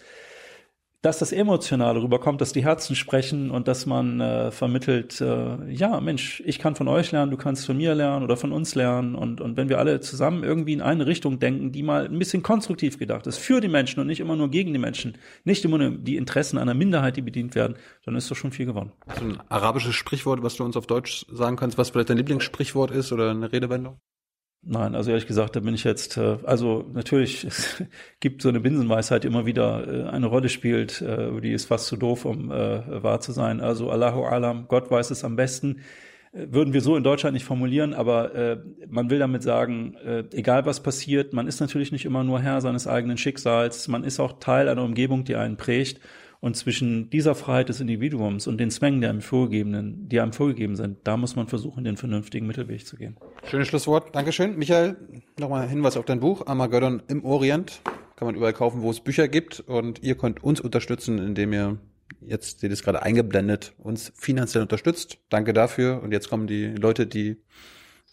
dass 1.04 1.20
das 1.20 1.34
Emotionale 1.34 2.02
rüberkommt, 2.02 2.40
dass 2.40 2.54
die 2.54 2.64
Herzen 2.64 2.96
sprechen 2.96 3.52
und 3.52 3.68
dass 3.68 3.86
man 3.86 4.22
äh, 4.22 4.52
vermittelt, 4.52 5.20
äh, 5.20 5.70
ja, 5.70 6.00
Mensch, 6.00 6.42
ich 6.46 6.60
kann 6.60 6.76
von 6.76 6.88
euch 6.88 7.12
lernen, 7.12 7.30
du 7.30 7.36
kannst 7.36 7.66
von 7.66 7.76
mir 7.76 7.94
lernen 7.94 8.24
oder 8.24 8.38
von 8.38 8.54
uns 8.54 8.74
lernen. 8.74 9.14
Und, 9.14 9.42
und 9.42 9.58
wenn 9.58 9.68
wir 9.68 9.80
alle 9.80 10.00
zusammen 10.00 10.46
irgendwie 10.46 10.72
in 10.72 10.82
eine 10.82 11.06
Richtung 11.06 11.40
denken, 11.40 11.74
die 11.74 11.84
mal 11.84 12.06
ein 12.06 12.18
bisschen 12.18 12.42
konstruktiv 12.42 12.98
gedacht 12.98 13.28
ist, 13.28 13.38
für 13.38 13.60
die 13.60 13.68
Menschen 13.68 14.00
und 14.00 14.08
nicht 14.08 14.22
immer 14.22 14.38
nur 14.38 14.50
gegen 14.50 14.72
die 14.72 14.80
Menschen, 14.80 15.18
nicht 15.44 15.66
immer 15.66 15.78
nur 15.78 15.90
die 15.92 16.16
Interessen 16.16 16.58
einer 16.58 16.74
Minderheit, 16.74 17.18
die 17.18 17.22
bedient 17.22 17.54
werden, 17.54 17.76
dann 18.06 18.16
ist 18.16 18.32
doch 18.32 18.38
schon 18.38 18.54
viel 18.54 18.66
gewonnen. 18.66 18.94
So 19.20 19.26
ein 19.26 19.42
arabisches 19.50 19.96
Sprichwort, 19.96 20.42
was 20.42 20.56
du 20.56 20.64
uns 20.64 20.78
auf 20.78 20.88
Deutsch 20.88 21.26
sagen 21.30 21.58
kannst, 21.58 21.78
was 21.78 21.90
vielleicht 21.90 22.12
dein 22.12 22.18
Lieblingssprichwort 22.18 22.92
ist 22.92 23.12
oder 23.12 23.32
eine 23.32 23.52
Redewendung? 23.52 24.00
Nein, 24.66 24.96
also 24.96 25.12
ehrlich 25.12 25.28
gesagt, 25.28 25.58
da 25.58 25.60
bin 25.60 25.74
ich 25.74 25.84
jetzt, 25.84 26.16
äh, 26.16 26.38
also 26.44 26.86
natürlich, 26.94 27.44
es 27.46 27.84
gibt 28.22 28.42
so 28.42 28.48
eine 28.48 28.62
Binsenweisheit, 28.62 29.24
die 29.24 29.28
immer 29.28 29.46
wieder 29.46 30.06
äh, 30.06 30.10
eine 30.10 30.28
Rolle 30.28 30.48
spielt, 30.48 31.02
äh, 31.02 31.42
die 31.42 31.52
ist 31.52 31.66
fast 31.66 31.88
zu 31.88 31.98
doof, 31.98 32.26
um 32.26 32.50
wahr 32.50 33.20
zu 33.20 33.32
sein. 33.34 33.60
Also 33.60 33.90
Allahu 33.90 34.24
Alam, 34.24 34.68
Gott 34.68 34.90
weiß 34.90 35.12
es 35.12 35.24
am 35.24 35.36
besten. 35.36 35.82
Würden 36.32 36.74
wir 36.74 36.82
so 36.82 36.96
in 36.96 37.04
Deutschland 37.04 37.36
nicht 37.36 37.46
formulieren, 37.46 37.94
aber 37.94 38.58
man 38.90 39.12
will 39.12 39.20
damit 39.20 39.44
sagen, 39.44 39.96
egal 40.34 40.66
was 40.66 40.82
passiert, 40.82 41.32
man 41.32 41.46
ist 41.48 41.60
natürlich 41.60 41.92
nicht 41.92 42.06
immer 42.06 42.24
nur 42.24 42.42
Herr 42.42 42.60
seines 42.60 42.88
eigenen 42.88 43.18
Schicksals, 43.18 43.88
man 43.88 44.04
ist 44.04 44.20
auch 44.20 44.40
Teil 44.40 44.68
einer 44.68 44.84
Umgebung, 44.84 45.26
die 45.26 45.36
einen 45.36 45.58
prägt. 45.58 46.00
Und 46.44 46.58
zwischen 46.58 47.10
dieser 47.10 47.36
Freiheit 47.36 47.70
des 47.70 47.80
Individuums 47.80 48.48
und 48.48 48.58
den 48.58 48.70
Zwängen, 48.70 49.00
die 49.00 49.08
einem 49.08 49.22
vorgegebenen, 49.22 50.10
die 50.10 50.20
einem 50.20 50.34
vorgegeben 50.34 50.76
sind, 50.76 50.98
da 51.06 51.16
muss 51.16 51.38
man 51.38 51.48
versuchen, 51.48 51.86
den 51.86 51.96
vernünftigen 51.96 52.46
Mittelweg 52.48 52.86
zu 52.86 52.98
gehen. 52.98 53.16
Schönes 53.46 53.70
Schlusswort. 53.70 54.14
Dankeschön. 54.14 54.58
Michael, 54.58 54.98
nochmal 55.40 55.70
Hinweis 55.70 55.96
auf 55.96 56.04
dein 56.04 56.20
Buch, 56.20 56.46
Armageddon 56.46 57.02
im 57.08 57.24
Orient. 57.24 57.80
Kann 58.18 58.26
man 58.26 58.36
überall 58.36 58.52
kaufen, 58.52 58.82
wo 58.82 58.92
es 58.92 59.00
Bücher 59.00 59.30
gibt. 59.30 59.62
Und 59.62 60.04
ihr 60.04 60.18
könnt 60.18 60.44
uns 60.44 60.60
unterstützen, 60.60 61.18
indem 61.18 61.54
ihr 61.54 61.78
jetzt 62.20 62.60
seht 62.60 62.74
es 62.74 62.84
gerade 62.84 63.02
eingeblendet, 63.04 63.74
uns 63.78 64.12
finanziell 64.14 64.64
unterstützt. 64.64 65.20
Danke 65.30 65.54
dafür. 65.54 66.04
Und 66.04 66.12
jetzt 66.12 66.30
kommen 66.30 66.48
die 66.48 66.76
Leute, 66.76 67.08
die 67.08 67.38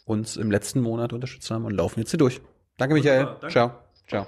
uns 0.05 0.36
im 0.36 0.52
letzten 0.52 0.82
Monat 0.82 1.12
unterstützt 1.12 1.51
haben 1.51 1.65
und 1.65 1.73
laufen 1.73 1.98
jetzt 1.98 2.11
hier 2.11 2.19
durch. 2.19 2.40
Danke, 2.77 2.94
Michael. 2.94 3.24
Danke. 3.24 3.48
Ciao. 3.48 3.73
Ciao. 4.07 4.24